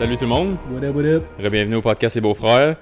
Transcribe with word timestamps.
Salut 0.00 0.16
tout 0.16 0.24
le 0.24 0.28
monde. 0.30 0.56
What 0.72 0.82
up, 0.84 0.94
what 0.96 1.04
up? 1.04 1.24
Bienvenue 1.50 1.76
au 1.76 1.82
podcast 1.82 2.14
Les 2.14 2.20
Beaux-Frères. 2.22 2.76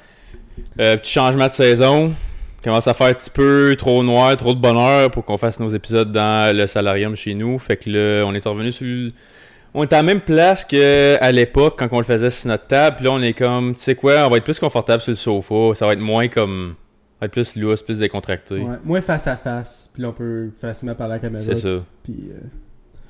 Euh, 0.80 0.96
petit 0.96 1.12
changement 1.12 1.46
de 1.46 1.52
saison. 1.52 2.14
Commence 2.62 2.86
à 2.86 2.94
faire 2.94 3.08
un 3.08 3.12
petit 3.14 3.30
peu 3.30 3.75
trop 3.76 4.02
noir, 4.04 4.36
trop 4.36 4.54
de 4.54 4.61
bonheur 4.61 5.11
pour 5.11 5.25
qu'on 5.25 5.36
fasse 5.36 5.58
nos 5.61 5.68
épisodes 5.68 6.12
dans 6.12 6.57
le 6.57 6.66
salarium 6.66 7.16
chez 7.16 7.34
nous. 7.34 7.58
Fait 7.58 7.76
que 7.76 7.90
là, 7.90 8.25
on 8.26 8.34
est 8.34 8.44
revenu 8.46 8.70
sur 8.72 8.86
le- 8.86 9.12
On 9.75 9.82
est 9.82 9.93
à 9.93 9.96
la 9.96 10.02
même 10.04 10.20
place 10.20 10.64
qu'à 10.64 11.32
l'époque 11.32 11.76
quand 11.79 11.89
on 11.93 11.98
le 11.98 12.04
faisait 12.04 12.30
sur 12.30 12.48
notre 12.48 12.66
table. 12.68 12.96
Puis 12.96 13.04
là, 13.04 13.12
on 13.12 13.21
est 13.22 13.35
comme, 13.35 13.75
tu 13.75 13.80
sais 13.82 13.94
quoi, 13.96 14.26
on 14.26 14.30
va 14.30 14.36
être 14.39 14.44
plus 14.44 14.58
confortable 14.58 15.03
sur 15.03 15.11
le 15.11 15.16
sofa. 15.16 15.75
Ça 15.75 15.86
va 15.86 15.93
être 15.93 15.98
moins 16.00 16.29
comme. 16.29 16.75
Ça 16.79 17.16
va 17.22 17.26
être 17.26 17.32
plus 17.32 17.57
loose, 17.57 17.82
plus 17.82 17.98
décontracté. 17.98 18.54
Ouais, 18.61 18.76
moins 18.85 19.00
face 19.00 19.26
à 19.26 19.36
face, 19.36 19.90
puis 19.93 20.03
là 20.04 20.11
on 20.11 20.12
peut 20.12 20.50
facilement 20.54 20.94
parler 20.94 21.14
à 21.14 21.16
la 21.16 21.21
caméra. 21.21 21.43
C'est 21.44 21.57
ça. 21.57 21.82
Puis 22.04 22.30
euh, 22.30 22.39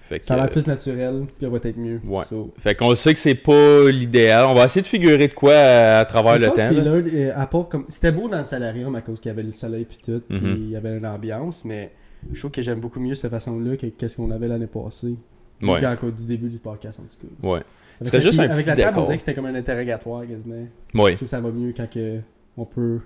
Fait 0.09 0.21
que, 0.21 0.27
ça 0.27 0.35
a 0.35 0.37
l'air 0.39 0.47
euh, 0.47 0.49
plus 0.49 0.67
naturel, 0.67 1.25
puis 1.37 1.47
on 1.47 1.51
va 1.51 1.59
être 1.63 1.77
mieux. 1.77 2.01
Ouais. 2.05 2.25
So, 2.25 2.53
fait 2.59 2.75
qu'on 2.75 2.95
sait 2.95 3.13
que 3.13 3.21
c'est 3.21 3.35
pas 3.35 3.91
l'idéal. 3.91 4.47
On 4.49 4.55
va 4.55 4.65
essayer 4.65 4.81
de 4.81 4.87
figurer 4.87 5.29
de 5.29 5.35
quoi 5.35 5.53
à, 5.55 5.99
à 5.99 6.05
travers 6.07 6.39
je 6.39 6.45
le 6.47 6.51
temps. 6.51 7.03
des- 7.03 7.31
à 7.31 7.47
part 7.47 7.69
comme 7.69 7.85
c'était 7.89 8.11
beau 8.13 8.27
dans 8.29 8.39
le 8.39 8.45
salarium 8.45 8.95
à 8.95 9.03
cause 9.03 9.21
qu'il 9.21 9.29
y 9.29 9.33
avait 9.33 9.43
le 9.43 9.53
soleil 9.53 9.85
puis 9.85 9.99
tout, 10.03 10.23
puis 10.29 10.39
Mhm. 10.39 10.57
il 10.59 10.71
y 10.71 10.77
avait 10.77 10.97
une 10.97 11.07
ambiance, 11.07 11.65
mais 11.67 11.93
je 12.33 12.39
trouve 12.39 12.51
que 12.51 12.63
j'aime 12.63 12.81
beaucoup 12.81 13.01
mieux 13.01 13.15
cette 13.15 13.31
façon-là 13.31 13.77
que 13.77 13.87
qu'est-ce 13.87 14.17
qu'on 14.17 14.31
avait 14.31 14.49
l'année 14.49 14.67
passée. 14.67 15.15
Ouais. 15.63 15.79
Quand- 15.81 16.09
du 16.09 16.25
début 16.27 16.49
du 16.49 16.59
podcast 16.59 16.99
en 17.01 17.03
tout 17.03 17.27
cas. 17.27 17.47
Ouais. 17.49 17.55
Avec 17.57 17.65
C'était 18.01 18.17
la- 18.19 18.23
juste 18.23 18.39
un 18.39 18.43
avec 18.45 18.57
petit 18.59 18.67
la 18.69 18.77
table, 18.77 18.99
on 19.01 19.03
dirait 19.03 19.17
que 19.17 19.21
c'était 19.21 19.35
comme 19.35 19.47
un 19.47 19.55
interrogatoire 19.57 20.23
quasiment. 20.27 20.55
Ouais. 20.95 21.11
Je 21.13 21.17
trouve 21.17 21.19
que 21.19 21.27
ça 21.27 21.41
va 21.41 21.51
mieux 21.51 21.75
quand 21.77 21.91
que 21.91 22.21
on 22.57 22.65
peut. 22.65 23.01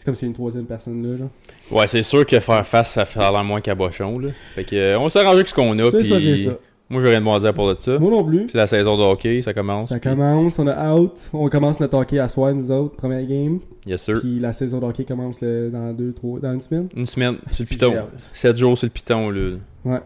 C'est 0.00 0.06
comme 0.06 0.14
a 0.14 0.26
une 0.26 0.32
troisième 0.32 0.64
personne 0.64 1.06
là, 1.06 1.14
genre. 1.14 1.28
Ouais, 1.72 1.86
c'est 1.86 2.00
sûr 2.02 2.24
que 2.24 2.40
faire 2.40 2.66
face, 2.66 2.92
ça 2.92 3.04
fait 3.04 3.18
l'air 3.20 3.44
moins 3.44 3.60
cabochon, 3.60 4.18
là. 4.18 4.30
Fait 4.54 4.64
que, 4.64 4.74
euh, 4.74 4.98
on 4.98 5.10
s'est 5.10 5.18
arrangé 5.18 5.34
avec 5.34 5.48
ce 5.48 5.54
qu'on 5.54 5.78
a, 5.78 5.90
C'est 5.90 6.04
ça, 6.04 6.16
puis 6.16 6.36
c'est 6.38 6.44
ça. 6.50 6.56
moi, 6.88 7.02
j'ai 7.02 7.08
rien 7.10 7.20
de 7.20 7.24
bon 7.26 7.34
à 7.34 7.38
dire 7.38 7.52
pour 7.52 7.68
de 7.68 7.78
ça. 7.78 7.98
Moi 7.98 8.10
non 8.10 8.24
plus. 8.24 8.46
Puis 8.46 8.56
la 8.56 8.66
saison 8.66 8.96
de 8.96 9.02
hockey, 9.02 9.42
ça 9.42 9.52
commence. 9.52 9.90
Ça 9.90 9.98
puis- 9.98 10.08
commence, 10.08 10.58
on 10.58 10.66
a 10.68 10.94
out, 10.94 11.28
on 11.34 11.50
commence 11.50 11.80
notre 11.80 11.98
hockey 11.98 12.18
à 12.18 12.28
soir, 12.28 12.54
nous 12.54 12.70
autres, 12.72 12.96
première 12.96 13.26
game. 13.26 13.58
Yes, 13.84 14.00
sir. 14.02 14.20
Puis 14.20 14.40
la 14.40 14.54
saison 14.54 14.78
de 14.78 14.86
hockey 14.86 15.04
commence 15.04 15.42
le- 15.42 15.68
dans 15.68 15.92
deux, 15.92 16.14
trois, 16.14 16.40
dans 16.40 16.54
une 16.54 16.62
semaine. 16.62 16.88
Une 16.96 17.04
semaine 17.04 17.36
sur 17.50 17.60
le 17.62 17.66
Si, 17.66 17.74
piton. 17.74 17.94
hâte. 17.94 18.30
7 18.32 18.56
jours 18.56 18.78
sur 18.78 18.86
le 18.86 18.90
piton, 18.92 19.28
là. 19.28 19.50
Ouais. 19.84 20.00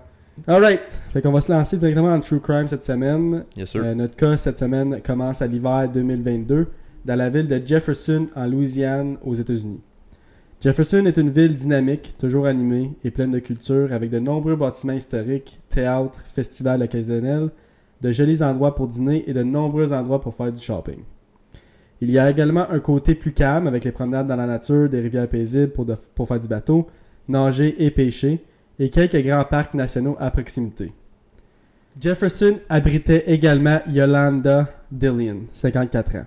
Alright. 0.48 0.98
Fait 1.10 1.22
qu'on 1.22 1.30
va 1.30 1.40
se 1.40 1.52
lancer 1.52 1.76
directement 1.76 2.12
en 2.12 2.18
True 2.18 2.40
Crime 2.40 2.66
cette 2.66 2.82
semaine. 2.82 3.44
Yes, 3.56 3.70
sir. 3.70 3.82
Euh, 3.84 3.94
notre 3.94 4.16
cas 4.16 4.36
cette 4.36 4.58
semaine 4.58 5.00
commence 5.06 5.40
à 5.40 5.46
l'hiver 5.46 5.88
2022 5.94 6.66
dans 7.04 7.16
la 7.16 7.28
ville 7.28 7.46
de 7.46 7.60
Jefferson 7.64 8.28
en 8.34 8.46
Louisiane 8.46 9.18
aux 9.24 9.34
États-Unis. 9.34 9.80
Jefferson 10.60 11.04
est 11.04 11.18
une 11.18 11.30
ville 11.30 11.54
dynamique, 11.54 12.14
toujours 12.18 12.46
animée 12.46 12.92
et 13.04 13.10
pleine 13.10 13.32
de 13.32 13.38
culture 13.38 13.92
avec 13.92 14.10
de 14.10 14.18
nombreux 14.18 14.56
bâtiments 14.56 14.94
historiques, 14.94 15.58
théâtres, 15.68 16.24
festivals 16.32 16.82
occasionnels, 16.82 17.50
de 18.00 18.12
jolis 18.12 18.42
endroits 18.42 18.74
pour 18.74 18.88
dîner 18.88 19.28
et 19.28 19.34
de 19.34 19.42
nombreux 19.42 19.92
endroits 19.92 20.20
pour 20.20 20.34
faire 20.34 20.52
du 20.52 20.62
shopping. 20.62 21.00
Il 22.00 22.10
y 22.10 22.18
a 22.18 22.30
également 22.30 22.70
un 22.70 22.80
côté 22.80 23.14
plus 23.14 23.32
calme 23.32 23.66
avec 23.66 23.84
les 23.84 23.92
promenades 23.92 24.26
dans 24.26 24.36
la 24.36 24.46
nature, 24.46 24.88
des 24.88 25.00
rivières 25.00 25.28
paisibles 25.28 25.72
pour, 25.72 26.28
faire 26.28 26.40
du 26.40 26.48
bateau, 26.48 26.86
nager 27.28 27.84
et 27.84 27.90
pêcher, 27.90 28.42
et 28.78 28.90
quelques 28.90 29.22
grands 29.22 29.44
parcs 29.44 29.74
nationaux 29.74 30.16
à 30.18 30.30
proximité. 30.30 30.92
Jefferson 32.00 32.58
abritait 32.68 33.24
également 33.26 33.78
Yolanda 33.86 34.68
Dillian, 34.90 35.42
54 35.52 36.16
ans. 36.16 36.26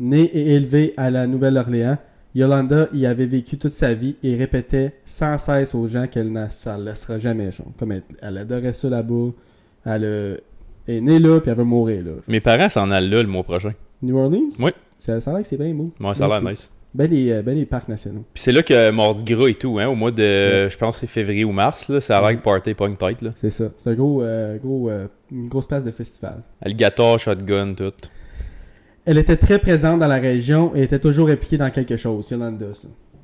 Née 0.00 0.24
et 0.24 0.54
élevée 0.54 0.94
à 0.96 1.10
la 1.10 1.26
Nouvelle-Orléans, 1.26 1.98
Yolanda 2.34 2.88
y 2.94 3.04
avait 3.04 3.26
vécu 3.26 3.58
toute 3.58 3.72
sa 3.72 3.92
vie 3.92 4.16
et 4.22 4.34
répétait 4.34 4.94
sans 5.04 5.36
cesse 5.36 5.74
aux 5.74 5.86
gens 5.86 6.06
qu'elle 6.06 6.32
ne 6.32 6.48
s'en 6.48 6.78
laissera 6.78 7.18
jamais. 7.18 7.52
genre. 7.52 7.66
Comme 7.78 7.92
elle, 7.92 8.02
elle 8.22 8.38
adorait 8.38 8.72
ça 8.72 8.88
là-bas. 8.88 9.30
Elle 9.84 10.04
euh, 10.04 10.36
est 10.88 11.00
née 11.00 11.18
là, 11.18 11.40
puis 11.40 11.50
elle 11.50 11.56
veut 11.58 11.64
mourir 11.64 11.98
là. 11.98 12.12
genre. 12.12 12.24
Mes 12.28 12.40
parents 12.40 12.68
s'en 12.70 12.90
allent 12.90 13.10
là 13.10 13.22
le 13.22 13.28
mois 13.28 13.42
prochain. 13.42 13.74
New 14.02 14.16
Orleans? 14.16 14.48
Oui. 14.58 14.70
Ça, 14.96 15.20
ça 15.20 15.30
a 15.30 15.34
l'air 15.34 15.42
que 15.42 15.48
c'est 15.48 15.58
bien 15.58 15.74
beau. 15.74 15.92
Ouais, 16.00 16.14
ça 16.14 16.24
a 16.24 16.28
l'air 16.28 16.42
nice. 16.42 16.70
Ben 16.92 17.08
les, 17.08 17.30
euh, 17.30 17.42
ben 17.42 17.54
les 17.54 17.66
parcs 17.66 17.88
nationaux. 17.88 18.24
Puis 18.34 18.42
c'est 18.42 18.52
là 18.52 18.62
que 18.62 18.90
Mardi 18.90 19.22
Gras 19.22 19.46
et 19.46 19.54
tout, 19.54 19.78
hein, 19.78 19.86
au 19.86 19.94
mois 19.94 20.10
de, 20.10 20.68
je 20.68 20.76
pense 20.76 20.96
c'est 20.96 21.06
février 21.06 21.44
ou 21.44 21.52
mars, 21.52 21.88
là, 21.88 22.00
ça 22.00 22.18
a 22.18 22.20
l'air 22.20 22.40
que 22.40 22.44
party 22.44 22.74
pas 22.74 22.88
une 22.88 22.96
tête, 22.96 23.22
là. 23.22 23.30
C'est 23.36 23.50
ça. 23.50 23.70
C'est 23.78 23.90
un 23.90 23.94
gros, 23.94 24.22
euh, 24.22 24.58
gros, 24.58 24.90
euh, 24.90 25.06
une 25.30 25.48
grosse 25.48 25.68
place 25.68 25.84
de 25.84 25.92
festival. 25.92 26.42
Alligator, 26.60 27.18
shotgun, 27.18 27.74
tout. 27.74 27.92
Elle 29.10 29.18
était 29.18 29.36
très 29.36 29.58
présente 29.58 29.98
dans 29.98 30.06
la 30.06 30.20
région 30.20 30.72
et 30.76 30.84
était 30.84 31.00
toujours 31.00 31.30
impliquée 31.30 31.56
dans 31.56 31.68
quelque 31.70 31.96
chose, 31.96 32.30
Yolanda. 32.30 32.66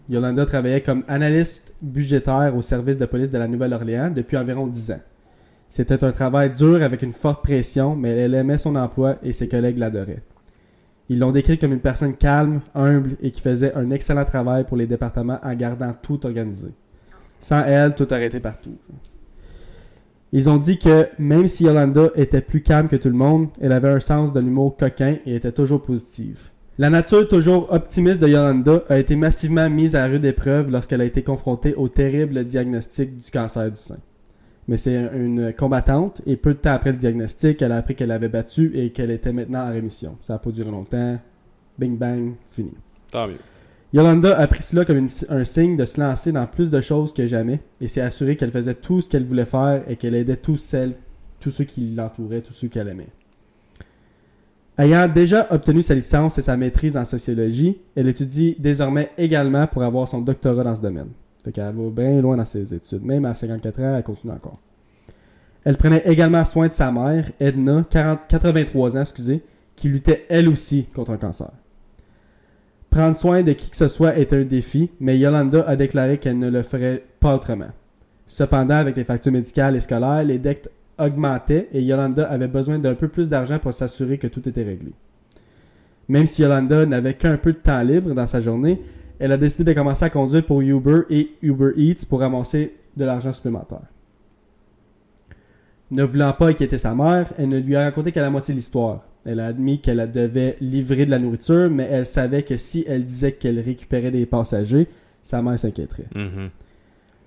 Yolanda 0.08 0.44
travaillait 0.44 0.80
comme 0.80 1.04
analyste 1.06 1.74
budgétaire 1.80 2.56
au 2.56 2.60
service 2.60 2.96
de 2.96 3.06
police 3.06 3.30
de 3.30 3.38
la 3.38 3.46
Nouvelle-Orléans 3.46 4.10
depuis 4.10 4.36
environ 4.36 4.66
10 4.66 4.90
ans. 4.90 5.00
C'était 5.68 6.02
un 6.02 6.10
travail 6.10 6.50
dur 6.50 6.82
avec 6.82 7.02
une 7.02 7.12
forte 7.12 7.44
pression, 7.44 7.94
mais 7.94 8.10
elle 8.16 8.34
aimait 8.34 8.58
son 8.58 8.74
emploi 8.74 9.18
et 9.22 9.32
ses 9.32 9.46
collègues 9.46 9.78
l'adoraient. 9.78 10.24
Ils 11.08 11.20
l'ont 11.20 11.30
décrite 11.30 11.60
comme 11.60 11.72
une 11.72 11.78
personne 11.78 12.16
calme, 12.16 12.62
humble 12.74 13.16
et 13.22 13.30
qui 13.30 13.40
faisait 13.40 13.72
un 13.74 13.88
excellent 13.92 14.24
travail 14.24 14.64
pour 14.64 14.76
les 14.76 14.88
départements 14.88 15.38
en 15.40 15.54
gardant 15.54 15.94
tout 16.02 16.26
organisé. 16.26 16.70
Sans 17.38 17.64
elle, 17.64 17.94
tout 17.94 18.08
arrêtait 18.10 18.40
partout. 18.40 18.76
Ils 20.32 20.48
ont 20.48 20.56
dit 20.56 20.78
que 20.78 21.08
même 21.18 21.48
si 21.48 21.64
Yolanda 21.64 22.10
était 22.16 22.40
plus 22.40 22.62
calme 22.62 22.88
que 22.88 22.96
tout 22.96 23.08
le 23.08 23.14
monde, 23.14 23.48
elle 23.60 23.72
avait 23.72 23.88
un 23.88 24.00
sens 24.00 24.32
de 24.32 24.40
l'humour 24.40 24.76
coquin 24.76 25.16
et 25.24 25.36
était 25.36 25.52
toujours 25.52 25.82
positive. 25.82 26.50
La 26.78 26.90
nature 26.90 27.26
toujours 27.26 27.72
optimiste 27.72 28.20
de 28.20 28.28
Yolanda 28.28 28.82
a 28.88 28.98
été 28.98 29.16
massivement 29.16 29.70
mise 29.70 29.96
à 29.96 30.04
rude 30.06 30.24
épreuve 30.24 30.70
lorsqu'elle 30.70 31.00
a 31.00 31.06
été 31.06 31.22
confrontée 31.22 31.74
au 31.74 31.88
terrible 31.88 32.44
diagnostic 32.44 33.16
du 33.16 33.30
cancer 33.30 33.70
du 33.70 33.76
sein. 33.76 33.96
Mais 34.68 34.76
c'est 34.76 34.96
une 35.14 35.54
combattante 35.56 36.20
et 36.26 36.36
peu 36.36 36.52
de 36.52 36.58
temps 36.58 36.72
après 36.72 36.90
le 36.90 36.98
diagnostic, 36.98 37.62
elle 37.62 37.72
a 37.72 37.76
appris 37.76 37.94
qu'elle 37.94 38.10
avait 38.10 38.28
battu 38.28 38.72
et 38.74 38.90
qu'elle 38.90 39.12
était 39.12 39.32
maintenant 39.32 39.68
en 39.68 39.72
rémission. 39.72 40.18
Ça 40.20 40.34
n'a 40.34 40.38
pas 40.38 40.50
duré 40.50 40.70
longtemps. 40.70 41.18
Bing 41.78 41.96
bang, 41.96 42.34
fini. 42.50 42.72
Tant 43.12 43.28
mieux. 43.28 43.38
Yolanda 43.96 44.38
a 44.38 44.46
pris 44.46 44.62
cela 44.62 44.84
comme 44.84 45.08
un 45.30 45.44
signe 45.44 45.78
de 45.78 45.86
se 45.86 45.98
lancer 45.98 46.30
dans 46.30 46.46
plus 46.46 46.68
de 46.68 46.82
choses 46.82 47.14
que 47.14 47.26
jamais 47.26 47.60
et 47.80 47.88
s'est 47.88 48.02
assurée 48.02 48.36
qu'elle 48.36 48.52
faisait 48.52 48.74
tout 48.74 49.00
ce 49.00 49.08
qu'elle 49.08 49.24
voulait 49.24 49.46
faire 49.46 49.84
et 49.88 49.96
qu'elle 49.96 50.14
aidait 50.14 50.36
tous 50.36 50.58
celles, 50.58 50.92
ceux 51.48 51.64
qui 51.64 51.94
l'entouraient, 51.94 52.42
tous 52.42 52.52
ceux 52.52 52.68
qu'elle 52.68 52.88
aimait. 52.88 53.08
Ayant 54.76 55.08
déjà 55.08 55.46
obtenu 55.50 55.80
sa 55.80 55.94
licence 55.94 56.36
et 56.36 56.42
sa 56.42 56.58
maîtrise 56.58 56.94
en 56.98 57.06
sociologie, 57.06 57.78
elle 57.94 58.08
étudie 58.08 58.54
désormais 58.58 59.12
également 59.16 59.66
pour 59.66 59.82
avoir 59.82 60.06
son 60.06 60.20
doctorat 60.20 60.62
dans 60.62 60.74
ce 60.74 60.82
domaine. 60.82 61.08
Fait 61.42 61.52
qu'elle 61.52 61.74
va 61.74 61.90
bien 61.90 62.20
loin 62.20 62.36
dans 62.36 62.44
ses 62.44 62.74
études. 62.74 63.02
Même 63.02 63.24
à 63.24 63.34
54 63.34 63.80
ans, 63.80 63.96
elle 63.96 64.02
continue 64.02 64.34
encore. 64.34 64.60
Elle 65.64 65.78
prenait 65.78 66.02
également 66.04 66.44
soin 66.44 66.68
de 66.68 66.72
sa 66.74 66.92
mère, 66.92 67.30
Edna, 67.40 67.86
40 67.88 68.28
83 68.28 68.98
ans, 68.98 69.00
excusez, 69.00 69.42
qui 69.74 69.88
luttait 69.88 70.26
elle 70.28 70.50
aussi 70.50 70.84
contre 70.84 71.12
un 71.12 71.16
cancer. 71.16 71.48
Prendre 72.90 73.16
soin 73.16 73.42
de 73.42 73.52
qui 73.52 73.70
que 73.70 73.76
ce 73.76 73.88
soit 73.88 74.16
est 74.16 74.32
un 74.32 74.44
défi, 74.44 74.90
mais 75.00 75.18
Yolanda 75.18 75.62
a 75.66 75.76
déclaré 75.76 76.18
qu'elle 76.18 76.38
ne 76.38 76.50
le 76.50 76.62
ferait 76.62 77.04
pas 77.20 77.34
autrement. 77.34 77.70
Cependant, 78.26 78.76
avec 78.76 78.96
les 78.96 79.04
factures 79.04 79.32
médicales 79.32 79.76
et 79.76 79.80
scolaires, 79.80 80.24
les 80.24 80.38
dettes 80.38 80.70
augmentaient 80.98 81.68
et 81.72 81.82
Yolanda 81.82 82.24
avait 82.24 82.48
besoin 82.48 82.78
d'un 82.78 82.94
peu 82.94 83.08
plus 83.08 83.28
d'argent 83.28 83.58
pour 83.58 83.72
s'assurer 83.72 84.18
que 84.18 84.26
tout 84.26 84.48
était 84.48 84.62
réglé. 84.62 84.92
Même 86.08 86.26
si 86.26 86.42
Yolanda 86.42 86.86
n'avait 86.86 87.14
qu'un 87.14 87.36
peu 87.36 87.52
de 87.52 87.58
temps 87.58 87.82
libre 87.82 88.14
dans 88.14 88.26
sa 88.26 88.40
journée, 88.40 88.80
elle 89.18 89.32
a 89.32 89.36
décidé 89.36 89.64
de 89.64 89.78
commencer 89.78 90.04
à 90.04 90.10
conduire 90.10 90.44
pour 90.44 90.60
Uber 90.60 91.02
et 91.10 91.30
Uber 91.42 91.72
Eats 91.76 92.06
pour 92.08 92.20
ramasser 92.20 92.74
de 92.96 93.04
l'argent 93.04 93.32
supplémentaire. 93.32 93.82
Ne 95.90 96.02
voulant 96.02 96.32
pas 96.32 96.48
inquiéter 96.48 96.78
sa 96.78 96.94
mère, 96.94 97.30
elle 97.38 97.48
ne 97.48 97.58
lui 97.58 97.76
a 97.76 97.84
raconté 97.84 98.10
qu'à 98.10 98.22
la 98.22 98.30
moitié 98.30 98.52
de 98.54 98.58
l'histoire. 98.58 99.04
Elle 99.24 99.40
a 99.40 99.46
admis 99.46 99.80
qu'elle 99.80 100.10
devait 100.10 100.56
livrer 100.60 101.06
de 101.06 101.10
la 101.10 101.18
nourriture, 101.18 101.70
mais 101.70 101.86
elle 101.90 102.06
savait 102.06 102.42
que 102.42 102.56
si 102.56 102.84
elle 102.88 103.04
disait 103.04 103.32
qu'elle 103.32 103.60
récupérait 103.60 104.10
des 104.10 104.26
passagers, 104.26 104.88
sa 105.22 105.42
mère 105.42 105.58
s'inquiéterait. 105.58 106.06
Mhm. 106.14 106.50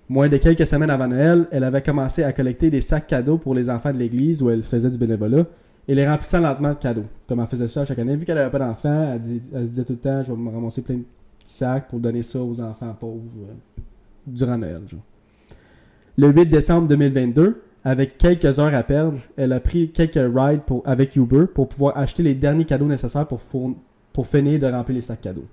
Moins 0.09 0.27
de 0.27 0.37
quelques 0.37 0.65
semaines 0.65 0.89
avant 0.89 1.07
Noël, 1.07 1.47
elle 1.51 1.63
avait 1.63 1.81
commencé 1.81 2.23
à 2.23 2.33
collecter 2.33 2.69
des 2.69 2.81
sacs 2.81 3.07
cadeaux 3.07 3.37
pour 3.37 3.53
les 3.53 3.69
enfants 3.69 3.93
de 3.93 3.97
l'église 3.97 4.41
où 4.41 4.49
elle 4.49 4.63
faisait 4.63 4.89
du 4.89 4.97
bénévolat 4.97 5.45
et 5.87 5.95
les 5.95 6.07
remplissant 6.07 6.39
lentement 6.39 6.69
de 6.69 6.79
cadeaux. 6.79 7.05
Comme 7.27 7.39
elle 7.39 7.47
faisait 7.47 7.67
ça 7.67 7.85
chaque 7.85 7.99
année. 7.99 8.15
Vu 8.15 8.25
qu'elle 8.25 8.35
n'avait 8.35 8.49
pas 8.49 8.59
d'enfants, 8.59 9.17
elle 9.53 9.65
se 9.65 9.69
disait 9.69 9.83
tout 9.83 9.93
le 9.93 9.99
temps 9.99 10.23
Je 10.23 10.31
vais 10.31 10.37
me 10.37 10.49
ramasser 10.49 10.81
plein 10.81 10.95
de 10.95 11.03
petits 11.39 11.53
sacs 11.53 11.87
pour 11.87 11.99
donner 11.99 12.23
ça 12.23 12.39
aux 12.39 12.59
enfants 12.59 12.95
pauvres 12.99 13.21
euh, 13.49 13.81
durant 14.25 14.57
Noël. 14.57 14.81
genre. 14.87 15.01
Le 16.17 16.27
8 16.31 16.47
décembre 16.47 16.87
2022, 16.87 17.61
avec 17.83 18.17
quelques 18.17 18.59
heures 18.59 18.73
à 18.75 18.83
perdre, 18.83 19.19
elle 19.37 19.53
a 19.53 19.59
pris 19.59 19.89
quelques 19.91 20.19
rides 20.35 20.61
pour, 20.63 20.81
avec 20.85 21.15
Uber 21.15 21.45
pour 21.53 21.69
pouvoir 21.69 21.97
acheter 21.97 22.23
les 22.23 22.35
derniers 22.35 22.65
cadeaux 22.65 22.85
nécessaires 22.85 23.27
pour, 23.27 23.39
fourn- 23.39 23.75
pour 24.13 24.27
finir 24.27 24.59
de 24.59 24.65
remplir 24.67 24.95
les 24.95 25.01
sacs 25.01 25.21
cadeaux. 25.21 25.47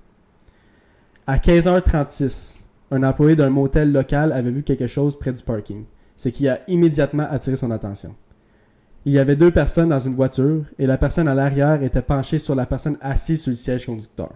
À 1.27 1.39
15h36, 1.39 2.63
un 2.91 3.03
employé 3.03 3.35
d'un 3.37 3.51
motel 3.51 3.93
local 3.93 4.33
avait 4.33 4.51
vu 4.51 4.63
quelque 4.63 4.87
chose 4.87 5.19
près 5.19 5.33
du 5.33 5.43
parking, 5.43 5.85
ce 6.15 6.29
qui 6.29 6.49
a 6.49 6.61
immédiatement 6.69 7.27
attiré 7.31 7.57
son 7.57 7.71
attention. 7.71 8.15
Il 9.05 9.13
y 9.13 9.19
avait 9.19 9.37
deux 9.37 9.53
personnes 9.53 9.89
dans 9.91 9.99
une 10.01 10.15
voiture 10.15 10.65
et 10.79 10.87
la 10.87 10.99
personne 10.99 11.29
à 11.29 11.35
l'arrière 11.35 11.83
était 11.83 12.03
penchée 12.03 12.39
sur 12.39 12.55
la 12.57 12.67
personne 12.67 12.97
assise 13.01 13.43
sur 13.43 13.51
le 13.51 13.57
siège 13.57 13.87
conducteur. 13.87 14.33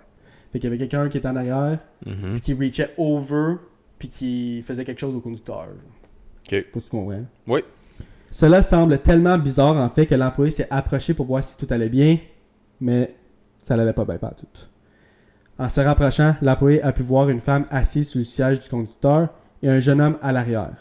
Fait 0.53 0.59
qu'il 0.59 0.65
y 0.65 0.73
avait 0.73 0.79
quelqu'un 0.79 1.09
qui 1.09 1.19
était 1.19 1.29
en 1.29 1.37
arrière, 1.37 1.79
puis 2.33 2.41
qui 2.41 2.55
reachait 2.55 2.93
over, 2.97 3.55
puis 3.99 4.09
qui 4.09 4.63
faisait 4.63 4.85
quelque 4.85 4.99
chose 5.01 5.15
au 5.15 5.21
conducteur. 5.21 5.67
Ok. 6.47 6.65
Pas 6.73 6.81
si 6.81 6.85
tu 6.87 6.91
comprends. 6.91 7.25
Oui. 7.47 7.61
Cela 8.31 8.63
semble 8.63 8.99
tellement 8.99 9.39
bizarre 9.39 9.77
en 9.77 9.89
fait 9.89 10.07
que 10.07 10.15
l'employé 10.15 10.51
s'est 10.51 10.69
approché 10.71 11.15
pour 11.15 11.27
voir 11.27 11.43
si 11.43 11.57
tout 11.57 11.67
allait 11.71 11.89
bien, 11.89 12.19
mais 12.81 13.15
ça 13.63 13.77
n'allait 13.77 13.93
pas 13.93 14.05
bien 14.05 14.19
pas 14.19 14.31
tout. 14.31 14.47
En 15.59 15.69
se 15.69 15.81
rapprochant, 15.81 16.35
l'employé 16.41 16.83
a 16.83 16.93
pu 16.93 17.03
voir 17.03 17.29
une 17.29 17.41
femme 17.41 17.67
assise 17.71 18.09
sur 18.09 18.19
le 18.19 18.25
siège 18.25 18.61
du 18.61 18.69
conducteur 18.69 19.29
et 19.63 19.69
un 19.69 19.81
jeune 19.81 20.01
homme 20.01 20.17
à 20.23 20.33
l'arrière. 20.33 20.77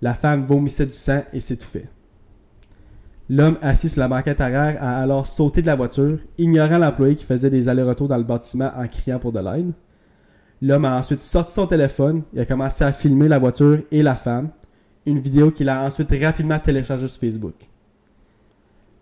La 0.00 0.14
femme 0.14 0.44
vomissait 0.44 0.86
du 0.86 0.92
sang 0.92 1.22
et 1.32 1.40
s'étouffait. 1.40 1.88
L'homme 3.28 3.58
assis 3.60 3.88
sur 3.88 4.00
la 4.00 4.08
banquette 4.08 4.40
arrière 4.40 4.78
a 4.80 5.02
alors 5.02 5.26
sauté 5.26 5.60
de 5.60 5.66
la 5.66 5.74
voiture, 5.74 6.18
ignorant 6.38 6.78
l'employé 6.78 7.16
qui 7.16 7.24
faisait 7.24 7.50
des 7.50 7.68
allers-retours 7.68 8.08
dans 8.08 8.16
le 8.16 8.22
bâtiment 8.22 8.70
en 8.76 8.86
criant 8.86 9.18
pour 9.18 9.32
de 9.32 9.40
l'aide. 9.40 9.72
L'homme 10.62 10.84
a 10.84 10.96
ensuite 10.96 11.18
sorti 11.18 11.52
son 11.52 11.66
téléphone 11.66 12.22
et 12.32 12.40
a 12.40 12.46
commencé 12.46 12.84
à 12.84 12.92
filmer 12.92 13.28
la 13.28 13.40
voiture 13.40 13.80
et 13.90 14.02
la 14.02 14.14
femme, 14.14 14.50
une 15.06 15.18
vidéo 15.20 15.50
qu'il 15.50 15.68
a 15.68 15.82
ensuite 15.84 16.10
rapidement 16.22 16.58
téléchargée 16.58 17.08
sur 17.08 17.20
Facebook. 17.20 17.54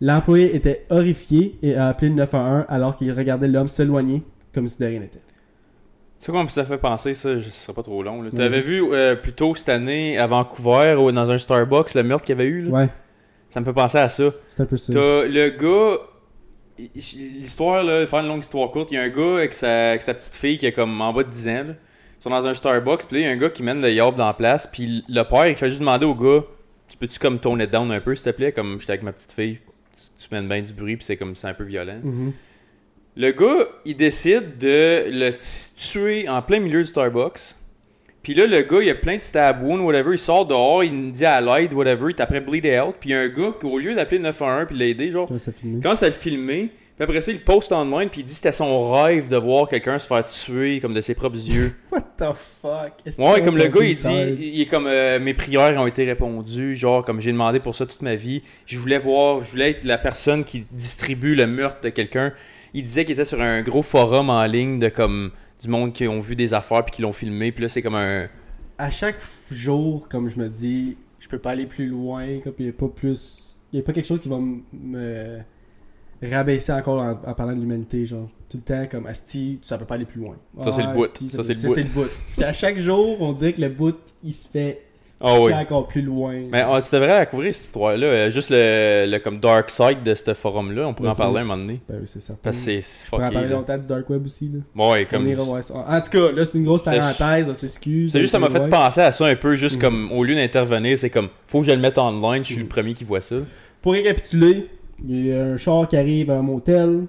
L'employé 0.01 0.55
était 0.57 0.87
horrifié 0.91 1.57
et 1.63 1.75
a 1.77 1.89
appelé 1.89 2.11
le 2.11 2.17
911 2.17 2.65
alors 2.69 2.97
qu'il 2.97 3.11
regardait 3.13 3.49
l'homme 3.49 3.69
s'éloigner 3.69 4.23
comme 4.53 4.69
si 4.69 4.79
de 4.79 4.85
rien 4.87 5.01
n'était. 5.01 5.19
Tu 5.19 6.27
sais 6.27 6.33
quoi 6.33 6.47
ça 6.49 6.65
fait 6.65 6.79
penser, 6.79 7.15
ça, 7.15 7.41
ce 7.41 7.51
serait 7.51 7.73
pas 7.75 7.83
trop 7.83 8.03
long. 8.03 8.23
Tu 8.35 8.41
avais 8.41 8.61
vu 8.61 8.83
euh, 8.93 9.15
plus 9.17 9.33
tôt 9.33 9.55
cette 9.55 9.69
année 9.69 10.17
à 10.19 10.27
Vancouver, 10.27 10.95
ou 10.99 11.11
dans 11.13 11.31
un 11.31 11.39
Starbucks, 11.39 11.95
le 11.95 12.03
meurtre 12.03 12.25
qu'il 12.25 12.37
y 12.37 12.41
avait 12.41 12.49
eu. 12.49 12.63
là? 12.63 12.71
Ouais, 12.71 12.89
Ça 13.49 13.61
me 13.61 13.65
fait 13.65 13.73
penser 13.73 13.99
à 13.99 14.09
ça. 14.09 14.25
c'est 14.49 14.63
un 14.63 14.67
peu 14.67 14.77
ça. 14.77 14.93
T'as 14.93 15.27
le 15.27 15.51
gars. 15.51 15.99
il- 16.79 16.91
L'histoire, 16.95 17.83
là, 17.83 18.07
faire 18.07 18.21
une 18.21 18.29
longue 18.29 18.43
histoire 18.43 18.71
courte, 18.71 18.91
il 18.93 18.95
y 18.95 18.99
a 18.99 19.03
un 19.03 19.09
gars 19.09 19.39
avec 19.39 19.53
sa, 19.55 19.91
avec 19.91 20.03
sa 20.03 20.15
petite 20.15 20.35
fille 20.35 20.59
qui 20.59 20.67
est 20.67 20.73
comme 20.73 21.01
en 21.01 21.13
bas 21.13 21.25
de 21.25 21.31
10 21.31 21.49
ans. 21.49 21.65
là. 21.69 21.75
Sont 22.25 22.31
dans 22.31 22.47
un 22.47 22.55
Starbucks, 22.55 23.05
puis 23.07 23.17
là, 23.17 23.21
il 23.21 23.25
y 23.25 23.27
a 23.27 23.33
un 23.33 23.37
gars 23.37 23.51
qui 23.51 23.63
mène 23.63 23.83
le 23.83 23.93
yard 23.93 24.17
dans 24.17 24.25
la 24.25 24.33
place, 24.33 24.67
puis 24.67 25.05
le 25.11 25.23
père, 25.25 25.47
il 25.47 25.57
fait 25.57 25.69
juste 25.69 25.81
demander 25.81 26.07
au 26.07 26.15
gars 26.15 26.43
Tu 26.89 26.97
peux-tu 26.97 27.19
comme 27.19 27.39
tourner 27.39 27.67
down 27.67 27.93
un 27.93 28.01
peu, 28.01 28.15
s'il 28.15 28.33
te 28.33 28.35
plaît? 28.35 28.51
Comme 28.51 28.81
j'étais 28.81 28.93
avec 28.93 29.03
ma 29.03 29.13
petite 29.13 29.33
fille, 29.33 29.59
tu, 29.95 30.25
tu 30.25 30.35
mènes 30.35 30.49
bien 30.49 30.63
du 30.63 30.73
bruit, 30.73 30.97
puis 30.97 31.05
c'est 31.05 31.19
comme 31.19 31.37
c'est 31.37 31.49
un 31.49 31.53
peu 31.53 31.65
violent. 31.65 32.01
Mhm. 32.03 32.33
Le 33.19 33.31
gars, 33.31 33.67
il 33.85 33.95
décide 33.95 34.57
de 34.57 35.05
le 35.11 35.33
tuer 35.77 36.27
en 36.27 36.41
plein 36.41 36.61
milieu 36.61 36.81
du 36.81 36.89
Starbucks. 36.89 37.57
Puis 38.23 38.33
là, 38.33 38.47
le 38.47 38.63
gars, 38.63 38.81
il 38.81 38.89
a 38.89 38.95
plein 38.95 39.19
de 39.19 39.23
stab 39.23 39.63
wounds, 39.63 39.85
whatever. 39.85 40.15
Il 40.15 40.19
sort 40.19 40.47
dehors, 40.47 40.83
il 40.83 41.13
dit 41.13 41.27
à 41.27 41.43
l'aide, 41.43 41.75
whatever. 41.75 42.11
Il 42.11 42.23
après 42.23 42.41
bleed 42.41 42.65
out. 42.65 42.95
Puis 42.99 43.11
il 43.11 43.13
y 43.13 43.17
a 43.17 43.21
un 43.21 43.29
gars 43.29 43.53
qui, 43.61 43.67
au 43.67 43.79
lieu 43.79 43.95
d'appeler 43.95 44.17
le 44.17 44.25
911 44.25 44.69
puis 44.69 44.79
l'aider, 44.79 45.11
genre, 45.11 45.31
il 45.63 45.83
commence 45.83 46.03
à 46.03 46.07
le 46.07 46.13
filmer? 46.13 46.71
Puis 46.97 47.03
après 47.03 47.21
ça, 47.21 47.33
il 47.33 47.43
poste 47.43 47.73
online. 47.73 48.09
Puis 48.09 48.21
il 48.21 48.25
dit 48.25 48.31
que 48.31 48.37
c'était 48.37 48.53
son 48.53 48.93
rêve 48.93 49.29
de 49.29 49.37
voir 49.37 49.69
quelqu'un 49.69 49.99
se 49.99 50.07
faire 50.07 50.25
tuer 50.25 50.81
comme 50.81 50.95
de 50.95 51.01
ses 51.01 51.15
propres 51.15 51.37
yeux. 51.37 51.75
What 51.93 52.03
the 52.17 52.33
fuck? 52.33 52.93
Ouais, 53.19 53.43
comme 53.43 53.59
le 53.59 53.67
gars, 53.67 53.85
il 53.85 53.97
dit, 53.97 54.55
il 54.55 54.61
est 54.61 54.67
comme 54.67 54.87
euh, 54.87 55.19
mes 55.19 55.35
prières 55.35 55.77
ont 55.81 55.89
été 55.89 56.05
répondues, 56.05 56.77
genre 56.77 57.05
comme 57.05 57.21
j'ai 57.21 57.33
demandé 57.33 57.59
pour 57.59 57.75
ça 57.75 57.85
toute 57.85 58.03
ma 58.03 58.15
vie. 58.15 58.43
Je 58.67 58.79
voulais 58.79 58.99
voir, 58.99 59.43
je 59.43 59.51
voulais 59.51 59.71
être 59.71 59.85
la 59.85 59.99
personne 59.99 60.45
qui 60.45 60.67
distribue 60.71 61.35
le 61.35 61.49
meurtre 61.49 61.81
de 61.83 61.89
quelqu'un. 61.89 62.33
Il 62.75 62.85
disait 62.85 63.05
qu'il 63.05 63.15
était 63.15 63.25
sur 63.25 63.41
un 63.41 63.63
gros 63.63 63.83
forum 63.83 64.31
en 64.31 64.45
ligne 64.45 64.79
de 64.79 64.89
comme 64.89 65.33
du 65.61 65.69
monde 65.69 65.93
qui 65.93 66.07
ont 66.07 66.21
vu 66.21 66.37
des 66.37 66.55
affaires 66.55 66.85
puis 66.85 66.95
qui 66.95 67.03
l'ont 67.03 67.13
filmé. 67.13 67.51
Puis 67.51 67.63
là, 67.63 67.69
c'est 67.69 67.83
comme 67.83 67.97
un. 67.97 68.29
à 68.79 68.91
chaque 68.91 69.19
jour, 69.51 70.09
comme 70.09 70.29
je 70.29 70.39
me 70.39 70.49
dis, 70.49 70.97
je 71.19 71.27
peux 71.27 71.39
pas 71.39 71.51
aller 71.51 71.67
plus 71.67 71.87
loin, 71.89 72.39
comme 72.45 72.55
il 72.61 72.67
n'y 72.67 72.71
a 72.71 72.73
pas 72.73 72.89
plus. 72.89 73.57
Il 73.73 73.79
n'y 73.79 73.83
a 73.83 73.85
pas 73.85 73.93
quelque 73.93 74.07
chose 74.07 74.21
qui 74.21 74.29
va 74.29 74.39
me 74.39 75.41
rabaisser 76.31 76.73
encore 76.73 77.01
en, 77.01 77.11
en 77.31 77.35
parlant 77.35 77.55
de 77.55 77.61
l'humanité, 77.61 78.07
genre. 78.07 78.29
Tout 78.49 78.59
le 78.59 78.63
temps, 78.63 78.87
comme 78.91 79.07
Asti, 79.07 79.59
ça 79.63 79.77
peut 79.79 79.85
pas 79.85 79.97
aller 79.97 80.05
plus 80.05 80.21
loin. 80.21 80.37
Ça, 80.63 80.71
c'est 80.73 80.83
le 80.83 80.93
bout. 80.93 81.05
Asti, 81.05 81.29
Ça, 81.29 81.43
c'est 81.43 81.55
le 81.55 81.69
bout. 81.69 81.75
le 81.77 82.03
bout. 82.05 82.11
Puis 82.37 82.45
à 82.45 82.53
chaque 82.53 82.79
jour, 82.79 83.17
on 83.21 83.33
dirait 83.33 83.53
que 83.53 83.61
le 83.61 83.69
bout, 83.69 83.97
il 84.23 84.33
se 84.33 84.49
fait 84.49 84.81
Ah 85.21 85.41
oui. 85.41 85.53
encore 85.53 85.89
plus 85.89 86.03
loin. 86.03 86.35
Mais 86.53 86.61
ah, 86.61 86.81
tu 86.81 86.95
devrais 86.95 87.17
la 87.17 87.27
couvrir 87.27 87.53
cette 87.53 87.65
histoire-là. 87.67 88.07
Euh, 88.07 88.31
juste 88.31 88.51
le, 88.51 89.07
le 89.11 89.19
comme 89.19 89.41
dark 89.41 89.71
side 89.73 90.05
de 90.05 90.15
ce 90.15 90.35
forum-là. 90.35 90.87
On 90.87 90.95
pourrait 90.95 91.09
en 91.09 91.15
parler 91.17 91.41
un 91.41 91.45
moment 91.45 91.57
donné. 91.57 91.81
Ben 91.89 91.97
oui, 92.01 92.07
c'est 92.07 92.21
ça. 92.21 92.35
Parce 92.41 92.57
que 92.65 92.81
c'est 92.81 93.07
On 93.07 93.17
pourrait 93.17 93.27
en 93.29 93.33
parler 93.33 93.49
là. 93.49 93.55
longtemps 93.55 93.79
du 93.79 93.87
Dark 93.89 94.09
Web 94.11 94.25
aussi, 94.25 94.49
là. 94.53 94.61
Ouais, 94.93 95.05
On 95.09 95.11
comme. 95.11 95.27
En 95.29 96.01
tout 96.01 96.11
cas, 96.11 96.31
là, 96.33 96.45
c'est 96.47 96.59
une 96.59 96.65
grosse 96.65 96.85
parenthèse, 96.85 97.49
on 97.49 97.55
s'excuse. 97.55 98.13
C'est 98.13 98.21
juste, 98.21 98.33
ça 98.33 98.39
m'a 98.39 98.51
fait 98.51 98.61
Ouais. 98.61 98.71
penser 98.71 99.01
à 99.01 99.11
ça 99.11 99.27
un 99.27 99.35
peu, 99.37 99.57
juste 99.57 99.77
Mhm. 99.77 99.83
comme, 99.83 100.13
au 100.13 100.23
lieu 100.23 100.37
d'intervenir, 100.37 100.97
c'est 100.97 101.11
comme, 101.11 101.29
faut 101.49 101.61
que 101.61 101.67
je 101.67 101.73
le 101.73 101.79
mette 101.81 101.99
en 101.99 102.11
ligne, 102.33 102.45
je 102.45 102.53
suis 102.53 102.63
le 102.63 102.69
premier 102.69 102.95
qui 102.95 103.03
voit 103.05 103.21
ça. 103.21 103.37
Pour 103.83 103.93
récapituler, 103.95 104.69
il 105.03 105.27
y 105.27 105.33
a 105.33 105.43
un 105.45 105.57
char 105.57 105.89
qui 105.89 105.97
arrive 105.97 106.31
à 106.31 106.39
un 106.39 106.43
motel. 106.43 107.07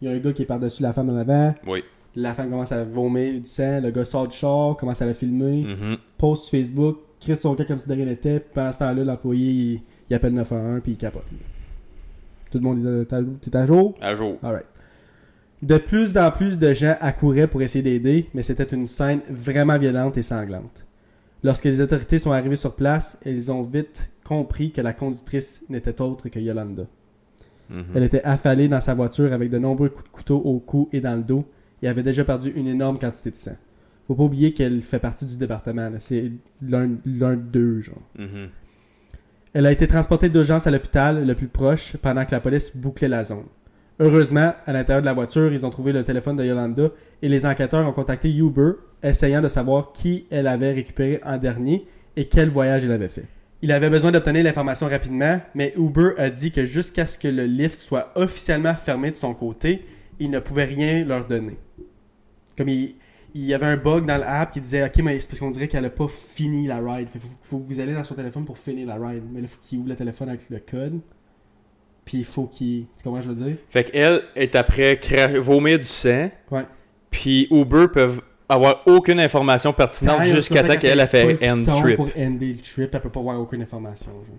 Il 0.00 0.08
y 0.08 0.10
a 0.10 0.14
un 0.14 0.18
gars 0.18 0.32
qui 0.32 0.42
est 0.42 0.46
par-dessus 0.46 0.82
la 0.82 0.92
femme 0.92 1.10
en 1.10 1.16
avant. 1.16 1.54
Oui. 1.66 1.82
La 2.16 2.34
femme 2.34 2.50
commence 2.50 2.72
à 2.72 2.82
vomir 2.84 3.40
du 3.40 3.46
sang. 3.48 3.80
Le 3.80 3.90
gars 3.90 4.04
sort 4.04 4.28
du 4.28 4.36
char, 4.36 4.76
commence 4.76 5.02
à 5.02 5.06
la 5.06 5.14
filmer. 5.14 5.64
Mhm. 5.64 5.96
Poste 6.16 6.44
sur 6.44 6.58
Facebook. 6.58 6.98
Crée 7.20 7.36
son 7.36 7.54
cas 7.54 7.64
comme 7.64 7.78
si 7.78 7.88
de 7.88 7.94
rien 7.94 8.04
n'était. 8.06 8.38
Pendant 8.40 8.70
ce 8.72 8.78
temps-là, 8.80 9.04
l'employé, 9.04 9.50
il, 9.50 9.82
il 10.08 10.14
appelle 10.14 10.34
911 10.34 10.80
puis 10.82 10.92
il 10.92 10.96
capote. 10.98 11.24
Tout 12.50 12.58
le 12.58 12.64
monde 12.64 12.86
est 13.08 13.12
à- 13.12 13.20
t'es 13.40 13.56
à 13.56 13.66
jour? 13.66 13.94
À 14.00 14.14
jour. 14.14 14.38
Alright. 14.42 14.64
De 15.60 15.76
plus 15.76 16.16
en 16.16 16.30
plus 16.30 16.56
de 16.56 16.72
gens 16.72 16.96
accouraient 17.00 17.48
pour 17.48 17.60
essayer 17.62 17.82
d'aider, 17.82 18.28
mais 18.32 18.42
c'était 18.42 18.62
une 18.64 18.86
scène 18.86 19.20
vraiment 19.28 19.76
violente 19.76 20.16
et 20.16 20.22
sanglante. 20.22 20.84
Lorsque 21.42 21.64
les 21.64 21.80
autorités 21.80 22.18
sont 22.20 22.30
arrivées 22.30 22.56
sur 22.56 22.74
place, 22.74 23.18
elles 23.24 23.50
ont 23.50 23.62
vite 23.62 24.08
compris 24.24 24.70
que 24.70 24.80
la 24.80 24.92
conductrice 24.92 25.62
n'était 25.68 26.00
autre 26.00 26.28
que 26.28 26.38
Yolanda. 26.38 26.84
Mhm. 27.70 27.84
Elle 27.94 28.02
était 28.02 28.22
affalée 28.22 28.68
dans 28.68 28.80
sa 28.80 28.94
voiture 28.94 29.32
avec 29.32 29.50
de 29.50 29.58
nombreux 29.58 29.88
coups 29.88 30.04
de 30.04 30.10
couteau 30.10 30.36
au 30.38 30.58
cou 30.58 30.88
et 30.92 31.00
dans 31.00 31.16
le 31.16 31.22
dos 31.22 31.44
et 31.82 31.88
avait 31.88 32.02
déjà 32.02 32.24
perdu 32.24 32.52
une 32.54 32.66
énorme 32.66 32.98
quantité 32.98 33.30
de 33.30 33.36
sang. 33.36 33.56
Faut 34.06 34.14
pas 34.14 34.22
oublier 34.22 34.52
qu'elle 34.52 34.80
fait 34.80 34.98
partie 34.98 35.26
du 35.26 35.36
département. 35.36 35.90
C'est 35.98 36.32
l'un 36.62 36.88
l'un 37.04 37.36
d'eux, 37.36 37.80
genre. 37.80 38.02
Mhm. 38.18 38.48
Elle 39.52 39.66
a 39.66 39.72
été 39.72 39.86
transportée 39.86 40.28
d'urgence 40.28 40.66
à 40.66 40.70
l'hôpital 40.70 41.26
le 41.26 41.34
plus 41.34 41.48
proche 41.48 41.96
pendant 41.96 42.24
que 42.24 42.32
la 42.32 42.40
police 42.40 42.74
bouclait 42.74 43.08
la 43.08 43.24
zone. 43.24 43.44
Heureusement, 44.00 44.52
à 44.64 44.72
l'intérieur 44.72 45.02
de 45.02 45.06
la 45.06 45.12
voiture, 45.12 45.52
ils 45.52 45.66
ont 45.66 45.70
trouvé 45.70 45.92
le 45.92 46.04
téléphone 46.04 46.36
de 46.36 46.44
Yolanda 46.44 46.90
et 47.20 47.28
les 47.28 47.44
enquêteurs 47.44 47.86
ont 47.86 47.92
contacté 47.92 48.32
Uber, 48.32 48.72
essayant 49.02 49.40
de 49.40 49.48
savoir 49.48 49.92
qui 49.92 50.26
elle 50.30 50.46
avait 50.46 50.72
récupéré 50.72 51.20
en 51.24 51.36
dernier 51.36 51.86
et 52.16 52.28
quel 52.28 52.48
voyage 52.48 52.84
elle 52.84 52.92
avait 52.92 53.08
fait. 53.08 53.24
Il 53.60 53.72
avait 53.72 53.90
besoin 53.90 54.12
d'obtenir 54.12 54.44
l'information 54.44 54.86
rapidement, 54.86 55.40
mais 55.54 55.72
Uber 55.76 56.10
a 56.16 56.30
dit 56.30 56.52
que 56.52 56.64
jusqu'à 56.64 57.06
ce 57.06 57.18
que 57.18 57.26
le 57.28 57.44
lift 57.44 57.78
soit 57.78 58.12
officiellement 58.14 58.74
fermé 58.76 59.10
de 59.10 59.16
son 59.16 59.34
côté, 59.34 59.84
il 60.20 60.30
ne 60.30 60.38
pouvait 60.38 60.64
rien 60.64 61.04
leur 61.04 61.26
donner. 61.26 61.58
Comme 62.56 62.68
il, 62.68 62.94
il 63.34 63.44
y 63.44 63.54
avait 63.54 63.66
un 63.66 63.76
bug 63.76 64.06
dans 64.06 64.16
l'app 64.16 64.52
qui 64.52 64.60
disait 64.60 64.84
Ok, 64.84 64.98
mais 65.02 65.18
c'est 65.18 65.28
parce 65.28 65.40
qu'on 65.40 65.50
dirait 65.50 65.66
qu'elle 65.68 65.82
n'a 65.82 65.90
pas 65.90 66.06
fini 66.08 66.66
la 66.68 66.78
ride. 66.78 67.08
Fait, 67.08 67.18
faut, 67.18 67.28
faut 67.42 67.58
que 67.58 67.64
vous 67.64 67.80
allez 67.80 67.94
dans 67.94 68.04
son 68.04 68.14
téléphone 68.14 68.44
pour 68.44 68.58
finir 68.58 68.86
la 68.86 68.94
ride. 68.94 69.24
Mais 69.32 69.40
là, 69.40 69.46
il 69.46 69.48
faut 69.48 69.58
qu'il 69.60 69.78
ouvre 69.80 69.88
le 69.88 69.96
téléphone 69.96 70.28
avec 70.28 70.48
le 70.50 70.58
code. 70.60 71.00
Puis 72.04 72.18
il 72.18 72.24
faut 72.24 72.46
qu'il. 72.46 72.86
Tu 72.96 73.04
comprends 73.04 73.20
je 73.20 73.28
veux 73.28 73.34
dire? 73.44 73.56
Fait 73.68 73.84
qu'elle 73.84 74.22
est 74.36 74.54
après 74.56 74.94
cra- 74.94 75.36
vomir 75.38 75.78
du 75.78 75.84
sang. 75.84 76.30
Ouais. 76.50 76.64
Puis 77.10 77.48
Uber 77.50 77.86
peuvent 77.92 78.20
avoir 78.48 78.82
aucune 78.86 79.20
information 79.20 79.72
pertinente 79.72 80.24
jusqu'à 80.24 80.62
temps 80.64 80.76
qu'elle 80.76 81.00
a 81.00 81.06
fait 81.06 81.38
end 81.48 81.62
trip. 81.62 81.96
Pour 81.96 82.08
ender 82.16 82.52
le 82.54 82.60
trip, 82.60 82.94
elle 82.94 83.00
peut 83.00 83.10
pas 83.10 83.20
avoir 83.20 83.40
aucune 83.40 83.62
information. 83.62 84.10
genre. 84.12 84.36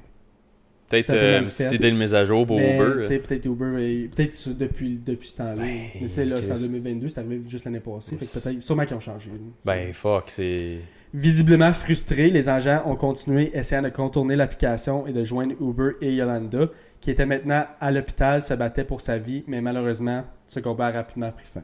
Peut-être 0.89 1.13
euh, 1.13 1.39
une 1.41 1.45
petite 1.45 1.67
fait. 1.69 1.75
idée 1.75 1.91
de 1.91 1.95
mise 1.95 2.15
à 2.15 2.25
jour 2.25 2.47
pour 2.47 2.57
Mais, 2.57 2.75
Uber. 2.75 3.19
peut-être 3.19 3.45
Uber, 3.45 3.75
est- 3.79 4.07
peut-être 4.15 4.49
depuis, 4.57 4.99
depuis 5.05 5.27
ce 5.27 5.35
temps-là. 5.35 5.61
Ben, 5.61 5.81
mais 6.01 6.25
là, 6.25 6.41
c'est 6.41 6.51
en 6.51 6.55
Chris. 6.55 6.63
2022, 6.67 7.09
c'est 7.09 7.19
arrivé 7.19 7.41
juste 7.47 7.65
l'année 7.65 7.79
passée. 7.79 8.15
Fait 8.15 8.25
que 8.25 8.39
peut-être, 8.43 8.59
sûrement 8.61 8.85
qu'ils 8.85 8.95
ont 8.95 8.99
changé. 8.99 9.29
Ben 9.63 9.93
fuck, 9.93 10.23
c'est. 10.31 10.79
Visiblement 11.13 11.71
frustrés, 11.73 12.31
les 12.31 12.49
agents 12.49 12.81
ont 12.87 12.95
continué 12.95 13.51
essayant 13.55 13.81
de 13.83 13.89
contourner 13.89 14.35
l'application 14.35 15.05
et 15.05 15.13
de 15.13 15.23
joindre 15.23 15.53
Uber 15.61 15.91
et 16.01 16.13
Yolanda, 16.15 16.69
qui 17.01 17.11
était 17.11 17.25
maintenant 17.27 17.65
à 17.79 17.91
l'hôpital, 17.91 18.41
se 18.41 18.53
battait 18.55 18.83
pour 18.83 19.01
sa 19.01 19.17
vie, 19.19 19.43
mais 19.47 19.61
malheureusement, 19.61 20.23
ce 20.47 20.59
combat 20.59 20.87
a 20.87 20.91
rapidement 20.91 21.31
pris 21.31 21.45
fin. 21.45 21.63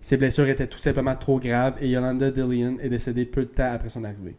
Ses 0.00 0.16
blessures 0.16 0.48
étaient 0.48 0.66
tout 0.66 0.78
simplement 0.78 1.14
trop 1.14 1.38
graves 1.38 1.76
et 1.82 1.88
Yolanda 1.88 2.30
Dillian 2.30 2.76
est 2.80 2.88
décédée 2.88 3.26
peu 3.26 3.42
de 3.42 3.50
temps 3.50 3.72
après 3.72 3.88
son 3.90 4.04
arrivée. 4.04 4.36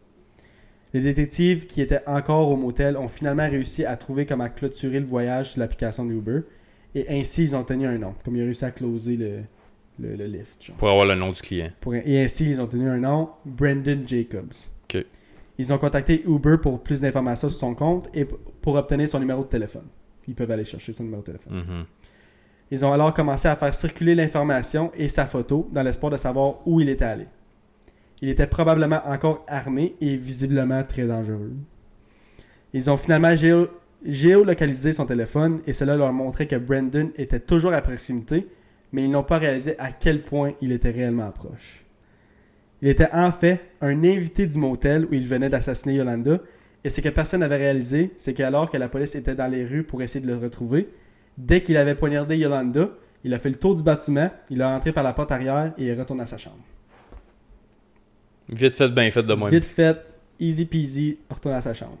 Les 0.92 1.00
détectives 1.00 1.66
qui 1.66 1.80
étaient 1.80 2.02
encore 2.06 2.48
au 2.50 2.56
motel 2.56 2.96
ont 2.96 3.08
finalement 3.08 3.48
réussi 3.48 3.84
à 3.84 3.96
trouver 3.96 4.26
comment 4.26 4.48
clôturer 4.48 4.98
le 5.00 5.06
voyage 5.06 5.52
sur 5.52 5.60
l'application 5.60 6.04
d'Uber 6.04 6.40
et 6.94 7.06
ainsi 7.08 7.44
ils 7.44 7.56
ont 7.56 7.64
tenu 7.64 7.86
un 7.86 7.96
nom, 7.98 8.14
comme 8.24 8.36
ils 8.36 8.42
ont 8.42 8.46
réussi 8.46 8.64
à 8.64 8.70
closer 8.72 9.16
le, 9.16 9.38
le, 9.98 10.16
le 10.16 10.26
lift. 10.26 10.62
genre. 10.64 10.76
Pour 10.76 10.90
avoir 10.90 11.06
le 11.06 11.14
nom 11.14 11.28
du 11.30 11.40
client. 11.40 11.70
Pour- 11.80 11.94
et 11.94 12.24
ainsi, 12.24 12.50
ils 12.50 12.60
ont 12.60 12.66
tenu 12.66 12.88
un 12.88 12.98
nom, 12.98 13.30
Brendan 13.46 14.06
Jacobs. 14.06 14.52
Ils 15.58 15.72
ont 15.72 15.78
contacté 15.78 16.24
Uber 16.26 16.56
pour 16.60 16.82
plus 16.82 17.00
d'informations 17.02 17.48
sur 17.48 17.58
son 17.58 17.74
compte 17.74 18.08
et 18.16 18.24
pour 18.24 18.74
obtenir 18.74 19.08
son 19.08 19.20
numéro 19.20 19.42
de 19.44 19.48
téléphone. 19.48 19.84
Ils 20.26 20.34
peuvent 20.34 20.50
aller 20.50 20.64
chercher 20.64 20.92
son 20.92 21.04
numéro 21.04 21.20
de 21.22 21.26
téléphone. 21.26 21.54
Mhm. 21.54 21.84
Ils 22.72 22.86
ont 22.86 22.92
alors 22.94 23.12
commencé 23.12 23.48
à 23.48 23.54
faire 23.54 23.74
circuler 23.74 24.14
l'information 24.14 24.90
et 24.94 25.08
sa 25.08 25.26
photo 25.26 25.68
dans 25.72 25.82
l'espoir 25.82 26.10
de 26.10 26.16
savoir 26.16 26.66
où 26.66 26.80
il 26.80 26.88
était 26.88 27.04
allé. 27.04 27.26
Il 28.22 28.30
était 28.30 28.46
probablement 28.46 29.02
encore 29.04 29.44
armé 29.46 29.94
et 30.00 30.16
visiblement 30.16 30.82
très 30.82 31.04
dangereux. 31.04 31.52
Ils 32.72 32.90
ont 32.90 32.96
finalement 32.96 33.34
géo- 33.34 33.68
géolocalisé 34.02 34.94
son 34.94 35.04
téléphone 35.04 35.60
et 35.66 35.74
cela 35.74 35.96
leur 35.96 36.14
montrait 36.14 36.46
que 36.46 36.56
Brandon 36.56 37.10
était 37.16 37.40
toujours 37.40 37.74
à 37.74 37.82
proximité, 37.82 38.48
mais 38.90 39.04
ils 39.04 39.10
n'ont 39.10 39.22
pas 39.22 39.36
réalisé 39.36 39.78
à 39.78 39.92
quel 39.92 40.22
point 40.22 40.52
il 40.62 40.72
était 40.72 40.88
réellement 40.88 41.30
proche. 41.30 41.84
Il 42.80 42.88
était 42.88 43.12
en 43.12 43.32
fait 43.32 43.60
un 43.82 44.02
invité 44.02 44.46
du 44.46 44.56
motel 44.56 45.04
où 45.04 45.12
il 45.12 45.28
venait 45.28 45.50
d'assassiner 45.50 45.96
Yolanda, 45.96 46.38
et 46.84 46.88
ce 46.88 47.02
que 47.02 47.10
personne 47.10 47.40
n'avait 47.40 47.58
réalisé, 47.58 48.12
c'est 48.16 48.32
qu'alors 48.32 48.70
que 48.70 48.78
la 48.78 48.88
police 48.88 49.14
était 49.14 49.34
dans 49.34 49.46
les 49.46 49.62
rues 49.62 49.82
pour 49.82 50.00
essayer 50.00 50.24
de 50.24 50.30
le 50.30 50.38
retrouver, 50.38 50.88
dès 51.36 51.60
qu'il 51.62 51.76
avait 51.76 51.94
poignardé 51.94 52.36
Yolanda, 52.36 52.90
Il 53.24 53.32
a 53.34 53.38
fait 53.38 53.50
le 53.50 53.54
tour 53.54 53.74
du 53.74 53.84
bâtiment, 53.84 54.30
il 54.50 54.60
a 54.62 54.68
entré 54.68 54.92
par 54.92 55.04
la 55.04 55.12
porte 55.12 55.30
arrière 55.30 55.72
et 55.78 55.86
est 55.86 55.94
retourné 55.94 56.22
à 56.22 56.26
sa 56.26 56.38
chambre. 56.38 56.58
Vite 58.48 58.74
fait, 58.74 58.88
bien 58.88 59.10
fait 59.10 59.22
de 59.22 59.34
moi. 59.34 59.48
Vite 59.48 59.64
fait, 59.64 59.96
easy 60.40 60.66
peasy, 60.66 61.18
retourné 61.30 61.56
à 61.56 61.60
sa 61.60 61.72
chambre. 61.72 61.98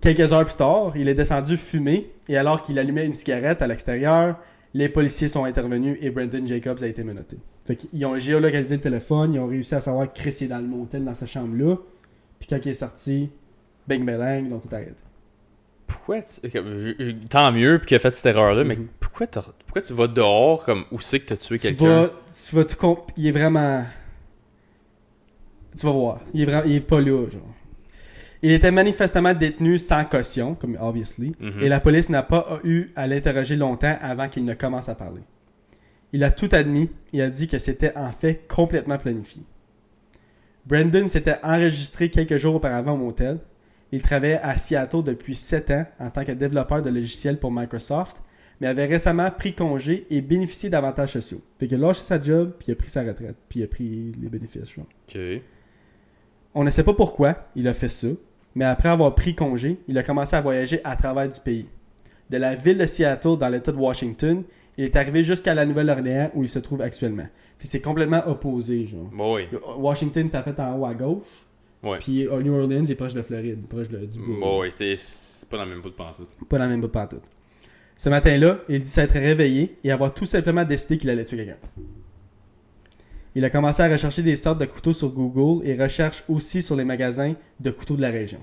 Quelques 0.00 0.32
heures 0.32 0.44
plus 0.44 0.54
tard, 0.54 0.92
il 0.96 1.08
est 1.08 1.14
descendu 1.14 1.56
fumer 1.56 2.10
et 2.28 2.36
alors 2.36 2.62
qu'il 2.62 2.78
allumait 2.78 3.04
une 3.06 3.12
cigarette 3.12 3.60
à 3.60 3.66
l'extérieur, 3.66 4.38
les 4.72 4.88
policiers 4.88 5.28
sont 5.28 5.44
intervenus 5.44 5.98
et 6.00 6.10
Brendan 6.10 6.46
Jacobs 6.46 6.82
a 6.82 6.86
été 6.86 7.02
menotté. 7.02 7.38
Fait 7.64 7.76
qu'ils 7.76 8.04
ont 8.06 8.18
géolocalisé 8.18 8.76
le 8.76 8.80
téléphone, 8.80 9.34
ils 9.34 9.40
ont 9.40 9.46
réussi 9.46 9.74
à 9.74 9.80
savoir 9.80 10.12
que 10.12 10.18
Chris 10.18 10.38
est 10.42 10.48
dans 10.48 10.58
le 10.58 10.66
motel 10.66 11.04
dans 11.04 11.14
sa 11.14 11.26
chambre 11.26 11.56
là. 11.56 11.76
Puis 12.38 12.48
quand 12.48 12.58
il 12.64 12.68
est 12.68 12.74
sorti, 12.74 13.30
bang 13.88 14.04
bang, 14.04 14.44
ils 14.44 14.50
l'ont 14.50 14.60
tout 14.60 14.68
arrêté. 14.72 15.02
Pourquoi 15.86 16.20
tu... 16.22 16.40
je- 16.44 17.12
Tant 17.28 17.52
mieux 17.52 17.78
puis 17.78 17.88
qu'il 17.88 17.96
a 17.96 18.00
fait 18.00 18.14
cette 18.14 18.26
erreur-là, 18.26 18.64
mais 18.64 18.76
Mhm. 18.76 18.88
pourquoi, 19.00 19.26
pourquoi 19.28 19.82
tu 19.82 19.92
vas 19.92 20.08
dehors 20.08 20.64
comme 20.64 20.84
où 20.90 20.98
c'est 21.00 21.20
que 21.20 21.26
t'as 21.26 21.36
tué 21.36 21.58
Tu 21.58 21.68
quelqu'un? 21.68 21.84
vas, 22.02 22.10
tu 22.48 22.56
vas 22.56 22.64
tout 22.64 22.76
comp- 22.76 23.10
Il 23.16 23.26
est 23.26 23.30
vraiment. 23.30 23.84
Tu 25.78 25.86
vas 25.86 25.92
voir. 25.92 26.20
Il 26.34 26.42
est, 26.42 26.44
vraiment... 26.46 26.62
il 26.64 26.72
est 26.76 26.80
pas 26.80 27.00
là, 27.00 27.28
genre. 27.28 27.42
Il 28.42 28.52
était 28.52 28.70
manifestement 28.70 29.34
détenu 29.34 29.78
sans 29.78 30.04
caution, 30.04 30.54
comme 30.54 30.76
obviously, 30.80 31.34
Mhm. 31.40 31.60
et 31.62 31.68
la 31.68 31.80
police 31.80 32.08
n'a 32.10 32.22
pas 32.22 32.60
eu 32.64 32.90
à 32.96 33.06
l'interroger 33.06 33.56
longtemps 33.56 33.96
avant 34.00 34.28
qu'il 34.28 34.44
ne 34.44 34.54
commence 34.54 34.88
à 34.88 34.94
parler. 34.94 35.22
Il 36.12 36.22
a 36.24 36.30
tout 36.30 36.48
admis 36.52 36.90
et 37.12 37.22
a 37.22 37.28
dit 37.30 37.48
que 37.48 37.58
c'était 37.58 37.96
en 37.96 38.10
fait 38.12 38.46
complètement 38.48 38.98
planifié. 38.98 39.42
Brandon 40.66 41.08
s'était 41.08 41.36
enregistré 41.42 42.10
quelques 42.10 42.36
jours 42.38 42.56
auparavant 42.56 42.92
au 42.94 42.96
motel. 42.98 43.38
Il 43.92 44.02
travaillait 44.02 44.40
à 44.42 44.56
Seattle 44.56 45.02
depuis 45.02 45.34
7 45.34 45.70
ans 45.70 45.86
en 46.00 46.10
tant 46.10 46.24
que 46.24 46.32
développeur 46.32 46.82
de 46.82 46.90
logiciels 46.90 47.38
pour 47.38 47.52
Microsoft, 47.52 48.22
mais 48.60 48.66
avait 48.66 48.86
récemment 48.86 49.30
pris 49.30 49.54
congé 49.54 50.06
et 50.10 50.20
bénéficié 50.20 50.70
d'avantages 50.70 51.12
sociaux. 51.12 51.40
Fait 51.58 51.66
qu'il 51.66 51.82
a 51.82 51.86
lâché 51.86 52.02
sa 52.02 52.20
job, 52.20 52.54
puis 52.58 52.68
il 52.68 52.72
a 52.72 52.74
pris 52.74 52.90
sa 52.90 53.02
retraite, 53.02 53.36
puis 53.48 53.60
il 53.60 53.64
a 53.64 53.66
pris 53.68 54.12
les 54.20 54.28
bénéfices. 54.28 54.72
genre. 54.72 54.86
Ok. 55.08 55.20
On 56.54 56.64
ne 56.64 56.70
sait 56.70 56.84
pas 56.84 56.94
pourquoi 56.94 57.48
il 57.54 57.68
a 57.68 57.74
fait 57.74 57.90
ça, 57.90 58.08
mais 58.54 58.64
après 58.64 58.88
avoir 58.88 59.14
pris 59.14 59.34
congé, 59.34 59.78
il 59.88 59.98
a 59.98 60.02
commencé 60.02 60.34
à 60.34 60.40
voyager 60.40 60.80
à 60.84 60.96
travers 60.96 61.28
du 61.28 61.38
pays. 61.40 61.66
De 62.30 62.38
la 62.38 62.54
ville 62.54 62.78
de 62.78 62.86
Seattle 62.86 63.36
dans 63.38 63.48
l'État 63.48 63.72
de 63.72 63.76
Washington, 63.76 64.42
il 64.78 64.84
est 64.84 64.96
arrivé 64.96 65.22
jusqu'à 65.22 65.54
la 65.54 65.64
Nouvelle-Orléans 65.64 66.30
où 66.34 66.42
il 66.42 66.48
se 66.48 66.58
trouve 66.58 66.80
actuellement. 66.80 67.26
C'est 67.58 67.80
complètement 67.80 68.22
opposé, 68.26 68.86
genre. 68.86 69.08
Bon, 69.12 69.36
oui. 69.36 69.48
Washington, 69.78 70.28
t'as 70.30 70.42
fait 70.42 70.58
en 70.60 70.78
haut 70.78 70.86
à 70.86 70.94
gauche, 70.94 71.24
Ouais. 71.86 71.98
puis 71.98 72.26
euh, 72.26 72.42
New 72.42 72.54
Orleans 72.54 72.84
est 72.84 72.94
proche 72.94 73.14
de 73.14 73.22
Floride, 73.22 73.66
proche 73.68 73.88
de, 73.88 73.98
du 73.98 74.18
bout. 74.18 74.40
Bon, 74.40 74.60
oui, 74.62 74.68
c'est- 74.76 74.96
c'est 74.96 75.48
pas 75.48 75.56
dans 75.58 75.64
le 75.64 75.70
même 75.70 75.80
bout 75.82 75.90
de 75.90 75.94
pantoute. 75.94 76.28
Pas 76.48 76.58
dans 76.58 76.64
le 76.64 76.70
même 76.70 76.80
bout 76.80 76.86
de 76.88 76.92
pantoute. 76.92 77.22
Ce 77.96 78.08
matin-là, 78.08 78.58
il 78.68 78.82
dit 78.82 78.88
s'être 78.88 79.14
réveillé 79.14 79.76
et 79.84 79.90
avoir 79.90 80.12
tout 80.12 80.24
simplement 80.26 80.64
décidé 80.64 80.98
qu'il 80.98 81.08
allait 81.10 81.24
tuer 81.24 81.36
quelqu'un. 81.38 81.56
Il 83.34 83.44
a 83.44 83.50
commencé 83.50 83.82
à 83.82 83.88
rechercher 83.88 84.22
des 84.22 84.36
sortes 84.36 84.58
de 84.60 84.64
couteaux 84.64 84.92
sur 84.94 85.10
Google 85.10 85.66
et 85.66 85.74
recherche 85.80 86.24
aussi 86.28 86.62
sur 86.62 86.74
les 86.76 86.84
magasins 86.84 87.34
de 87.60 87.70
couteaux 87.70 87.96
de 87.96 88.00
la 88.02 88.10
région. 88.10 88.40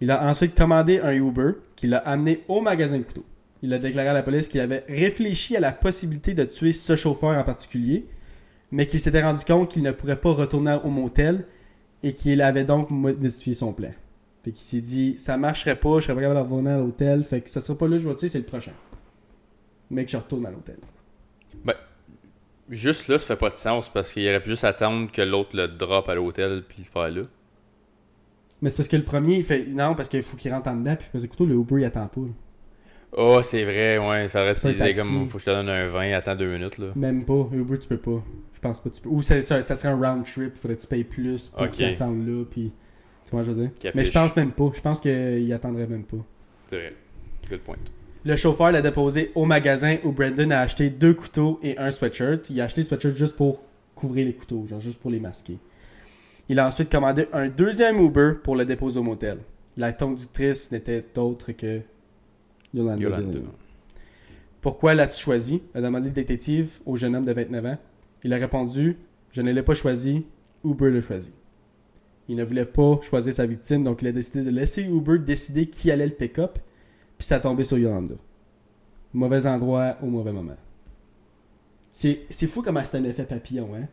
Il 0.00 0.10
a 0.10 0.24
ensuite 0.28 0.56
commandé 0.56 1.00
un 1.00 1.12
Uber 1.12 1.52
qui 1.76 1.86
l'a 1.86 1.98
amené 1.98 2.42
au 2.48 2.60
magasin 2.60 2.98
de 2.98 3.02
couteaux. 3.04 3.24
Il 3.62 3.72
a 3.72 3.78
déclaré 3.78 4.08
à 4.08 4.12
la 4.12 4.22
police 4.22 4.46
qu'il 4.48 4.60
avait 4.60 4.84
réfléchi 4.88 5.56
à 5.56 5.60
la 5.60 5.72
possibilité 5.72 6.34
de 6.34 6.44
tuer 6.44 6.72
ce 6.72 6.94
chauffeur 6.96 7.30
en 7.36 7.42
particulier, 7.44 8.06
mais 8.70 8.86
qu'il 8.86 9.00
s'était 9.00 9.22
rendu 9.22 9.44
compte 9.44 9.70
qu'il 9.70 9.82
ne 9.82 9.90
pourrait 9.90 10.20
pas 10.20 10.32
retourner 10.32 10.78
au 10.84 10.90
motel 10.90 11.44
et 12.02 12.14
qu'il 12.14 12.40
avait 12.42 12.64
donc 12.64 12.90
modifié 12.90 13.54
son 13.54 13.72
plan. 13.72 13.92
Fait 14.42 14.52
qu'il 14.52 14.66
s'est 14.66 14.80
dit, 14.80 15.18
ça 15.18 15.36
marcherait 15.36 15.78
pas, 15.78 15.98
je 15.98 16.04
serais 16.04 16.14
pas 16.14 16.20
capable 16.22 16.40
de 16.40 16.52
revenir 16.52 16.72
à 16.72 16.78
l'hôtel, 16.78 17.24
fait 17.24 17.40
que 17.40 17.50
ça 17.50 17.60
sera 17.60 17.76
pas 17.76 17.88
là, 17.88 17.98
je 17.98 18.08
vais 18.08 18.14
c'est 18.16 18.38
le 18.38 18.44
prochain. 18.44 18.72
Mais 19.90 20.04
que 20.04 20.10
je 20.10 20.16
retourne 20.16 20.46
à 20.46 20.50
l'hôtel. 20.50 20.76
Juste 22.70 23.08
là, 23.08 23.18
ça 23.18 23.28
fait 23.28 23.36
pas 23.36 23.48
de 23.48 23.56
sens 23.56 23.88
parce 23.88 24.12
qu'il 24.12 24.28
aurait 24.28 24.42
pu 24.42 24.50
juste 24.50 24.64
attendre 24.64 25.10
que 25.10 25.22
l'autre 25.22 25.56
le 25.56 25.68
drop 25.68 26.08
à 26.08 26.14
l'hôtel 26.14 26.62
puis 26.68 26.82
le 26.82 26.84
faire 26.84 27.10
là. 27.10 27.22
Mais 28.60 28.70
c'est 28.70 28.76
parce 28.76 28.88
que 28.88 28.96
le 28.96 29.04
premier, 29.04 29.36
il 29.36 29.44
fait, 29.44 29.66
non, 29.66 29.94
parce 29.94 30.08
qu'il 30.08 30.22
faut 30.22 30.36
qu'il 30.36 30.52
rentre 30.52 30.68
en 30.68 30.76
dedans, 30.76 30.96
puis 30.96 31.08
parce 31.10 31.24
que 31.24 31.32
écoute, 31.32 31.48
le 31.48 31.54
Uber, 31.54 31.76
il 31.78 31.84
attend 31.84 32.06
pas. 32.08 32.20
là. 32.20 32.26
Oh, 33.16 33.40
c'est 33.42 33.64
vrai, 33.64 33.98
ouais. 33.98 34.24
Il 34.24 34.28
faudrait 34.28 34.54
taxi. 34.54 34.94
comme 34.94 35.28
faut 35.28 35.38
que 35.38 35.40
je 35.40 35.46
te 35.46 35.50
donne 35.50 35.68
un 35.68 35.88
20, 35.88 36.12
attends 36.12 36.36
deux 36.36 36.52
minutes 36.52 36.78
là. 36.78 36.88
Même 36.94 37.24
pas, 37.24 37.48
Uber, 37.52 37.78
tu 37.78 37.88
peux 37.88 37.96
pas. 37.96 38.22
Je 38.52 38.60
pense 38.60 38.80
pas, 38.80 38.90
tu 38.90 39.00
peux. 39.00 39.08
Ou 39.08 39.22
ça, 39.22 39.40
ça, 39.40 39.62
ça 39.62 39.74
serait 39.74 39.88
un 39.88 39.96
round 39.96 40.24
trip, 40.24 40.56
faudrait 40.56 40.76
que 40.76 40.82
tu 40.82 40.86
payes 40.86 41.04
plus 41.04 41.48
pour 41.48 41.62
Ok. 41.62 41.70
qu'il 41.72 41.86
attende 41.86 42.26
là, 42.26 42.44
puis. 42.50 42.72
Tu 43.24 43.30
vois, 43.32 43.42
ce 43.42 43.48
que 43.48 43.52
je 43.54 43.58
veux 43.58 43.66
dire? 43.66 43.74
Capiche. 43.78 43.94
Mais 43.94 44.04
je 44.04 44.12
pense 44.12 44.36
même 44.36 44.52
pas, 44.52 44.70
je 44.74 44.80
pense 44.80 45.00
qu'il 45.00 45.52
attendrait 45.52 45.86
même 45.86 46.04
pas. 46.04 46.16
C'est 46.70 46.76
vrai. 46.76 46.92
Good 47.48 47.60
point. 47.60 47.76
Le 48.24 48.36
chauffeur 48.36 48.72
l'a 48.72 48.82
déposé 48.82 49.30
au 49.34 49.44
magasin 49.44 49.96
où 50.04 50.12
Brandon 50.12 50.50
a 50.50 50.58
acheté 50.58 50.90
deux 50.90 51.14
couteaux 51.14 51.58
et 51.62 51.78
un 51.78 51.90
sweatshirt. 51.90 52.50
Il 52.50 52.60
a 52.60 52.64
acheté 52.64 52.82
le 52.82 52.86
sweatshirt 52.86 53.16
juste 53.16 53.36
pour 53.36 53.64
couvrir 53.94 54.26
les 54.26 54.34
couteaux, 54.34 54.66
genre 54.66 54.80
juste 54.80 55.00
pour 55.00 55.10
les 55.10 55.20
masquer. 55.20 55.58
Il 56.48 56.58
a 56.58 56.66
ensuite 56.66 56.90
commandé 56.90 57.26
un 57.32 57.48
deuxième 57.48 57.98
Uber 57.98 58.32
pour 58.42 58.56
le 58.56 58.64
déposer 58.64 58.98
au 58.98 59.02
motel. 59.02 59.38
La 59.76 59.92
conductrice 59.92 60.72
n'était 60.72 61.04
autre 61.16 61.52
que 61.52 61.80
Yolanda, 62.74 63.02
Yolanda. 63.02 63.32
Dillon. 63.32 63.52
Pourquoi 64.60 64.94
l'as-tu 64.94 65.20
choisi? 65.20 65.62
A 65.74 65.80
demandé 65.80 66.08
le 66.08 66.14
détective 66.14 66.80
au 66.84 66.96
jeune 66.96 67.14
homme 67.16 67.24
de 67.24 67.32
29 67.32 67.66
ans. 67.66 67.78
Il 68.24 68.32
a 68.32 68.36
répondu 68.36 68.96
Je 69.30 69.42
ne 69.42 69.52
l'ai 69.52 69.62
pas 69.62 69.74
choisi, 69.74 70.26
Uber 70.64 70.90
l'a 70.90 71.00
choisi. 71.00 71.32
Il 72.28 72.36
ne 72.36 72.44
voulait 72.44 72.64
pas 72.64 73.00
choisir 73.02 73.32
sa 73.32 73.46
victime, 73.46 73.84
donc 73.84 74.02
il 74.02 74.08
a 74.08 74.12
décidé 74.12 74.42
de 74.42 74.50
laisser 74.50 74.82
Uber 74.82 75.18
décider 75.18 75.66
qui 75.66 75.90
allait 75.90 76.06
le 76.06 76.12
pick-up, 76.12 76.58
puis 77.16 77.26
ça 77.26 77.36
a 77.36 77.40
tombé 77.40 77.64
sur 77.64 77.78
Yolanda. 77.78 78.16
Mauvais 79.14 79.46
endroit 79.46 79.96
au 80.02 80.06
mauvais 80.06 80.32
moment. 80.32 80.56
C'est 81.90 82.20
c'est 82.28 82.46
fou 82.46 82.60
comment 82.62 82.84
c'est 82.84 82.98
un 82.98 83.04
effet 83.04 83.24
papillon, 83.24 83.70
hein? 83.74 83.86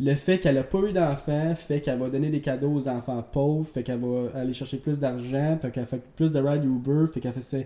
Le 0.00 0.14
fait 0.14 0.38
qu'elle 0.38 0.56
a 0.56 0.64
pas 0.64 0.80
eu 0.80 0.92
d'enfants 0.92 1.54
fait 1.54 1.80
qu'elle 1.80 1.98
va 1.98 2.08
donner 2.08 2.30
des 2.30 2.40
cadeaux 2.40 2.72
aux 2.72 2.88
enfants 2.88 3.22
pauvres, 3.22 3.68
fait 3.68 3.82
qu'elle 3.82 4.00
va 4.00 4.30
aller 4.34 4.54
chercher 4.54 4.78
plus 4.78 4.98
d'argent, 4.98 5.58
fait 5.60 5.70
qu'elle 5.70 5.86
fait 5.86 6.02
plus 6.16 6.32
de 6.32 6.40
ride 6.40 6.64
Uber, 6.64 7.06
fait 7.12 7.20
qu'elle 7.20 7.32
fait 7.32 7.40
ça. 7.42 7.58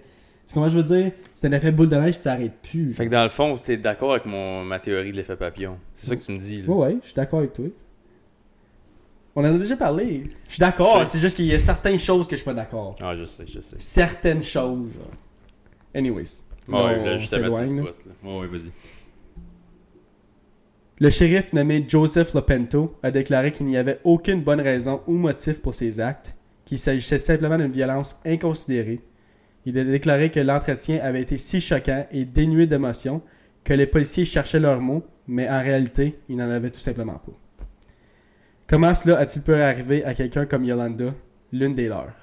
C'est 0.47 0.55
comment 0.55 0.69
je 0.69 0.79
veux 0.79 0.85
dire? 0.85 1.11
C'est 1.35 1.49
un 1.49 1.53
effet 1.53 1.73
boule 1.73 1.89
de 1.89 1.97
neige 1.97 2.15
puis 2.15 2.23
ça 2.23 2.33
arrête 2.33 2.55
plus. 2.63 2.95
Fait 2.95 3.07
que 3.07 3.11
dans 3.11 3.25
le 3.25 3.29
fond, 3.29 3.59
t'es 3.59 3.77
d'accord 3.77 4.13
avec 4.13 4.27
mon, 4.27 4.65
ma 4.65 4.79
théorie 4.79 5.11
de 5.11 5.17
l'effet 5.17 5.37
papillon. 5.37 5.77
C'est 5.97 6.07
ça 6.07 6.17
que 6.17 6.23
tu 6.23 6.31
me 6.33 6.39
dis 6.39 6.63
là. 6.63 6.69
Ouais, 6.73 6.87
ouais, 6.87 6.97
je 7.03 7.07
suis 7.07 7.15
d'accord 7.15 7.41
avec 7.41 7.53
toi. 7.53 7.65
On 9.35 9.41
en 9.43 9.55
a 9.55 9.59
déjà 9.59 9.77
parlé. 9.77 10.23
Je 10.47 10.53
suis 10.55 10.61
d'accord, 10.61 11.05
C'est- 11.07 11.19
juste 11.19 11.37
qu'il 11.37 11.45
y 11.47 11.53
a 11.55 11.59
certaines 11.59 11.99
choses 11.99 12.27
que 12.27 12.37
je 12.37 12.41
suis 12.41 12.45
pas 12.45 12.55
d'accord. 12.55 12.95
Ah, 13.03 13.15
je 13.17 13.25
sais, 13.25 13.45
je 13.47 13.61
sais. 13.61 13.77
Certaines 13.79 14.43
choses. 14.43 14.93
genre. 14.95 15.11
Anyways. 15.95 16.23
Ouais, 16.69 16.79
Là, 16.79 16.85
ouais, 16.87 17.05
là, 17.05 17.17
juste 17.17 17.31
s'éloigne, 17.35 17.81
spot 17.83 17.97
là. 18.07 18.13
Ouais, 18.31 18.39
ouais, 18.41 18.47
vas-y. 18.47 18.71
Le 20.99 21.11
shérif 21.11 21.53
nommé 21.53 21.85
Joseph 21.87 22.33
Lopento 22.33 22.95
a 23.03 23.11
déclaré 23.11 23.53
qu'il 23.53 23.67
n'y 23.67 23.77
avait 23.77 24.01
aucune 24.05 24.43
bonne 24.43 24.61
raison 24.63 25.03
ou 25.07 25.13
motif 25.15 25.61
pour 25.61 25.75
ces 25.75 26.01
actes, 26.01 26.35
qu'il 26.65 26.79
s'agissait 26.79 27.19
simplement 27.19 27.59
d'une 27.59 27.71
violence 27.73 28.17
inconsidérée. 28.25 29.01
Il 29.67 29.77
a 29.81 29.85
déclaré 29.85 30.31
que 30.31 30.39
l'entretien 30.39 31.01
avait 31.03 31.23
été 31.23 31.39
si 31.39 31.61
choquant 31.61 32.07
et 32.13 32.25
dénué 32.25 32.69
d'émotion 32.69 33.21
que 33.65 33.75
les 33.75 33.89
policiers 33.89 34.25
cherchaient 34.25 34.61
leurs 34.61 34.81
mots, 34.81 35.03
mais 35.27 35.49
en 35.49 35.61
réalité, 35.61 36.21
ils 36.29 36.37
n'en 36.37 36.49
avaient 36.49 36.71
tout 36.71 36.79
simplement 36.79 37.15
pas. 37.15 37.33
Comment 38.69 38.95
cela 38.95 39.19
a-t-il 39.19 39.43
pu 39.43 39.55
arriver 39.55 40.05
à 40.05 40.15
quelqu'un 40.15 40.47
comme 40.47 40.65
Yolanda, 40.65 41.13
l'une 41.53 41.75
des 41.75 41.89
leurs 41.89 42.15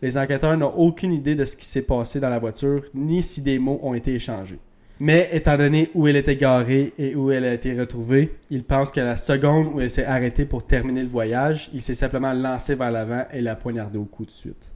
Les 0.00 0.16
enquêteurs 0.16 0.56
n'ont 0.56 0.72
aucune 0.74 1.12
idée 1.12 1.34
de 1.34 1.44
ce 1.44 1.54
qui 1.54 1.66
s'est 1.66 1.82
passé 1.82 2.18
dans 2.18 2.30
la 2.30 2.38
voiture, 2.38 2.82
ni 2.94 3.22
si 3.22 3.42
des 3.42 3.58
mots 3.58 3.78
ont 3.82 3.92
été 3.92 4.14
échangés. 4.14 4.58
Mais 4.98 5.28
étant 5.32 5.58
donné 5.58 5.90
où 5.94 6.08
elle 6.08 6.16
était 6.16 6.36
garée 6.36 6.94
et 6.96 7.14
où 7.14 7.30
elle 7.30 7.44
a 7.44 7.52
été 7.52 7.78
retrouvée, 7.78 8.38
il 8.48 8.64
pense 8.64 8.90
que 8.90 9.00
la 9.00 9.16
seconde 9.16 9.74
où 9.74 9.80
elle 9.82 9.90
s'est 9.90 10.06
arrêtée 10.06 10.46
pour 10.46 10.66
terminer 10.66 11.02
le 11.02 11.08
voyage, 11.08 11.68
il 11.74 11.82
s'est 11.82 11.92
simplement 11.92 12.32
lancé 12.32 12.74
vers 12.74 12.90
l'avant 12.90 13.26
et 13.34 13.42
l'a 13.42 13.54
poignardée 13.54 13.98
au 13.98 14.06
cou 14.06 14.24
de 14.24 14.30
suite. 14.30 14.72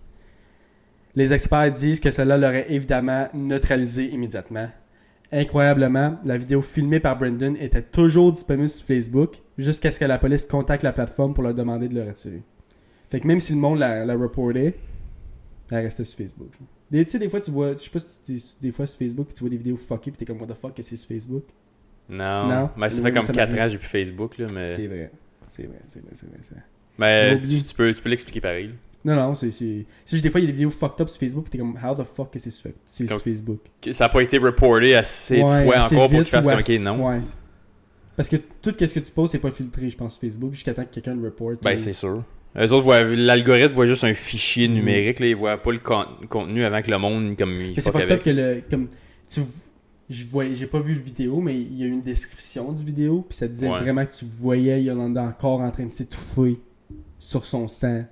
Les 1.15 1.33
experts 1.33 1.73
disent 1.73 2.01
que 2.01 2.11
cela 2.11 2.37
l'aurait 2.39 2.73
évidemment 2.73 3.29
neutralisé 3.35 4.07
immédiatement. 4.07 4.69
Incroyablement, 5.33 6.19
la 6.25 6.37
vidéo 6.37 6.61
filmée 6.63 6.99
par 7.01 7.17
Brendan 7.19 7.57
était 7.57 7.83
toujours 7.83 8.33
disponible 8.33 8.69
sur 8.69 8.85
Facebook 8.85 9.37
jusqu'à 9.59 9.91
ce 9.91 10.01
que 10.01 10.05
la 10.05 10.19
police 10.19 10.45
contacte 10.45 10.83
la 10.83 10.93
plateforme 10.93 11.35
pour 11.35 11.43
leur 11.45 11.55
demander 11.55 11.89
de 11.89 11.95
le 11.95 12.03
retirer. 12.03 12.43
Fait 13.11 13.21
que 13.21 13.27
même 13.27 13.41
si 13.41 13.53
le 13.53 13.59
monde 13.59 13.79
la, 13.79 14.05
la 14.05 14.15
reportait, 14.17 14.75
elle 15.71 15.79
restait 15.85 16.05
sur 16.05 16.17
Facebook. 16.19 16.51
Tu 16.93 17.05
sais, 17.07 17.19
des 17.21 17.29
fois, 17.29 17.41
tu 17.41 17.51
vois, 17.53 17.73
je 17.73 17.79
sais 17.79 17.91
pas 17.91 18.01
si 18.01 18.19
t'es 18.21 18.37
des 18.61 18.73
fois 18.73 18.87
sur 18.87 18.99
Facebook, 18.99 19.27
puis 19.29 19.35
tu 19.35 19.41
vois 19.41 19.51
des 19.51 19.57
vidéos 19.57 19.77
fuckées, 19.77 20.11
puis 20.11 20.19
t'es 20.19 20.25
comme, 20.25 20.41
what 20.41 20.49
the 20.49 20.55
fuck, 20.55 20.75
que 20.75 20.83
c'est 20.83 20.97
sur 20.97 21.09
Facebook? 21.09 21.45
Non. 22.09 22.49
Non? 22.49 22.71
Mais 22.77 22.91
ça 22.91 22.97
Non, 22.97 23.03
fait 23.05 23.13
comme 23.13 23.23
ça 23.23 23.33
4 23.33 23.49
m'arrive. 23.51 23.63
ans, 23.65 23.69
j'ai 23.69 23.79
plus 23.79 23.87
Facebook 23.87 24.39
là, 24.39 24.47
mais. 24.53 24.65
C'est 24.65 24.87
vrai. 24.89 25.13
C'est 25.47 25.63
vrai, 25.67 25.79
c'est 25.87 26.01
vrai, 26.01 26.11
c'est 26.15 26.27
vrai, 26.27 26.39
c'est 26.43 26.55
vrai. 26.55 26.63
Mais 26.99 27.41
tu, 27.41 27.63
tu 27.63 27.75
peux, 27.75 27.93
tu 27.95 28.03
peux 28.03 28.09
l'expliquer 28.11 28.41
pareil. 28.41 28.67
là. 28.67 28.73
Non, 29.03 29.15
non, 29.29 29.35
c'est. 29.35 29.51
C'est 29.51 29.87
c'est 30.05 30.17
juste 30.17 30.23
des 30.25 30.29
fois, 30.31 30.41
il 30.41 30.45
y 30.45 30.47
a 30.47 30.49
des 30.49 30.53
vidéos 30.53 30.69
fucked 30.71 31.01
up 31.01 31.09
sur 31.09 31.19
Facebook, 31.19 31.45
puis 31.45 31.53
t'es 31.53 31.59
comme, 31.59 31.79
how 31.83 31.95
the 31.95 32.05
fuck 32.07 32.31
que 32.31 32.39
c'est 32.39 32.51
sur, 32.51 32.71
c'est 32.85 33.07
sur 33.07 33.17
Donc, 33.17 33.25
Facebook? 33.25 33.61
Que 33.81 33.93
Ça 33.93 34.05
n'a 34.05 34.09
pas 34.11 34.23
été 34.23 34.37
reporté 34.37 34.95
assez 34.95 35.37
de 35.37 35.41
fois 35.41 35.55
assez 35.79 35.95
encore 35.97 36.09
pour 36.11 36.19
vite, 36.19 36.25
qu'il 36.25 36.37
fasse 36.37 36.45
ou 36.45 36.49
comme 36.51 36.59
assez- 36.59 36.77
ok, 36.77 36.83
non. 36.85 37.09
Ouais. 37.09 37.21
Parce 38.17 38.29
que 38.29 38.37
tout 38.37 38.75
ce 38.79 38.93
que 38.93 39.01
tu 39.01 39.11
poses, 39.13 39.31
c'est 39.31 39.39
pas 39.39 39.51
filtré, 39.51 39.89
je 39.89 39.97
pense, 39.97 40.15
sur 40.15 40.21
Facebook, 40.21 40.53
jusqu'à 40.53 40.75
temps 40.75 40.85
que 40.85 40.91
quelqu'un 40.93 41.15
le 41.15 41.25
reporte. 41.25 41.63
Ben, 41.63 41.77
ou- 41.77 41.79
c'est 41.79 41.95
sûr. 41.95 42.23
Eux 42.59 42.73
autres, 42.73 42.83
voient- 42.83 43.03
l'algorithme 43.05 43.73
voit 43.73 43.87
juste 43.87 44.05
un 44.05 44.13
fichier 44.13 44.69
Mm. 44.69 44.75
numérique, 44.75 45.21
là, 45.21 45.27
ils 45.29 45.37
voient 45.37 45.57
pas 45.63 45.73
le 45.73 45.79
con- 45.79 46.05
contenu 46.29 46.65
avant 46.65 46.83
que 46.83 46.91
le 46.91 46.99
monde, 46.99 47.37
comme 47.39 47.53
il 47.53 47.69
Mais 47.69 47.75
c'est 47.77 47.91
fuck 47.93 48.03
fucked 48.03 48.11
avec. 48.11 48.19
up 48.19 48.23
que 48.25 48.31
le. 48.31 48.63
Comme, 48.69 48.89
tu, 49.33 49.41
je 50.11 50.27
voyais, 50.27 50.55
j'ai 50.57 50.67
pas 50.67 50.81
vu 50.81 50.93
le 50.95 51.01
vidéo, 51.01 51.41
mais 51.41 51.59
il 51.59 51.79
y 51.79 51.85
a 51.85 51.87
eu 51.87 51.91
une 51.91 52.03
description 52.03 52.71
du 52.73 52.85
vidéo, 52.85 53.25
puis 53.27 53.39
ça 53.39 53.47
disait 53.49 53.69
Ouais. 53.71 53.79
vraiment 53.79 54.05
que 54.05 54.13
tu 54.13 54.27
voyais 54.27 54.83
Yolanda 54.83 55.23
encore 55.23 55.61
en 55.61 55.71
train 55.71 55.87
de 55.87 55.91
s'étouffer 55.91 56.59
sur 57.21 57.45
son 57.45 57.69
sang 57.69 58.03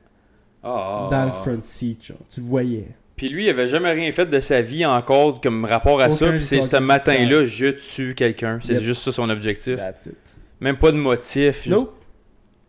Ah. 0.62 1.08
dans 1.10 1.24
le 1.26 1.32
front 1.32 1.58
seat, 1.60 2.04
genre. 2.06 2.18
Tu 2.32 2.38
le 2.40 2.46
voyais. 2.46 2.88
Puis 3.16 3.28
lui, 3.28 3.46
il 3.46 3.50
avait 3.50 3.66
jamais 3.66 3.90
rien 3.90 4.12
fait 4.12 4.26
de 4.26 4.38
sa 4.38 4.62
vie 4.62 4.86
encore 4.86 5.40
comme 5.40 5.64
rapport 5.64 6.00
à 6.00 6.06
Aucun 6.06 6.10
ça. 6.10 6.30
Puis 6.30 6.40
c'est 6.40 6.60
ce 6.62 6.76
matin-là, 6.76 7.44
je 7.46 7.66
tue 7.70 8.14
quelqu'un. 8.14 8.60
C'est 8.62 8.74
Yep. 8.74 8.82
juste 8.82 9.02
ça 9.02 9.10
son 9.10 9.28
objectif. 9.28 9.74
That's 9.76 10.06
it. 10.06 10.16
Même 10.60 10.76
pas 10.76 10.92
de 10.92 10.96
motif. 10.96 11.66
Nope. 11.66 11.94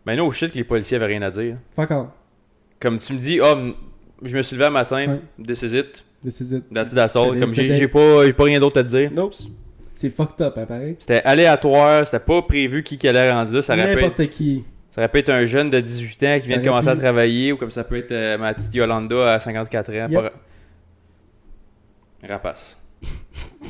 Ben 0.04 0.16
no 0.16 0.28
shit 0.32 0.50
que 0.50 0.56
les 0.58 0.64
policiers 0.64 0.96
avaient 0.96 1.06
rien 1.06 1.22
à 1.22 1.30
dire. 1.30 1.58
Fuck 1.76 1.90
off. 1.92 2.06
Comme 2.80 2.98
tu 2.98 3.12
me 3.12 3.18
dis, 3.18 3.38
m- 3.38 3.74
je 4.22 4.36
me 4.36 4.42
suis 4.42 4.56
levé 4.56 4.66
un 4.66 4.70
matin, 4.70 5.06
Ouais. 5.38 5.44
this 5.46 5.62
is 5.62 5.76
it, 5.76 6.04
This 6.24 6.40
is 6.40 6.54
it. 6.54 6.64
that's 6.72 6.90
it, 6.90 6.94
that's 6.96 7.14
all. 7.16 7.28
C'était- 7.34 7.40
Comme 7.40 7.54
j'ai 7.54 7.88
pas, 7.88 8.32
pas 8.32 8.44
rien 8.44 8.58
d'autre 8.58 8.80
à 8.80 8.82
te 8.82 8.88
dire. 8.88 9.10
Nope. 9.12 9.34
C'est 9.94 10.10
fucked 10.10 10.40
up, 10.40 10.54
hein, 10.56 10.64
pareil. 10.66 10.96
C'était 10.98 11.22
aléatoire, 11.22 12.06
c'était 12.06 12.24
pas 12.24 12.40
prévu 12.42 12.82
qui 12.82 12.96
qui 12.96 13.06
allait 13.06 13.30
rendre 13.30 13.52
là. 13.52 13.60
Ça 13.62 13.76
être, 13.76 13.94
N'importe 14.00 14.26
qui. 14.30 14.64
Ça 14.90 15.00
aurait 15.00 15.08
pu 15.08 15.18
être 15.18 15.30
un 15.30 15.44
jeune 15.44 15.70
de 15.70 15.80
18 15.80 16.22
ans 16.24 16.40
qui 16.40 16.48
vient 16.48 16.58
de 16.58 16.64
commencer 16.64 16.88
à 16.88 16.96
travailler, 16.96 17.52
ou 17.52 17.56
comme 17.56 17.70
ça 17.70 17.84
peut 17.84 17.96
être 17.96 18.10
euh, 18.10 18.36
ma 18.38 18.52
petite 18.52 18.74
Yolanda 18.74 19.34
à 19.34 19.38
54 19.38 19.90
ans. 19.90 20.08
Yep. 20.08 20.34
Rapace. 22.28 22.78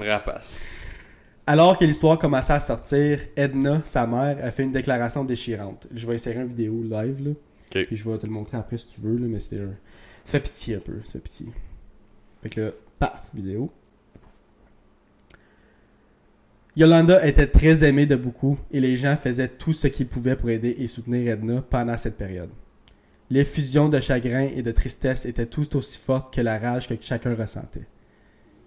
Rapace. 0.01 0.61
Alors 1.47 1.77
que 1.77 1.85
l'histoire 1.85 2.19
commençait 2.19 2.53
à 2.55 2.61
sortir, 2.61 3.21
Edna, 3.37 3.83
sa 3.85 4.07
mère, 4.07 4.39
a 4.43 4.51
fait 4.51 4.63
une 4.63 4.73
déclaration 4.73 5.25
déchirante. 5.25 5.87
Je 5.93 6.07
vais 6.07 6.15
insérer 6.15 6.41
une 6.41 6.47
vidéo 6.47 6.83
live, 6.83 7.25
là. 7.25 7.31
Ok. 7.31 7.87
Puis 7.87 7.97
je 7.97 8.09
vais 8.09 8.17
te 8.19 8.27
le 8.27 8.33
montrer 8.33 8.57
après 8.57 8.79
si 8.79 8.89
tu 8.89 9.01
veux, 9.01 9.17
là, 9.17 9.27
mais 9.29 9.41
c'était. 9.41 9.63
Ça 10.25 10.39
fait 10.39 10.41
pitié 10.41 10.77
un 10.77 10.81
peu, 10.81 11.01
ça 11.05 11.13
fait 11.13 11.19
pitié. 11.21 11.47
Fait 12.43 12.49
que 12.49 12.61
là, 12.61 12.71
paf, 12.99 13.31
vidéo. 13.35 13.71
Yolanda 16.77 17.27
était 17.27 17.49
très 17.49 17.83
aimée 17.85 18.07
de 18.07 18.17
beaucoup 18.17 18.59
et 18.71 18.81
les 18.81 18.97
gens 18.97 19.17
faisaient 19.17 19.49
tout 19.49 19.73
ce 19.73 19.89
qu'ils 19.89 20.07
pouvaient 20.07 20.37
pour 20.37 20.51
aider 20.51 20.77
et 20.79 20.87
soutenir 20.87 21.33
Edna 21.33 21.63
pendant 21.63 21.97
cette 21.97 22.17
période. 22.17 22.51
L'effusion 23.29 23.89
de 23.89 24.01
chagrin 24.01 24.49
et 24.55 24.63
de 24.63 24.71
tristesse 24.71 25.25
était 25.25 25.47
tout 25.47 25.77
aussi 25.77 25.99
forte 25.99 26.35
que 26.35 26.41
la 26.41 26.59
rage 26.59 26.89
que 26.89 26.95
chacun 27.01 27.35
ressentait. 27.35 27.87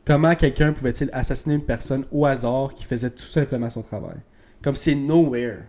Comment 0.06 0.36
quelqu'un 0.36 0.74
pouvait-il 0.74 1.10
assassiner 1.14 1.56
une 1.56 1.66
personne 1.66 2.06
au 2.12 2.26
hasard 2.26 2.74
qui 2.74 2.84
faisait 2.84 3.10
tout 3.10 3.24
simplement 3.24 3.70
son 3.70 3.82
travail? 3.82 4.18
Comme 4.62 4.76
c'est 4.76 4.96
nowhere. 4.96 5.60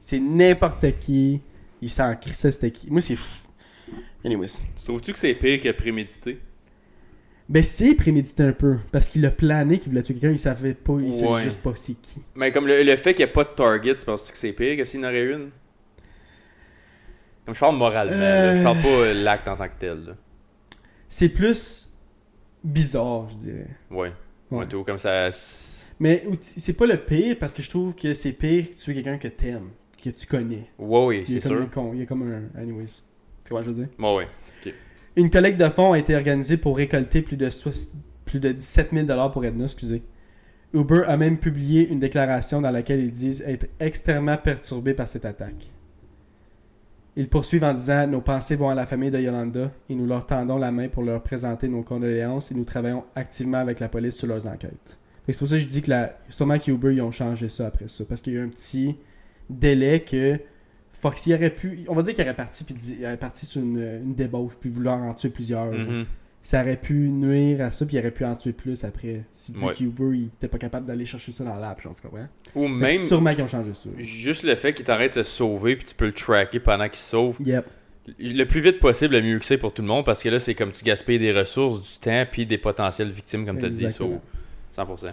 C'est 0.00 0.20
n'importe 0.20 0.98
qui. 0.98 1.42
Il 1.80 1.90
s'en 1.90 2.14
crissait 2.16 2.52
c'était 2.52 2.70
qui? 2.70 2.90
Moi, 2.90 3.02
c'est 3.02 3.16
fou. 3.16 3.46
Anyways. 4.24 4.62
Tu 4.76 4.84
trouves-tu 4.84 5.12
que 5.12 5.18
c'est 5.18 5.34
pire 5.34 5.60
que 5.60 5.70
prémédité? 5.72 6.40
Ben, 7.52 7.62
c'est 7.62 7.94
prémédité 7.94 8.42
un 8.44 8.52
peu. 8.54 8.78
Parce 8.92 9.08
qu'il 9.08 9.26
a 9.26 9.30
plané 9.30 9.78
qu'il 9.78 9.90
voulait 9.90 10.02
tuer 10.02 10.14
quelqu'un, 10.14 10.30
il 10.30 10.38
savait 10.38 10.72
pas, 10.72 10.94
il 11.00 11.12
savait 11.12 11.32
Ouais. 11.34 11.42
juste 11.42 11.60
pas 11.60 11.72
c'est 11.74 11.92
qui. 12.00 12.22
Mais 12.34 12.50
comme 12.50 12.66
le, 12.66 12.82
le 12.82 12.96
fait 12.96 13.12
qu'il 13.12 13.26
n'y 13.26 13.30
ait 13.30 13.32
pas 13.32 13.44
de 13.44 13.50
target, 13.50 13.94
tu 13.94 14.06
penses 14.06 14.30
que 14.32 14.38
c'est 14.38 14.54
pire 14.54 14.74
que 14.78 14.86
s'il 14.86 15.00
y 15.00 15.04
en 15.04 15.08
aurait 15.08 15.22
une? 15.24 15.50
Comme 17.44 17.54
je 17.54 17.60
parle 17.60 17.76
moralement, 17.76 18.16
là. 18.16 18.54
je 18.56 18.62
parle 18.62 18.80
pas 18.80 18.88
euh, 18.88 19.14
l'acte 19.22 19.48
en 19.48 19.56
tant 19.56 19.66
que 19.68 19.78
tel. 19.78 20.16
C'est 21.10 21.28
plus 21.28 21.90
bizarre, 22.64 23.28
je 23.28 23.34
dirais. 23.34 23.66
Ouais. 23.90 24.12
Ouais. 24.50 24.66
Tout, 24.66 24.82
comme 24.82 24.96
ça. 24.96 25.28
Mais 26.00 26.24
c'est 26.40 26.72
pas 26.72 26.86
le 26.86 26.96
pire 26.96 27.36
parce 27.38 27.52
que 27.52 27.60
je 27.60 27.68
trouve 27.68 27.94
que 27.94 28.14
c'est 28.14 28.32
pire 28.32 28.70
que 28.70 28.74
tuer 28.76 28.94
quelqu'un 28.94 29.18
que 29.18 29.28
t'aimes, 29.28 29.72
que 30.02 30.08
tu 30.08 30.26
connais. 30.26 30.70
Ouais, 30.78 31.04
oui, 31.04 31.24
c'est 31.26 31.40
sûr. 31.40 31.68
con, 31.70 31.92
il 31.94 32.00
est 32.00 32.06
comme 32.06 32.22
un. 32.32 32.58
Anyways. 32.58 33.02
Tu 33.44 33.50
vois 33.50 33.60
ce 33.62 33.66
que 33.66 33.72
je 33.72 33.76
veux 33.76 33.84
dire? 33.86 33.94
Ouais, 33.98 34.14
ouais. 34.64 34.74
Une 35.16 35.30
collecte 35.30 35.60
de 35.60 35.68
fonds 35.68 35.92
a 35.92 35.98
été 35.98 36.16
organisée 36.16 36.56
pour 36.56 36.76
récolter 36.76 37.22
plus 37.22 37.36
de, 37.36 37.48
plus 38.24 38.40
de 38.40 38.52
17 38.52 38.90
000 38.92 39.30
pour 39.30 39.44
Edna, 39.44 39.64
excusez. 39.64 40.02
Uber 40.72 41.02
a 41.06 41.18
même 41.18 41.38
publié 41.38 41.88
une 41.90 42.00
déclaration 42.00 42.62
dans 42.62 42.70
laquelle 42.70 43.00
ils 43.00 43.12
disent 43.12 43.42
être 43.46 43.66
extrêmement 43.78 44.38
perturbés 44.38 44.94
par 44.94 45.06
cette 45.06 45.26
attaque. 45.26 45.70
Ils 47.14 47.28
poursuivent 47.28 47.64
en 47.64 47.74
disant 47.74 48.06
Nos 48.06 48.22
pensées 48.22 48.56
vont 48.56 48.70
à 48.70 48.74
la 48.74 48.86
famille 48.86 49.10
de 49.10 49.18
Yolanda 49.18 49.70
et 49.90 49.94
nous 49.94 50.06
leur 50.06 50.24
tendons 50.24 50.56
la 50.56 50.72
main 50.72 50.88
pour 50.88 51.02
leur 51.02 51.22
présenter 51.22 51.68
nos 51.68 51.82
condoléances 51.82 52.50
et 52.50 52.54
nous 52.54 52.64
travaillons 52.64 53.04
activement 53.14 53.58
avec 53.58 53.80
la 53.80 53.90
police 53.90 54.16
sur 54.16 54.28
leurs 54.28 54.46
enquêtes. 54.46 54.98
C'est 55.28 55.38
pour 55.38 55.46
ça 55.46 55.56
que 55.56 55.60
je 55.60 55.66
dis 55.66 55.82
que 55.82 55.90
la... 55.90 56.16
sûrement 56.30 56.58
qu'Uber 56.58 56.94
ils 56.94 57.02
ont 57.02 57.10
changé 57.10 57.48
ça 57.48 57.66
après 57.66 57.86
ça 57.86 58.04
parce 58.08 58.22
qu'il 58.22 58.32
y 58.32 58.36
a 58.36 58.40
eu 58.40 58.44
un 58.44 58.48
petit 58.48 58.96
délai 59.50 60.00
que 60.00 60.40
Foxy 61.02 61.34
aurait 61.34 61.50
pu. 61.50 61.80
On 61.88 61.94
va 61.94 62.02
dire 62.02 62.14
qu'il 62.14 62.22
aurait 62.24 62.32
parti, 62.34 62.62
puis 62.64 62.74
il 62.98 63.04
aurait 63.04 63.16
parti 63.16 63.44
sur 63.44 63.60
une, 63.60 63.78
une 64.04 64.14
débauche 64.14 64.52
puis 64.58 64.70
vouloir 64.70 65.02
en 65.02 65.12
tuer 65.14 65.30
plusieurs. 65.30 65.72
Mhm. 65.72 66.06
Ça 66.40 66.60
aurait 66.62 66.76
pu 66.76 66.94
nuire 67.08 67.60
à 67.60 67.70
ça, 67.70 67.84
puis 67.86 67.96
il 67.96 67.98
aurait 68.00 68.10
pu 68.12 68.24
en 68.24 68.34
tuer 68.36 68.52
plus 68.52 68.82
après. 68.84 69.22
Si 69.32 69.52
Ouais. 69.60 69.72
qu'Uber 69.74 70.16
il 70.16 70.26
était 70.26 70.48
pas 70.48 70.58
capable 70.58 70.86
d'aller 70.86 71.04
chercher 71.04 71.30
ça 71.32 71.42
dans 71.44 71.54
l'app, 71.56 71.80
tu 71.80 71.88
comprends? 71.88 72.26
Ou 72.54 72.62
Fait 72.66 72.68
même 72.68 72.98
Sûrement 72.98 73.34
qu'ils 73.34 73.42
ont 73.44 73.48
changé 73.48 73.74
ça. 73.74 73.90
juste 73.98 74.44
le 74.44 74.54
fait 74.54 74.72
qu'il 74.72 74.84
t'arrête 74.84 75.16
de 75.16 75.22
se 75.22 75.30
sauver 75.30 75.76
puis 75.76 75.86
tu 75.86 75.94
peux 75.94 76.06
le 76.06 76.12
tracker 76.12 76.58
pendant 76.60 76.86
qu'il 76.88 76.96
se 76.96 77.10
sauve. 77.10 77.36
Yep. 77.44 77.66
Le 78.18 78.44
plus 78.44 78.60
vite 78.60 78.80
possible, 78.80 79.14
le 79.14 79.22
mieux 79.22 79.38
que 79.38 79.44
c'est 79.44 79.58
pour 79.58 79.72
tout 79.72 79.82
le 79.82 79.88
monde 79.88 80.04
parce 80.04 80.20
que 80.22 80.28
là, 80.28 80.40
c'est 80.40 80.54
comme 80.54 80.72
tu 80.72 80.82
gaspilles 80.84 81.20
des 81.20 81.32
ressources, 81.32 81.80
du 81.94 81.98
temps 82.00 82.24
puis 82.30 82.44
des 82.46 82.58
potentielles 82.58 83.10
victimes, 83.10 83.44
comme 83.46 83.58
tu 83.60 83.66
as 83.66 83.70
dit. 83.70 83.88
So, 83.90 84.20
100%. 84.76 85.12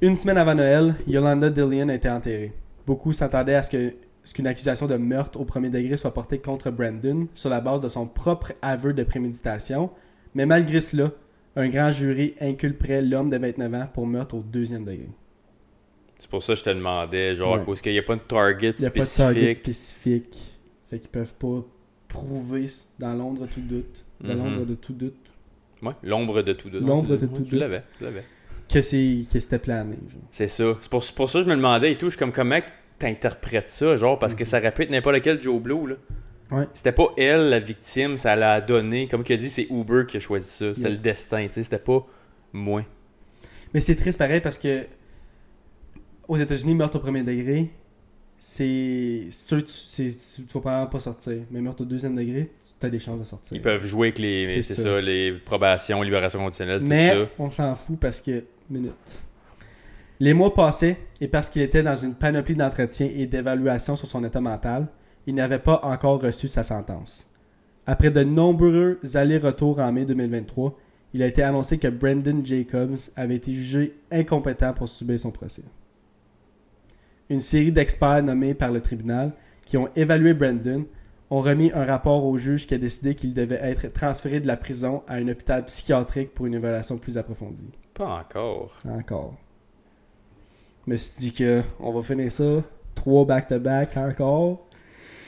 Une 0.00 0.16
semaine 0.16 0.38
avant 0.38 0.54
Noël, 0.54 0.94
Yolanda 1.06 1.50
Dillian 1.50 1.88
a 1.90 1.94
été 1.94 2.08
enterrée. 2.08 2.52
Beaucoup 2.86 3.12
s'attendaient 3.12 3.54
à 3.56 3.62
ce 3.62 3.70
que 3.70 3.94
qu'une 4.32 4.46
accusation 4.46 4.86
de 4.86 4.96
meurtre 4.96 5.40
au 5.40 5.44
premier 5.44 5.70
degré 5.70 5.96
soit 5.96 6.12
portée 6.14 6.38
contre 6.38 6.70
Brandon 6.70 7.28
sur 7.34 7.50
la 7.50 7.60
base 7.60 7.80
de 7.80 7.88
son 7.88 8.06
propre 8.06 8.52
aveu 8.62 8.92
de 8.92 9.02
préméditation, 9.04 9.90
mais 10.34 10.46
malgré 10.46 10.80
cela, 10.80 11.12
un 11.54 11.68
grand 11.68 11.90
jury 11.90 12.34
inculperait 12.40 13.02
l'homme 13.02 13.30
de 13.30 13.38
29 13.38 13.74
ans 13.74 13.88
pour 13.92 14.06
meurtre 14.06 14.34
au 14.36 14.40
deuxième 14.42 14.84
degré. 14.84 15.08
C'est 16.18 16.30
pour 16.30 16.42
ça 16.42 16.54
que 16.54 16.58
je 16.58 16.64
te 16.64 16.70
demandais, 16.70 17.36
genre, 17.36 17.58
Ouais. 17.58 17.64
cause 17.64 17.80
qu'il 17.80 17.92
n'y 17.92 17.98
a 17.98 18.02
pas 18.02 18.16
de 18.16 18.20
target 18.20 18.74
Il 18.78 18.82
n'y 18.82 18.86
a 18.86 18.90
pas 18.90 19.00
de 19.00 19.16
target 19.16 19.54
spécifique? 19.54 19.56
spécifique. 19.56 20.38
Fait 20.88 20.98
qu'ils 20.98 21.10
peuvent 21.10 21.34
pas 21.34 21.64
prouver 22.08 22.66
dans 22.98 23.12
l'ombre 23.12 23.42
de 23.42 23.46
tout 23.46 23.60
doute, 23.60 24.04
dans 24.20 24.34
Mhm. 24.34 24.38
l'ombre 24.38 24.64
de 24.64 24.74
tout 24.74 24.92
doute, 24.92 25.14
Ouais, 25.82 25.92
l'ombre 26.02 26.42
de 26.42 26.52
tout 26.54 26.70
doute. 26.70 26.82
L'ombre 26.82 27.16
Tu- 27.16 27.22
de 27.22 27.26
tout 27.26 27.42
Tu 27.42 27.50
doute. 27.50 27.52
l'avais, 27.60 27.82
tu 27.98 28.04
l'avais. 28.04 28.24
que 28.68 28.80
c'était 28.82 29.58
plané. 29.58 29.96
C'est 30.30 30.48
ça. 30.48 30.64
C'est 30.80 30.90
pour, 30.90 31.04
c'est 31.04 31.14
pour 31.14 31.28
ça 31.30 31.38
que 31.40 31.44
je 31.44 31.50
me 31.50 31.56
demandais 31.56 31.92
et 31.92 31.98
tout. 31.98 32.06
Je 32.06 32.10
suis 32.10 32.18
comme, 32.18 32.32
comment 32.32 32.58
t'interprètes 32.98 33.68
ça, 33.68 33.96
genre, 33.96 34.18
parce 34.18 34.34
que 34.34 34.44
ça 34.44 34.58
aurait 34.58 34.72
pu 34.72 34.82
être 34.82 34.90
n'importe 34.90 35.20
quel 35.22 35.40
Joe 35.42 35.60
Blow, 35.60 35.86
là. 35.86 35.96
Mhm. 36.50 36.58
Ouais. 36.58 36.64
C'était 36.74 36.92
pas 36.92 37.08
elle, 37.16 37.48
la 37.50 37.58
victime, 37.58 38.16
ça 38.16 38.36
l'a 38.36 38.60
donné. 38.60 39.08
Comme 39.08 39.24
il 39.28 39.32
a 39.32 39.36
dit, 39.36 39.48
c'est 39.50 39.66
Uber 39.70 40.04
qui 40.06 40.16
a 40.16 40.20
choisi 40.20 40.46
ça. 40.48 40.66
C'était 40.74 40.80
Yeah. 40.88 40.90
le 40.90 40.96
destin, 40.98 41.46
tu 41.48 41.52
sais. 41.54 41.64
C'était 41.64 41.78
pas 41.78 42.06
moi. 42.52 42.82
Mais 43.74 43.80
c'est 43.80 43.96
triste 43.96 44.16
pareil 44.18 44.40
parce 44.40 44.56
que 44.56 44.86
aux 46.28 46.36
États-Unis, 46.36 46.74
meurtre 46.76 46.96
au 46.96 47.00
premier 47.00 47.22
degré, 47.24 47.70
c'est 48.38 49.22
sûr 49.30 49.58
que 49.64 49.68
tu, 49.68 50.12
tu 50.14 50.42
vas 50.54 50.60
probablement 50.60 50.86
pas 50.86 51.00
sortir. 51.00 51.38
Mais 51.50 51.60
meurtre 51.60 51.82
au 51.82 51.84
deuxième 51.86 52.14
degré, 52.14 52.50
tu 52.78 52.86
as 52.86 52.90
des 52.90 52.98
chances 52.98 53.18
de 53.18 53.24
sortir. 53.24 53.56
Ils 53.56 53.62
peuvent 53.62 53.84
jouer 53.84 54.08
avec 54.08 54.18
les. 54.18 54.46
C'est 54.46 54.62
C'est 54.62 54.74
ça. 54.74 54.82
ça. 54.82 55.00
les 55.00 55.32
probations, 55.32 56.00
libération 56.02 56.38
conditionnelle, 56.38 56.80
tout 56.80 56.86
Mais 56.86 57.08
ça. 57.10 57.28
on 57.38 57.50
s'en 57.50 57.74
fout 57.74 57.98
parce 57.98 58.20
que. 58.20 58.44
Minute. 58.70 59.20
Les 60.18 60.32
mois 60.32 60.54
passaient 60.54 60.96
et 61.20 61.28
parce 61.28 61.50
qu'il 61.50 61.62
était 61.62 61.82
dans 61.82 61.96
une 61.96 62.14
panoplie 62.14 62.54
d'entretien 62.54 63.08
et 63.14 63.26
d'évaluation 63.26 63.96
sur 63.96 64.06
son 64.06 64.24
état 64.24 64.40
mental, 64.40 64.88
il 65.26 65.34
n'avait 65.34 65.58
pas 65.58 65.80
encore 65.82 66.22
reçu 66.22 66.48
sa 66.48 66.62
sentence. 66.62 67.28
Après 67.86 68.10
de 68.10 68.24
nombreux 68.24 68.98
allers-retours 69.14 69.78
en 69.78 69.92
mai 69.92 70.04
2023, 70.04 70.76
il 71.12 71.22
a 71.22 71.26
été 71.26 71.42
annoncé 71.42 71.78
que 71.78 71.88
Brandon 71.88 72.42
Jacobs 72.44 72.98
avait 73.14 73.36
été 73.36 73.52
jugé 73.52 73.96
incompétent 74.10 74.72
pour 74.72 74.88
subir 74.88 75.18
son 75.18 75.30
procès. 75.30 75.62
Une 77.28 77.42
série 77.42 77.72
d'experts 77.72 78.22
nommés 78.22 78.54
par 78.54 78.70
le 78.70 78.80
tribunal 78.80 79.32
qui 79.66 79.76
ont 79.76 79.88
évalué 79.96 80.32
Brandon 80.32 80.86
ont 81.30 81.40
remis 81.40 81.72
un 81.74 81.84
rapport 81.84 82.24
au 82.24 82.36
juge 82.36 82.66
qui 82.66 82.74
a 82.74 82.78
décidé 82.78 83.14
qu'il 83.14 83.34
devait 83.34 83.60
être 83.62 83.92
transféré 83.92 84.40
de 84.40 84.46
la 84.46 84.56
prison 84.56 85.02
à 85.08 85.14
un 85.14 85.28
hôpital 85.28 85.64
psychiatrique 85.64 86.32
pour 86.34 86.46
une 86.46 86.54
évaluation 86.54 86.98
plus 86.98 87.18
approfondie. 87.18 87.70
Pas 87.94 88.20
encore. 88.20 88.78
Encore. 88.88 89.34
Je 90.86 90.92
me 90.92 90.96
suis 90.96 91.18
dit 91.18 91.32
que 91.32 91.62
on 91.80 91.92
va 91.92 92.02
finir 92.02 92.30
ça. 92.30 92.62
Trois 92.94 93.24
back-to-back 93.24 93.96
encore. 93.96 94.66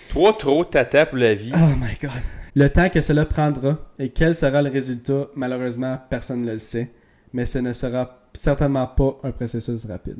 Trop, 0.08 0.32
trop 0.32 0.64
tata 0.64 1.04
pour 1.06 1.18
la 1.18 1.34
vie. 1.34 1.52
Oh 1.54 1.74
my 1.78 1.96
god. 2.00 2.10
Le 2.54 2.68
temps 2.70 2.88
que 2.88 3.00
cela 3.02 3.26
prendra 3.26 3.78
et 3.98 4.08
quel 4.08 4.34
sera 4.34 4.62
le 4.62 4.70
résultat, 4.70 5.26
malheureusement, 5.34 5.98
personne 6.08 6.42
ne 6.42 6.52
le 6.52 6.58
sait. 6.58 6.90
Mais 7.32 7.44
ce 7.44 7.58
ne 7.58 7.72
sera 7.72 8.20
certainement 8.32 8.86
pas 8.86 9.18
un 9.22 9.30
processus 9.32 9.84
rapide. 9.84 10.18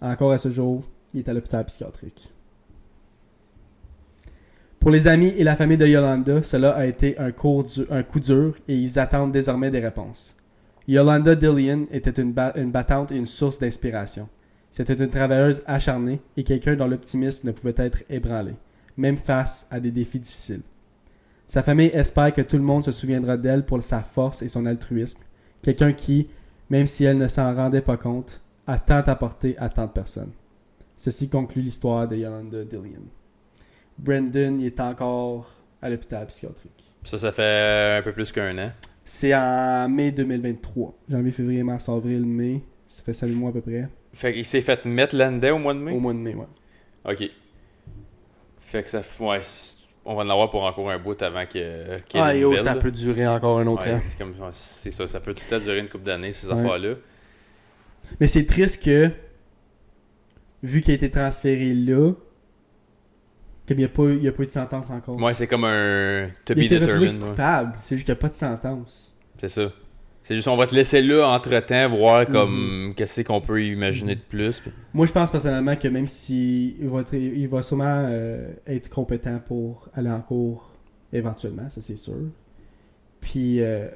Encore 0.00 0.32
à 0.32 0.38
ce 0.38 0.50
jour, 0.50 0.82
il 1.14 1.20
est 1.20 1.28
à 1.28 1.32
l'hôpital 1.32 1.64
psychiatrique. 1.66 2.32
Pour 4.80 4.90
les 4.90 5.06
amis 5.06 5.32
et 5.36 5.44
la 5.44 5.56
famille 5.56 5.78
de 5.78 5.86
Yolanda, 5.86 6.42
cela 6.42 6.70
a 6.70 6.86
été 6.86 7.18
un, 7.18 7.32
cours 7.32 7.64
du- 7.64 7.86
un 7.90 8.02
coup 8.02 8.20
dur 8.20 8.54
et 8.68 8.74
ils 8.76 8.98
attendent 8.98 9.32
désormais 9.32 9.70
des 9.70 9.80
réponses. 9.80 10.34
Yolanda 10.88 11.34
Dillian 11.34 11.86
était 11.90 12.20
une, 12.20 12.32
ba- 12.32 12.52
une 12.56 12.70
battante 12.70 13.12
et 13.12 13.16
une 13.16 13.26
source 13.26 13.58
d'inspiration. 13.58 14.28
C'était 14.76 15.02
une 15.02 15.08
travailleuse 15.08 15.62
acharnée 15.64 16.20
et 16.36 16.44
quelqu'un 16.44 16.76
dont 16.76 16.86
l'optimisme 16.86 17.46
ne 17.46 17.52
pouvait 17.52 17.72
être 17.78 18.02
ébranlé, 18.10 18.52
même 18.98 19.16
face 19.16 19.66
à 19.70 19.80
des 19.80 19.90
défis 19.90 20.20
difficiles. 20.20 20.60
Sa 21.46 21.62
famille 21.62 21.90
espère 21.94 22.30
que 22.30 22.42
tout 22.42 22.58
le 22.58 22.62
monde 22.62 22.84
se 22.84 22.90
souviendra 22.90 23.38
d'elle 23.38 23.64
pour 23.64 23.82
sa 23.82 24.02
force 24.02 24.42
et 24.42 24.48
son 24.48 24.66
altruisme. 24.66 25.18
Quelqu'un 25.62 25.94
qui, 25.94 26.28
même 26.68 26.86
si 26.86 27.04
elle 27.04 27.16
ne 27.16 27.26
s'en 27.26 27.54
rendait 27.54 27.80
pas 27.80 27.96
compte, 27.96 28.42
a 28.66 28.78
tant 28.78 29.00
apporté 29.00 29.56
à 29.56 29.70
tant 29.70 29.86
de 29.86 29.92
personnes. 29.92 30.32
Ceci 30.98 31.30
conclut 31.30 31.62
l'histoire 31.62 32.06
de 32.06 32.16
Yolanda 32.16 32.62
Dillian. 32.62 33.06
Brendan 33.96 34.60
il 34.60 34.66
est 34.66 34.80
encore 34.80 35.50
à 35.80 35.88
l'hôpital 35.88 36.26
psychiatrique. 36.26 36.92
Ça, 37.02 37.16
ça 37.16 37.32
fait 37.32 37.96
un 38.00 38.02
peu 38.02 38.12
plus 38.12 38.30
qu'un 38.30 38.58
an. 38.58 38.72
C'est 39.04 39.34
en 39.34 39.88
mai 39.88 40.12
2023. 40.12 40.98
Janvier, 41.08 41.32
février, 41.32 41.62
mars, 41.62 41.88
avril, 41.88 42.26
mai. 42.26 42.60
Ça 42.88 43.02
fait 43.02 43.12
5 43.12 43.28
mois 43.30 43.50
à 43.50 43.52
peu 43.52 43.60
près. 43.60 43.88
Fait 44.14 44.32
qu'il 44.32 44.44
s'est 44.44 44.60
fait 44.60 44.84
mettre 44.84 45.16
l'andet 45.16 45.50
au 45.50 45.58
mois 45.58 45.74
de 45.74 45.80
mai? 45.80 45.92
Au 45.92 46.00
mois 46.00 46.12
de 46.12 46.18
mai, 46.18 46.34
ouais. 46.34 46.46
Ok. 47.04 47.30
Fait 48.60 48.82
que 48.82 48.88
ça. 48.90 49.02
Ouais, 49.20 49.40
on 50.04 50.14
va 50.14 50.22
en 50.22 50.30
avoir 50.30 50.50
pour 50.50 50.62
encore 50.64 50.90
un 50.90 50.98
bout 50.98 51.20
avant 51.22 51.44
que- 51.46 51.98
qu'il 52.00 52.20
y 52.20 52.22
ait 52.22 52.26
Ah, 52.26 52.36
yo, 52.36 52.56
ça 52.56 52.74
peut 52.76 52.90
durer 52.92 53.26
encore 53.26 53.58
un 53.58 53.66
autre 53.66 53.86
Ouais, 53.86 53.94
an. 53.94 54.02
comme- 54.18 54.30
ouais, 54.40 54.48
c'est 54.52 54.90
ça, 54.90 55.06
ça 55.06 55.20
peut 55.20 55.34
tout 55.34 55.52
à 55.54 55.58
durer 55.58 55.80
une 55.80 55.88
couple 55.88 56.04
d'années, 56.04 56.32
ces 56.32 56.46
Ouais. 56.48 56.54
affaires-là. 56.60 56.94
Mais 58.20 58.28
c'est 58.28 58.46
triste 58.46 58.82
que, 58.84 59.10
vu 60.62 60.80
qu'il 60.80 60.92
a 60.92 60.94
été 60.94 61.10
transféré 61.10 61.74
là, 61.74 62.12
qu'il 63.66 63.76
n'y 63.78 63.84
a, 63.84 63.88
pas 63.88 64.04
il 64.04 64.22
y 64.22 64.28
a 64.28 64.32
pas 64.32 64.44
eu 64.44 64.46
de 64.46 64.50
sentence 64.50 64.90
encore. 64.90 65.16
Ouais, 65.20 65.34
c'est 65.34 65.48
comme 65.48 65.64
un 65.64 66.28
to 66.44 66.54
il 66.56 66.72
a 66.72 66.78
be 66.78 66.80
determined. 66.80 67.22
ouais. 67.22 67.28
coupable. 67.30 67.72
C'est 67.80 67.96
juste 67.96 68.06
qu'il 68.06 68.14
n'y 68.14 68.18
a 68.18 68.20
pas 68.20 68.28
de 68.28 68.34
sentence. 68.34 69.12
C'est 69.40 69.48
ça. 69.48 69.72
C'est 70.28 70.34
juste, 70.34 70.48
on 70.48 70.56
va 70.56 70.66
te 70.66 70.74
laisser 70.74 71.02
là 71.02 71.24
entre-temps, 71.28 71.88
voir 71.88 72.22
Mhm. 72.28 72.34
comme 72.34 72.92
qu'est-ce 72.96 73.20
qu'on 73.20 73.40
peut 73.40 73.62
imaginer 73.64 74.16
de 74.16 74.20
plus. 74.20 74.60
Moi, 74.92 75.06
je 75.06 75.12
pense 75.12 75.30
personnellement 75.30 75.76
que 75.76 75.86
même 75.86 76.08
si 76.08 76.74
il 76.80 76.88
va, 76.88 77.02
être- 77.02 77.14
il 77.14 77.46
va 77.46 77.62
sûrement 77.62 77.84
euh, 78.08 78.48
être 78.66 78.88
compétent 78.88 79.38
pour 79.46 79.88
aller 79.94 80.10
en 80.10 80.20
cours 80.20 80.72
éventuellement, 81.12 81.68
ça 81.68 81.80
c'est 81.80 81.94
sûr. 81.94 82.16
Puis 83.20 83.60
euh, 83.60 83.88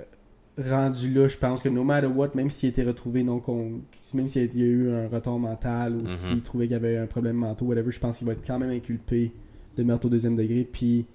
rendu 0.57 1.13
là, 1.13 1.27
je 1.27 1.37
pense 1.37 1.63
que 1.63 1.69
no 1.69 1.83
matter 1.83 2.07
what, 2.07 2.31
même 2.35 2.49
s'il 2.51 2.69
était 2.69 2.85
retrouvé 2.85 3.25
non 3.25 3.41
con, 3.41 3.81
même 4.15 4.29
s'il 4.29 4.55
y 4.57 4.63
a 4.63 4.67
eu 4.67 4.91
un 4.93 5.09
retard 5.09 5.39
mental 5.39 5.97
ou 5.97 6.03
Mhm. 6.03 6.09
s'il 6.09 6.43
trouvait 6.43 6.67
qu'il 6.67 6.75
y 6.75 6.77
avait 6.77 6.97
un 6.97 7.07
problème 7.07 7.37
mental, 7.37 7.67
whatever, 7.67 7.91
je 7.91 7.99
pense 7.99 8.19
qu'il 8.19 8.27
va 8.29 8.35
être 8.35 8.47
quand 8.47 8.59
même 8.61 8.71
inculpé 8.71 9.33
de 9.77 9.83
meurtre 9.83 10.07
au 10.07 10.11
deuxième 10.11 10.37
degré 10.37 10.63
puis 10.71 11.07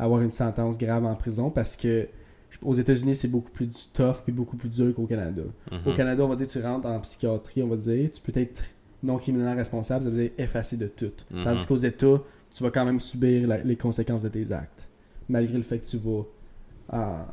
avoir 0.00 0.20
une 0.20 0.30
sentence 0.32 0.78
grave 0.78 1.04
en 1.04 1.14
prison 1.14 1.50
parce 1.50 1.76
que 1.76 2.08
aux 2.62 2.74
États-Unis 2.74 3.14
c'est 3.14 3.28
beaucoup 3.28 3.50
plus 3.50 3.90
tough 3.92 4.22
puis 4.24 4.32
beaucoup 4.32 4.56
plus 4.56 4.68
dur 4.68 4.94
qu'au 4.94 5.06
Canada. 5.06 5.42
Au 5.70 5.90
Mhm. 5.90 5.94
Canada, 5.96 6.24
on 6.24 6.28
va 6.28 6.36
dire 6.36 6.46
tu 6.46 6.60
rentres 6.62 6.86
en 6.86 7.00
psychiatrie, 7.00 7.62
on 7.62 7.68
va 7.68 7.76
dire, 7.76 8.10
tu 8.10 8.20
peux 8.20 8.38
être 8.38 8.64
non 9.02 9.16
criminellement 9.18 9.56
responsable, 9.56 10.04
ça 10.04 10.10
veut 10.10 10.16
dire 10.22 10.30
effacé 10.38 10.76
de 10.76 10.86
tout. 10.88 11.12
Mhm. 11.30 11.44
Tandis 11.44 11.66
qu'aux 11.66 11.76
États, 11.76 12.22
tu 12.50 12.62
vas 12.62 12.70
quand 12.70 12.84
même 12.84 13.00
subir 13.00 13.46
la- 13.48 13.58
les 13.58 13.76
conséquences 13.76 14.22
de 14.22 14.28
tes 14.28 14.50
actes. 14.52 14.88
Malgré 15.28 15.56
le 15.56 15.62
fait 15.62 15.78
que 15.78 15.86
tu 15.86 15.96
vas 15.98 16.22
en. 16.90 17.24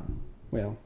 Voyons. 0.50 0.76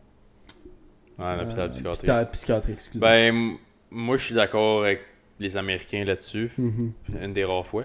Ouais, 1.18 1.37
l'hôpital 1.38 1.68
euh, 1.68 1.68
psychiatrique. 1.70 1.94
psychiat- 2.05 2.25
psychiatrique, 2.27 2.75
excusez. 2.75 3.01
Ben, 3.01 3.57
moi, 3.90 4.16
je 4.16 4.25
suis 4.27 4.35
d'accord 4.35 4.83
avec 4.85 5.01
les 5.40 5.57
Américains 5.57 6.05
là-dessus. 6.05 6.51
Mhm. 6.59 6.92
Une 7.22 7.33
des 7.33 7.44
rares 7.44 7.66
fois. 7.66 7.85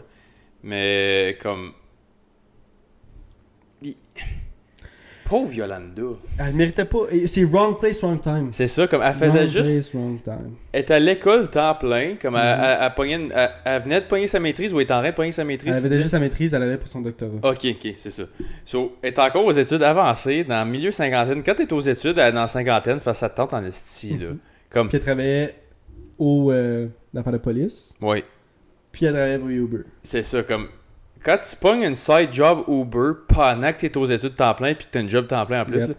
Mais, 0.64 1.38
comme. 1.42 1.72
Il- 3.82 3.96
Pauvre 5.32 5.54
Yolanda. 5.54 6.02
Elle 6.40 6.54
méritait 6.56 6.84
pas. 6.86 7.00
C'est 7.26 7.46
wrong 7.46 7.78
place, 7.80 8.02
wrong 8.02 8.20
time. 8.20 8.50
C'est 8.52 8.68
ça, 8.68 8.86
comme 8.88 9.02
elle 9.02 9.14
faisait 9.14 9.40
wrong 9.40 9.48
juste. 9.48 9.64
place, 9.74 9.94
wrong 9.94 10.22
time. 10.22 10.56
Elle 10.74 10.82
était 10.82 10.94
à 10.96 11.00
l'école 11.00 11.50
temps 11.50 11.74
plein. 11.76 12.16
Comme 12.22 12.36
elle, 12.36 12.58
Mhm. 12.58 12.64
elle- 12.66 12.78
elle 12.82 12.94
pognait 12.94 13.30
elle- 13.34 13.50
elle 13.64 13.82
venait 13.82 14.02
de 14.02 14.06
pogner 14.08 14.28
sa 14.28 14.40
maîtrise 14.42 14.74
ou 14.74 14.80
elle 14.80 14.84
était 14.84 14.94
en 14.94 15.00
train 15.00 15.12
de 15.12 15.16
pogner 15.16 15.32
sa 15.32 15.46
maîtrise. 15.46 15.74
Elle 15.76 15.86
avait 15.86 15.96
déjà 15.96 16.10
sa 16.10 16.20
maîtrise, 16.20 16.54
elle 16.54 16.64
allait 16.64 16.78
pour 16.78 16.90
son 16.90 17.00
doctorat. 17.02 17.38
Ok, 17.44 17.66
ok, 17.66 17.94
c'est 17.96 18.12
ça. 18.12 18.24
So, 18.66 18.98
elle 19.02 19.10
est 19.14 19.20
encore 19.20 19.46
aux 19.46 19.52
études 19.54 19.84
avancées, 19.84 20.44
dans 20.44 20.66
le 20.66 20.70
milieu 20.70 20.92
cinquantaine. 20.92 21.42
Quand 21.44 21.56
t'es 21.56 21.72
aux 21.72 21.80
études 21.80 22.20
euh, 22.20 22.32
dans 22.34 22.42
la 22.42 22.48
cinquantaine, 22.48 23.00
c'est 23.00 23.06
parce 23.06 23.18
que 23.18 23.22
ça 23.22 23.30
te 23.30 23.38
tente 23.38 23.54
en 23.54 23.64
esti, 23.64 24.18
là. 24.18 24.28
Comme, 24.70 24.90
Puis 24.90 24.98
elle 24.98 25.04
travaillait 25.04 25.56
au. 26.20 26.52
Euh, 26.52 26.88
l'affaire 27.14 27.34
de 27.34 27.38
police. 27.38 27.94
ouais, 28.02 28.24
Puis 28.92 29.06
elle 29.06 29.14
travaillait 29.14 29.40
pour 29.40 29.48
Uber. 29.50 29.84
c'est 30.04 30.24
ça, 30.24 30.44
comme. 30.44 30.68
Quand 31.24 31.38
tu 31.38 31.56
pognes 31.56 31.84
une 31.84 31.96
side 31.96 32.32
job 32.32 32.64
Uber 32.68 33.12
pendant 33.28 33.72
que 33.72 33.78
t'es 33.78 33.96
aux 33.98 34.06
études 34.06 34.36
temps 34.36 34.54
plein 34.56 34.74
puis 34.74 34.86
que 34.86 34.92
t'as 34.92 35.02
une 35.02 35.10
job 35.10 35.28
temps 35.28 35.46
plein 35.46 35.62
en 35.62 35.66
plus, 35.66 35.80
Yep. 35.80 35.90
là, 35.90 35.94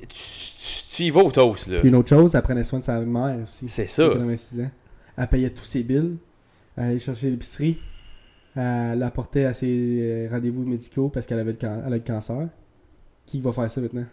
tu, 0.00 0.06
tu- 0.08 0.96
tu 0.96 1.02
y 1.04 1.10
vas 1.10 1.22
au 1.22 1.30
toast, 1.30 1.66
là. 1.66 1.80
Puis 1.80 1.88
une 1.88 1.96
autre 1.96 2.08
chose, 2.08 2.34
elle 2.34 2.42
prenait 2.42 2.64
soin 2.64 2.78
de 2.78 2.84
sa 2.84 3.00
mère 3.00 3.38
aussi. 3.42 3.68
C'est 3.68 3.88
ça. 3.88 4.04
Elle 4.04 4.12
avait 4.12 4.24
26 4.26 4.60
ans. 4.60 4.70
Elle 5.18 5.26
payait 5.28 5.50
tous 5.50 5.64
ses 5.64 5.82
bills. 5.82 6.16
Elle 6.76 6.84
allait 6.84 6.98
chercher 6.98 7.30
l'épicerie. 7.30 7.78
Elle 8.54 8.98
l'apportait 8.98 9.44
à 9.44 9.52
ses 9.52 9.98
euh, 10.00 10.28
rendez-vous 10.30 10.64
médicaux 10.64 11.08
parce 11.08 11.26
qu'elle 11.26 11.38
avait 11.40 11.52
le, 11.52 11.58
can- 11.58 11.82
elle 11.86 11.92
a 11.92 11.96
le 11.96 12.02
cancer. 12.02 12.48
Qui 13.26 13.40
va 13.40 13.52
faire 13.52 13.70
ça 13.70 13.80
maintenant? 13.80 14.06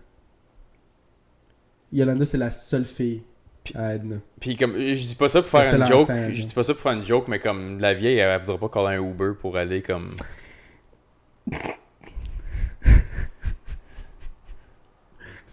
Yolanda, 1.91 2.25
c'est 2.25 2.37
la 2.37 2.51
seule 2.51 2.85
fille 2.85 3.21
Puis- 3.63 3.75
Edna. 3.77 4.15
Puis 4.39 4.57
comme, 4.57 4.75
je 4.77 5.07
dis 5.07 5.15
pas 5.15 5.29
ça 5.29 5.41
pour 5.41 5.49
faire 5.49 5.73
une 5.75 5.85
joke, 5.85 6.09
je 6.31 6.43
dis 6.45 6.53
pas 6.53 6.63
ça 6.63 6.73
pour 6.73 6.81
faire 6.83 6.91
une 6.93 7.03
joke, 7.03 7.27
mais 7.27 7.39
comme 7.39 7.79
la 7.79 7.93
vieille, 7.93 8.17
elle, 8.17 8.29
elle 8.29 8.41
voudrait 8.41 8.57
pas 8.57 8.69
coller 8.69 8.95
un 8.95 9.01
Uber 9.01 9.31
pour 9.39 9.55
aller 9.57 9.81
comme... 9.81 10.15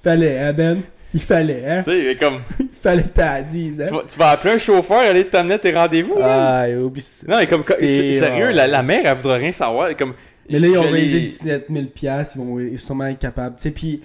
Fallait, 0.02 0.38
hein, 0.38 0.52
Ben? 0.52 0.82
Il 1.12 1.20
fallait, 1.20 1.64
hein? 1.66 1.78
Tu 1.78 1.90
sais, 1.90 2.04
mais 2.04 2.16
comme, 2.16 2.40
Il 2.60 2.68
fallait 2.70 3.02
que 3.02 3.08
t'as 3.08 3.38
hein? 3.40 3.44
tu 3.50 3.72
vas, 3.72 4.02
tu 4.08 4.18
vas 4.18 4.28
appeler 4.30 4.54
un 4.54 4.58
chauffeur, 4.58 5.00
aller 5.00 5.26
t'amener 5.26 5.54
à 5.54 5.58
tes 5.58 5.72
rendez-vous. 5.72 6.14
Ah, 6.22 6.66
oublie 6.80 7.00
ça. 7.00 7.26
Non, 7.28 7.38
mais 7.38 7.46
comme, 7.48 7.62
sérieux, 7.62 8.46
euh, 8.46 8.52
la, 8.52 8.68
la 8.68 8.82
mère, 8.84 9.02
elle 9.04 9.16
voudrait 9.16 9.38
rien 9.38 9.52
savoir. 9.52 9.94
Comme, 9.96 10.14
Mais 10.48 10.60
là, 10.60 10.68
ils 10.68 10.78
ont 10.78 10.88
raisé 10.90 11.20
17 11.20 11.66
000 11.68 11.86
piastres, 11.86 12.36
ils 12.36 12.42
vont 12.42 12.60
ils 12.60 12.78
sont 12.78 12.86
sûrement 12.86 13.06
être 13.06 13.18
capables. 13.18 13.56
Tu 13.56 13.62
sais, 13.62 13.70
puis 13.72 14.02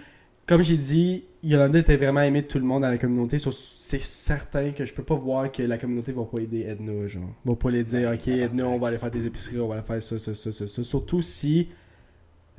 comme 0.47 0.63
j'ai 0.63 0.77
dit, 0.77 1.25
Yolanda 1.45 1.79
était 1.79 1.95
vraiment 1.97 2.21
aimée 2.21 2.41
de 2.41 2.47
tout 2.47 2.57
le 2.57 2.65
monde 2.65 2.81
dans 2.81 2.89
la 2.89 2.97
communauté. 2.97 3.37
C'est 3.39 4.01
certain 4.01 4.71
que 4.71 4.83
je 4.83 4.93
peux 4.93 5.03
pas 5.03 5.15
voir 5.15 5.51
que 5.51 5.61
la 5.63 5.77
communauté 5.77 6.11
va 6.11 6.23
pas 6.25 6.39
aider 6.41 6.61
Edna, 6.67 7.05
genre. 7.07 7.23
Va 7.45 7.55
pas 7.55 7.69
les 7.69 7.83
dire, 7.83 8.11
ok, 8.13 8.27
Edna, 8.27 8.67
on 8.67 8.79
va 8.79 8.87
aller 8.87 8.97
faire 8.97 9.11
des 9.11 9.25
épiceries, 9.27 9.59
on 9.59 9.67
va 9.67 9.75
aller 9.75 9.83
faire 9.83 10.01
ça, 10.01 10.17
ça, 10.19 10.33
ça, 10.33 10.51
ça, 10.51 10.65
ça. 10.67 10.83
Surtout 10.83 11.21
si 11.21 11.69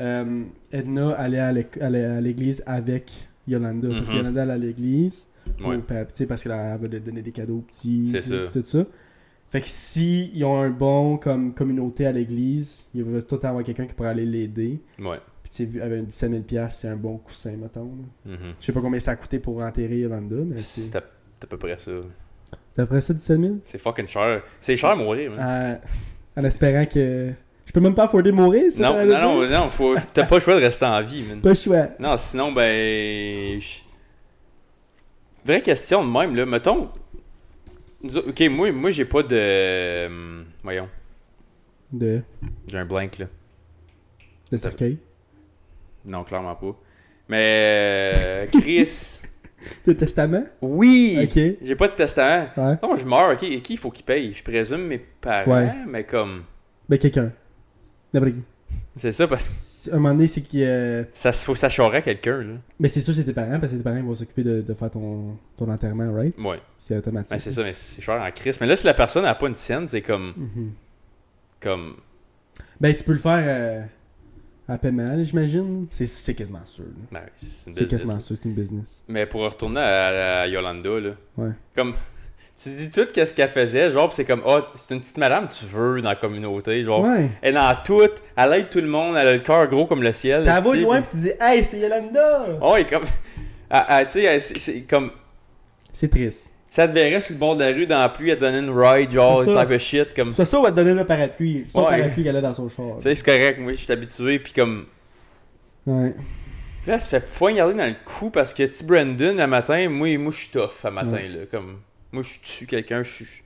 euh, 0.00 0.44
Edna 0.72 1.10
allait 1.12 1.38
à 1.40 2.20
l'église 2.20 2.62
avec 2.66 3.10
Yolanda. 3.48 3.88
Parce 3.88 4.08
que 4.08 4.12
Mhm. 4.14 4.18
Yolanda 4.18 4.42
allait 4.42 4.52
à 4.52 4.58
l'église. 4.58 5.28
Ouais. 5.64 5.78
Parce 5.78 6.42
qu'elle 6.42 6.52
elle 6.52 6.78
veut 6.78 6.88
donner 7.00 7.22
des 7.22 7.32
cadeaux 7.32 7.58
aux 7.58 7.60
petits. 7.62 8.06
C'est 8.08 8.20
tout- 8.20 8.28
ça. 8.28 8.36
Tout 8.52 8.64
ça. 8.64 8.84
Fait 9.48 9.60
que 9.60 9.68
si 9.68 10.30
ils 10.34 10.44
ont 10.44 10.60
un 10.60 10.70
bon 10.70 11.18
comme 11.18 11.54
communauté 11.54 12.04
à 12.04 12.12
l'église, 12.12 12.84
il 12.94 13.04
va 13.04 13.22
tout 13.22 13.38
avoir 13.44 13.62
quelqu'un 13.62 13.86
qui 13.86 13.94
pourrait 13.94 14.08
aller 14.10 14.26
l'aider. 14.26 14.80
Ouais. 14.98 15.18
Avec 15.64 16.06
17 16.06 16.30
000 16.30 16.42
piastres, 16.42 16.80
c'est 16.80 16.88
un 16.88 16.96
bon 16.96 17.18
coussin, 17.18 17.52
mettons. 17.56 17.90
Mhm. 18.24 18.54
Je 18.60 18.66
sais 18.66 18.72
pas 18.72 18.80
combien 18.80 19.00
ça 19.00 19.12
a 19.12 19.16
coûté 19.16 19.38
pour 19.38 19.60
enterrer 19.62 19.98
Yolanda, 19.98 20.36
mais 20.44 20.58
c'est... 20.58 20.94
À, 20.96 20.98
à 20.98 21.46
peu 21.46 21.56
près 21.58 21.76
ça. 21.78 21.90
C'est 22.70 22.82
après 22.82 23.00
ça 23.00 23.14
17 23.14 23.40
000? 23.40 23.54
C'est 23.64 23.78
fucking 23.78 24.06
cher. 24.08 24.42
C'est 24.60 24.76
cher 24.76 24.90
à 24.90 24.96
mourir, 24.96 25.30
man. 25.32 25.40
Euh, 25.40 26.40
en 26.40 26.44
espérant 26.44 26.84
que... 26.86 27.32
Je 27.64 27.72
peux 27.72 27.80
même 27.80 27.94
pas 27.94 28.04
afforder 28.04 28.30
de 28.30 28.36
mourir, 28.36 28.70
ça? 28.70 28.82
non, 28.82 29.04
non, 29.06 29.40
non, 29.40 29.48
non, 29.50 29.68
faut, 29.70 29.96
t'as 30.12 30.24
pas 30.24 30.36
le 30.36 30.40
choix 30.40 30.54
de 30.54 30.60
rester 30.60 30.84
en 30.86 31.02
vie, 31.02 31.22
man. 31.22 31.40
Pas 31.40 31.48
le 31.48 31.54
choix. 31.56 31.88
Non, 31.98 32.16
sinon, 32.16 32.52
ben. 32.52 33.58
Vraie 35.44 35.62
question 35.62 36.04
de 36.04 36.10
même, 36.10 36.36
là. 36.36 36.46
Mettons. 36.46 36.90
Ok, 38.04 38.40
moi, 38.50 38.70
moi 38.70 38.90
j'ai 38.92 39.04
pas 39.04 39.24
de. 39.24 40.44
Voyons, 40.62 40.88
De, 41.92 42.22
j'ai 42.70 42.78
un 42.78 42.84
blank, 42.84 43.18
là. 43.18 43.26
de 44.52 44.56
cercueil? 44.56 44.98
Non, 46.06 46.24
clairement 46.24 46.54
pas. 46.54 46.76
Mais. 47.28 48.12
euh, 48.16 48.46
Chris. 48.52 49.20
De 49.86 49.92
testament? 49.94 50.44
oui! 50.62 51.18
Ok. 51.24 51.56
J'ai 51.60 51.74
pas 51.74 51.88
de 51.88 51.94
testament. 51.94 52.46
Ouais. 52.56 52.76
Non, 52.80 52.94
je 52.94 53.04
meurs, 53.04 53.32
ok. 53.32 53.42
Et 53.42 53.60
qui 53.62 53.72
il 53.72 53.78
faut 53.78 53.90
qu'il 53.90 54.04
paye? 54.04 54.32
Je 54.32 54.42
présume 54.44 54.82
mes 54.86 54.98
parents, 54.98 55.50
Ouais. 55.50 55.72
mais 55.88 56.04
comme. 56.04 56.44
Ben 56.88 56.98
quelqu'un. 57.00 57.32
D'après 58.14 58.30
qui? 58.32 58.44
C'est 58.98 59.10
ça, 59.12 59.26
parce 59.26 59.88
que 59.90 59.94
Un 59.94 59.98
moment 59.98 60.14
donné, 60.14 60.28
c'est 60.28 60.40
qu'il... 60.42 60.62
euh, 60.62 61.02
ça 61.12 61.32
faut 61.32 61.52
que 61.54 61.58
ça 61.58 61.68
chorerait 61.68 62.00
quelqu'un, 62.02 62.42
là. 62.42 62.54
Mais 62.78 62.88
c'est 62.88 63.00
sûr 63.00 63.12
c'est 63.12 63.24
tes 63.24 63.32
parents, 63.32 63.58
parce 63.58 63.72
que 63.72 63.78
tes 63.78 63.82
parents 63.82 64.00
vont 64.02 64.14
s'occuper 64.14 64.44
de, 64.44 64.60
de 64.60 64.74
faire 64.74 64.90
ton, 64.90 65.36
ton 65.56 65.68
enterrement, 65.68 66.12
right? 66.14 66.38
Ouais. 66.40 66.60
C'est 66.78 66.96
automatique. 66.96 67.32
Ben, 67.32 67.40
c'est 67.40 67.50
ça, 67.50 67.64
mais 67.64 67.74
c'est 67.74 68.02
cher 68.02 68.20
en 68.22 68.30
Chris. 68.30 68.56
Mais 68.60 68.66
là, 68.68 68.76
si 68.76 68.86
la 68.86 68.94
personne 68.94 69.24
n'a 69.24 69.34
pas 69.34 69.48
une 69.48 69.54
scène, 69.56 69.86
c'est 69.88 70.02
comme. 70.02 70.32
Mhm. 70.36 70.70
comme 71.60 71.96
Ben, 72.80 72.94
tu 72.94 73.02
peux 73.02 73.12
le 73.12 73.18
faire 73.18 73.42
euh, 73.44 73.82
à 74.68 74.78
paiement, 74.78 75.22
j'imagine. 75.22 75.86
C'est, 75.90 76.06
c'est 76.06 76.34
quasiment 76.34 76.64
sûr. 76.64 76.84
ben, 77.12 77.20
c'est 77.36 77.88
quasiment 77.88 78.18
sûr, 78.20 78.36
c'est 78.36 78.48
une 78.48 78.54
business. 78.54 79.04
Mais 79.08 79.26
pour 79.26 79.42
retourner 79.42 79.80
à, 79.80 80.40
à 80.42 80.46
Yolanda, 80.46 81.00
là. 81.00 81.10
Ouais. 81.36 81.50
Comme. 81.74 81.94
Tu 82.60 82.70
dis 82.70 82.90
tout 82.90 83.06
qu'est-ce 83.12 83.34
qu'elle 83.34 83.50
faisait, 83.50 83.90
genre, 83.90 84.10
c'est 84.10 84.24
comme, 84.24 84.40
oh, 84.46 84.60
c'est 84.74 84.94
une 84.94 85.00
petite 85.02 85.18
madame, 85.18 85.46
tu 85.46 85.66
veux, 85.66 86.00
dans 86.00 86.08
la 86.08 86.16
communauté, 86.16 86.82
genre. 86.84 87.04
Ouais. 87.04 87.28
Elle 87.42 87.50
est 87.50 87.52
dans 87.52 87.76
tout, 87.84 88.00
elle 88.34 88.52
aide 88.54 88.70
tout 88.70 88.80
le 88.80 88.86
monde, 88.86 89.14
elle 89.14 89.28
a 89.28 89.32
le 89.34 89.40
cœur 89.40 89.66
gros 89.68 89.84
comme 89.84 90.02
le 90.02 90.14
ciel. 90.14 90.42
T'as 90.46 90.64
esti, 90.64 90.80
loin 90.80 91.02
pis 91.02 91.08
tu 91.10 91.16
dis, 91.18 91.32
hey, 91.38 91.62
c'est 91.62 91.78
Yolanda! 91.78 92.46
Oh, 92.62 92.76
et 92.76 92.86
comme. 92.86 93.04
elle- 93.68 94.06
tu 94.10 94.12
sais, 94.22 94.40
c'est 94.40 94.80
comme. 94.82 95.10
C'est 95.92 96.08
triste. 96.08 96.52
Elle 96.82 96.88
te 96.90 96.94
verrait 96.94 97.20
sur 97.20 97.34
le 97.34 97.38
bord 97.38 97.56
de 97.56 97.64
la 97.64 97.72
rue 97.72 97.86
dans 97.86 97.98
la 98.00 98.08
pluie, 98.08 98.30
elle 98.30 98.36
te 98.36 98.40
donnait 98.40 98.58
une 98.60 98.70
ride, 98.70 99.10
genre, 99.12 99.42
ça. 99.44 99.62
type 99.62 99.74
of 99.74 99.80
shit, 99.80 100.14
comme. 100.14 100.34
C'est 100.34 100.44
ça, 100.44 100.58
on 100.58 100.62
va 100.62 100.70
te 100.70 100.76
donner 100.76 100.94
le 100.94 101.04
parapluie. 101.04 101.64
Son 101.68 101.84
Ouais. 101.84 101.98
parapluie 101.98 102.24
qu'elle 102.24 102.36
a 102.36 102.40
dans 102.40 102.54
son 102.54 102.68
char. 102.68 102.96
Tu 102.96 103.02
sais, 103.02 103.14
c'est 103.14 103.24
correct, 103.24 103.58
moi, 103.58 103.72
je 103.72 103.78
suis 103.78 103.92
habitué, 103.92 104.38
puis 104.38 104.52
comme. 104.52 104.86
Ouais. 105.86 106.14
Là, 106.86 106.94
elle 106.94 107.00
se 107.02 107.08
fait 107.08 107.20
poignarder 107.20 107.74
dans 107.74 107.86
le 107.86 107.96
cou 108.04 108.30
parce 108.30 108.54
que 108.54 108.62
T. 108.62 108.84
Brandon, 108.84 109.34
le 109.36 109.46
matin, 109.46 109.88
moi, 109.88 110.16
moi 110.18 110.30
je 110.32 110.36
suis 110.36 110.48
tough 110.50 110.70
le 110.84 110.90
matin. 110.90 111.16
Ouais. 111.16 111.28
Là, 111.28 111.46
comme, 111.50 111.80
moi, 112.12 112.22
je 112.22 112.38
tue 112.40 112.66
quelqu'un, 112.66 113.02
je 113.02 113.12
suis. 113.12 113.42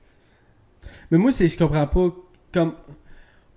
Mais 1.09 1.17
moi, 1.17 1.31
c'est 1.31 1.47
je 1.47 1.57
comprends 1.57 1.87
pas. 1.87 2.09
Comme. 2.53 2.75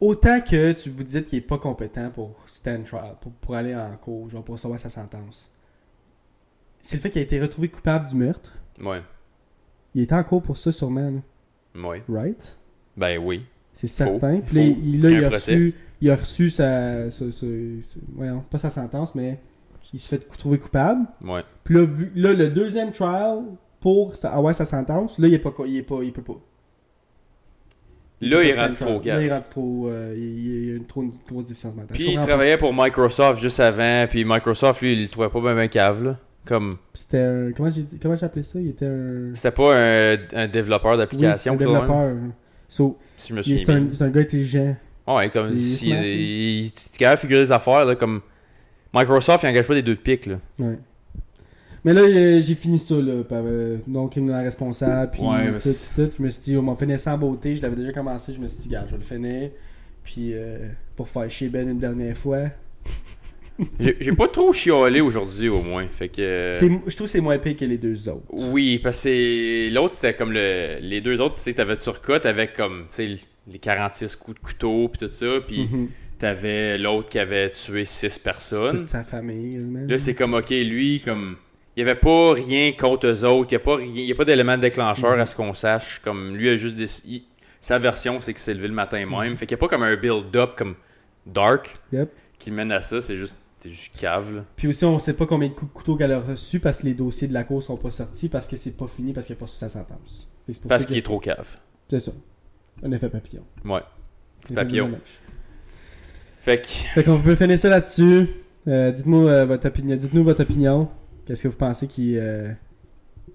Autant 0.01 0.41
que 0.41 0.73
tu 0.73 0.91
vous 0.91 1.03
dites 1.05 1.29
qu'il 1.29 1.39
est 1.39 1.43
pas 1.43 1.57
compétent 1.57 2.11
pour 2.11 2.37
stand 2.47 2.85
trial, 2.85 3.17
pour, 3.21 3.33
pour 3.33 3.55
aller 3.55 3.75
en 3.75 3.97
cours, 3.97 4.29
genre 4.29 4.43
pour 4.45 4.55
recevoir 4.55 4.79
sa 4.79 4.89
sentence. 4.89 5.51
C'est 6.83 6.97
le 6.97 7.03
fait 7.03 7.11
qu'il 7.11 7.21
a 7.21 7.25
été 7.25 7.41
retrouvé 7.41 7.69
coupable 7.69 8.09
du 8.09 8.15
meurtre. 8.15 8.53
Ouais. 8.83 9.01
Il 9.95 10.03
était 10.03 10.15
en 10.15 10.25
cours 10.25 10.43
pour 10.43 10.57
ça, 10.57 10.73
sûrement. 10.73 11.11
là. 11.11 11.89
Ouais. 11.89 12.03
Right? 12.09 12.57
Ben 12.97 13.19
oui. 13.19 13.45
C'est 13.73 13.87
certain. 13.89 14.41
Puis 14.41 14.57
là, 14.57 14.63
il, 14.63 15.03
là, 15.03 15.11
Il 15.11 15.15
y 15.15 15.17
a 15.17 15.19
il 15.21 15.25
un 15.25 15.27
a 15.27 15.31
procès. 15.31 15.53
reçu, 15.55 15.75
il 16.01 16.11
a 16.11 16.15
reçu 16.17 16.51
sa, 16.51 17.11
sa- 17.11 17.31
sa- 17.31 17.47
sa- 17.83 18.01
voyons, 18.15 18.45
pas 18.49 18.59
sa 18.59 18.71
sentence, 18.71 19.15
mais 19.15 19.41
il 19.93 19.99
s'est 19.99 20.17
fait 20.17 20.25
trouver 20.37 20.59
coupable. 20.59 21.07
Ouais. 21.25 21.43
Puis 21.65 21.75
là, 21.75 21.83
vu- 21.85 22.13
là, 22.15 22.33
le 22.33 22.49
deuxième 22.49 22.91
trial 22.93 23.41
pour 23.81 24.15
sa, 24.15 24.33
avoir 24.33 24.55
sa 24.55 24.65
sentence, 24.65 25.19
là, 25.19 25.27
il 25.29 25.35
est 25.35 25.39
pas, 25.39 25.53
il 25.67 25.77
est 25.77 25.83
pas, 25.83 25.99
il 26.03 26.13
peut 26.13 26.23
pas. 26.23 26.39
Là, 28.21 28.43
il 28.43 28.51
est 28.51 28.55
rendu 28.61 28.77
trop. 28.77 29.01
Là, 29.05 29.21
il 29.21 29.27
est 29.27 29.33
rendu 29.33 29.49
trop, 29.51 29.89
euh, 29.89 30.15
il, 30.17 30.71
a 30.73 30.77
une, 30.77 30.87
trop, 30.87 31.03
une 31.03 31.13
grosse 31.29 31.49
déficience 31.49 31.75
mentale. 31.75 31.97
Puis 31.97 32.13
il 32.13 32.19
travaillait 32.19 32.57
pour 32.57 32.73
Microsoft 32.73 33.41
juste 33.41 33.61
avant, 33.61 34.07
puis 34.09 34.25
Microsoft, 34.25 34.81
lui, 34.81 34.93
il 34.95 35.03
le 35.03 35.09
trouvait 35.09 35.29
pas 35.29 35.41
bien 35.41 35.55
ben 35.55 35.69
cave, 35.69 36.03
là. 36.03 36.19
Comme. 36.45 36.73
C'était 36.93 37.21
un, 37.21 37.53
comment 37.53 37.71
j'ai, 37.71 37.87
comment 38.01 38.17
j'ai 38.17 38.27
appelé 38.27 38.43
ça? 38.43 38.61
Il 38.61 38.69
était 38.69 38.87
un, 38.87 39.35
c'était 39.35 39.51
pas 39.51 39.77
un, 39.77 40.17
un 40.35 40.49
développeur 40.49 40.97
d'application, 40.97 41.53
oui, 41.53 41.65
un 41.65 41.67
même, 41.67 41.73
développeur. 41.75 42.17
So, 42.69 42.99
si 43.17 43.29
je 43.31 43.35
me 43.35 43.43
c'est 43.43 44.03
un, 44.03 44.11
gars 44.11 44.21
intelligent. 44.21 44.77
Ouais, 45.07 45.31
comme 45.31 45.55
si 45.55 45.91
il, 45.91 45.97
lui. 45.97 46.09
il, 46.13 46.61
il 46.61 46.67
est 46.67 46.99
capable 46.99 47.17
de 47.17 47.21
figurer 47.21 47.41
des 47.45 47.53
affaires, 47.53 47.85
là, 47.85 47.95
comme 47.95 48.21
Microsoft, 48.95 49.43
il 49.45 49.49
engage 49.49 49.67
pas 49.67 49.75
des 49.75 49.83
deux 49.83 49.95
de 49.95 50.01
pique, 50.01 50.27
là. 50.27 50.39
Ouais. 50.59 50.79
Mais 51.85 51.93
là, 51.93 52.09
j'ai 52.09 52.41
j'ai 52.41 52.55
fini 52.55 52.79
ça, 52.79 52.95
là, 52.95 53.23
par 53.25 53.43
euh, 53.45 53.77
non 53.87 54.09
criminel 54.09 54.45
responsable, 54.45 55.11
puis 55.13 55.23
Ouais, 55.23 55.53
tout, 55.53 55.61
c'est- 55.61 55.95
tout. 55.95 56.11
Je 56.17 56.23
me 56.23 56.31
suis 56.31 56.43
dit, 56.43 56.57
on 56.57 56.63
m'en 56.63 56.75
finit 56.75 56.99
ça 56.99 57.15
en 57.15 57.19
beauté, 57.19 57.55
je 57.57 57.63
l'avais 57.63 57.77
déjà 57.77 57.93
commencé, 57.93 58.33
je 58.33 58.41
me 58.41 58.47
suis 58.49 58.61
dit, 58.63 58.69
gars, 58.69 58.85
je 58.87 58.93
vais 58.93 58.99
le 58.99 59.05
finir. 59.05 59.51
Puis, 60.03 60.33
euh, 60.35 60.59
pour 60.97 61.09
faire 61.09 61.29
chier 61.31 61.49
Ben 61.49 61.69
une 61.69 61.79
dernière 61.79 62.17
fois. 62.17 62.51
J'ai 63.79 64.13
pas 64.13 64.29
trop 64.29 64.53
chiolé 64.53 65.01
aujourd'hui, 65.01 65.49
au 65.49 65.63
moins. 65.63 65.87
Fait 65.87 66.09
que. 66.09 66.21
euh, 66.21 66.53
Je 66.55 66.95
trouve 66.97 67.07
que 67.07 67.07
c'est 67.07 67.21
moins 67.21 67.39
pire 67.39 67.57
que 67.57 67.65
les 67.65 67.79
deux 67.79 68.09
autres. 68.09 68.25
Oui, 68.31 68.79
parce 68.83 69.05
que 69.05 69.73
l'autre, 69.73 69.95
c'était 69.95 70.15
comme 70.15 70.33
le... 70.33 70.79
les 70.81 71.01
deux 71.01 71.21
autres, 71.21 71.37
tu 71.37 71.43
sais, 71.43 71.55
t'avais 71.55 71.77
Turcotte 71.77 72.27
avec 72.27 72.55
comme, 72.55 72.87
tu 72.91 72.97
sais, 72.97 73.19
les 73.47 73.59
46 73.59 74.17
coups 74.17 74.41
de 74.41 74.45
couteau, 74.45 74.89
puis 74.89 75.07
tout 75.07 75.13
ça, 75.13 75.27
puis 75.47 75.69
Mhm. 75.71 75.89
t'avais 76.19 76.79
l'autre 76.79 77.09
qui 77.09 77.19
avait 77.19 77.51
tué 77.51 77.85
6 77.85 78.19
personnes. 78.19 78.79
Toute 78.79 78.89
sa 78.89 79.03
famille, 79.05 79.55
quasiment. 79.55 79.87
Là, 79.87 79.99
c'est 79.99 80.15
comme, 80.15 80.35
ok, 80.35 80.51
lui, 80.51 81.01
comme, 81.05 81.37
il 81.77 81.81
y 81.81 81.83
avait 81.89 81.99
pas 81.99 82.33
rien 82.33 82.73
contre 82.73 83.07
eux 83.07 83.25
autres, 83.25 83.49
il 83.51 83.55
y 83.55 83.57
a 83.57 83.61
pas 83.61 83.77
rien, 83.77 83.87
il 83.95 84.05
y 84.07 84.13
a 84.13 84.15
pas 84.15 84.25
d'élément 84.25 84.57
déclencheur 84.59 85.15
Mhm. 85.15 85.21
à 85.21 85.27
ce 85.27 85.37
qu'on 85.37 85.55
sache, 85.55 86.01
comme, 86.03 86.35
lui 86.37 86.49
a 86.49 86.57
juste 86.57 86.77
des... 86.77 86.87
il- 87.07 87.23
Sa 87.61 87.79
version, 87.79 88.21
c'est 88.21 88.33
qu'il 88.35 88.41
s'est 88.43 88.53
levé 88.55 88.69
le 88.69 88.75
matin 88.75 89.05
même, 89.07 89.37
fait 89.39 89.47
qu'il 89.47 89.55
y 89.57 89.59
a 89.59 89.59
pas 89.59 89.69
comme 89.69 89.83
un 89.85 89.97
build-up 89.97 90.55
comme 90.57 90.75
dark 91.25 91.73
Yep. 91.93 92.11
qui 92.39 92.51
mène 92.51 92.71
à 92.73 92.83
ça, 92.83 93.01
c'est 93.01 93.17
juste, 93.17 93.39
c'est 93.65 93.71
juste 93.71 93.97
cave, 93.97 94.35
là. 94.35 94.45
Puis 94.57 94.69
aussi, 94.69 94.85
on 94.85 94.99
sait 94.99 95.15
pas 95.15 95.25
combien 95.25 95.49
de 95.49 95.55
coups 95.55 95.73
de 95.73 95.75
couteau 95.75 95.97
qu'elle 95.97 96.13
a 96.13 96.21
reçu 96.21 96.61
parce 96.61 96.81
que 96.81 96.87
les 96.87 96.93
dossiers 96.93 97.29
de 97.29 97.33
la 97.33 97.45
cour 97.45 97.63
sont 97.63 97.79
pas 97.79 97.91
sortis 97.91 98.29
parce 98.29 98.47
que 98.47 98.57
c'est 98.57 98.77
pas 98.77 98.87
fini 98.87 99.15
parce 99.15 99.27
qu'elle 99.27 99.37
a 99.37 99.39
pas 99.39 99.47
reçu 99.47 99.57
sa 99.57 99.71
sentence. 99.71 100.29
Pour 100.61 100.69
Parce 100.69 100.85
qu'il 100.85 100.99
est 100.99 101.03
trop 101.03 101.19
cave. 101.19 101.57
C'est 101.89 102.01
ça. 102.01 102.13
Un 102.83 102.93
effet 102.93 103.09
papillon. 103.09 103.43
Ouais. 103.65 103.81
Petit 104.43 104.53
papillon. 104.53 104.91
Fait 106.43 106.61
que, 106.61 106.67
Fait 106.67 107.05
qu'on 107.05 107.19
peut 107.19 107.35
finir 107.35 107.59
ça 107.59 107.71
là-dessus. 107.71 108.29
Euh, 108.69 108.93
dites-moi 108.93 109.31
euh, 109.31 109.47
votre 109.47 109.67
opinion. 109.67 109.97
Dites-nous 109.97 110.25
votre 110.25 110.43
opinion. 110.43 110.91
Qu'est-ce 111.25 111.45
que 111.45 111.49
vous 111.49 111.57
pensez 111.57 111.87
qui 111.87 112.19
euh, 112.19 112.53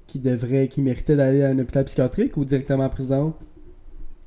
qui 0.06 0.20
devrait, 0.20 0.68
qui 0.68 0.84
méritait 0.84 1.16
d'aller 1.16 1.42
à 1.42 1.48
un 1.48 1.58
hôpital 1.58 1.86
psychiatrique 1.86 2.38
ou 2.38 2.46
directement 2.46 2.84
en 2.84 2.90
prison? 2.90 3.34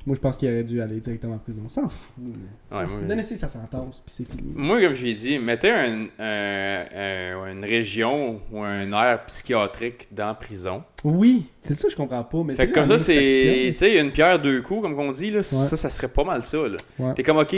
Moi, 0.07 0.17
je 0.17 0.21
pense 0.21 0.37
qu'il 0.37 0.49
aurait 0.51 0.65
dû 0.65 0.81
aller 0.81 0.99
directement 1.01 1.35
en 1.35 1.39
prison. 1.39 1.63
On 1.65 1.69
s'en 1.69 1.89
fout. 1.89 2.15
Ouais, 2.19 2.85
fout. 2.85 2.89
moi- 2.91 3.09
Donnez 3.09 3.23
sa 3.23 3.49
sentence 3.49 4.03
puis 4.05 4.15
c'est 4.17 4.29
fini. 4.29 4.53
Moi, 4.55 4.81
comme 4.83 4.95
je 4.95 5.05
l'ai 5.05 5.15
dit, 5.15 5.39
mettez 5.39 5.71
un- 5.71 6.07
un- 6.19 6.85
un- 6.95 7.53
une 7.53 7.65
région 7.65 8.41
ou 8.51 8.63
un 8.63 8.91
aire 8.93 9.25
psychiatrique 9.27 10.09
dans 10.11 10.27
la 10.27 10.35
prison. 10.35 10.83
Oui, 11.05 11.47
c'est 11.61 11.75
ça 11.75 11.85
que 11.85 11.91
je 11.93 11.97
comprends 11.97 12.25
pas. 12.25 12.43
Mais 12.45 12.55
Fait 12.55 12.71
comme 12.71 12.87
ça, 12.87 12.99
c'est. 12.99 13.69
Tu 13.69 13.75
sais, 13.75 13.99
une 14.01 14.11
pierre 14.11 14.41
deux 14.41 14.61
coups, 14.63 14.83
comme 14.83 14.99
on 14.99 15.13
dit, 15.13 15.31
là. 15.31 15.43
Ça, 15.43 15.77
ça 15.77 15.91
serait 15.91 16.09
pas 16.09 16.25
mal 16.25 16.43
ça, 16.43 16.59
là. 16.59 16.77
Ouais. 16.99 17.15
T'es 17.15 17.23
comme, 17.23 17.39
ok. 17.39 17.55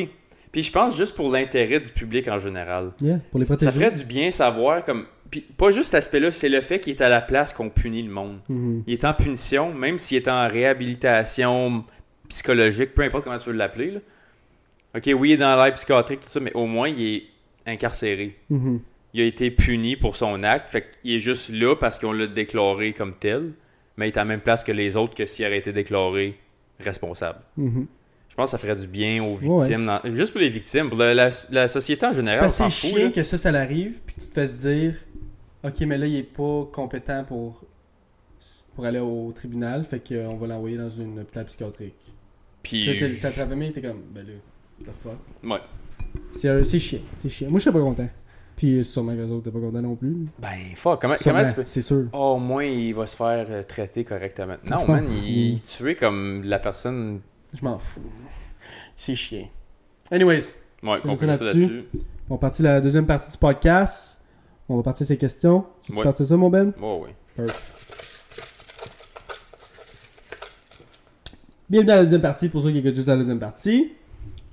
Puis 0.52 0.62
je 0.62 0.70
pense 0.70 0.96
juste 0.96 1.16
pour 1.16 1.32
l'intérêt 1.32 1.80
du 1.80 1.90
public 1.90 2.28
en 2.28 2.38
général. 2.38 2.92
Yeah, 3.00 3.18
pour 3.30 3.40
les 3.40 3.46
Ça 3.46 3.56
ferait 3.72 3.90
du 3.90 4.04
bien 4.04 4.30
savoir, 4.30 4.84
comme. 4.84 5.06
Puis 5.30 5.40
pas 5.40 5.72
juste 5.72 5.86
cet 5.86 5.94
aspect-là, 5.98 6.30
c'est 6.30 6.48
le 6.48 6.60
fait 6.60 6.78
qu'il 6.78 6.92
est 6.94 7.00
à 7.02 7.08
la 7.08 7.20
place 7.20 7.52
qu'on 7.52 7.68
punit 7.68 8.02
le 8.04 8.12
monde. 8.12 8.38
Mhm. 8.48 8.84
Il 8.86 8.92
est 8.92 9.04
en 9.04 9.12
punition, 9.14 9.74
même 9.74 9.98
s'il 9.98 10.18
est 10.18 10.28
en 10.28 10.46
réhabilitation 10.46 11.84
psychologique, 12.28 12.94
peu 12.94 13.02
importe 13.02 13.24
comment 13.24 13.38
tu 13.38 13.50
veux 13.50 13.56
l'appeler. 13.56 13.94
Ok, 14.96 15.10
oui, 15.16 15.30
il 15.30 15.32
est 15.32 15.36
dans 15.36 15.56
l'air 15.62 15.74
psychiatrique, 15.74 16.20
tout 16.20 16.28
ça, 16.28 16.40
mais 16.40 16.52
au 16.54 16.66
moins, 16.66 16.88
il 16.88 17.16
est 17.16 17.24
incarcéré. 17.66 18.36
Mhm. 18.50 18.80
il 19.16 19.22
a 19.22 19.24
été 19.26 19.50
puni 19.52 19.94
pour 19.96 20.16
son 20.16 20.42
acte. 20.42 20.70
Fait 20.70 20.86
qu'il 21.02 21.12
est 21.14 21.18
juste 21.20 21.50
là 21.50 21.76
parce 21.76 22.00
qu'on 22.00 22.10
l'a 22.12 22.26
déclaré 22.26 22.92
comme 22.92 23.14
tel. 23.14 23.52
Mais 23.96 24.08
il 24.08 24.12
est 24.12 24.16
à 24.18 24.22
la 24.22 24.24
même 24.24 24.40
place 24.40 24.64
que 24.64 24.72
les 24.72 24.96
autres 24.96 25.14
que 25.14 25.24
s'il 25.24 25.46
aurait 25.46 25.58
été 25.58 25.72
déclaré 25.72 26.36
responsable. 26.80 27.38
Mhm. 27.56 27.86
Je 28.28 28.34
pense 28.34 28.46
que 28.46 28.50
ça 28.50 28.58
ferait 28.58 28.74
du 28.74 28.88
bien 28.88 29.22
aux 29.22 29.36
Ouais. 29.38 29.66
victimes. 29.68 29.86
dans- 29.86 30.00
Juste 30.14 30.32
pour 30.32 30.40
les 30.40 30.48
victimes. 30.48 30.88
Pour 30.88 30.98
la, 30.98 31.14
la- 31.14 31.30
la 31.52 31.68
société 31.68 32.04
en 32.04 32.12
général, 32.12 32.50
c'est 32.50 32.68
chiant 32.68 33.04
là. 33.04 33.10
que 33.10 33.22
ça, 33.22 33.38
ça 33.38 33.52
l'arrive, 33.52 34.00
puis 34.04 34.16
que 34.16 34.20
tu 34.22 34.26
te 34.26 34.34
fasses 34.34 34.54
dire 34.56 34.94
Ok, 35.62 35.80
mais 35.82 35.96
là, 35.96 36.06
il 36.06 36.16
est 36.16 36.22
pas 36.24 36.68
compétent 36.72 37.22
pour, 37.24 37.62
pour 38.74 38.84
aller 38.84 38.98
au 38.98 39.30
tribunal, 39.32 39.84
fait 39.84 40.00
qu'on 40.00 40.34
va 40.36 40.46
l'envoyer 40.48 40.76
dans 40.76 40.90
une 40.90 41.20
hôpital 41.20 41.44
psychiatrique. 41.44 41.94
Puis 42.64 43.18
t'as- 43.20 43.30
ta 43.30 43.46
famille, 43.46 43.70
t'es 43.70 43.80
comme 43.80 44.00
Ben 44.12 44.26
là, 44.26 44.32
the 44.84 44.90
fuck? 44.96 45.12
Ouais. 45.44 45.58
C'est 46.32 46.64
c'est 46.64 46.78
chiant, 46.80 46.98
c'est 47.16 47.28
chiant. 47.28 47.48
Moi, 47.50 47.58
je 47.58 47.62
suis 47.62 47.70
pas 47.72 47.80
content. 47.80 48.08
Puis 48.56 48.78
euh, 48.78 48.82
sûrement 48.84 49.12
que 49.14 49.20
les 49.20 49.30
autres, 49.30 49.44
t'es 49.44 49.50
pas 49.50 49.58
content 49.60 49.82
non 49.82 49.94
plus. 49.96 50.16
Ben, 50.38 50.58
fuck. 50.76 51.00
Comment, 51.00 51.14
Sûrement, 51.18 51.38
comment 51.40 51.48
tu 51.50 51.54
peux. 51.56 51.64
C'est 51.66 51.82
sûr. 51.82 52.06
Oh, 52.12 52.34
au 52.34 52.38
moins, 52.38 52.64
il 52.64 52.92
va 52.94 53.06
se 53.06 53.16
faire 53.16 53.46
euh, 53.50 53.62
traiter 53.64 54.04
correctement. 54.04 54.56
Non, 54.70 54.78
Je 54.78 54.86
man, 54.90 55.04
il, 55.24 55.54
il 55.54 55.60
tué 55.60 55.94
comme 55.96 56.42
la 56.44 56.58
personne. 56.58 57.20
Je 57.52 57.64
m'en 57.64 57.78
fous. 57.78 58.00
C'est 58.96 59.14
chiant. 59.14 59.48
Anyways, 60.10 60.54
Ouais, 60.82 61.00
qu'on 61.00 61.16
ça 61.16 61.26
là-dessus. 61.26 61.44
là-dessus. 61.46 61.84
on 62.30 62.34
va 62.34 62.38
partir 62.38 62.64
la 62.64 62.80
deuxième 62.80 63.06
partie 63.06 63.30
du 63.30 63.38
podcast. 63.38 64.22
On 64.68 64.76
va 64.76 64.82
partir 64.82 65.06
ces 65.06 65.16
questions. 65.16 65.64
Tu 65.82 65.92
veux 65.92 65.98
Ouais. 65.98 66.04
partir 66.04 66.24
ça, 66.24 66.36
mon 66.36 66.48
Ben? 66.50 66.72
Ouais, 66.80 67.00
ouais. 67.38 67.46
Bienvenue 71.70 71.92
à 71.92 71.96
la 71.96 72.02
deuxième 72.04 72.20
partie 72.20 72.48
pour 72.48 72.62
ceux 72.62 72.70
qui 72.70 72.78
écoutent 72.78 72.94
juste 72.94 73.08
la 73.08 73.16
deuxième 73.16 73.38
partie. 73.38 73.92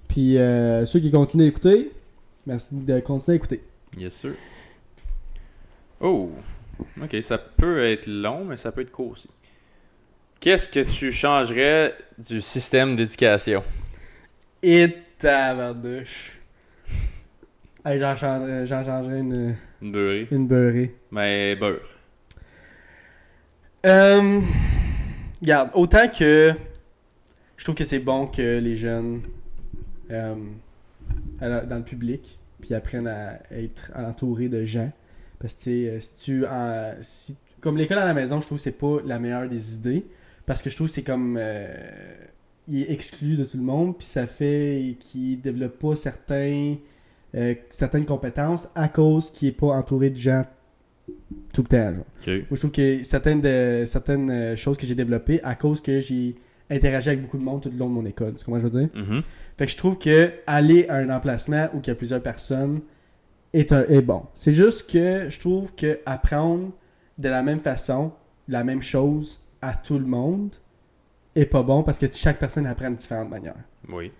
Puis 0.07 0.37
euh, 0.37 0.85
ceux 0.85 0.99
qui 0.99 1.11
continuent 1.11 1.43
d'écouter, 1.45 1.91
merci 2.45 2.73
de 2.75 2.99
continuer 2.99 3.33
à 3.33 3.37
écouter. 3.37 3.61
Yes, 3.97 4.13
sir. 4.13 4.31
Oh. 5.99 6.31
Ok, 7.01 7.15
ça 7.21 7.37
peut 7.37 7.83
être 7.85 8.07
long, 8.07 8.45
mais 8.45 8.57
ça 8.57 8.71
peut 8.71 8.81
être 8.81 8.91
court 8.91 9.11
aussi. 9.11 9.27
Qu'est-ce 10.39 10.67
que 10.69 10.79
tu 10.79 11.11
changerais 11.11 11.93
du 12.17 12.41
système 12.41 12.95
d'éducation? 12.95 13.63
Et 14.63 14.95
tabardouche. 15.19 16.39
Hey, 17.85 17.99
j'en 17.99 18.15
changerais, 18.15 18.65
j'en 18.65 18.83
changerais 18.83 19.19
une, 19.19 19.55
Une 19.81 19.91
beurrée. 19.91 20.27
une 20.31 20.47
beurrée. 20.47 20.95
Mais 21.11 21.55
beurre. 21.55 21.97
Euh, 23.85 24.39
regarde, 25.41 25.69
autant 25.73 26.07
que 26.07 26.53
je 27.61 27.65
trouve 27.65 27.75
que 27.75 27.83
c'est 27.83 27.99
bon 27.99 28.25
que 28.25 28.57
les 28.57 28.75
jeunes 28.75 29.21
euh, 30.09 30.33
dans 31.39 31.77
le 31.77 31.83
public 31.83 32.39
puis 32.59 32.73
apprennent 32.73 33.05
à 33.07 33.39
être 33.51 33.91
entourés 33.95 34.49
de 34.49 34.63
gens. 34.63 34.91
Parce 35.37 35.53
que 35.53 35.69
euh, 35.69 35.99
si 35.99 36.13
tu 36.15 36.43
en- 36.47 36.93
si- 37.01 37.35
comme 37.59 37.77
l'école 37.77 37.99
à 37.99 38.05
la 38.05 38.15
maison, 38.15 38.41
je 38.41 38.47
trouve 38.47 38.57
que 38.57 38.63
c'est 38.63 38.71
pas 38.71 38.97
la 39.05 39.19
meilleure 39.19 39.47
des 39.47 39.75
idées 39.75 40.05
parce 40.47 40.63
que 40.63 40.71
je 40.71 40.75
trouve 40.75 40.87
que 40.87 40.93
c'est 40.93 41.03
comme 41.03 41.37
euh, 41.39 41.71
il 42.67 42.81
est 42.81 42.91
exclu 42.91 43.35
de 43.37 43.43
tout 43.43 43.57
le 43.57 43.63
monde 43.63 43.95
puis 43.95 44.07
ça 44.07 44.25
fait 44.25 44.95
qu'il 44.99 45.39
développe 45.39 45.77
pas 45.77 45.95
certains 45.95 46.77
euh, 47.35 47.53
certaines 47.69 48.07
compétences 48.07 48.69
à 48.73 48.87
cause 48.87 49.29
qu'il 49.29 49.49
est 49.49 49.51
pas 49.51 49.67
entouré 49.67 50.09
de 50.09 50.15
gens 50.17 50.41
tout 51.53 51.61
le 51.61 51.67
temps. 51.67 51.93
genre. 51.93 52.05
Moi, 52.31 52.45
je 52.53 52.55
trouve 52.55 52.71
que 52.71 53.03
certaines, 53.03 53.39
de- 53.41 53.83
certaines 53.85 54.57
choses 54.57 54.77
que 54.77 54.87
j'ai 54.87 54.95
développées 54.95 55.41
à 55.43 55.53
cause 55.53 55.79
que 55.79 55.99
j'ai 55.99 56.35
interagi 56.71 57.09
avec 57.09 57.21
beaucoup 57.21 57.37
de 57.37 57.43
monde 57.43 57.61
tout 57.61 57.69
le 57.69 57.77
long 57.77 57.87
de 57.89 57.93
mon 57.93 58.05
école. 58.05 58.33
Tu 58.35 58.45
comprends 58.45 58.59
ce 58.61 58.65
que 58.67 58.71
je 58.73 58.77
veux 58.79 58.87
dire? 58.87 59.03
Mhm. 59.15 59.21
Fait 59.57 59.65
que 59.65 59.71
je 59.71 59.77
trouve 59.77 59.97
que 59.97 60.31
aller 60.47 60.87
à 60.87 60.95
un 60.95 61.09
emplacement 61.09 61.67
où 61.73 61.79
il 61.83 61.87
y 61.87 61.91
a 61.91 61.95
plusieurs 61.95 62.21
personnes 62.21 62.81
est, 63.53 63.71
un- 63.71 63.85
est 63.87 64.01
bon. 64.01 64.23
C'est 64.33 64.53
juste 64.53 64.89
que 64.89 65.29
je 65.29 65.39
trouve 65.39 65.75
que 65.75 65.99
apprendre 66.05 66.71
de 67.17 67.29
la 67.29 67.43
même 67.43 67.59
façon, 67.59 68.13
la 68.47 68.63
même 68.63 68.81
chose 68.81 69.41
à 69.61 69.75
tout 69.75 69.99
le 69.99 70.05
monde 70.05 70.53
est 71.35 71.45
pas 71.45 71.61
bon 71.63 71.83
parce 71.83 71.99
que 71.99 72.05
chaque 72.11 72.39
personne 72.39 72.65
apprend 72.65 72.89
de 72.89 72.95
différentes 72.95 73.29
manières. 73.29 73.55
Oui. 73.89 74.11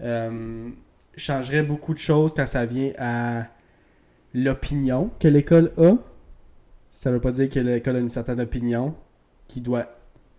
Euh, 0.00 0.68
je 1.16 1.20
changerais 1.24 1.62
beaucoup 1.62 1.92
de 1.94 1.98
choses 1.98 2.32
quand 2.34 2.46
ça 2.46 2.64
vient 2.66 2.92
à 2.98 3.46
l'opinion 4.34 5.10
que 5.18 5.28
l'école 5.28 5.72
a. 5.78 5.94
Ça 6.90 7.10
veut 7.10 7.20
pas 7.20 7.32
dire 7.32 7.48
que 7.48 7.60
l'école 7.60 7.96
a 7.96 8.00
une 8.00 8.08
certaine 8.08 8.40
opinion 8.40 8.94
qui 9.46 9.60
doit 9.60 9.88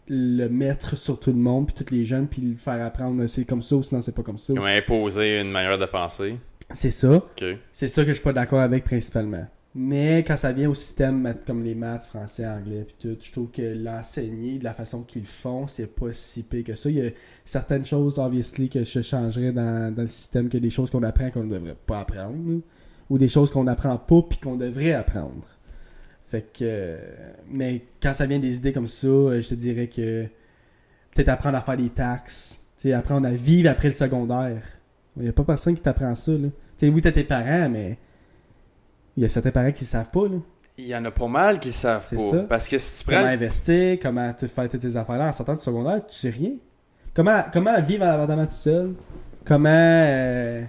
le 0.10 0.48
mettre 0.48 0.98
sur 0.98 1.20
tout 1.20 1.32
le 1.32 1.38
monde, 1.38 1.68
puis 1.68 1.86
tous 1.86 1.94
les 1.94 2.04
jeunes, 2.04 2.28
puis 2.28 2.42
le 2.42 2.56
faire 2.56 2.84
apprendre 2.86 3.26
c'est 3.28 3.46
comme 3.46 3.62
ça 3.62 3.76
ou 3.76 3.84
sinon 3.84 4.02
c'est 4.02 4.12
pas 4.12 4.24
comme 4.24 4.38
ça. 4.38 4.54
Comme 4.54 4.66
imposer 4.66 5.40
une 5.40 5.52
manière 5.52 5.78
de 5.78 5.86
penser. 5.86 6.36
C'est 6.72 6.92
ça. 6.92 7.24
C'est 7.72 7.88
ça 7.88 8.04
que 8.04 8.10
je 8.10 8.14
suis 8.14 8.24
pas 8.24 8.34
d'accord 8.34 8.60
avec 8.60 8.84
principalement. 8.84 9.46
Mais 9.76 10.24
quand 10.24 10.36
ça 10.36 10.52
vient 10.52 10.70
au 10.70 10.74
système 10.74 11.36
comme 11.46 11.64
les 11.64 11.76
maths, 11.76 12.08
français, 12.08 12.46
anglais, 12.46 12.86
puis 12.88 12.96
tout, 13.00 13.18
je 13.24 13.32
trouve 13.32 13.52
que 13.52 13.62
l'enseigner 13.62 14.58
de 14.58 14.64
la 14.64 14.74
façon 14.74 15.04
qu'ils 15.04 15.28
font, 15.28 15.68
c'est 15.68 15.94
pas 15.94 16.12
si 16.12 16.42
pire 16.42 16.64
que 16.64 16.76
ça. 16.76 16.90
Il 16.90 16.96
y 16.96 17.08
a 17.08 17.12
certaines 17.46 17.86
choses, 17.86 18.18
obviously, 18.18 18.68
que 18.68 18.84
je 18.84 19.02
changerais 19.02 19.52
dans, 19.52 19.94
dans 19.94 20.02
le 20.02 20.08
système, 20.08 20.50
que 20.50 20.58
des 20.58 20.72
choses 20.72 20.90
qu'on 20.90 21.04
apprend 21.04 21.30
qu'on 21.30 21.44
ne 21.44 21.54
devrait 21.54 21.78
pas 21.86 22.00
apprendre, 22.00 22.62
ou 23.10 23.18
des 23.20 23.28
choses 23.28 23.52
qu'on 23.52 23.68
apprend 23.68 23.98
pas 23.98 24.22
puis 24.24 24.40
qu'on 24.40 24.56
devrait 24.56 24.94
apprendre. 24.94 25.46
Fait 26.30 26.46
que. 26.54 26.98
mais 27.50 27.82
quand 28.02 28.14
ça 28.14 28.26
vient 28.28 28.38
des 28.40 28.56
idées 28.58 28.72
comme 28.72 28.88
ça, 28.88 29.08
euh, 29.08 29.42
je 29.42 29.50
te 29.50 29.56
dirais 29.56 29.88
que 29.88 30.26
peut-être 31.16 31.30
apprendre 31.30 31.58
à 31.58 31.62
faire 31.62 31.76
des 31.76 31.90
taxes, 31.90 32.62
tu 32.78 32.84
sais, 32.84 32.94
apprendre 32.94 33.28
à 33.28 33.32
vivre 33.32 33.70
après 33.70 33.88
le 33.88 33.96
secondaire. 33.96 34.62
Il 35.18 35.24
n'y 35.24 35.30
a 35.30 35.34
pas 35.34 35.44
personne 35.44 35.74
qui 35.76 35.82
t'apprend 35.82 36.14
ça. 36.14 36.32
Là. 36.34 36.50
Tu 36.78 36.86
sais, 36.86 36.90
oui, 36.90 37.02
t'as 37.02 37.12
tes 37.12 37.24
parents, 37.24 37.68
mais 37.70 37.98
il 39.18 39.24
y 39.24 39.26
a 39.26 39.30
certains 39.30 39.50
parents 39.52 39.72
qui 39.72 39.84
ne 39.86 39.90
savent 39.90 40.12
pas. 40.12 40.28
Là. 40.28 40.38
Il 40.78 40.86
y 40.86 40.96
en 40.96 41.04
a 41.04 41.10
pas 41.12 41.28
mal 41.28 41.60
qui 41.60 41.72
savent 41.72 42.06
C'est 42.08 42.16
pas. 42.16 42.22
ça. 42.30 42.38
Parce 42.48 42.70
que 42.70 42.78
si 42.78 43.00
tu 43.04 43.10
Comment 43.10 43.22
prends. 43.24 43.32
investir, 43.32 43.98
comment 44.00 44.32
te 44.32 44.46
faire 44.46 44.70
toutes 44.70 44.82
ces 44.82 44.96
affaires-là 44.96 45.28
en 45.30 45.32
sortant 45.32 45.56
du 45.56 45.60
secondaire, 45.62 46.06
tu 46.06 46.16
sais 46.16 46.30
rien. 46.30 46.52
Comment, 47.14 47.42
comment 47.52 47.82
vivre 47.82 48.06
en 48.06 48.10
appartement 48.12 48.46
tout 48.46 48.52
seul? 48.54 48.94
Comment, 49.44 49.68
euh, 49.74 50.62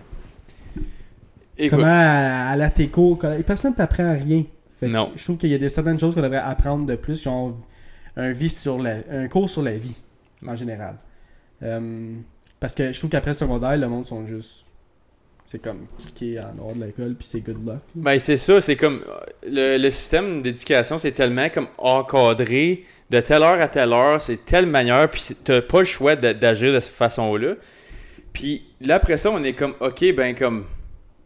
Écoute, 1.58 1.78
comment 1.78 2.50
aller 2.50 2.62
à 2.64 2.70
tes 2.70 2.88
cours? 2.88 3.18
Personne 3.46 3.72
ne 3.72 3.76
t'apprend 3.76 4.14
rien. 4.14 4.44
Fait 4.80 4.86
que 4.86 4.92
Non. 4.92 5.12
Je 5.14 5.22
trouve 5.22 5.36
qu'il 5.36 5.50
y 5.50 5.54
a 5.54 5.58
des, 5.58 5.68
certaines 5.68 5.98
choses 5.98 6.14
qu'on 6.14 6.22
devrait 6.22 6.38
apprendre 6.38 6.86
de 6.86 6.96
plus, 6.96 7.22
genre 7.22 7.54
un, 8.16 8.32
vie 8.32 8.48
sur 8.48 8.78
la, 8.78 8.96
un 9.10 9.28
cours 9.28 9.48
sur 9.48 9.62
la 9.62 9.76
vie, 9.76 9.94
en 10.46 10.54
général. 10.54 10.96
Euh, 11.62 12.14
parce 12.58 12.74
que 12.74 12.90
je 12.90 12.98
trouve 12.98 13.10
qu'après 13.10 13.30
le 13.30 13.34
secondaire, 13.34 13.76
le 13.76 13.88
monde 13.88 14.06
sont 14.06 14.26
juste. 14.26 14.66
C'est 15.44 15.60
comme 15.60 15.86
cliquer 15.98 16.40
en 16.40 16.54
dehors 16.54 16.74
de 16.74 16.84
l'école, 16.84 17.14
puis 17.14 17.26
c'est 17.26 17.40
good 17.40 17.66
luck. 17.66 17.80
Ben 17.94 18.18
c'est 18.18 18.36
ça, 18.36 18.60
c'est 18.60 18.76
comme 18.76 19.00
le, 19.46 19.76
le 19.76 19.90
système 19.90 20.42
d'éducation, 20.42 20.96
c'est 20.96 21.12
tellement 21.12 21.50
comme 21.50 21.66
encadré 21.76 22.84
de 23.10 23.20
telle 23.20 23.42
heure 23.42 23.60
à 23.60 23.66
telle 23.66 23.92
heure, 23.92 24.20
c'est 24.20 24.44
telle 24.44 24.66
manière, 24.66 25.10
puis 25.10 25.36
t'as 25.42 25.60
pas 25.60 25.80
le 25.80 25.84
choix 25.84 26.14
d'agir 26.14 26.72
de 26.72 26.78
cette 26.78 26.94
façon-là. 26.94 27.54
Puis 28.32 28.62
là 28.80 28.94
après 28.94 29.16
ça, 29.16 29.32
on 29.32 29.42
est 29.42 29.54
comme 29.54 29.74
ok, 29.80 30.14
ben 30.14 30.36
comme 30.36 30.66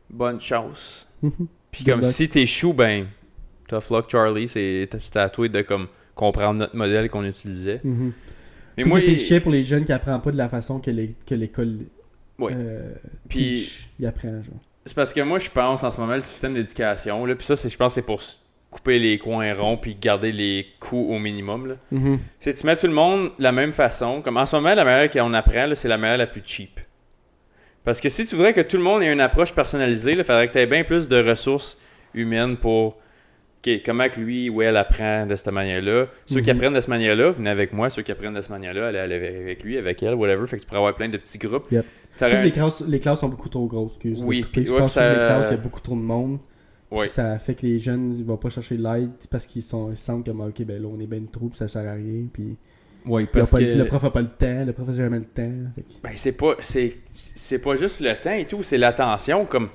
bonne 0.09 0.41
chance. 0.41 1.07
Puis 1.71 1.85
comme 1.85 2.01
luck. 2.01 2.11
si 2.11 2.29
t'es 2.29 2.47
chou, 2.47 2.73
ben 2.73 3.09
tough 3.69 3.91
luck 3.91 4.11
Charlie, 4.11 4.51
à 5.15 5.29
toi 5.31 5.49
de 5.49 5.63
comme 5.63 5.89
comprendre 6.15 6.61
notre 6.61 6.77
modèle 6.77 7.09
qu'on 7.09 7.25
utilisait. 7.25 7.81
Mhm. 7.85 8.13
Mais 8.77 8.85
moi, 8.85 9.01
c'est 9.01 9.17
chiant 9.17 9.41
pour 9.41 9.53
les 9.53 9.63
jeunes 9.63 9.85
qui 9.85 9.93
apprennent 9.93 10.21
pas 10.21 10.33
de 10.33 10.37
la 10.37 10.49
façon 10.49 10.81
que 10.81 10.91
les- 10.91 11.15
que 11.27 11.35
l'école 11.35 11.77
Ouais. 12.39 12.53
euh, 12.55 12.93
Puis- 13.29 13.39
teach. 13.63 13.89
Il 14.01 14.07
apprend, 14.07 14.31
genre. 14.43 14.55
C'est 14.85 14.95
parce 14.95 15.15
que 15.15 15.21
moi, 15.21 15.39
je 15.39 15.49
pense 15.49 15.83
en 15.85 15.91
ce 15.91 16.01
moment, 16.01 16.15
le 16.17 16.21
système 16.21 16.55
d'éducation, 16.55 17.25
là, 17.25 17.35
puis 17.37 17.47
ça, 17.47 17.57
c'est- 17.57 17.71
je 17.71 17.77
pense 17.77 17.93
que 17.93 18.01
c'est 18.01 18.07
pour 18.07 18.21
couper 18.71 18.99
les 18.99 19.19
coins 19.19 19.55
ronds 19.55 19.77
puis 19.77 19.95
garder 19.95 20.33
les 20.33 20.67
coûts 20.81 21.07
au 21.11 21.19
minimum. 21.21 21.69
Là. 21.69 21.75
Mhm. 21.93 22.19
C'est 22.41 22.55
tu 22.55 22.67
mets 22.67 22.77
tout 22.77 22.89
le 22.89 22.93
monde 22.93 23.31
de 23.39 23.43
la 23.45 23.53
même 23.53 23.71
façon. 23.73 24.21
Comme 24.21 24.37
en 24.37 24.47
ce 24.47 24.57
moment, 24.57 24.75
la 24.75 24.85
manière 24.85 25.09
qu'on 25.11 25.33
apprend, 25.33 25.67
là, 25.67 25.77
c'est 25.77 25.87
la 25.89 25.97
manière 25.97 26.19
la 26.19 26.27
plus 26.27 26.43
cheap. 26.45 26.81
Parce 27.85 28.01
que 28.01 28.09
si 28.09 28.27
tu 28.27 28.35
voudrais 28.35 28.53
que 28.53 28.63
tout 28.63 28.77
le 28.77 28.83
monde 28.83 29.03
ait 29.03 29.13
une 29.13 29.21
approche 29.21 29.53
personnalisée, 29.55 30.13
il 30.13 30.25
faudrait 30.25 30.49
que 30.49 30.53
tu 30.53 30.59
aies 30.59 30.67
bien 30.67 30.83
plus 30.85 31.07
de 31.07 31.17
ressources 31.23 31.79
humaines 32.15 32.57
pour 32.57 32.97
OK, 33.67 33.83
comment 33.85 34.09
que 34.09 34.21
lui 34.21 34.51
ou 34.51 34.63
elle 34.63 34.77
apprend 34.77 35.27
de 35.27 35.35
cette 35.37 35.49
manière-là? 35.53 36.07
Ceux 36.27 36.41
qui 36.41 36.51
Mhm. 36.51 36.57
apprennent 36.57 36.75
de 36.75 36.81
cette 36.81 36.89
manière-là, 36.89 37.31
venez 37.31 37.51
avec 37.51 37.73
moi. 37.73 37.89
Ceux 37.91 38.03
qui 38.03 38.13
apprennent 38.13 38.35
de 38.35 38.41
cette 38.41 38.51
manière-là, 38.51 38.89
allez 38.89 38.99
aller 38.99 39.15
avec- 39.15 39.35
avec 39.37 39.63
lui, 39.65 39.79
avec 39.79 40.03
elle, 40.03 40.15
whatever. 40.15 40.47
Fait 40.47 40.57
que 40.57 40.63
tu 40.63 40.67
pourrais 40.67 40.79
avoir 40.79 40.95
plein 40.95 41.09
de 41.09 41.17
petits 41.17 41.39
groupes. 41.39 41.67
Yep. 41.71 41.85
Je 42.15 42.19
T'aurais 42.19 42.31
trouve 42.31 42.41
que 42.41 42.43
un- 42.43 42.45
les 42.45 42.53
classes, 42.53 42.81
les 42.87 42.99
classes 42.99 43.21
sont 43.21 43.29
beaucoup 43.29 43.49
trop 43.49 43.67
grosses, 43.67 43.93
excuse. 43.93 44.23
Oui, 44.23 44.43
Puis 44.43 44.51
puis 44.53 44.67
je 44.67 44.73
ouais, 44.73 44.79
pense 44.79 44.95
que 44.95 45.01
les 45.01 45.15
classes, 45.17 45.47
il 45.49 45.53
y 45.53 45.55
a 45.55 45.61
beaucoup 45.63 45.81
trop 45.81 45.95
de 45.97 46.01
monde. 46.01 46.39
Ouais. 46.91 47.09
Ça 47.09 47.39
fait 47.39 47.55
que 47.55 47.67
les 47.67 47.79
jeunes 47.81 48.15
ils 48.17 48.25
vont 48.25 48.37
pas 48.37 48.51
chercher 48.51 48.77
l'aide 48.77 49.11
parce 49.29 49.47
qu'ils 49.47 49.63
sont 49.65 49.91
ils 49.91 49.97
se 49.97 50.05
sentent 50.05 50.25
comme 50.25 50.41
ok 50.43 50.63
ben 50.63 50.81
là 50.81 50.87
on 50.95 51.01
est 51.01 51.07
ben 51.09 51.27
trop 51.27 51.49
puis 51.49 51.59
ça 51.59 51.67
sert 51.67 51.89
à 51.89 51.95
rien 51.95 52.27
puis 52.33 52.57
Oui, 53.07 53.23
ils 53.23 53.25
ont 53.25 53.29
parce 53.33 53.51
pas- 53.51 53.59
que... 53.59 53.65
le 53.65 53.85
prof 53.87 54.05
a 54.05 54.11
pas 54.11 54.21
le 54.21 54.29
temps, 54.29 54.65
le 54.65 54.73
prof 54.73 54.89
a 54.91 54.93
jamais 54.93 55.19
le 55.19 55.25
temps. 55.25 55.51
Fait 55.75 55.83
que- 55.83 55.89
Ben, 56.05 56.13
c'est 56.15 56.37
pas 56.37 56.55
c'est 56.61 56.95
c'est 57.35 57.59
pas 57.59 57.75
juste 57.75 58.01
le 58.01 58.15
temps 58.15 58.35
et 58.35 58.45
tout, 58.45 58.63
c'est 58.63 58.79
l'attention 58.79 59.45
comme 59.47 59.71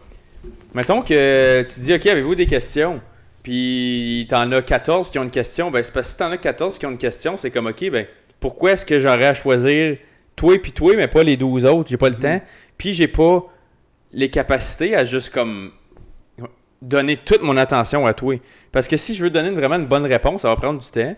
mettons 0.73 1.01
que 1.01 1.61
tu 1.63 1.79
dis 1.81 1.93
OK, 1.93 2.05
avez-vous 2.05 2.35
des 2.35 2.45
questions? 2.47 3.01
Puis 3.43 4.27
t'en 4.29 4.51
as 4.51 4.61
14 4.61 5.09
qui 5.09 5.17
ont 5.19 5.23
une 5.23 5.31
question, 5.31 5.71
ben 5.71 5.81
c'est 5.83 5.93
parce 5.93 6.07
que 6.07 6.11
si 6.11 6.17
t'en 6.17 6.31
as 6.31 6.37
14 6.37 6.77
qui 6.77 6.85
ont 6.85 6.91
une 6.91 6.97
question, 6.97 7.37
c'est 7.37 7.51
comme 7.51 7.67
OK, 7.67 7.89
ben 7.89 8.05
pourquoi 8.39 8.71
est-ce 8.73 8.85
que 8.85 8.99
j'aurais 8.99 9.27
à 9.27 9.33
choisir 9.33 9.97
toi 10.35 10.57
puis 10.61 10.71
toi 10.71 10.93
mais 10.95 11.07
pas 11.07 11.23
les 11.23 11.37
12 11.37 11.65
autres, 11.65 11.89
j'ai 11.89 11.97
pas 11.97 12.09
le 12.09 12.15
Mhm. 12.15 12.21
temps, 12.21 12.41
puis 12.77 12.93
j'ai 12.93 13.07
pas 13.07 13.45
les 14.11 14.29
capacités 14.29 14.95
à 14.95 15.05
juste 15.05 15.29
comme 15.33 15.71
donner 16.81 17.17
toute 17.17 17.41
mon 17.41 17.57
attention 17.57 18.05
à 18.05 18.13
toi. 18.13 18.35
Parce 18.71 18.87
que 18.87 18.97
si 18.97 19.13
je 19.13 19.23
veux 19.23 19.29
donner 19.29 19.49
une- 19.49 19.55
vraiment 19.55 19.75
une 19.75 19.85
bonne 19.87 20.05
réponse, 20.05 20.41
ça 20.41 20.47
va 20.47 20.55
prendre 20.55 20.79
du 20.79 20.89
temps. 20.89 21.15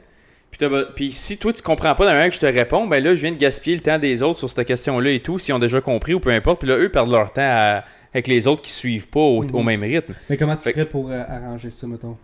Puis, 0.95 1.11
si 1.13 1.37
toi 1.37 1.53
tu 1.53 1.61
comprends 1.61 1.95
pas 1.95 2.03
de 2.03 2.09
la 2.09 2.15
manière 2.15 2.29
que 2.29 2.35
je 2.35 2.39
te 2.41 2.45
réponds, 2.45 2.85
ben 2.87 3.01
là 3.03 3.15
je 3.15 3.21
viens 3.21 3.31
de 3.31 3.37
gaspiller 3.37 3.75
le 3.77 3.81
temps 3.81 3.97
des 3.97 4.21
autres 4.21 4.37
sur 4.39 4.49
cette 4.49 4.67
question-là 4.67 5.11
et 5.11 5.19
tout, 5.21 5.39
s'ils 5.39 5.53
ont 5.53 5.59
déjà 5.59 5.79
compris 5.81 6.13
ou 6.13 6.19
peu 6.19 6.31
importe. 6.31 6.59
Puis 6.59 6.67
là 6.67 6.77
eux 6.77 6.89
perdent 6.89 7.11
leur 7.11 7.31
temps 7.31 7.41
à- 7.43 7.83
avec 8.13 8.27
les 8.27 8.47
autres 8.47 8.61
qui 8.61 8.71
suivent 8.71 9.07
pas 9.09 9.19
au, 9.19 9.43
Mhm. 9.43 9.55
au 9.55 9.63
même 9.63 9.81
rythme. 9.83 10.13
Mais 10.29 10.37
comment 10.37 10.55
tu 10.55 10.63
Fait- 10.63 10.73
ferais 10.73 10.85
pour 10.89 11.09
euh, 11.09 11.23
arranger 11.27 11.69
ça 11.69 11.87
mettons? 11.87 12.17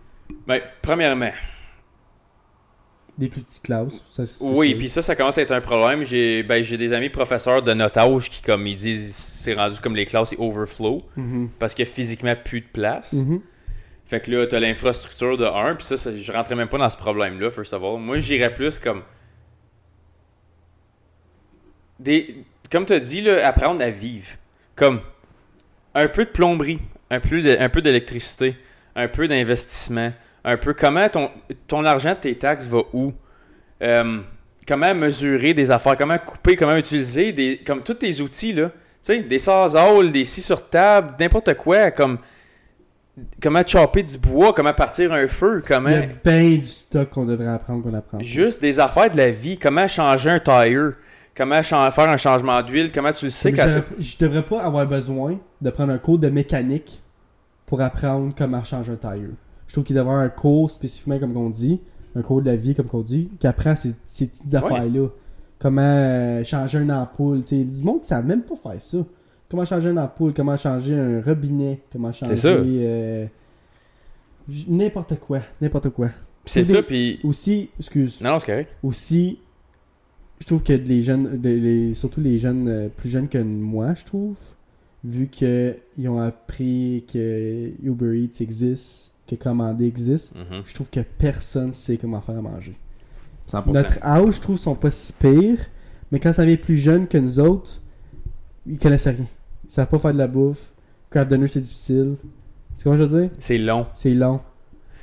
Ben 0.46 0.60
premièrement, 0.82 1.30
Des 3.16 3.28
plus 3.28 3.40
petites 3.42 3.62
classes. 3.62 4.02
ça, 4.10 4.22
oui, 4.44 4.74
puis 4.76 4.88
ça 4.88 5.02
ça 5.02 5.16
commence 5.16 5.38
à 5.38 5.42
être 5.42 5.50
un 5.50 5.60
problème. 5.60 6.04
J'ai 6.04 6.42
ben 6.44 6.62
des 6.62 6.92
amis 6.92 7.08
professeurs 7.08 7.62
de 7.62 7.72
notre 7.74 7.98
âge 7.98 8.30
qui 8.30 8.42
comme 8.42 8.66
ils 8.66 8.76
disent 8.76 9.12
c'est 9.14 9.54
rendu 9.54 9.80
comme 9.80 9.96
les 9.96 10.04
classes 10.04 10.30
c'est 10.30 10.38
overflow 10.38 11.02
Mhm. 11.16 11.48
parce 11.58 11.74
qu'il 11.74 11.84
y 11.84 11.88
a 11.88 11.90
physiquement 11.90 12.34
plus 12.36 12.60
de 12.60 12.66
place. 12.72 13.14
Mhm. 13.14 13.40
Fait 14.06 14.20
que 14.20 14.30
là, 14.30 14.46
t'as 14.46 14.58
l'infrastructure 14.60 15.36
de 15.36 15.44
1, 15.44 15.74
puis 15.74 15.84
ça, 15.84 15.96
ça, 15.98 16.14
je 16.14 16.32
rentrais 16.32 16.54
même 16.54 16.68
pas 16.68 16.78
dans 16.78 16.88
ce 16.88 16.96
problème-là, 16.96 17.50
first 17.50 17.72
of 17.74 17.82
all. 17.82 17.98
Moi, 18.00 18.18
j'irais 18.18 18.54
plus 18.54 18.78
comme. 18.78 19.02
Des, 21.98 22.44
comme 22.70 22.86
t'as 22.86 23.00
dit, 23.00 23.20
là, 23.20 23.46
apprendre 23.46 23.82
à 23.82 23.90
vivre. 23.90 24.28
Comme 24.76 25.00
un 25.98 26.08
peu 26.08 26.24
de 26.24 26.30
plomberie, 26.30 26.78
un 27.10 27.20
peu 27.20 27.40
de- 27.42 27.56
un 27.58 27.68
peu 27.68 27.82
d'électricité, 27.82 28.56
un 28.96 29.08
peu 29.08 29.28
d'investissement, 29.28 30.12
un 30.44 30.56
peu 30.56 30.72
comment 30.74 31.08
ton, 31.08 31.30
ton 31.66 31.84
argent 31.84 32.14
de 32.14 32.20
tes 32.20 32.34
taxes 32.36 32.66
va 32.66 32.80
où. 32.92 33.12
Euh, 33.82 34.20
comment 34.66 34.94
mesurer 34.94 35.54
des 35.54 35.70
affaires, 35.70 35.96
comment 35.96 36.18
couper, 36.18 36.56
comment 36.56 36.76
utiliser, 36.76 37.32
des, 37.32 37.58
comme 37.66 37.82
tous 37.82 37.94
tes 37.94 38.20
outils, 38.20 38.52
là. 38.52 38.66
Tu 38.68 38.74
sais, 39.14 39.20
des 39.22 39.38
sazales, 39.38 40.10
des 40.12 40.24
scies 40.24 40.42
sur 40.42 40.68
table, 40.68 41.14
n'importe 41.20 41.54
quoi, 41.54 41.90
comme 41.92 42.18
comment 43.42 43.62
chopper 43.66 44.02
du 44.02 44.18
bois, 44.18 44.52
comment 44.52 44.72
partir 44.74 45.12
un 45.12 45.26
feu, 45.28 45.62
comment 45.66 45.88
Il 45.88 45.94
y 45.94 45.98
a 45.98 46.06
bien 46.24 46.56
du 46.58 46.62
stock 46.64 47.08
qu'on 47.10 47.24
devrait 47.24 47.46
apprendre 47.48 47.82
qu'on 47.82 47.94
apprend. 47.94 48.18
juste 48.20 48.60
des 48.60 48.78
affaires 48.80 49.10
de 49.10 49.16
la 49.16 49.30
vie, 49.30 49.58
comment 49.58 49.86
changer 49.88 50.30
un 50.30 50.40
tire, 50.40 50.94
comment 51.38 51.62
faire 51.62 52.08
un 52.10 52.16
changement 52.18 52.60
d'huile, 52.62 52.90
comment 52.92 53.12
tu 53.12 53.26
le 53.26 53.30
sais 53.30 53.52
quand 53.52 53.82
Je 53.98 54.16
devrais 54.18 54.44
pas 54.44 54.60
avoir 54.62 54.86
besoin 54.86 55.38
de 55.62 55.70
prendre 55.70 55.92
un 55.92 55.98
cours 55.98 56.18
de 56.18 56.28
mécanique 56.28 57.00
pour 57.64 57.80
apprendre 57.80 58.34
comment 58.36 58.62
changer 58.64 58.92
un 58.92 58.96
tire. 58.96 59.28
Je 59.68 59.72
trouve 59.72 59.84
qu'il 59.84 59.96
devrait 59.96 60.10
avoir 60.12 60.24
un 60.26 60.28
cours 60.30 60.70
spécifiquement, 60.70 61.18
comme 61.18 61.36
on 61.36 61.48
dit, 61.50 61.80
un 62.16 62.22
cours 62.22 62.42
de 62.42 62.50
la 62.50 62.56
vie, 62.56 62.74
comme 62.74 62.88
on 62.92 63.00
dit, 63.02 63.30
qui 63.38 63.46
apprend 63.46 63.74
ces, 63.76 63.94
ces 64.04 64.26
petites 64.26 64.54
affaires-là. 64.54 65.08
Comment 65.60 65.82
euh, 65.82 66.44
changer 66.44 66.78
une 66.78 66.92
ampoule. 66.92 67.42
Tu 67.42 67.56
sais, 67.56 67.64
du 67.64 67.82
monde 67.82 67.96
qui 67.96 68.02
ne 68.02 68.06
savent 68.06 68.26
même 68.26 68.42
pas 68.42 68.54
faire 68.56 68.80
ça. 68.80 68.98
Comment 69.50 69.64
changer 69.64 69.90
une 69.90 69.98
ampoule, 69.98 70.32
comment 70.34 70.56
changer 70.56 70.94
un 70.98 71.20
robinet, 71.20 71.80
comment 71.92 72.12
changer. 72.12 72.36
ça. 72.36 72.48
euh, 72.48 73.26
n'importe 74.68 75.18
quoi. 75.18 75.40
N'importe 75.60 75.90
quoi. 75.90 76.08
c'est 76.44 76.64
ça 76.64 76.76
des- 76.78 76.82
puis 76.82 77.20
Aussi, 77.24 77.70
excuse, 77.78 78.20
non, 78.20 78.30
non 78.32 78.38
c'est 78.38 78.46
correct. 78.46 78.70
aussi, 78.82 79.38
je 80.40 80.46
trouve 80.46 80.62
que 80.62 80.72
les 80.72 81.02
jeunes, 81.02 81.38
de- 81.40 81.48
les- 81.48 81.94
surtout 81.94 82.20
les 82.20 82.38
jeunes 82.38 82.68
euh, 82.68 82.88
plus 82.88 83.08
jeunes 83.08 83.28
que 83.28 83.38
moi, 83.38 83.94
je 83.94 84.04
trouve, 84.04 84.36
vu 85.04 85.26
qu'ils 85.28 86.08
ont 86.08 86.20
appris 86.20 87.04
que 87.12 87.70
Uber 87.82 88.18
Eats 88.20 88.40
existe, 88.42 89.12
que 89.26 89.34
commander 89.36 89.86
existe, 89.86 90.34
Mhm. 90.34 90.62
je 90.64 90.74
trouve 90.74 90.90
que 90.90 91.00
personne 91.00 91.72
sait 91.72 91.96
comment 91.96 92.20
faire 92.20 92.38
à 92.38 92.42
manger. 92.42 92.74
100%. 93.46 93.72
Notre 93.72 94.02
âge, 94.04 94.34
je 94.36 94.40
trouve, 94.40 94.58
sont 94.58 94.74
pas 94.74 94.90
si 94.90 95.12
pires, 95.12 95.58
mais 96.12 96.18
quand 96.20 96.32
ça 96.32 96.44
vient 96.44 96.56
plus 96.56 96.76
jeune 96.76 97.06
que 97.08 97.18
nous 97.18 97.38
autres, 97.40 97.80
ils 98.66 98.78
connaissent 98.78 99.06
rien. 99.06 99.26
Ils 99.66 99.72
savent 99.72 99.88
pas 99.88 99.98
faire 99.98 100.12
de 100.12 100.18
la 100.18 100.26
bouffe. 100.28 100.72
Craft 101.10 101.30
dinner, 101.30 101.48
c'est 101.48 101.60
difficile. 101.60 102.16
Tu 102.20 102.26
sais 102.76 102.84
comment 102.84 102.96
je 102.96 103.02
veux 103.04 103.20
dire? 103.22 103.30
C'est 103.38 103.58
long. 103.58 103.86
C'est 103.94 104.14
long. 104.14 104.40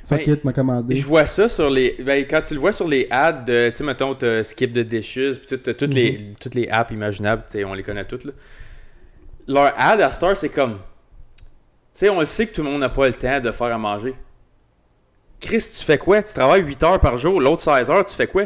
Fuck 0.08 0.24
Ben, 0.24 0.34
it, 0.34 0.44
m'a 0.44 0.52
commandé. 0.52 0.94
Je 0.96 1.04
vois 1.04 1.26
ça 1.26 1.48
sur 1.48 1.68
les. 1.68 1.96
Ben, 2.00 2.24
quand 2.28 2.40
tu 2.40 2.54
le 2.54 2.60
vois 2.60 2.72
sur 2.72 2.86
les 2.86 3.08
ads, 3.10 3.32
de, 3.32 3.70
tu 3.70 3.76
sais, 3.76 3.84
mettons, 3.84 4.14
t'as 4.14 4.44
Skip 4.44 4.72
the 4.72 4.78
Dishes, 4.80 5.38
puis 5.38 5.46
toutes, 5.58 5.76
toutes, 5.76 5.94
les, 5.94 6.12
Mhm. 6.12 6.34
toutes 6.38 6.54
les 6.54 6.68
apps 6.68 6.92
imaginables, 6.92 7.44
tu 7.50 7.64
on 7.64 7.74
les 7.74 7.82
connaît 7.82 8.04
toutes, 8.04 8.24
là. 8.24 8.32
Leur 9.48 9.72
ad 9.76 10.00
à 10.00 10.12
Star, 10.12 10.36
c'est 10.36 10.48
comme. 10.48 10.78
sais, 11.92 12.08
on 12.08 12.20
le 12.20 12.26
sait 12.26 12.46
que 12.46 12.54
tout 12.54 12.62
le 12.62 12.70
monde 12.70 12.80
n'a 12.80 12.88
pas 12.88 13.06
le 13.08 13.14
temps 13.14 13.40
de 13.40 13.50
faire 13.50 13.68
à 13.68 13.78
manger. 13.78 14.14
Chris, 15.40 15.58
tu 15.78 15.84
fais 15.84 15.98
quoi? 15.98 16.22
Tu 16.22 16.34
travailles 16.34 16.62
8 16.62 16.82
heures 16.82 17.00
par 17.00 17.16
jour, 17.18 17.40
l'autre 17.40 17.62
16 17.62 17.90
heures, 17.90 18.04
tu 18.04 18.14
fais 18.14 18.26
quoi? 18.26 18.44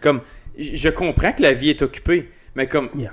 Comme, 0.00 0.20
je 0.58 0.88
comprends 0.88 1.32
que 1.32 1.42
la 1.42 1.52
vie 1.52 1.70
est 1.70 1.82
occupée, 1.82 2.30
mais 2.54 2.66
comme, 2.66 2.88
Yeah. 2.94 3.12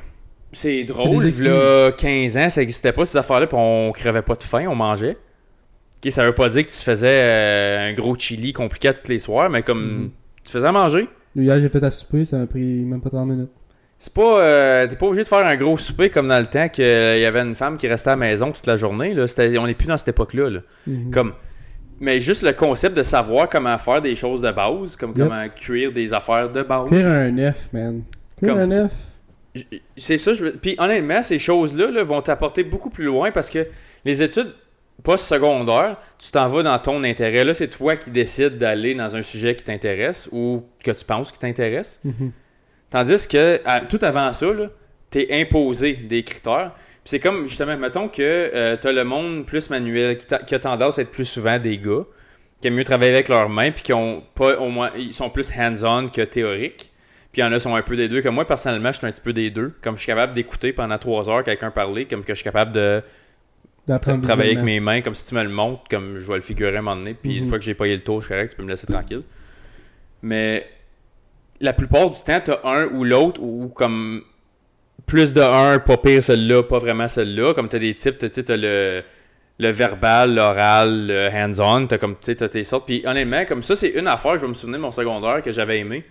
c'est 0.51 0.83
drôle, 0.83 1.23
là, 1.39 1.91
15 1.91 2.35
ans, 2.37 2.49
ça 2.49 2.61
n'existait 2.61 2.91
pas 2.93 3.05
ces 3.05 3.17
affaires-là, 3.17 3.47
puis 3.47 3.57
on 3.59 3.91
crevait 3.93 4.21
pas 4.21 4.35
de 4.35 4.43
faim, 4.43 4.65
on 4.69 4.75
mangeait. 4.75 5.17
Ok, 6.03 6.11
ça 6.11 6.25
veut 6.25 6.33
pas 6.35 6.49
dire 6.49 6.65
que 6.65 6.71
tu 6.71 6.77
faisais 6.83 7.07
euh, 7.09 7.89
un 7.89 7.93
gros 7.93 8.15
chili 8.15 8.53
compliqué 8.53 8.89
à 8.89 8.93
tous 8.93 9.07
les 9.09 9.19
soirs, 9.19 9.49
mais 9.49 9.63
comme, 9.63 9.83
Mhm. 10.03 10.09
tu 10.43 10.51
faisais 10.51 10.67
à 10.67 10.71
manger? 10.71 11.07
Hier, 11.35 11.59
j'ai 11.59 11.69
fait 11.69 11.83
à 11.83 11.91
souper, 11.91 12.25
ça 12.25 12.37
m'a 12.37 12.45
pris 12.47 12.83
même 12.83 13.01
pas 13.01 13.09
30 13.09 13.27
minutes. 13.27 13.49
C'est 13.99 14.13
pas. 14.13 14.41
euh, 14.41 14.85
T'es 14.87 14.95
pas 14.95 15.07
obligé 15.07 15.23
de 15.23 15.27
faire 15.27 15.45
un 15.45 15.55
gros 15.55 15.75
souper 15.77 16.09
comme 16.11 16.27
dans 16.27 16.39
le 16.39 16.45
temps 16.45 16.69
qu'il 16.69 16.85
y 16.85 17.25
avait 17.25 17.39
une 17.41 17.55
femme 17.55 17.77
qui 17.77 17.87
restait 17.87 18.09
à 18.09 18.13
la 18.13 18.17
maison 18.17 18.51
toute 18.51 18.67
la 18.67 18.77
journée. 18.77 19.15
Là. 19.15 19.25
On 19.59 19.65
n'est 19.65 19.73
plus 19.73 19.87
dans 19.87 19.97
cette 19.97 20.09
époque-là. 20.09 20.49
là. 20.51 20.59
Mhm. 20.85 21.09
Comme. 21.11 21.33
Mais 21.99 22.21
juste 22.21 22.43
le 22.43 22.53
concept 22.53 22.95
de 22.95 23.01
savoir 23.01 23.49
comment 23.49 23.75
faire 23.79 24.01
des 24.01 24.15
choses 24.15 24.39
de 24.41 24.51
base, 24.51 24.95
comme 24.97 25.13
Yep. 25.15 25.27
comment 25.27 25.47
cuire 25.49 25.91
des 25.91 26.13
affaires 26.13 26.51
de 26.51 26.61
base. 26.61 26.87
Cuire 26.89 27.07
un 27.07 27.35
œuf, 27.39 27.69
man. 27.73 28.03
Cuire 28.37 28.53
Comme- 28.53 28.61
un 28.61 28.71
œuf. 28.71 28.91
C'est 29.95 30.19
ça, 30.19 30.33
je 30.33 30.43
veux... 30.43 30.51
Puis 30.51 30.75
honnêtement, 30.77 31.23
ces 31.23 31.39
choses-là 31.39 31.89
là, 31.89 32.03
vont 32.03 32.21
t'apporter 32.21 32.63
beaucoup 32.63 32.91
plus 32.91 33.05
loin 33.05 33.31
parce 33.31 33.49
que 33.49 33.65
les 34.05 34.21
études 34.21 34.53
post-secondaires, 35.03 35.97
tu 36.17 36.31
t'en 36.31 36.47
vas 36.47 36.63
dans 36.63 36.79
ton 36.79 37.03
intérêt. 37.03 37.43
Là, 37.43 37.53
c'est 37.53 37.67
toi 37.69 37.95
qui 37.95 38.11
décides 38.11 38.57
d'aller 38.57 38.93
dans 38.95 39.15
un 39.15 39.21
sujet 39.21 39.55
qui 39.55 39.63
t'intéresse 39.63 40.29
ou 40.31 40.63
que 40.83 40.91
tu 40.91 41.05
penses 41.05 41.31
qui 41.31 41.39
t'intéresse. 41.39 41.99
Mhm. 42.03 42.31
Tandis 42.89 43.27
que 43.27 43.61
à- 43.65 43.81
tout 43.81 43.99
avant 44.01 44.31
ça, 44.33 44.51
là, 44.53 44.67
t'es 45.09 45.27
imposé 45.31 45.93
des 45.93 46.23
critères. 46.23 46.71
Puis 46.75 47.11
c'est 47.11 47.19
comme, 47.19 47.45
justement, 47.45 47.77
mettons 47.77 48.09
que 48.09 48.21
euh, 48.21 48.75
t'as 48.79 48.91
le 48.91 49.03
monde 49.03 49.45
plus 49.45 49.69
manuel 49.69 50.17
qui, 50.17 50.25
qui 50.45 50.55
a 50.55 50.59
tendance 50.59 50.99
à 50.99 51.03
être 51.03 51.11
plus 51.11 51.25
souvent 51.25 51.57
des 51.59 51.77
gars 51.77 52.03
qui 52.59 52.67
aiment 52.67 52.75
mieux 52.75 52.83
travailler 52.83 53.13
avec 53.13 53.29
leurs 53.29 53.49
mains 53.49 53.71
puis 53.71 53.83
qui 53.83 53.93
ont 53.93 54.23
pas 54.33 54.57
au 54.59 54.69
moins 54.69 54.89
ils 54.97 55.13
sont 55.13 55.29
plus 55.29 55.51
hands-on 55.51 56.07
que 56.09 56.21
théoriques. 56.21 56.91
Puis 57.31 57.41
il 57.41 57.45
y 57.45 57.47
en 57.47 57.51
a 57.51 57.55
qui 57.55 57.61
sont 57.61 57.75
un 57.75 57.81
peu 57.83 57.95
des 57.95 58.09
deux. 58.09 58.21
Comme 58.21 58.35
moi, 58.35 58.45
personnellement, 58.47 58.91
je 58.91 58.97
suis 58.97 59.05
un 59.07 59.11
petit 59.11 59.21
peu 59.21 59.31
des 59.33 59.51
deux. 59.51 59.73
Comme 59.81 59.95
je 59.95 60.01
suis 60.01 60.07
capable 60.07 60.33
d'écouter 60.33 60.73
pendant 60.73 60.97
trois 60.97 61.29
heures 61.29 61.43
quelqu'un 61.43 61.69
parler, 61.71 62.05
comme 62.05 62.23
que 62.23 62.33
je 62.33 62.37
suis 62.37 62.43
capable 62.43 62.71
de 62.71 63.03
travailler 64.21 64.51
avec 64.51 64.63
mes 64.65 64.79
mains, 64.79 65.01
comme 65.01 65.15
si 65.15 65.27
tu 65.27 65.35
me 65.35 65.43
le 65.43 65.49
montres, 65.49 65.83
comme 65.89 66.17
je 66.17 66.27
vais 66.27 66.35
le 66.35 66.41
figurer 66.41 66.75
à 66.75 66.79
un 66.79 66.81
moment 66.81 66.95
donné. 66.97 67.13
Puis 67.13 67.35
une 67.37 67.43
Mhm. 67.43 67.49
fois 67.49 67.57
que 67.57 67.63
j'ai 67.63 67.73
payé 67.73 67.95
le 67.95 68.03
tour, 68.03 68.21
je 68.21 68.25
suis 68.25 68.33
correct, 68.33 68.49
tu 68.51 68.57
peux 68.57 68.63
me 68.63 68.69
laisser 68.69 68.87
tranquille. 68.87 69.23
Mais 70.21 70.67
la 71.59 71.73
plupart 71.73 72.09
du 72.09 72.17
temps, 72.21 72.41
t'as 72.43 72.59
un 72.63 72.85
ou 72.87 73.03
l'autre, 73.03 73.41
ou 73.41 73.69
comme 73.69 74.23
plus 75.05 75.33
de 75.33 75.41
un, 75.41 75.79
pas 75.79 75.97
pire 75.97 76.21
celle-là, 76.21 76.63
pas 76.63 76.79
vraiment 76.79 77.07
celle-là. 77.07 77.53
Comme 77.53 77.69
t'as 77.69 77.79
des 77.79 77.93
types, 77.95 78.17
tu 78.17 78.27
sais, 78.31 78.43
t'as 78.43 78.57
le, 78.57 79.03
le 79.59 79.69
verbal, 79.69 80.35
l'oral, 80.35 81.07
le 81.07 81.29
hands-on, 81.33 81.87
t'as 81.87 81.97
comme, 81.97 82.15
tu 82.15 82.25
sais, 82.25 82.35
t'as 82.35 82.49
tes 82.49 82.63
sortes. 82.63 82.85
Puis 82.85 83.03
honnêtement, 83.05 83.45
comme 83.45 83.63
ça, 83.63 83.75
c'est 83.75 83.89
une 83.89 84.07
affaire, 84.07 84.37
je 84.37 84.41
vais 84.41 84.47
me 84.49 84.53
souvenir 84.53 84.79
de 84.79 84.83
mon 84.83 84.91
secondaire 84.91 85.41
que 85.41 85.51
j'avais 85.51 85.79
aimé. 85.79 86.03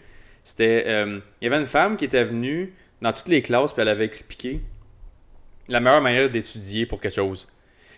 C'était, 0.43 0.85
euh, 0.87 1.18
il 1.41 1.45
y 1.45 1.49
avait 1.53 1.61
une 1.61 1.66
femme 1.66 1.97
qui 1.97 2.05
était 2.07 2.24
venue 2.24 2.72
dans 3.03 3.12
toutes 3.12 3.29
les 3.29 3.43
classes, 3.43 3.72
puis 3.72 3.83
elle 3.83 3.89
avait 3.89 4.05
expliqué 4.05 4.61
la 5.68 5.81
meilleure 5.81 6.01
manière 6.01 6.31
d'étudier 6.31 6.87
pour 6.87 7.01
quelque 7.01 7.14
chose. 7.14 7.49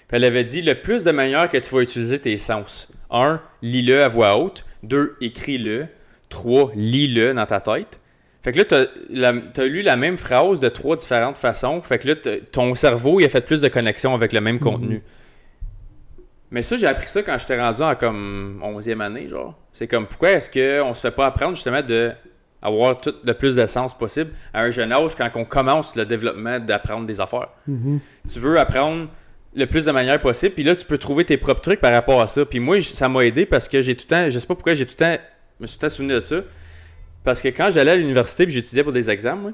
Puis 0.09 0.17
elle 0.17 0.25
avait 0.25 0.45
dit 0.45 0.63
le 0.63 0.75
plus 0.81 1.05
de 1.05 1.11
manière 1.11 1.49
que 1.49 1.59
tu 1.59 1.75
vas 1.75 1.83
utiliser 1.83 2.19
tes 2.19 2.39
sens. 2.39 2.89
Un, 3.11 3.41
lis-le 3.63 4.03
à 4.03 4.09
voix 4.09 4.37
haute. 4.39 4.65
Deux, 4.83 5.15
écris-le. 5.21 5.87
Trois, 6.29 6.73
lis-le 6.75 7.35
dans 7.35 7.47
ta 7.47 7.61
tête. 7.61 8.01
Fait 8.43 8.53
que 8.53 8.59
là, 8.59 8.65
t'as, 8.65 8.85
la- 9.11 9.33
t'as 9.53 9.65
lu 9.65 9.83
la 9.83 9.97
même 9.97 10.17
phrase 10.17 10.61
de 10.61 10.69
trois 10.69 10.97
différentes 10.97 11.37
façons. 11.39 11.83
Fait 11.83 11.99
que 11.99 12.09
là, 12.09 12.15
ton 12.53 12.75
cerveau, 12.75 13.21
il 13.21 13.25
a 13.25 13.29
fait 13.29 13.41
plus 13.41 13.61
de 13.61 13.69
connexions 13.69 14.15
avec 14.15 14.33
le 14.33 14.41
même 14.41 14.59
contenu. 14.61 15.03
Mais 16.51 16.63
ça, 16.63 16.77
j'ai 16.77 16.87
appris 16.87 17.09
ça 17.09 17.23
quand 17.23 17.37
j'étais 17.37 17.61
rendu 17.61 17.83
en 17.83 17.95
comme 17.95 18.61
11e 18.65 19.01
année, 19.03 19.29
genre. 19.29 19.59
C'est 19.73 19.87
comme, 19.87 20.07
pourquoi 20.07 20.31
est-ce 20.31 20.49
qu'on 20.51 20.95
se 20.95 21.01
fait 21.03 21.11
pas 21.11 21.27
apprendre 21.27 21.55
justement 21.55 21.83
de 21.83 22.13
avoir 22.63 23.01
tout 23.01 23.15
le 23.23 23.35
plus 23.35 23.55
de 23.57 23.67
sens 23.67 23.97
possible 23.97 24.31
à 24.55 24.63
un 24.63 24.71
jeune 24.71 24.93
âge 24.93 25.15
quand 25.15 25.29
on 25.35 25.45
commence 25.45 25.95
le 25.95 26.07
développement 26.07 26.59
d'apprendre 26.59 27.07
des 27.07 27.21
affaires? 27.21 27.49
Mhm. 27.67 28.01
tu 28.33 28.39
veux 28.39 28.59
apprendre 28.59 29.09
le 29.55 29.67
plus 29.67 29.87
de 29.87 29.91
manière 29.93 30.21
possible, 30.21 30.55
puis 30.55 30.65
là, 30.65 30.77
tu 30.77 30.85
peux 30.85 30.99
trouver 30.99 31.25
tes 31.25 31.37
propres 31.37 31.61
trucs 31.61 31.81
par 31.81 31.93
rapport 31.93 32.21
à 32.21 32.29
ça. 32.29 32.45
Puis 32.45 32.61
moi, 32.61 32.81
ça 32.83 33.09
m'a 33.09 33.25
aidé 33.25 33.47
parce 33.47 33.69
que 33.69 33.81
j'ai 33.81 33.95
tout 33.95 34.05
le 34.05 34.09
temps, 34.09 34.31
je 34.31 34.39
sais 34.39 34.47
pas 34.47 34.55
pourquoi 34.55 34.75
j'ai 34.75 34.87
tout 34.87 34.95
le 34.99 35.05
temps, 35.05 35.23
je 35.59 35.63
me 35.63 35.67
suis 35.67 35.79
tout 35.79 35.85
le 35.85 35.91
temps 35.91 35.95
souvenu 35.95 36.15
de 36.15 36.21
ça. 36.21 36.45
Parce 37.25 37.41
que 37.41 37.49
quand 37.49 37.71
j'allais 37.71 37.93
à 37.93 37.97
l'université 37.97 38.45
puis 38.45 38.55
j'étudiais 38.55 38.83
pour 38.83 38.93
des 38.93 39.11
examens, 39.11 39.53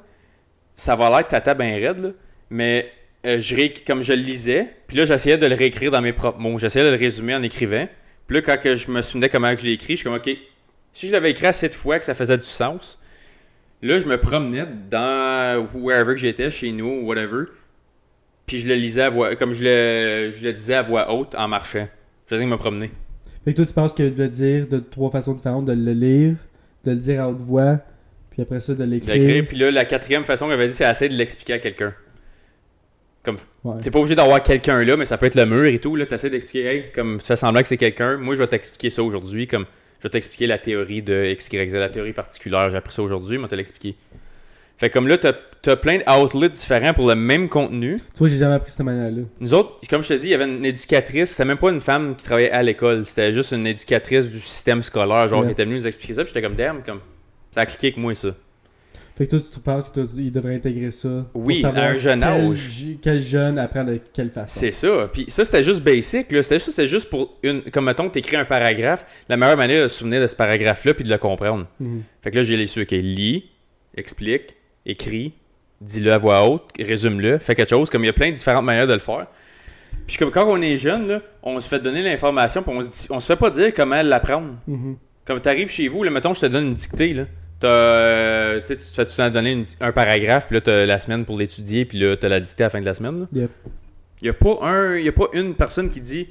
ça 0.75 0.97
va 0.97 1.11
l'air 1.11 1.27
tata 1.27 1.55
bien 1.55 1.77
raide, 1.77 1.99
là, 1.99 2.09
mais 2.51 2.91
euh, 3.25 3.41
je 3.41 3.57
ré- 3.57 3.73
comme 3.87 4.03
je 4.03 4.13
le 4.13 4.21
lisais, 4.21 4.69
puis 4.87 4.97
là, 4.97 5.07
j'essayais 5.07 5.39
de 5.39 5.47
le 5.47 5.55
réécrire 5.55 5.91
dans 5.91 6.03
mes 6.03 6.13
propres 6.13 6.39
mots. 6.39 6.59
J'essayais 6.59 6.85
de 6.85 6.91
le 6.91 6.99
résumer 6.99 7.35
en 7.35 7.43
écrivant. 7.43 7.89
Puis 8.27 8.37
là, 8.37 8.43
quand 8.43 8.77
je 8.77 8.91
me 8.91 9.01
souvenais 9.03 9.29
comment 9.29 9.57
je 9.57 9.65
l'ai 9.65 9.73
écrit, 9.73 9.95
je 9.95 9.99
suis 9.99 10.05
comme, 10.05 10.15
OK, 10.15 10.29
si 10.93 11.07
je 11.07 11.13
l'avais 11.13 11.31
écrit 11.31 11.47
assez 11.47 11.69
de 11.69 11.75
fois 11.75 11.99
que 11.99 12.05
ça 12.05 12.15
faisait 12.15 12.37
du 12.37 12.45
sens, 12.45 13.01
là, 13.83 13.99
je 13.99 14.07
me 14.07 14.19
promenais 14.19 14.67
dans 14.91 15.69
wherever 15.75 16.15
que 16.15 16.21
j'étais, 16.21 16.51
chez 16.51 16.73
nous, 16.73 16.87
ou 17.03 17.07
whatever, 17.07 17.47
puis 18.47 18.59
je 18.59 18.69
le 18.69 18.75
lisais 18.75 19.03
à 19.03 19.11
voix, 19.11 19.37
comme 19.37 19.53
je 19.53 19.63
le, 19.65 20.31
je 20.31 20.45
le 20.45 20.53
disais 20.53 20.75
à 20.75 20.83
voix 20.83 21.13
haute 21.13 21.35
en 21.35 21.49
marchant. 21.49 21.89
Je 22.27 22.35
faisais 22.35 22.45
que 22.45 22.51
me 22.51 22.57
promener. 22.57 22.91
Fait 23.45 23.53
que 23.53 23.57
toi, 23.57 23.67
tu 23.67 23.73
penses 23.75 23.95
que 23.95 24.09
de 24.09 24.27
dire 24.27 24.67
de 24.69 24.79
trois 24.79 25.11
façons 25.11 25.33
différentes, 25.35 25.67
de 25.67 25.73
le 25.73 25.93
lire, 25.93 26.37
de 26.85 26.91
le 26.93 26.97
dire 26.97 27.23
à 27.23 27.29
haute 27.29 27.39
voix, 27.39 27.79
puis 28.31 28.43
après 28.43 28.61
ça, 28.61 28.75
de 28.75 28.85
l'écrire. 28.85 29.45
puis 29.47 29.57
là, 29.59 29.71
la 29.71 29.85
quatrième 29.85 30.25
façon 30.25 30.47
qu'elle 30.47 30.55
avait 30.55 30.69
dit, 30.69 30.75
c'est 30.75 30.89
essayer 30.91 31.09
de 31.11 31.15
l'expliquer 31.17 31.55
à 31.55 31.59
quelqu'un. 31.59 31.95
Comme, 33.23 33.37
Ouais. 33.65 33.77
c'est 33.81 33.91
pas 33.91 33.99
obligé 33.99 34.15
d'avoir 34.15 34.43
quelqu'un 34.43 34.85
là, 34.85 34.97
mais 34.99 35.07
ça 35.07 35.17
peut 35.17 35.25
être 35.27 35.35
le 35.35 35.47
mur 35.47 35.65
et 35.65 35.79
tout. 35.79 35.97
Là, 35.97 36.05
t'essaies 36.05 36.29
d'expliquer, 36.29 36.67
hey, 36.67 36.85
comme 36.95 37.19
tu 37.19 37.25
fais 37.25 37.37
semblant 37.37 37.63
que 37.63 37.69
c'est 37.69 37.79
quelqu'un. 37.79 38.19
Moi, 38.19 38.35
je 38.35 38.41
vais 38.41 38.47
t'expliquer 38.49 38.91
ça 38.91 39.03
aujourd'hui. 39.03 39.47
Comme, 39.47 39.65
je 39.99 40.03
vais 40.03 40.11
t'expliquer 40.11 40.47
la 40.47 40.59
théorie 40.59 41.01
de 41.01 41.29
X, 41.31 41.49
Y, 41.51 41.71
Z, 41.71 41.75
la 41.75 41.89
théorie 41.89 42.13
particulière. 42.13 42.69
J'ai 42.69 42.77
appris 42.77 42.93
ça 42.93 43.03
aujourd'hui, 43.03 43.39
mais 43.39 43.49
te 43.49 43.55
l'expliquer. 43.55 43.97
Fait 44.85 44.91
comme 44.91 45.09
là, 45.09 45.17
t'as 45.17 45.33
as 45.67 45.77
plein 45.77 45.97
d'outlets 45.97 46.51
différents 46.51 46.93
pour 46.93 47.09
le 47.09 47.15
même 47.15 47.49
contenu. 47.49 47.97
Tu 48.13 48.19
vois, 48.19 48.29
j'ai 48.29 48.37
jamais 48.37 48.53
appris 48.57 48.71
cette 48.71 48.85
manière-là. 48.85 49.23
Nous 49.41 49.55
autres, 49.55 49.79
comme 49.89 50.03
je 50.03 50.09
te 50.09 50.13
dis, 50.13 50.27
il 50.27 50.31
y 50.33 50.35
avait 50.35 50.45
une 50.45 50.63
éducatrice, 50.63 51.31
c'était 51.31 51.47
même 51.47 51.57
pas 51.57 51.71
une 51.71 51.81
femme 51.81 52.15
qui 52.17 52.25
travaillait 52.27 52.51
à 52.51 52.63
l'école, 52.63 53.07
c'était 53.07 53.33
juste 53.33 53.53
une 53.53 53.67
éducatrice 53.67 54.31
du 54.31 54.41
système 54.41 54.83
scolaire, 54.83 55.27
genre 55.27 55.41
Ouais. 55.41 55.47
qui 55.47 55.53
était 55.53 55.65
venue 55.65 55.77
nous 55.77 55.87
expliquer 55.87 56.13
ça, 56.13 56.23
puis 56.23 56.33
j'étais 56.35 56.47
comme 56.47 56.55
damn, 56.55 56.83
comme 56.83 57.01
ça 57.51 57.63
a 57.63 57.65
cliqué 57.65 57.87
avec 57.87 57.97
moi 57.97 58.15
ça. 58.15 58.35
Fait 59.17 59.25
que 59.27 59.31
toi, 59.37 59.41
tu 59.55 59.61
penses 59.61 59.89
qu'il 59.89 60.31
devrait 60.31 60.57
intégrer 60.57 60.91
ça. 60.91 61.25
Oui, 61.33 61.65
à 61.65 61.69
un 61.69 61.97
jeune 61.97 62.21
quel 62.21 62.29
âge. 62.29 62.83
Quel 63.01 63.21
jeune 63.23 63.59
apprend 63.59 63.85
de 63.85 63.99
quelle 64.13 64.29
façon. 64.29 64.61
C'est 64.61 64.73
ça. 64.73 65.07
Puis 65.11 65.25
ça, 65.29 65.47
c'était 65.47 65.63
juste 65.65 65.81
basic. 65.83 66.27
C'était, 66.43 66.59
c'était 66.59 66.87
juste 66.87 67.09
pour 67.09 67.39
une. 67.43 67.63
Comme 67.71 67.87
mettons 67.87 68.09
que 68.09 68.13
t'écris 68.13 68.37
un 68.37 68.45
paragraphe, 68.45 69.07
la 69.31 69.39
meilleure 69.39 69.57
manière 69.57 69.85
de 69.85 69.89
se 69.89 69.97
souvenir 70.01 70.21
de 70.21 70.27
ce 70.27 70.37
paragraphe-là 70.37 70.93
puis 70.93 71.05
de 71.05 71.09
le 71.11 71.17
comprendre. 71.17 71.67
Mhm. 71.81 72.03
Fait 72.23 72.33
que 72.33 72.37
là, 72.37 72.43
j'ai 72.43 72.57
les 72.59 72.67
su, 72.67 72.83
ok, 72.83 72.91
lis, 72.91 73.45
explique, 73.97 74.57
écris, 74.87 75.33
dis-le 75.81 76.13
à 76.13 76.19
voix 76.19 76.47
haute, 76.49 76.65
résume-le, 76.79 77.39
fais 77.39 77.55
quelque 77.55 77.71
chose. 77.71 77.91
Comme 77.91 78.05
il 78.05 78.07
y 78.07 78.11
a 78.11 78.15
plein 78.15 78.31
de 78.31 78.37
différentes 78.37 78.65
manières 78.65 78.87
de 78.87 78.93
le 78.93 78.99
faire. 78.99 79.27
Puis 80.07 80.17
comme 80.19 80.31
quand 80.31 80.45
on 80.47 80.61
est 80.61 80.77
jeune, 80.77 81.09
là, 81.09 81.21
on 81.43 81.59
se 81.61 81.69
fait 81.69 81.81
donner 81.81 82.03
l'information, 82.03 82.63
puis 82.63 82.73
on 82.75 82.83
se, 82.83 82.91
dit, 82.91 83.07
on 83.11 83.21
se 83.21 83.27
fait 83.27 83.37
pas 83.39 83.51
dire 83.51 83.73
comment 83.75 84.03
l'apprendre. 84.03 84.55
Mhm. 84.67 84.97
Comme 85.25 85.41
t'arrives 85.41 85.71
chez 85.71 85.89
vous, 85.89 86.03
là, 86.03 86.11
mettons, 86.11 86.35
je 86.35 86.41
te 86.41 86.47
donne 86.47 86.67
une 86.69 86.75
dictée, 86.75 87.15
là. 87.15 87.25
Euh, 87.63 88.61
tu 88.61 88.75
tu 88.77 88.79
te 88.79 88.85
fais 88.85 89.05
tout 89.07 89.13
le 89.13 89.17
temps 89.17 89.31
donner 89.31 89.53
une- 89.53 89.65
un 89.81 89.93
paragraphe, 89.93 90.49
puis 90.49 90.57
là, 90.57 90.61
t'as 90.61 90.85
la 90.85 90.99
semaine 90.99 91.25
pour 91.25 91.39
l'étudier, 91.39 91.87
puis 91.87 91.99
là, 91.99 92.15
t'as 92.15 92.29
la 92.29 92.41
dictée 92.41 92.65
à 92.65 92.67
la 92.67 92.71
fin 92.71 92.81
de 92.81 92.85
la 92.85 92.93
semaine. 92.93 93.27
Yep. 93.33 93.51
Il 94.21 94.27
y 94.27 94.29
a 94.29 94.35
pas 94.35 94.59
un, 94.61 94.97
y 94.99 95.09
a 95.09 95.13
pas 95.13 95.29
une 95.33 95.55
personne 95.55 95.89
qui 95.89 96.03
dit, 96.03 96.29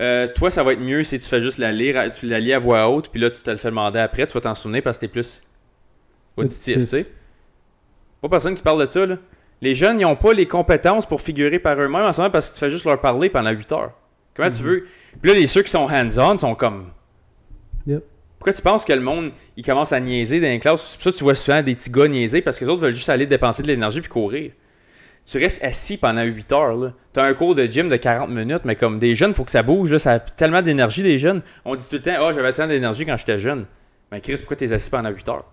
euh, 0.00 0.26
toi, 0.34 0.50
ça 0.50 0.62
va 0.62 0.72
être 0.72 0.80
mieux 0.80 1.02
si 1.04 1.18
tu 1.18 1.28
fais 1.28 1.42
juste 1.42 1.58
la 1.58 1.70
lire, 1.70 2.10
tu 2.12 2.26
la 2.26 2.38
lis 2.40 2.54
à 2.54 2.58
voix 2.58 2.88
haute, 2.88 3.10
puis 3.10 3.20
là, 3.20 3.28
tu 3.28 3.42
te 3.42 3.50
le 3.50 3.58
fais 3.58 3.68
demander 3.68 3.98
après, 3.98 4.26
tu 4.26 4.32
vas 4.32 4.40
t'en 4.40 4.54
souvenir 4.54 4.82
parce 4.82 4.96
que 4.96 5.02
t'es 5.04 5.12
plus 5.12 5.42
auditif, 6.38 6.76
tu 6.82 6.86
sais. 6.88 7.06
Pas 8.22 8.28
personne 8.28 8.54
qui 8.54 8.62
parle 8.62 8.80
de 8.84 8.90
ça, 8.90 9.06
là. 9.06 9.16
Les 9.60 9.74
jeunes, 9.74 9.98
ils 10.00 10.04
ont 10.04 10.16
pas 10.16 10.32
les 10.32 10.46
compétences 10.46 11.04
pour 11.06 11.20
figurer 11.20 11.58
par 11.58 11.74
eux-mêmes 11.80 12.04
en 12.04 12.12
ce 12.12 12.20
moment 12.20 12.30
parce 12.30 12.50
que 12.50 12.54
tu 12.54 12.60
fais 12.60 12.70
juste 12.70 12.84
leur 12.84 13.00
parler 13.00 13.28
pendant 13.28 13.50
8 13.50 13.72
heures. 13.72 13.92
Comment 14.34 14.50
tu 14.50 14.62
Mhm. 14.62 14.68
veux? 14.68 14.86
Puis 15.20 15.32
là, 15.32 15.36
les 15.38 15.46
ceux 15.48 15.62
qui 15.62 15.70
sont 15.70 15.88
hands-on 15.90 16.38
sont 16.38 16.54
comme, 16.54 16.90
Yep. 17.86 18.04
pourquoi 18.38 18.52
tu 18.52 18.62
penses 18.62 18.84
que 18.84 18.92
le 18.92 19.00
monde, 19.00 19.32
il 19.56 19.64
commence 19.64 19.92
à 19.92 19.98
niaiser 20.00 20.40
dans 20.40 20.46
les 20.46 20.58
classes? 20.60 20.82
C'est 20.92 20.96
pour 20.98 21.04
ça 21.04 21.10
que 21.10 21.16
tu 21.16 21.24
vois 21.24 21.34
souvent 21.34 21.62
des 21.62 21.74
petits 21.74 21.90
gars 21.90 22.06
niaiser 22.06 22.40
parce 22.40 22.58
que 22.58 22.64
les 22.64 22.70
autres 22.70 22.82
veulent 22.82 22.94
juste 22.94 23.08
aller 23.08 23.26
dépenser 23.26 23.62
de 23.62 23.66
l'énergie 23.68 24.00
puis 24.00 24.08
courir. 24.10 24.52
Tu 25.26 25.38
restes 25.38 25.62
assis 25.64 25.96
pendant 25.98 26.22
8 26.22 26.52
heures. 26.52 26.76
là. 26.76 26.92
Tu 27.12 27.20
as 27.20 27.24
un 27.24 27.34
cours 27.34 27.54
de 27.54 27.64
gym 27.66 27.88
de 27.88 27.96
40 27.96 28.30
minutes, 28.30 28.62
mais 28.64 28.76
comme 28.76 28.98
des 28.98 29.14
jeunes, 29.16 29.34
faut 29.34 29.44
que 29.44 29.50
ça 29.50 29.62
bouge. 29.62 29.90
Là. 29.90 29.98
Ça 29.98 30.12
a 30.12 30.18
tellement 30.20 30.62
d'énergie, 30.62 31.02
des 31.02 31.18
jeunes. 31.18 31.42
On 31.64 31.74
dit 31.74 31.86
tout 31.88 31.96
le 31.96 32.02
temps, 32.02 32.14
ah, 32.20 32.32
j'avais 32.32 32.52
tant 32.52 32.66
d'énergie 32.66 33.04
quand 33.04 33.16
j'étais 33.16 33.38
jeune. 33.38 33.66
Mais 34.12 34.20
Chris, 34.20 34.36
pourquoi 34.38 34.56
t'es 34.56 34.72
assis 34.72 34.88
pendant 34.88 35.10
8 35.10 35.28
heures? 35.28 35.44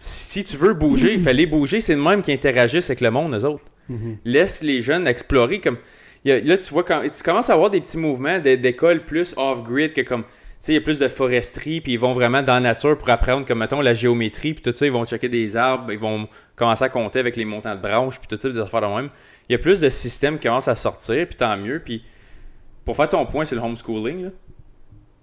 Si 0.00 0.44
tu 0.44 0.56
veux 0.56 0.74
bouger, 0.74 1.14
il 1.14 1.20
fallait 1.20 1.46
bouger. 1.46 1.80
C'est 1.80 1.94
le 1.94 2.02
même 2.02 2.22
qui 2.22 2.32
interagissent 2.32 2.90
avec 2.90 3.00
le 3.00 3.10
monde, 3.10 3.34
eux 3.34 3.44
autres 3.44 3.64
Mhm. 3.88 4.18
laisse 4.24 4.62
les 4.62 4.82
jeunes 4.82 5.06
explorer 5.06 5.60
comme 5.60 5.78
là 6.24 6.58
tu 6.58 6.72
vois 6.74 6.84
quand 6.84 7.02
tu 7.08 7.22
commences 7.22 7.48
à 7.48 7.54
avoir 7.54 7.70
des 7.70 7.80
petits 7.80 7.96
mouvements 7.96 8.38
d'é- 8.38 8.58
d'école 8.58 9.02
plus 9.06 9.32
off 9.38 9.62
grid 9.64 9.94
que 9.94 10.02
comme 10.02 10.24
sais, 10.60 10.72
il 10.72 10.74
y 10.74 10.78
a 10.78 10.82
plus 10.82 10.98
de 10.98 11.08
foresterie, 11.08 11.80
puis 11.80 11.92
ils 11.92 11.98
vont 11.98 12.12
vraiment 12.12 12.42
dans 12.42 12.54
la 12.54 12.60
nature 12.60 12.98
pour 12.98 13.08
apprendre, 13.10 13.46
comme 13.46 13.60
mettons, 13.60 13.80
la 13.80 13.94
géométrie, 13.94 14.54
puis 14.54 14.62
tout 14.62 14.74
ça, 14.76 14.84
ils 14.84 14.92
vont 14.92 15.06
checker 15.06 15.28
des 15.28 15.56
arbres, 15.56 15.90
ils 15.92 15.98
vont 16.00 16.28
commencer 16.56 16.82
à 16.84 16.88
compter 16.88 17.20
avec 17.20 17.36
les 17.36 17.44
montants 17.44 17.74
de 17.76 17.80
branches, 17.80 18.18
puis 18.18 18.26
tout 18.28 18.38
ça, 18.42 18.50
des 18.50 18.58
affaires 18.58 18.80
de 18.80 18.86
même. 18.88 19.08
Il 19.48 19.52
y 19.52 19.54
a 19.54 19.58
plus 19.58 19.80
de 19.80 19.88
systèmes 19.88 20.36
qui 20.38 20.48
commencent 20.48 20.66
à 20.68 20.74
sortir, 20.74 21.26
puis 21.28 21.36
tant 21.36 21.56
mieux. 21.56 21.80
Puis 21.82 22.02
pour 22.84 22.96
faire 22.96 23.08
ton 23.08 23.24
point, 23.24 23.44
c'est 23.44 23.54
le 23.54 23.60
homeschooling. 23.62 24.24
Là. 24.24 24.30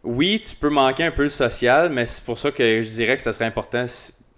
Oui, 0.06 0.40
tu 0.42 0.56
peux 0.56 0.70
manquer 0.70 1.04
un 1.04 1.12
peu 1.12 1.24
le 1.24 1.30
social, 1.30 1.92
mais 1.92 2.06
c'est 2.06 2.24
pour 2.24 2.40
ça 2.40 2.50
que 2.52 2.82
je 2.82 2.90
dirais 2.90 3.16
que 3.18 3.22
ça 3.22 3.34
serait 3.34 3.46
important. 3.46 3.86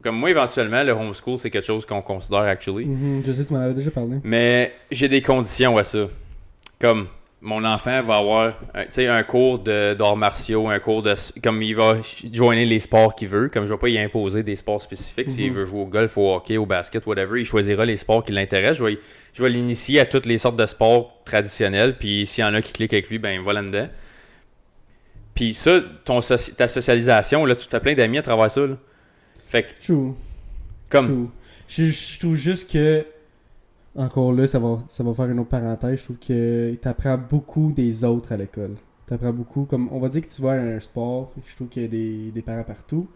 Comme 0.03 0.15
moi, 0.17 0.29
éventuellement, 0.29 0.83
le 0.83 0.91
homeschool, 0.91 1.37
c'est 1.37 1.49
quelque 1.49 1.65
chose 1.65 1.85
qu'on 1.85 2.01
considère, 2.01 2.41
actually. 2.41 2.85
Mhm, 2.85 3.23
je 3.25 3.31
sais, 3.31 3.43
tu 3.45 3.53
m'en 3.53 3.59
avais 3.59 3.73
déjà 3.73 3.91
parlé. 3.91 4.17
Mais 4.23 4.73
j'ai 4.91 5.07
des 5.09 5.21
conditions 5.21 5.75
à 5.77 5.83
ça. 5.83 6.07
Comme 6.79 7.07
mon 7.41 7.63
enfant 7.65 8.01
va 8.03 8.17
avoir 8.17 8.53
un, 8.75 9.09
un 9.09 9.23
cours 9.23 9.59
d'arts 9.59 10.15
martiaux, 10.17 10.67
un 10.69 10.79
cours 10.79 11.01
de. 11.01 11.13
Comme 11.43 11.61
il 11.63 11.75
va 11.75 11.97
joindre 12.31 12.61
les 12.67 12.79
sports 12.79 13.15
qu'il 13.15 13.27
veut. 13.27 13.49
Comme 13.49 13.63
je 13.65 13.69
ne 13.69 13.73
vais 13.75 13.79
pas 13.79 13.89
y 13.89 13.97
imposer 13.99 14.43
des 14.43 14.55
sports 14.55 14.81
spécifiques. 14.81 15.29
S'il 15.29 15.51
Mhm. 15.51 15.57
veut 15.57 15.65
jouer 15.65 15.81
au 15.81 15.85
golf, 15.85 16.15
au 16.17 16.35
hockey, 16.35 16.57
au 16.57 16.65
basket, 16.67 17.05
whatever, 17.07 17.39
il 17.39 17.45
choisira 17.45 17.83
les 17.85 17.97
sports 17.97 18.23
qui 18.23 18.31
l'intéressent. 18.31 18.77
Je 18.79 18.83
vais, 18.85 18.99
je 19.33 19.43
vais 19.43 19.49
l'initier 19.49 19.99
à 19.99 20.05
toutes 20.05 20.25
les 20.27 20.37
sortes 20.37 20.55
de 20.57 20.65
sports 20.67 21.21
traditionnels. 21.25 21.97
Puis 21.97 22.25
s'il 22.27 22.43
y 22.43 22.47
en 22.47 22.53
a 22.53 22.61
qui 22.61 22.73
cliquent 22.73 22.93
avec 22.93 23.09
lui, 23.09 23.17
ben 23.19 23.31
il 23.31 23.41
va 23.45 23.53
là-dedans. 23.53 23.87
Puis 25.33 25.53
ça, 25.53 25.79
ton 26.05 26.19
ta 26.19 26.67
socialisation, 26.67 27.45
là, 27.45 27.55
tu 27.55 27.75
as 27.75 27.79
plein 27.79 27.93
d'amis 27.93 28.17
à 28.19 28.21
travers 28.23 28.49
ça. 28.49 28.61
Là. 28.61 28.75
Fait 29.47 29.63
que, 29.63 29.83
True. 29.83 30.13
comme. 30.89 31.05
True. 31.05 31.27
Je, 31.67 31.85
je 31.85 32.19
trouve 32.19 32.35
juste 32.35 32.69
que. 32.71 33.05
Encore 33.95 34.31
là, 34.31 34.45
ça 34.45 34.59
va, 34.59 34.77
ça 34.89 35.03
va 35.03 35.13
faire 35.13 35.25
une 35.25 35.39
autre 35.39 35.49
parenthèse. 35.49 35.99
Je 35.99 36.03
trouve 36.03 36.19
que 36.19 36.75
t'apprends 36.75 37.17
beaucoup 37.17 37.71
des 37.71 38.03
autres 38.03 38.31
à 38.31 38.37
l'école. 38.37 38.75
T'apprends 39.07 39.33
beaucoup. 39.33 39.65
Comme 39.65 39.89
on 39.91 39.99
va 39.99 40.09
dire 40.09 40.21
que 40.21 40.29
tu 40.31 40.41
vas 40.41 40.51
à 40.51 40.55
un 40.55 40.79
sport, 40.79 41.33
je 41.45 41.55
trouve 41.55 41.67
qu'il 41.69 41.81
y 41.81 41.85
a 41.85 41.87
des, 41.87 42.31
des 42.31 42.41
parents 42.43 42.63
partout. 42.63 43.09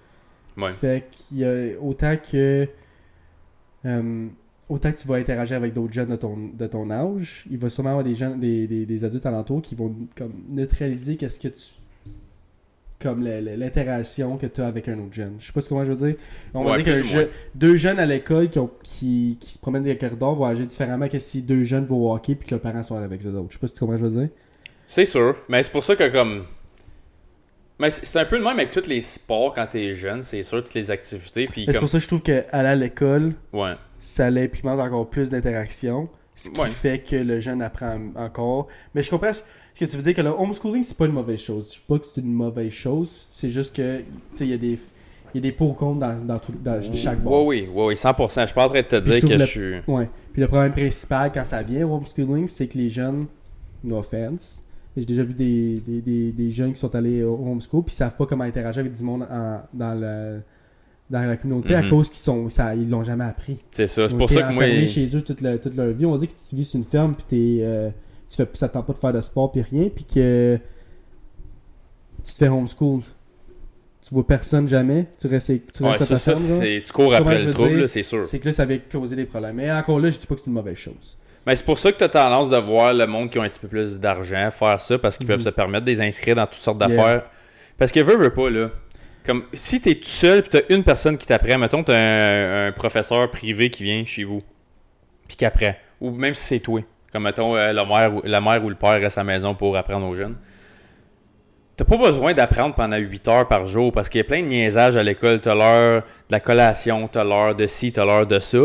Ouais. 0.58 0.74
Fait 0.74 1.08
qu'il 1.12 1.38
y 1.40 1.46
a 1.46 1.80
autant 1.80 2.16
que. 2.18 2.68
euh, 3.86 4.28
autant 4.70 4.92
que 4.92 4.98
tu 4.98 5.08
vas 5.08 5.16
interagir 5.16 5.58
avec 5.58 5.74
d'autres 5.74 5.94
jeunes 5.94 6.10
de 6.10 6.16
ton, 6.16 6.38
de 6.54 6.68
ton 6.68 6.90
âge, 6.90 7.46
il 7.52 7.58
va 7.58 7.70
sûrement 7.70 7.90
avoir 7.92 8.04
des 8.06 8.16
jeunes, 8.16 8.40
des, 8.40 8.68
des, 8.68 8.86
des 8.86 9.04
adultes 9.04 9.26
alentours 9.26 9.62
qui 9.62 9.76
vont 9.76 9.94
comme 10.16 10.34
neutraliser 10.50 11.18
qu'est-ce 11.18 11.40
que 11.40 11.50
tu. 11.50 11.62
Comme 13.02 13.24
l'interaction 13.26 14.38
que 14.38 14.46
tu 14.46 14.62
as 14.62 14.68
avec 14.68 14.88
un 14.88 15.00
autre 15.00 15.14
jeune. 15.14 15.36
Je 15.40 15.48
sais 15.48 15.54
pas 15.54 15.62
ce 15.62 15.70
comment 15.70 15.84
je 15.86 15.92
veux 15.94 16.08
dire. 16.08 16.16
On 16.54 16.64
va 16.64 16.72
Ouais, 16.78 16.84
dire 16.84 17.02
que 17.02 17.30
deux 17.56 17.76
jeunes 17.76 18.00
à 18.00 18.06
l'école 18.06 18.50
qui, 18.50 18.60
qui, 18.84 19.38
qui 19.40 19.54
se 19.54 19.58
promènent 19.60 19.84
dans 19.84 19.90
les 19.90 19.98
corridors 19.98 20.36
vont 20.36 20.46
agir 20.46 20.66
différemment 20.66 21.08
que 21.08 21.20
si 21.20 21.42
deux 21.42 21.64
jeunes 21.64 21.86
vont 21.86 22.10
au 22.10 22.14
hockey 22.14 22.36
puis 22.36 22.48
que 22.48 22.52
leurs 22.56 22.62
parents 22.62 22.84
sont 22.84 22.96
avec 22.96 23.26
eux 23.26 23.30
autres. 23.34 23.48
Je 23.50 23.54
sais 23.54 23.60
pas 23.60 23.68
si 23.68 23.74
tu 23.74 23.80
comprends 23.80 23.98
ce 23.98 24.02
que 24.04 24.10
je 24.10 24.14
veux 24.14 24.22
dire. 24.22 24.30
C'est 24.88 25.06
sûr, 25.06 25.36
mais 25.50 25.64
c'est 25.64 25.72
pour 25.72 25.84
ça 25.84 25.96
que 25.96 26.08
comme. 26.10 26.46
Mais 27.80 27.90
c'est 27.90 28.20
un 28.20 28.26
peu 28.26 28.38
le 28.38 28.44
même 28.44 28.60
avec 28.60 28.70
tous 28.70 28.88
les 28.88 29.02
sports 29.02 29.54
quand 29.56 29.66
t'es 29.66 29.96
jeune, 29.96 30.22
c'est 30.22 30.44
sûr, 30.44 30.64
toutes 30.64 30.76
les 30.76 30.92
activités. 30.92 31.46
Puis 31.46 31.66
C'est 31.68 31.80
pour 31.80 31.90
ça 31.90 31.98
que 31.98 32.04
je 32.04 32.08
trouve 32.08 32.22
qu'aller 32.22 32.46
à 32.52 32.76
l'école, 32.76 33.34
Ouais. 33.54 33.74
ça 34.00 34.30
l'implémente 34.30 34.80
encore 34.80 35.10
plus 35.10 35.32
d'interaction, 35.32 36.08
ce 36.36 36.50
qui 36.52 36.62
Ouais. 36.62 36.68
fait 36.70 37.00
que 37.00 37.16
le 37.16 37.40
jeune 37.40 37.60
apprend 37.64 38.00
encore. 38.16 38.68
Mais 38.94 39.02
je 39.02 39.10
comprends 39.10 39.32
ce 39.74 39.80
ce 39.80 39.86
que 39.86 39.92
tu 39.92 39.98
veux 39.98 40.04
dire, 40.04 40.14
que 40.14 40.22
le 40.22 40.30
homeschooling, 40.30 40.84
c'est 40.84 40.98
pas 40.98 41.06
une 41.06 41.14
mauvaise 41.14 41.40
chose. 41.40 41.70
Je 41.70 41.76
sais 41.76 41.82
pas 41.88 41.98
que 42.00 42.06
c'est 42.06 42.22
une 42.22 42.34
mauvaise 42.34 42.72
chose, 42.72 43.28
c'est 43.32 43.50
juste 43.50 43.76
que, 43.76 44.00
tu 44.00 44.06
sais, 44.34 44.46
il 44.46 44.52
y 44.52 44.54
a 44.54 44.58
des... 44.58 44.78
Il 45.34 45.38
y 45.38 45.48
a 45.48 45.50
des 45.50 45.54
pour 45.54 45.78
contre 45.78 46.00
dans, 46.00 46.26
dans, 46.26 46.38
tout, 46.40 46.52
dans 46.62 46.82
chaque 46.94 47.20
Ouais, 47.20 47.24
bord. 47.24 47.46
oui, 47.46 47.66
ouais, 47.74 47.86
oui, 47.86 47.94
100%. 47.94 48.42
Je 48.42 48.46
suis 48.48 48.54
pas 48.54 48.66
en 48.66 48.68
train 48.68 48.82
de 48.82 48.86
te 48.86 48.98
dire 48.98 49.16
je 49.16 49.22
que 49.26 49.32
le- 49.32 49.40
je 49.40 49.46
suis. 49.46 49.76
Ouais. 49.88 50.10
Puis 50.34 50.42
le 50.42 50.50
problème 50.50 50.74
principal 50.74 51.32
quand 51.34 51.46
ça 51.46 51.64
vient 51.64 51.88
au 51.88 51.96
homeschooling, 51.96 52.50
c'est 52.50 52.68
que 52.68 52.78
les 52.78 52.90
jeunes, 52.90 53.28
no 53.82 54.00
offense, 54.00 54.62
j'ai 54.98 55.06
déjà 55.06 55.24
vu 55.24 55.34
des, 55.34 55.82
des, 55.88 56.02
des, 56.02 56.32
des 56.34 56.52
jeunes 56.52 56.74
qui 56.74 56.80
sont 56.82 56.94
allés 56.94 57.24
au 57.24 57.36
homeschool 57.50 57.82
puis 57.82 57.94
ils 57.94 57.96
savent 57.96 58.18
pas 58.18 58.26
comment 58.26 58.44
interagir 58.44 58.82
avec 58.82 58.92
du 58.92 59.04
monde 59.04 59.24
en- 59.32 59.62
dans, 59.74 59.94
le, 59.98 60.42
dans 61.10 61.22
la 61.26 61.38
communauté 61.38 61.76
à 61.76 61.82
Mhm. 61.82 61.90
cause 61.92 62.10
qu'ils 62.10 62.18
sont 62.20 62.50
ça, 62.50 62.76
ils 62.76 62.90
l'ont 62.90 63.04
jamais 63.04 63.24
appris. 63.24 63.58
C'est 63.72 63.88
ça. 63.88 64.10
C'est 64.10 64.18
pour 64.18 64.30
ça 64.30 64.42
que 64.42 64.54
moi. 64.54 64.66
chez 64.86 65.16
eux 65.16 65.22
toute, 65.22 65.40
le- 65.40 65.58
toute 65.60 65.78
leur 65.78 65.92
vie. 65.94 66.06
On 66.06 66.18
dit 66.18 66.28
que 66.28 66.34
tu 66.34 66.58
vis 66.58 66.66
sur 66.66 66.78
une 66.78 66.84
ferme 66.84 67.16
puis 67.16 67.24
t'es, 67.26 67.60
euh, 67.64 67.90
tu 68.32 68.36
fais, 68.38 68.48
ça 68.54 68.68
te 68.68 68.74
tente 68.74 68.88
pas 68.88 68.94
de 68.94 68.98
faire 68.98 69.14
de 69.14 69.22
sport 69.22 69.52
puis 69.52 69.62
rien 69.62 69.90
puis 69.90 70.04
que 70.06 70.58
tu 72.24 72.34
te 72.34 72.38
fais 72.38 72.48
homeschool. 72.48 73.02
Tu 74.08 74.14
vois 74.16 74.26
personne 74.26 74.68
jamais. 74.68 75.06
Tu 75.20 75.28
restes, 75.28 75.52
tu 75.74 75.84
Ouais, 75.84 75.92
à 75.92 75.98
ta 75.98 76.16
ça. 76.18 76.34
Tu 76.34 76.82
cours 76.94 77.14
après 77.14 77.44
le 77.44 77.52
trouble, 77.52 77.88
c'est 77.88 78.04
sûr. 78.04 78.26
C'est 78.26 78.40
que 78.40 78.48
là, 78.48 78.54
ça 78.54 78.66
va 78.66 78.78
causer 78.78 79.16
des 79.16 79.26
problèmes. 79.26 79.56
Mais 79.56 79.72
encore 79.72 80.00
là, 80.00 80.10
je 80.10 80.18
dis 80.18 80.26
pas 80.26 80.36
que 80.36 80.42
c'est 80.42 80.48
une 80.48 80.54
mauvaise 80.54 80.78
chose. 80.78 81.18
Mais 81.46 81.56
c'est 81.56 81.66
pour 81.66 81.78
ça 81.80 81.92
que 81.92 81.98
tu 81.98 82.04
as 82.04 82.10
tendance 82.10 82.50
de 82.50 82.58
voir 82.58 82.94
le 82.94 83.06
monde 83.08 83.30
qui 83.30 83.40
ont 83.40 83.44
un 83.44 83.50
petit 83.50 83.60
peu 83.60 83.68
plus 83.68 84.00
d'argent 84.00 84.50
faire 84.52 84.80
ça 84.82 84.98
parce 85.00 85.18
qu'ils 85.18 85.28
peuvent 85.28 85.42
se 85.42 85.50
permettre 85.50 85.86
de 85.86 85.92
les 85.92 86.02
inscrire 86.02 86.36
dans 86.36 86.46
toutes 86.46 86.56
sortes 86.62 86.80
Yeah. 86.80 86.88
d'affaires. 86.90 87.24
Parce 87.78 87.92
que 87.92 88.00
veut, 88.00 88.16
veut 88.18 88.34
pas, 88.34 88.50
là. 88.50 88.70
Comme 89.26 89.44
si 89.54 89.80
t'es 89.82 89.96
tout 89.96 90.06
seul 90.10 90.40
et 90.40 90.44
t'as 90.44 90.62
une 90.70 90.84
personne 90.84 91.18
qui 91.18 91.28
t'apprend, 91.28 91.58
mettons, 91.58 91.84
t'as 91.84 91.96
un, 91.96 92.68
un 92.68 92.72
professeur 92.72 93.30
privé 93.30 93.70
qui 93.70 93.84
vient 93.84 94.04
chez 94.06 94.24
vous, 94.24 94.42
puis 95.28 95.38
qui 95.38 95.46
apprend. 95.46 95.74
Ou 96.00 96.12
même 96.12 96.34
si 96.34 96.44
c'est 96.46 96.60
toi. 96.60 96.82
Comme 97.12 97.24
mettons, 97.24 97.56
euh, 97.56 97.74
la, 97.74 97.86
mère, 97.86 98.64
ou- 98.64 98.70
le 98.70 98.76
père 98.76 98.90
à 98.92 99.00
la 99.00 99.24
maison 99.24 99.54
pour 99.54 99.76
apprendre 99.76 100.08
aux 100.08 100.16
jeunes. 100.16 100.36
T'as 101.76 101.86
pas 101.86 101.98
besoin 101.98 102.34
d'apprendre 102.34 102.76
pendant 102.76 102.98
8 102.98 103.28
heures 103.28 103.48
par 103.48 103.66
jour 103.66 103.92
parce 103.92 104.08
qu'il 104.08 104.20
y 104.20 104.22
a 104.22 104.24
plein 104.26 104.42
de 104.42 104.48
niaisages 104.48 104.96
à 104.98 105.04
l'école. 105.04 105.42
T'as 105.42 105.56
l'heure 105.56 106.02
de 106.04 106.32
la 106.32 106.40
collation, 106.40 107.08
t'as 107.08 107.24
l'heure 107.24 107.56
de 107.56 107.66
ci, 107.68 107.92
t'as 107.92 108.06
l'heure 108.06 108.28
de 108.28 108.40
ça. 108.40 108.60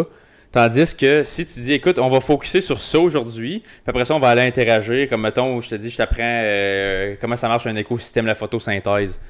Tandis 0.53 0.95
que 0.95 1.23
si 1.23 1.45
tu 1.47 1.61
dis, 1.61 1.73
écoute, 1.73 1.99
on 1.99 2.09
va 2.09 2.21
focuser 2.21 2.61
sur 2.61 2.81
ça 2.81 2.99
aujourd'hui, 2.99 3.61
puis 3.61 3.83
après 3.87 4.05
ça, 4.05 4.15
on 4.15 4.19
va 4.19 4.29
aller 4.29 4.43
interagir. 4.43 5.09
Comme 5.09 5.23
mettons, 5.23 5.61
je 5.61 5.71
te 5.71 5.75
dis, 5.75 5.91
je 5.91 5.97
t'apprends 5.97 6.19
euh, 6.23 7.15
comment 7.21 7.37
ça 7.37 7.49
marche 7.49 7.67
un 7.67 7.77
écosystème, 7.77 8.27
la 8.27 8.35
photosynthèse. 8.35 9.21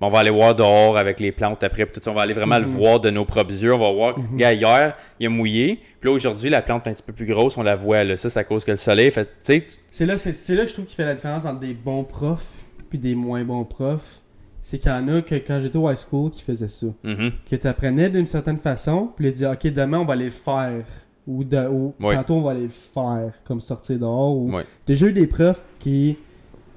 On 0.00 0.08
va 0.10 0.20
aller 0.20 0.30
voir 0.30 0.54
dehors 0.54 0.96
avec 0.96 1.18
les 1.18 1.32
plantes 1.32 1.64
après, 1.64 1.84
puis 1.84 1.92
tout 1.94 2.00
ça. 2.02 2.10
On 2.10 2.14
va 2.14 2.22
aller 2.22 2.32
vraiment 2.34 2.58
le 2.58 2.66
Mhm. 2.66 2.76
voir 2.76 3.00
de 3.00 3.10
nos 3.10 3.24
propres 3.24 3.50
yeux. 3.50 3.74
On 3.74 3.78
va 3.78 3.90
voir, 3.92 4.14
gars, 4.36 4.52
hier, 4.52 4.96
il 5.18 5.26
a 5.26 5.30
mouillé. 5.30 5.80
Puis 6.00 6.08
là, 6.08 6.14
aujourd'hui, 6.14 6.50
la 6.50 6.62
plante 6.62 6.86
est 6.86 6.90
un 6.90 6.92
petit 6.94 7.02
peu 7.02 7.12
plus 7.12 7.26
grosse, 7.26 7.56
on 7.58 7.62
la 7.64 7.74
voit. 7.74 8.04
Là. 8.04 8.16
Ça, 8.16 8.30
c'est 8.30 8.38
à 8.38 8.44
cause 8.44 8.64
que 8.64 8.70
le 8.70 8.76
soleil 8.76 9.10
fait. 9.10 9.28
Tu 9.44 9.60
C'est 9.90 10.06
là, 10.06 10.16
c'est, 10.16 10.54
là 10.54 10.62
que 10.62 10.68
je 10.68 10.72
trouve 10.74 10.84
qu'il 10.84 10.94
fait 10.94 11.04
la 11.04 11.14
différence 11.14 11.44
entre 11.44 11.58
des 11.58 11.74
bons 11.74 12.04
profs 12.04 12.54
puis 12.90 12.98
des 13.00 13.14
moins 13.16 13.42
bons 13.44 13.64
profs. 13.64 14.20
C'est 14.60 14.78
qu'il 14.78 14.90
y 14.90 14.94
en 14.94 15.08
a 15.08 15.22
que 15.22 15.34
quand 15.36 15.60
j'étais 15.60 15.78
au 15.78 15.90
high 15.90 15.96
school 15.96 16.30
qui 16.30 16.42
faisaient 16.42 16.68
ça. 16.68 16.86
Mhm. 17.02 17.32
Que 17.50 17.56
tu 17.56 17.66
apprenais 17.66 18.08
d'une 18.08 18.26
certaine 18.26 18.58
façon, 18.58 19.10
puis 19.16 19.26
ils 19.26 19.32
disaient 19.32 19.46
Ok, 19.46 19.66
demain 19.66 19.98
on 19.98 20.04
va 20.04 20.12
aller 20.12 20.26
le 20.26 20.30
faire. 20.30 20.84
Ou, 21.26 21.44
de, 21.44 21.66
ou 21.68 21.94
tantôt 22.00 22.34
on 22.34 22.42
va 22.42 22.52
aller 22.52 22.62
le 22.62 22.68
faire, 22.70 23.32
comme 23.44 23.60
sortir 23.60 23.98
dehors. 23.98 24.34
Ou... 24.36 24.50
J'ai 24.52 24.64
déjà 24.86 25.06
eu 25.06 25.12
des 25.12 25.26
profs 25.26 25.62
qui 25.78 26.16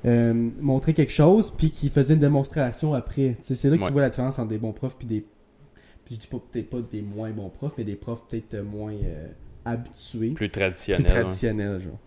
euh, 0.06 0.34
montraient 0.60 0.93
quelque 0.93 1.12
chose, 1.14 1.52
puis 1.56 1.70
qui 1.70 1.89
faisaient 1.89 2.14
une 2.16 2.20
démonstration 2.20 2.93
après. 2.93 3.36
C'est 3.41 3.64
là 3.70 3.76
que 3.76 3.82
Ouais. 3.82 3.88
tu 3.88 3.93
vois 3.93 4.02
la 4.02 4.10
différence 4.10 4.39
entre 4.39 4.49
des 4.49 4.58
bons 4.58 4.74
profs 4.74 4.97
puis 4.97 5.08
des. 5.08 5.26
Puis 6.06 6.16
je 6.16 6.20
dis 6.22 6.28
pas 6.28 6.38
peut-être 6.52 6.70
pas 6.70 6.80
des 6.80 7.02
moins 7.02 7.30
bons 7.32 7.49
profs, 7.49 7.74
mais 7.78 7.84
des 7.84 7.95
profs 7.95 8.28
peut-être 8.28 8.56
euh, 8.56 8.64
moins 8.64 8.93
euh, 8.93 9.28
habitués, 9.66 10.30
plus, 10.30 10.34
plus 10.34 10.49
traditionnel. 10.49 11.06
hein. 11.08 11.12
traditionnels, 11.12 11.80
genre. 11.80 11.99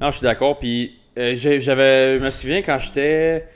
Non, 0.00 0.10
je 0.10 0.16
suis 0.16 0.22
d'accord. 0.24 0.58
Puis 0.58 0.96
euh, 1.18 1.34
j'avais, 1.34 2.18
je 2.18 2.24
me 2.24 2.30
souviens 2.30 2.62
quand 2.62 2.78
j'étais, 2.78 3.46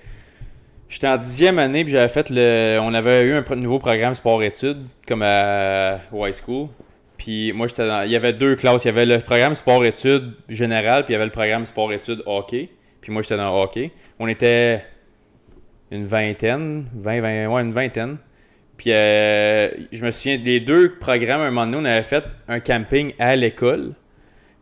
j'étais 0.89 1.09
en 1.09 1.17
dixième 1.17 1.59
année, 1.59 1.83
puis 1.85 1.93
j'avais 1.93 2.09
fait 2.09 2.29
le, 2.31 2.79
on 2.83 2.93
avait 2.93 3.25
eu 3.25 3.33
un 3.33 3.57
nouveau 3.57 3.79
programme 3.79 4.15
sport-études 4.15 4.83
comme 5.09 5.23
à 5.23 5.99
au 6.13 6.27
high 6.27 6.35
school. 6.35 6.69
Puis 7.17 7.53
moi, 7.55 7.67
j'étais 7.67 7.87
dans, 7.89 8.03
il 8.05 8.11
y 8.11 8.17
avait 8.17 8.35
deux 8.35 8.55
classes. 8.57 8.85
Il 8.85 8.89
y 8.89 8.91
avait 8.91 9.07
le 9.07 9.21
programme 9.21 9.55
sport-études 9.55 10.35
général, 10.51 11.05
puis 11.05 11.13
il 11.13 11.15
y 11.15 11.17
avait 11.17 11.25
le 11.25 11.33
programme 11.33 11.65
sport-études 11.65 12.23
hockey. 12.27 12.69
Puis 13.07 13.13
moi, 13.13 13.23
j'étais 13.23 13.37
dans 13.37 13.57
le 13.57 13.63
hockey. 13.63 13.93
On 14.19 14.27
était 14.27 14.85
une 15.93 16.07
vingtaine, 16.07 16.87
20, 16.93 17.21
20 17.21 17.47
ouais, 17.47 17.63
une 17.63 17.73
vingtaine. 17.73 18.17
Puis 18.77 18.91
euh, 18.93 19.69
je 19.93 20.05
me 20.05 20.11
souviens 20.11 20.39
des 20.39 20.59
deux 20.59 20.97
programmes, 20.99 21.41
un 21.41 21.53
moment 21.53 21.69
donné, 21.69 21.77
on 21.77 21.85
avait 21.85 22.03
fait 22.03 22.25
un 22.49 22.59
camping 22.59 23.13
à 23.21 23.37
l'école. 23.37 23.93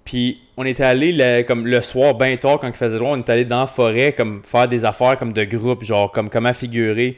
Puis 0.05 0.43
on 0.59 0.67
était 0.67 0.85
allé 0.85 1.13
le, 1.13 1.41
comme 1.45 1.67
le 1.67 1.81
soir, 1.81 2.13
bien 2.19 2.37
tard, 2.37 2.59
quand 2.59 2.69
il 2.69 2.75
faisait 2.75 2.99
droit, 2.99 3.17
on 3.17 3.21
était 3.23 3.33
allé 3.33 3.47
dans 3.47 3.61
la 3.61 3.67
forêt, 3.67 4.13
comme 4.13 4.43
faire 4.45 4.69
des 4.69 4.85
affaires 4.85 5.17
comme 5.17 5.33
de 5.33 5.45
groupe, 5.45 5.83
genre 5.83 6.13
comme 6.13 6.29
comment 6.29 6.53
figurer. 6.53 7.17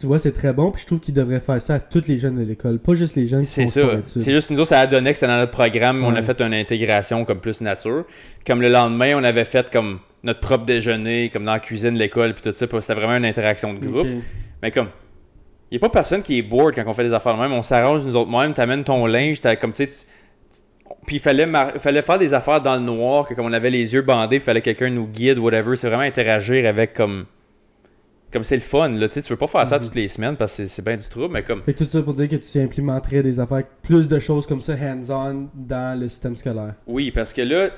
Tu 0.00 0.06
vois, 0.06 0.18
c'est 0.18 0.32
très 0.32 0.54
bon, 0.54 0.70
puis 0.70 0.80
je 0.80 0.86
trouve 0.86 0.98
qu'ils 1.00 1.12
devraient 1.12 1.40
faire 1.40 1.60
ça 1.60 1.74
à 1.74 1.80
tous 1.80 2.08
les 2.08 2.18
jeunes 2.18 2.38
de 2.38 2.42
l'école, 2.42 2.78
pas 2.78 2.94
juste 2.94 3.16
les 3.16 3.26
jeunes 3.26 3.42
qui 3.42 3.48
C'est 3.48 3.66
sont 3.66 3.80
ça. 3.82 4.00
C'est 4.22 4.32
juste 4.32 4.50
nous 4.50 4.58
autres, 4.60 4.70
ça 4.70 4.80
a 4.80 4.86
donné 4.86 5.10
que 5.12 5.16
c'était 5.18 5.26
dans 5.30 5.36
notre 5.38 5.52
programme, 5.52 6.02
on 6.04 6.14
a 6.16 6.22
fait 6.22 6.40
une 6.40 6.54
intégration 6.54 7.24
comme 7.26 7.38
plus 7.40 7.60
nature. 7.60 8.04
Comme 8.46 8.62
le 8.62 8.68
lendemain, 8.70 9.12
on 9.16 9.24
avait 9.24 9.44
fait 9.44 9.68
comme 9.70 9.98
notre 10.22 10.40
propre 10.40 10.64
déjeuner, 10.64 11.28
comme 11.30 11.44
dans 11.44 11.52
la 11.52 11.60
cuisine 11.60 11.92
de 11.94 11.98
l'école, 11.98 12.32
puis 12.32 12.42
tout 12.42 12.54
ça, 12.56 12.66
c'était 12.80 12.94
vraiment 12.94 13.16
une 13.16 13.26
interaction 13.26 13.74
de 13.74 13.78
groupe. 13.78 14.06
Mais 14.62 14.70
comme, 14.70 14.88
il 15.70 15.74
n'y 15.74 15.76
a 15.76 15.80
pas 15.80 15.90
personne 15.90 16.22
qui 16.22 16.38
est 16.38 16.42
bored 16.42 16.74
quand 16.74 16.82
on 16.86 16.94
fait 16.94 17.04
des 17.04 17.12
affaires 17.12 17.34
de 17.36 17.40
même. 17.42 17.52
On 17.52 17.62
s'arrange 17.62 18.02
nous 18.06 18.16
autres 18.16 18.30
mêmes, 18.30 18.54
t'amènes 18.54 18.84
ton 18.84 19.04
linge, 19.06 19.40
t'as 19.42 19.56
comme 19.56 19.72
tu 19.72 19.86
sais. 19.90 20.06
Puis 21.06 21.16
il 21.16 21.20
fallait, 21.20 21.46
mar- 21.46 21.72
fallait 21.78 22.02
faire 22.02 22.18
des 22.18 22.32
affaires 22.32 22.60
dans 22.62 22.74
le 22.76 22.80
noir, 22.82 23.26
que 23.28 23.34
comme 23.34 23.46
on 23.46 23.52
avait 23.52 23.70
les 23.70 23.92
yeux 23.92 24.02
bandés, 24.02 24.36
il 24.36 24.42
fallait 24.42 24.60
que 24.60 24.70
quelqu'un 24.70 24.88
nous 24.90 25.06
guide, 25.06 25.38
whatever. 25.38 25.76
C'est 25.76 25.88
vraiment 25.88 26.02
interagir 26.04 26.66
avec 26.66 26.94
comme. 26.94 27.26
Comme 28.32 28.44
c'est 28.44 28.54
le 28.56 28.62
fun, 28.62 28.88
là. 28.90 29.08
Tu 29.08 29.20
veux 29.20 29.36
pas 29.36 29.46
faire 29.48 29.66
ça 29.66 29.78
Mhm. 29.78 29.84
toutes 29.84 29.94
les 29.96 30.06
semaines 30.08 30.36
parce 30.36 30.56
que 30.56 30.66
c'est- 30.66 30.82
bien 30.82 30.96
du 30.96 31.08
trouble, 31.08 31.32
mais 31.34 31.42
comme. 31.42 31.62
Fait 31.62 31.72
que 31.74 31.78
tout 31.84 31.90
ça 31.90 32.00
pour 32.02 32.14
dire 32.14 32.28
que 32.28 32.36
tu 32.36 32.58
implémenterais 32.60 33.22
des 33.22 33.40
affaires, 33.40 33.64
plus 33.82 34.06
de 34.06 34.18
choses 34.20 34.46
comme 34.46 34.60
ça 34.60 34.74
hands-on 34.74 35.48
dans 35.54 35.98
le 36.00 36.08
système 36.08 36.36
scolaire. 36.36 36.74
Oui, 36.86 37.10
parce 37.10 37.32
que 37.32 37.42
là, 37.42 37.70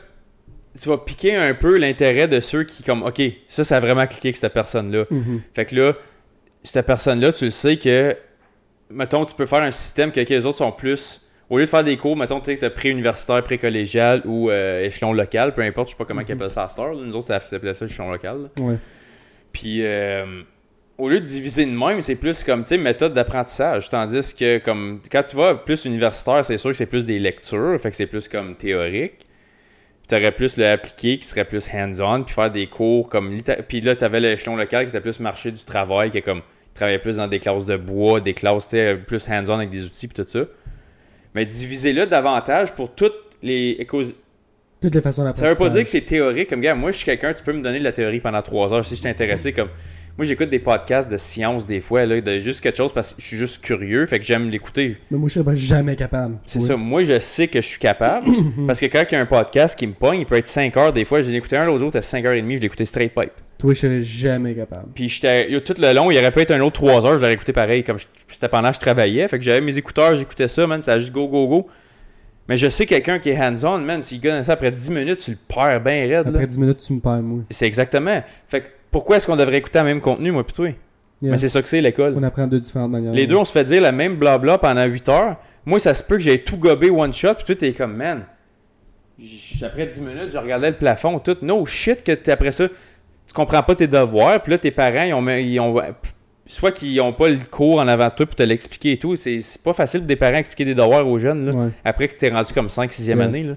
tu 0.79 0.89
vas 0.89 0.99
piquer 0.99 1.37
un 1.37 1.55
peu 1.55 1.79
l'intérêt 1.79 2.29
de 2.29 2.39
ceux 2.41 2.65
qui, 2.65 2.83
comme, 2.83 3.03
ok, 3.03 3.21
ça, 3.49 3.65
ça 3.65 3.79
a 3.79 3.81
vraiment 3.81 4.07
cliqué 4.07 4.29
avec 4.29 4.37
cette 4.37 4.53
personne-là. 4.53 5.05
Mhm. 5.11 5.41
Fait 5.55 5.65
que 5.65 5.75
là, 5.75 5.95
cette 6.63 6.87
personne-là, 6.87 7.33
tu 7.33 7.47
le 7.47 7.51
sais 7.51 7.77
que, 7.79 8.15
mettons, 8.91 9.25
tu 9.25 9.35
peux 9.35 9.47
faire 9.47 9.63
un 9.63 9.71
système 9.71 10.13
que 10.13 10.21
les 10.21 10.47
autres 10.47 10.59
sont 10.59 10.73
plus. 10.73 11.23
Au 11.51 11.59
lieu 11.59 11.65
de 11.65 11.69
faire 11.69 11.85
des 11.85 11.97
cours, 11.97 12.17
mettons, 12.17 12.41
tu 12.41 12.55
sais, 12.57 12.71
pré-universitaire, 12.71 13.43
pré-collégial 13.43 14.23
ou 14.25 14.49
euh, 14.51 14.85
échelon 14.85 15.13
local, 15.13 15.55
peu 15.55 15.63
importe, 15.63 15.89
je 15.89 15.93
sais 15.93 15.99
pas 15.99 16.05
comment 16.05 16.23
ils 16.27 16.33
appellent 16.33 16.49
ça 16.51 16.65
à 16.65 16.69
Star. 16.69 16.95
Nous 16.95 17.15
autres, 17.17 17.27
ça 17.27 17.41
s'appelait 17.41 17.75
ça 17.75 17.85
échelon 17.87 18.11
local. 18.11 18.49
là. 18.57 18.63
Ouais. 18.63 18.77
Puis, 19.53 19.85
euh, 19.85 20.43
au 20.99 21.09
lieu 21.09 21.21
de 21.21 21.25
diviser 21.25 21.67
de 21.67 21.71
même, 21.71 22.01
c'est 22.01 22.17
plus 22.17 22.45
comme, 22.45 22.63
tu 22.63 22.71
sais, 22.71 22.79
méthode 22.79 23.13
d'apprentissage. 23.13 23.89
Tandis 23.89 24.35
que, 24.35 24.59
comme, 24.59 25.01
quand 25.11 25.23
tu 25.23 25.37
vas 25.37 25.55
plus 25.55 25.85
universitaire, 25.85 26.45
c'est 26.45 26.59
sûr 26.59 26.71
que 26.71 26.77
c'est 26.77 26.87
plus 26.87 27.07
des 27.07 27.19
lectures, 27.19 27.79
fait 27.81 27.91
que 27.91 27.97
c'est 27.97 28.07
plus 28.07 28.29
comme 28.29 28.57
théorique. 28.57 29.27
Tu 30.09 30.15
aurais 30.15 30.33
plus 30.33 30.57
le 30.57 30.67
appliqué 30.67 31.19
qui 31.19 31.25
serait 31.25 31.45
plus 31.45 31.69
hands-on, 31.73 32.25
puis 32.25 32.35
faire 32.35 32.51
des 32.51 32.67
cours 32.67 33.09
comme. 33.09 33.37
Puis 33.69 33.81
là, 33.81 33.97
tu 33.97 34.05
avais 34.05 34.21
l'échelon 34.21 34.57
local 34.57 34.85
qui 34.85 34.91
était 34.91 35.01
plus 35.01 35.21
marché 35.21 35.51
du 35.51 35.65
travail, 35.65 36.11
qui 36.11 36.19
est 36.19 36.23
comme. 36.23 36.43
travaillait 36.75 36.99
plus 36.99 37.17
dans 37.17 37.29
des 37.29 37.39
classes 37.39 37.67
de 37.67 37.77
bois, 37.77 38.21
des 38.21 38.35
classes, 38.35 38.69
tu 38.69 38.99
plus 39.07 39.29
hands-on 39.29 39.55
avec 39.55 39.71
des 39.71 39.85
outils, 39.85 40.09
puis 40.09 40.23
tout 40.23 40.29
ça. 40.29 40.43
Mais 41.35 41.47
divisez-le 41.47 42.07
davantage 42.07 42.75
pour 42.75 42.95
toutes 42.95 43.37
les. 43.43 43.87
Toutes 44.83 44.95
les 44.97 45.01
façons 45.01 45.25
ça 45.35 45.49
veut 45.49 45.55
pas 45.55 45.69
dire 45.69 45.85
que 45.87 45.91
t'es 45.93 46.01
théorique. 46.01 46.51
Comme 46.51 46.61
gars, 46.61 46.75
moi, 46.75 46.91
je 46.91 46.97
suis 46.97 47.05
quelqu'un, 47.07 47.33
tu 47.33 47.43
peux 47.45 47.53
me 47.53 47.63
donner 47.63 47.79
de 47.79 47.85
la 47.85 47.93
théorie 47.93 48.19
pendant 48.21 48.43
trois 48.43 48.73
heures 48.75 48.85
si 48.85 48.97
je 48.97 49.09
intéressé. 49.09 49.53
Comme 49.53 49.69
moi, 50.19 50.27
j'écoute 50.27 50.51
des 50.51 50.59
podcasts 50.59 51.11
de 51.11 51.17
science 51.17 51.67
des 51.67 51.81
fois, 51.81 52.05
là, 52.05 52.21
de 52.21 52.39
juste 52.41 52.61
quelque 52.61 52.77
chose 52.77 52.93
parce 52.93 53.15
que 53.15 53.23
je 53.23 53.27
suis 53.29 53.37
juste 53.39 53.65
curieux, 53.65 54.05
fait 54.07 54.19
que 54.19 54.25
j'aime 54.27 54.51
l'écouter. 54.51 54.97
Mais 55.11 55.17
moi, 55.19 55.29
je 55.29 55.35
serais 55.35 55.45
pas 55.45 55.55
jamais 55.55 55.97
capable. 55.97 56.35
C'est 56.47 56.59
Oui. 56.59 56.65
ça. 56.67 56.77
Moi, 56.77 57.05
je 57.05 57.19
sais 57.21 57.47
que 57.49 57.61
je 57.63 57.67
suis 57.67 57.79
capable 57.79 58.27
parce 58.67 58.81
que 58.81 58.87
quand 58.87 59.05
il 59.11 59.15
y 59.15 59.17
a 59.17 59.21
un 59.21 59.27
podcast 59.27 59.79
qui 59.79 59.87
me 59.87 59.93
pogne, 59.95 60.21
il 60.21 60.27
peut 60.27 60.37
être 60.37 60.47
5 60.49 60.77
heures. 60.77 60.93
Des 60.93 61.05
fois, 61.05 61.21
j'ai 61.23 61.35
écouté 61.35 61.57
un, 61.57 61.65
l'autre 61.65 61.79
jour, 61.79 61.91
c'était 61.93 62.03
5 62.03 62.27
heures 62.27 62.35
et 62.35 62.43
demie, 62.43 62.57
je 62.57 62.61
l'ai 62.61 62.67
écouté 62.67 62.85
straight 62.85 63.15
pipe. 63.15 63.33
Toi, 63.59 63.73
je 63.73 63.79
serais 63.79 64.03
jamais 64.03 64.55
capable. 64.55 64.89
Puis 64.95 65.09
j'étais 65.09 65.61
tout 65.61 65.75
le 65.79 65.95
long, 65.95 66.11
il 66.11 66.19
aurait 66.19 66.33
pu 66.33 66.41
être 66.41 66.51
un 66.51 66.61
autre 66.61 66.75
3 66.83 67.07
heures, 67.07 67.15
je 67.19 67.23
l'aurais 67.23 67.35
écouté 67.35 67.53
pareil. 67.53 67.85
Comme 67.85 67.99
je- 67.99 68.07
c'était 68.29 68.49
pendant 68.49 68.69
que 68.71 68.75
je 68.75 68.81
travaillais, 68.81 69.27
fait 69.29 69.39
que 69.39 69.45
j'avais 69.45 69.61
mes 69.61 69.79
écouteurs, 69.79 70.17
j'écoutais 70.17 70.49
ça, 70.49 70.67
man, 70.67 70.83
ça 70.83 70.95
a 70.95 70.99
juste 70.99 71.13
go 71.13 71.29
go 71.29 71.47
go. 71.47 71.69
Mais 72.49 72.57
je 72.59 72.69
sais 72.69 72.87
quelqu'un 72.87 73.19
qui 73.19 73.31
est 73.31 73.39
hands-on, 73.41 73.79
man, 73.79 74.03
s'il 74.03 74.21
gagne 74.21 74.43
ça 74.45 74.53
après 74.55 74.71
10 74.73 74.91
minutes, 74.91 75.21
tu 75.21 75.31
le 75.33 75.37
perds 75.49 75.81
bien 75.81 76.03
raide. 76.09 76.27
là. 76.27 76.31
Après 76.31 76.47
10 76.47 76.59
minutes, 76.59 76.79
tu 76.85 76.93
me 76.93 77.01
perds, 77.01 77.23
moi. 77.23 77.41
C'est 77.51 77.67
exactement. 77.67 78.23
Fait 78.49 78.61
que 78.63 78.67
pourquoi 78.91 79.17
est-ce 79.17 79.27
qu'on 79.27 79.37
devrait 79.37 79.59
écouter 79.59 79.79
le 79.79 79.85
même 79.87 80.01
contenu, 80.01 80.33
moi, 80.33 80.43
toi? 80.45 80.67
Yeah. 80.67 81.31
Mais 81.31 81.39
c'est 81.39 81.49
ça 81.49 81.63
que 81.63 81.69
c'est 81.69 81.81
l'école. 81.81 82.15
On 82.19 82.23
apprend 82.25 82.49
de 82.49 82.59
différentes 82.59 82.91
manières. 82.91 83.13
Les 83.13 83.27
deux, 83.29 83.37
on 83.37 83.45
se 83.45 83.53
fait 83.53 83.63
dire 83.65 83.81
le 83.81 83.93
même 83.93 84.17
blabla 84.17 84.59
pendant 84.59 84.85
8 84.85 85.09
heures. 85.09 85.37
Moi, 85.65 85.79
ça 85.79 85.95
se 85.95 86.03
peut 86.03 86.17
que 86.17 86.23
j'ai 86.23 86.43
tout 86.43 86.57
gobé 86.57 86.91
one 86.91 87.13
shot, 87.13 87.35
puis 87.35 87.45
toi, 87.45 87.55
t'es 87.55 87.73
comme, 87.73 87.95
man. 87.95 88.25
Après 89.63 89.87
10 89.87 90.01
minutes, 90.01 90.31
je 90.33 90.39
regardais 90.39 90.71
le 90.71 90.77
plafond, 90.77 91.19
tout. 91.21 91.37
No 91.43 91.65
shit, 91.65 92.03
que 92.03 92.13
t'es- 92.13 92.33
après 92.33 92.51
ça, 92.51 92.67
tu 92.69 93.33
comprends 93.35 93.63
pas 93.63 93.77
tes 93.77 93.87
devoirs, 93.87 94.43
puis 94.43 94.51
là, 94.51 94.59
tes 94.59 94.73
parents, 94.73 95.03
ils 95.05 95.15
ont, 95.15 95.29
ils 95.29 95.61
ont 95.61 95.81
soit 96.53 96.73
qu'ils 96.73 97.01
ont 97.01 97.13
pas 97.13 97.29
le 97.29 97.39
cours 97.51 97.81
en 97.81 97.89
avant 97.89 98.09
de 98.09 98.15
toi 98.15 98.27
pour 98.27 98.35
te 98.35 98.43
l'expliquer 98.43 98.93
et 98.93 98.97
tout. 98.99 99.17
C'est 99.17 99.41
pas 99.63 99.73
facile 99.73 100.07
des 100.07 100.17
parents 100.17 100.37
expliquer 100.37 100.65
des 100.65 100.75
devoirs 100.75 101.07
aux 101.07 101.19
jeunes, 101.19 101.47
là 101.47 101.53
Ouais. 101.53 101.69
après 101.85 102.09
que 102.09 102.19
tu 102.19 102.25
es 102.25 102.29
rendu 102.31 102.53
comme 102.53 102.69
5 102.69 102.91
6e 102.93 103.19
Ouais. 103.19 103.25
année 103.25 103.43
là. 103.45 103.55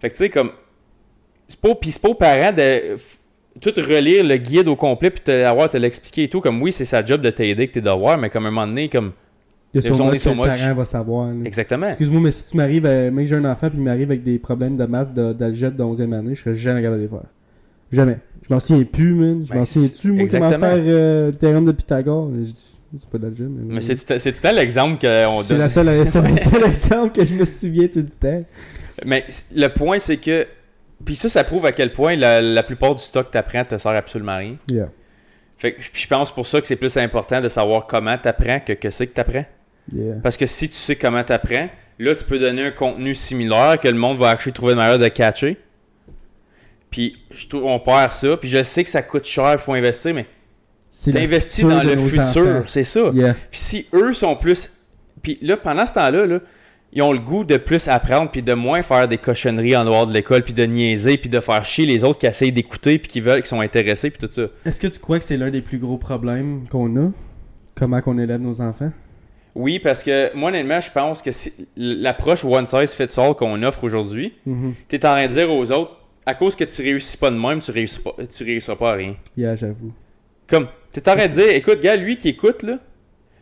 Fait 0.00 0.08
que 0.10 0.14
tu 0.14 0.18
sais 0.18 0.30
comme 0.30 0.50
c'est 1.46 1.60
pas 1.60 1.74
puis 1.74 1.90
c'est 1.92 2.02
pas 2.02 2.08
aux 2.10 2.14
parents 2.14 2.52
de 2.52 2.96
tout 3.60 3.72
relire 3.76 4.22
le 4.24 4.36
guide 4.36 4.68
au 4.68 4.76
complet 4.76 5.10
puis 5.10 5.20
te 5.24 5.44
avoir 5.44 5.68
te 5.68 5.76
l'expliquer 5.76 6.24
et 6.24 6.28
tout 6.28 6.40
comme 6.40 6.60
oui, 6.62 6.70
c'est 6.72 6.84
sa 6.84 7.04
job 7.04 7.20
de 7.20 7.30
t'aider 7.30 7.52
avec 7.62 7.72
tes 7.72 7.80
devoirs 7.80 8.18
mais 8.18 8.30
comme 8.30 8.44
à 8.44 8.48
un 8.48 8.52
moment 8.52 8.66
donné 8.66 8.88
comme 8.88 9.12
Il 9.74 9.76
y 9.76 9.78
a 9.78 9.82
There's 9.82 9.96
sûrement 9.96 10.08
only 10.10 10.18
que 10.18 10.22
so 10.22 10.34
much. 10.34 10.48
parent 10.48 10.74
va 10.74 10.84
savoir. 10.84 11.26
là. 11.28 11.34
exactement. 11.44 11.88
Excuse-moi, 11.88 12.20
mais 12.22 12.30
si 12.30 12.50
tu 12.50 12.56
m'arrives, 12.56 12.86
à... 12.86 13.10
même 13.10 13.16
que 13.18 13.24
j'ai 13.26 13.36
un 13.36 13.44
enfant 13.44 13.68
puis 13.68 13.78
il 13.78 13.84
m'arrive 13.84 14.10
avec 14.10 14.22
des 14.22 14.38
problèmes 14.38 14.76
de 14.78 14.84
maths 14.86 15.12
de- 15.12 15.32
d'algèbre 15.34 15.76
de 15.76 15.82
11e 15.84 16.12
année, 16.14 16.34
je 16.34 16.40
serais 16.42 16.54
jamais 16.54 16.80
capable 16.80 16.98
de 16.98 17.02
les 17.02 17.08
faire. 17.08 17.24
Jamais. 17.92 18.18
Je 18.48 18.54
m'en 18.54 18.60
souviens 18.60 18.84
plus, 18.84 19.14
man. 19.14 19.44
Je 19.44 19.50
Ben, 19.52 19.58
m'en 19.58 19.64
souviens-tu, 19.64 20.12
moi, 20.12 20.26
comment 20.30 20.50
faire 20.50 20.60
euh, 20.76 21.26
le 21.30 21.36
théorème 21.36 21.66
de 21.66 21.72
Pythagore? 21.72 22.30
C'est 22.98 23.08
pas 23.10 23.18
d'algèbre. 23.18 23.50
Mais 23.66 23.80
c'est 23.82 23.96
tout, 23.96 24.14
c'est 24.18 24.32
tout 24.32 24.40
temps 24.40 24.52
l'exemple 24.52 24.98
qu'on 24.98 25.42
C'est 25.42 25.56
donne. 25.56 25.68
c'est 25.68 25.84
le 25.84 26.36
seul 26.36 26.64
exemple 26.66 27.12
que 27.12 27.24
je 27.26 27.34
me 27.34 27.44
souviens 27.44 27.86
tout 27.88 27.98
le 27.98 28.08
temps. 28.08 28.44
Mais 29.04 29.26
le 29.54 29.68
point 29.68 29.98
c'est 29.98 30.16
que 30.16 30.46
puis 31.04 31.14
ça 31.14 31.28
ça 31.28 31.44
prouve 31.44 31.66
à 31.66 31.72
quel 31.72 31.92
point 31.92 32.16
la, 32.16 32.40
la 32.40 32.62
plupart 32.62 32.94
du 32.94 33.02
stock 33.02 33.26
que 33.26 33.32
t'apprends 33.32 33.64
te 33.64 33.76
sert 33.76 33.92
absolument 33.92 34.32
à 34.32 34.36
rien. 34.38 34.56
Yeah. 34.70 34.88
Fait 35.58 35.74
que 35.74 35.82
je 35.92 36.06
pense 36.06 36.32
pour 36.32 36.46
ça 36.46 36.60
que 36.62 36.66
c'est 36.66 36.76
plus 36.76 36.96
important 36.96 37.40
de 37.42 37.48
savoir 37.50 37.86
comment 37.86 38.16
t'apprends 38.16 38.60
que 38.60 38.72
que 38.72 38.88
c'est 38.90 39.06
que 39.06 39.12
t'apprends. 39.14 39.44
Yeah. 39.92 40.14
Parce 40.22 40.38
que 40.38 40.46
si 40.46 40.68
tu 40.70 40.74
sais 40.74 40.96
comment 40.96 41.22
t'apprends, 41.22 41.68
là, 41.98 42.14
tu 42.14 42.24
peux 42.24 42.38
donner 42.38 42.64
un 42.64 42.70
contenu 42.70 43.14
similaire 43.14 43.78
que 43.78 43.88
le 43.88 43.94
monde 43.98 44.18
va 44.18 44.30
actually 44.30 44.52
trouver 44.54 44.72
une 44.72 44.78
manière 44.78 44.98
de 44.98 45.08
catcher. 45.08 45.58
Puis, 46.90 47.16
je 47.30 47.46
trouve, 47.48 47.64
on 47.64 47.78
perd 47.80 48.10
ça. 48.12 48.36
Puis, 48.36 48.48
je 48.48 48.62
sais 48.62 48.82
que 48.84 48.90
ça 48.90 49.02
coûte 49.02 49.26
cher, 49.26 49.52
il 49.54 49.58
faut 49.58 49.72
investir, 49.74 50.14
mais 50.14 50.26
t'investis 51.12 51.64
dans 51.64 51.82
le 51.82 51.96
futur. 51.96 52.64
C'est 52.66 52.84
ça. 52.84 53.10
Yeah. 53.12 53.34
Puis, 53.50 53.60
si 53.60 53.86
eux 53.92 54.12
sont 54.14 54.36
plus. 54.36 54.70
Puis, 55.22 55.38
là, 55.42 55.56
pendant 55.56 55.86
ce 55.86 55.94
temps-là, 55.94 56.26
là, 56.26 56.40
ils 56.92 57.02
ont 57.02 57.12
le 57.12 57.18
goût 57.18 57.44
de 57.44 57.58
plus 57.58 57.86
apprendre, 57.88 58.30
puis 58.30 58.42
de 58.42 58.54
moins 58.54 58.80
faire 58.80 59.06
des 59.08 59.18
cochonneries 59.18 59.76
en 59.76 59.84
dehors 59.84 60.06
de 60.06 60.12
l'école, 60.14 60.42
puis 60.42 60.54
de 60.54 60.64
niaiser, 60.64 61.18
puis 61.18 61.28
de 61.28 61.40
faire 61.40 61.62
chier 61.64 61.84
les 61.84 62.02
autres 62.04 62.18
qui 62.18 62.26
essayent 62.26 62.52
d'écouter, 62.52 62.98
puis 62.98 63.08
qui 63.08 63.20
veulent, 63.20 63.42
qui 63.42 63.48
sont 63.48 63.60
intéressés, 63.60 64.08
puis 64.10 64.26
tout 64.26 64.32
ça. 64.32 64.46
Est-ce 64.64 64.80
que 64.80 64.86
tu 64.86 64.98
crois 64.98 65.18
que 65.18 65.24
c'est 65.26 65.36
l'un 65.36 65.50
des 65.50 65.60
plus 65.60 65.78
gros 65.78 65.98
problèmes 65.98 66.66
qu'on 66.70 66.96
a? 66.96 67.10
Comment 67.74 68.00
qu'on 68.00 68.16
élève 68.18 68.40
nos 68.40 68.60
enfants? 68.62 68.90
Oui, 69.54 69.80
parce 69.80 70.02
que 70.02 70.34
moi, 70.34 70.48
honnêtement, 70.50 70.80
je 70.80 70.90
pense 70.90 71.20
que 71.20 71.30
si- 71.30 71.52
l'approche 71.76 72.44
one 72.44 72.64
size 72.64 72.92
fits 72.94 73.20
all 73.20 73.34
qu'on 73.34 73.62
offre 73.64 73.84
aujourd'hui, 73.84 74.32
Mhm. 74.46 74.72
T'es 74.88 75.04
en 75.04 75.10
train 75.14 75.26
de 75.26 75.32
dire 75.32 75.50
aux 75.50 75.70
autres, 75.72 75.97
à 76.28 76.34
cause 76.34 76.54
que 76.54 76.64
tu 76.64 76.82
réussis 76.82 77.16
pas 77.16 77.30
de 77.30 77.36
même, 77.36 77.58
tu 77.58 77.70
réussis 77.70 78.00
pas, 78.00 78.14
tu 78.30 78.44
réussiras 78.44 78.76
pas 78.76 78.92
à 78.92 78.94
rien. 78.96 79.16
Yeah, 79.34 79.56
j'avoue. 79.56 79.92
Comme, 80.46 80.68
t'es 80.92 81.08
en 81.08 81.16
train 81.16 81.26
de 81.26 81.32
dire, 81.32 81.48
écoute, 81.48 81.80
gars, 81.80 81.96
lui 81.96 82.18
qui 82.18 82.28
écoute, 82.28 82.62
là, 82.62 82.78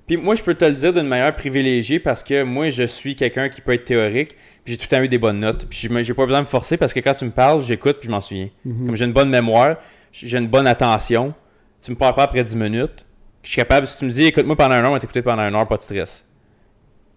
puis 0.07 0.16
moi, 0.16 0.37
je 0.37 0.45
peux 0.45 0.55
te 0.55 0.64
le 0.64 0.74
dire 0.74 0.93
d'une 0.93 1.09
manière 1.09 1.34
privilégiée 1.34 1.99
parce 1.99 2.22
que 2.22 2.45
moi, 2.45 2.70
je 2.70 2.84
suis 2.84 3.16
quelqu'un 3.16 3.49
qui 3.49 3.61
peut 3.61 3.72
être 3.72 3.84
théorique, 3.84 4.37
puis 4.64 4.74
j'ai 4.74 4.76
tout 4.76 4.87
le 4.89 4.97
temps 4.97 5.03
eu 5.03 5.09
des 5.09 5.18
bonnes 5.18 5.41
notes, 5.41 5.66
puis 5.68 5.80
j'ai 5.80 6.14
pas 6.14 6.26
besoin 6.26 6.39
de 6.39 6.45
me 6.45 6.49
forcer 6.49 6.76
parce 6.76 6.93
que 6.93 7.01
quand 7.01 7.14
tu 7.14 7.24
me 7.24 7.32
parles, 7.32 7.61
j'écoute, 7.61 7.97
puis 7.99 8.07
je 8.07 8.12
m'en 8.12 8.20
souviens. 8.20 8.51
Mhm. 8.64 8.87
Comme 8.87 8.95
j'ai 8.95 9.05
une 9.05 9.12
bonne 9.12 9.30
mémoire, 9.30 9.78
j'ai 10.12 10.39
une 10.39 10.47
bonne 10.47 10.68
attention, 10.68 11.34
tu 11.82 11.91
me 11.91 11.97
parles 11.97 12.14
pas 12.14 12.22
après 12.22 12.45
10 12.45 12.55
minutes, 12.55 13.05
je 13.43 13.49
suis 13.49 13.57
capable, 13.57 13.89
si 13.89 13.99
tu 13.99 14.05
me 14.05 14.11
dis, 14.11 14.26
écoute-moi 14.26 14.55
pendant 14.55 14.76
un 14.76 14.84
heure, 14.84 14.91
on 14.91 14.95
va 14.95 15.01
t'écouter 15.01 15.22
pendant 15.22 15.43
une 15.43 15.57
heure, 15.57 15.66
pas 15.66 15.76
de 15.76 15.82
stress. 15.82 16.24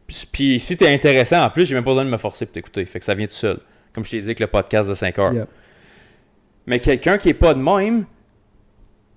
Puis, 0.08 0.28
puis 0.32 0.60
si 0.60 0.76
t'es 0.76 0.92
intéressant 0.92 1.44
en 1.44 1.52
plus, 1.52 1.68
j'ai 1.68 1.76
même 1.76 1.84
pas 1.84 1.92
besoin 1.92 2.06
de 2.06 2.10
me 2.10 2.18
forcer 2.18 2.48
pour 2.48 2.54
t'écouter, 2.54 2.88
fait 2.88 2.98
que 2.98 3.06
ça 3.06 3.14
vient 3.14 3.28
tout 3.28 3.34
seul. 3.34 3.60
Comme 3.94 4.06
je 4.06 4.12
t'ai 4.12 4.20
dit 4.20 4.26
avec 4.26 4.40
le 4.40 4.48
podcast 4.48 4.90
de 4.90 4.94
5 4.94 5.20
heures. 5.20 5.34
Mais 6.70 6.80
quelqu'un 6.80 7.18
qui 7.18 7.30
est 7.30 7.34
pas 7.34 7.56
de 7.56 7.60
même, 7.60 8.06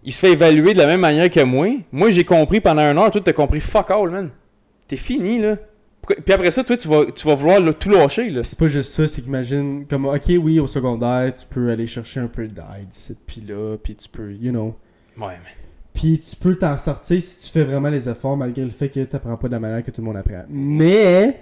il 0.05 0.13
se 0.13 0.21
fait 0.21 0.33
évaluer 0.33 0.73
de 0.73 0.79
la 0.79 0.87
même 0.87 1.01
manière 1.01 1.29
que 1.29 1.41
moi. 1.41 1.69
Moi, 1.93 2.11
j'ai 2.11 2.25
compris 2.25 2.63
pendant 2.63 2.81
un 2.81 2.97
heure, 2.97 3.11
toi, 3.11 3.21
t'as 3.23 3.35
compris 3.35 3.61
fuck 3.61 3.91
all, 3.91 4.09
man. 4.09 4.31
T'es 4.89 4.97
fini, 4.97 5.39
là. 5.39 5.59
Puis 6.25 6.33
après 6.33 6.51
ça, 6.51 6.65
toi, 6.65 6.79
tu 6.79 6.89
vas, 6.89 7.05
tu 7.13 7.27
vas 7.27 7.35
vouloir 7.35 7.61
là, 7.61 7.75
tout 7.75 7.91
lâcher, 7.91 8.31
là. 8.31 8.43
C'est 8.43 8.59
pas 8.59 8.69
juste 8.69 8.93
ça, 8.93 9.07
c'est 9.07 9.21
qu'imagine, 9.21 9.85
comme, 9.87 10.07
ok, 10.07 10.33
oui, 10.43 10.61
au 10.61 10.67
secondaire, 10.67 11.35
tu 11.35 11.45
peux 11.45 11.71
aller 11.71 11.87
chercher 11.87 12.21
un 12.21 12.27
peu 12.27 12.49
d'aide 12.49 12.89
puis 13.27 13.43
là, 13.47 13.77
puis 13.77 13.97
tu 13.97 14.09
peux, 14.09 14.33
you 14.33 14.51
know. 14.51 14.75
Ouais, 15.19 15.35
mais. 15.45 15.51
Puis 15.93 16.19
tu 16.21 16.35
peux 16.37 16.57
t'en 16.57 16.79
sortir 16.79 17.23
si 17.23 17.37
tu 17.37 17.53
fais 17.53 17.65
vraiment 17.65 17.91
les 17.91 18.09
efforts, 18.09 18.39
malgré 18.39 18.65
le 18.65 18.71
fait 18.71 18.89
que 18.89 19.05
t'apprends 19.05 19.37
pas 19.37 19.49
de 19.49 19.53
la 19.53 19.61
manière 19.61 19.83
que 19.83 19.91
tout 19.91 20.01
le 20.01 20.07
monde 20.07 20.17
apprend. 20.17 20.45
Mais, 20.49 21.39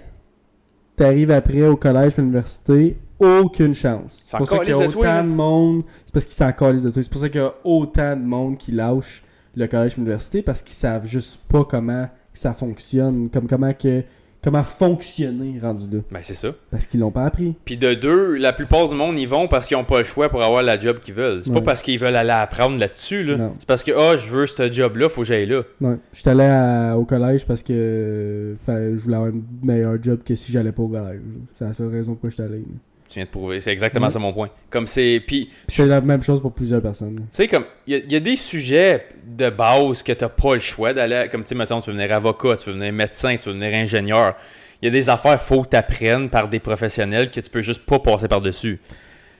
t'arrives 0.97 1.31
après 1.31 1.65
au 1.65 1.77
collège, 1.77 2.15
à 2.17 2.21
l'université, 2.21 2.97
aucune 3.21 3.73
chance. 3.73 4.21
C'est 4.25 4.37
pour 4.37 4.47
ça 4.47 4.59
qu'il 4.59 4.69
y 4.69 4.71
a 4.73 4.77
autant 4.77 5.01
là. 5.01 5.21
de 5.21 5.27
monde, 5.27 5.83
c'est 6.05 6.13
parce 6.13 6.25
qu'ils 6.25 6.35
s'en 6.35 6.51
calissent 6.51 6.83
de 6.83 6.89
toi. 6.89 7.01
C'est 7.03 7.11
pour 7.11 7.21
ça 7.21 7.29
qu'il 7.29 7.41
y 7.41 7.43
a 7.43 7.53
autant 7.63 8.15
de 8.15 8.23
monde 8.23 8.57
qui 8.57 8.71
lâche 8.71 9.23
le 9.55 9.67
collège 9.67 9.97
l'université, 9.97 10.41
parce 10.41 10.61
qu'ils 10.61 10.75
savent 10.75 11.05
juste 11.07 11.39
pas 11.49 11.63
comment 11.65 12.07
ça 12.33 12.53
fonctionne, 12.53 13.29
comme 13.29 13.47
comment 13.47 13.73
que 13.73 14.01
comment 14.43 14.63
fonctionner 14.63 15.59
rendu 15.61 15.83
là. 15.97 16.01
Ben, 16.09 16.21
c'est 16.23 16.33
ça. 16.33 16.49
Parce 16.71 16.85
qu'ils 16.87 16.99
l'ont 17.01 17.11
pas 17.11 17.25
appris. 17.25 17.53
Puis 17.65 17.77
de 17.77 17.93
deux, 17.93 18.37
la 18.37 18.53
plupart 18.53 18.87
du 18.87 18.95
monde 18.95 19.19
y 19.19 19.25
vont 19.25 19.47
parce 19.47 19.67
qu'ils 19.67 19.77
ont 19.77 19.83
pas 19.83 19.99
le 19.99 20.03
choix 20.03 20.29
pour 20.29 20.41
avoir 20.41 20.63
la 20.63 20.79
job 20.79 20.99
qu'ils 20.99 21.13
veulent. 21.13 21.41
C'est 21.43 21.53
pas 21.53 21.61
parce 21.61 21.81
qu'ils 21.83 21.99
veulent 21.99 22.15
aller 22.15 22.31
apprendre 22.31 22.77
là-dessus, 22.79 23.23
là. 23.23 23.51
C'est 23.59 23.67
parce 23.67 23.83
que, 23.83 23.91
ah, 23.91 24.17
je 24.17 24.29
veux 24.29 24.47
ce 24.47 24.71
job-là, 24.71 25.09
faut 25.09 25.21
que 25.21 25.27
j'aille 25.27 25.45
là. 25.45 25.61
Ouais. 25.81 25.97
J'étais 26.13 26.29
allé 26.31 26.43
à- 26.45 26.97
au 26.97 27.05
collège 27.05 27.45
parce 27.45 27.61
que 27.61 27.73
euh, 27.73 28.55
je 28.67 29.01
voulais 29.01 29.15
avoir 29.17 29.31
un 29.31 29.41
meilleur 29.61 30.01
job 30.01 30.21
que 30.25 30.33
si 30.33 30.51
j'allais 30.51 30.71
pas 30.71 30.81
au 30.83 30.87
collège. 30.87 31.21
C'est 31.53 31.65
la 31.65 31.73
seule 31.73 31.89
raison 31.89 32.13
pourquoi 32.13 32.29
j'étais 32.29 32.43
allé. 32.43 32.59
là. 32.59 32.65
Tu 33.11 33.19
viens 33.19 33.25
de 33.25 33.29
prouver. 33.29 33.59
C'est 33.59 33.71
exactement 33.71 34.05
Ouais. 34.05 34.11
ça 34.11 34.19
mon 34.19 34.31
point. 34.31 34.49
Comme 34.69 34.87
c'est. 34.87 35.21
Puis, 35.27 35.49
c'est 35.67 35.85
la 35.85 35.99
même 35.99 36.23
chose 36.23 36.39
pour 36.39 36.53
plusieurs 36.53 36.81
personnes. 36.81 37.15
Tu 37.15 37.23
sais, 37.29 37.47
comme, 37.49 37.65
il 37.85 37.93
y, 37.93 37.95
a- 37.97 37.99
il 38.05 38.11
y 38.11 38.15
a 38.15 38.19
des 38.21 38.37
sujets 38.37 39.05
de 39.25 39.49
base 39.49 40.01
que 40.01 40.13
t'as 40.13 40.29
pas 40.29 40.53
le 40.53 40.59
choix 40.61 40.93
d'aller. 40.93 41.27
Comme, 41.29 41.43
tu 41.43 41.49
sais, 41.49 41.55
mettons, 41.55 41.81
tu 41.81 41.91
veux 41.91 41.97
venir 41.97 42.13
avocat, 42.15 42.55
tu 42.55 42.69
veux 42.69 42.75
venir 42.77 42.93
médecin, 42.93 43.35
tu 43.35 43.49
veux 43.49 43.53
venir 43.55 43.73
ingénieur. 43.73 44.35
Il 44.81 44.85
y 44.85 44.87
a 44.87 44.91
des 44.91 45.09
affaires, 45.09 45.41
faut 45.41 45.63
que 45.63 45.69
t'apprennes 45.69 46.29
par 46.29 46.47
des 46.47 46.59
professionnels 46.59 47.29
que 47.29 47.39
tu 47.41 47.49
peux 47.49 47.61
juste 47.61 47.85
pas 47.85 47.99
passer 47.99 48.27
par-dessus. 48.29 48.79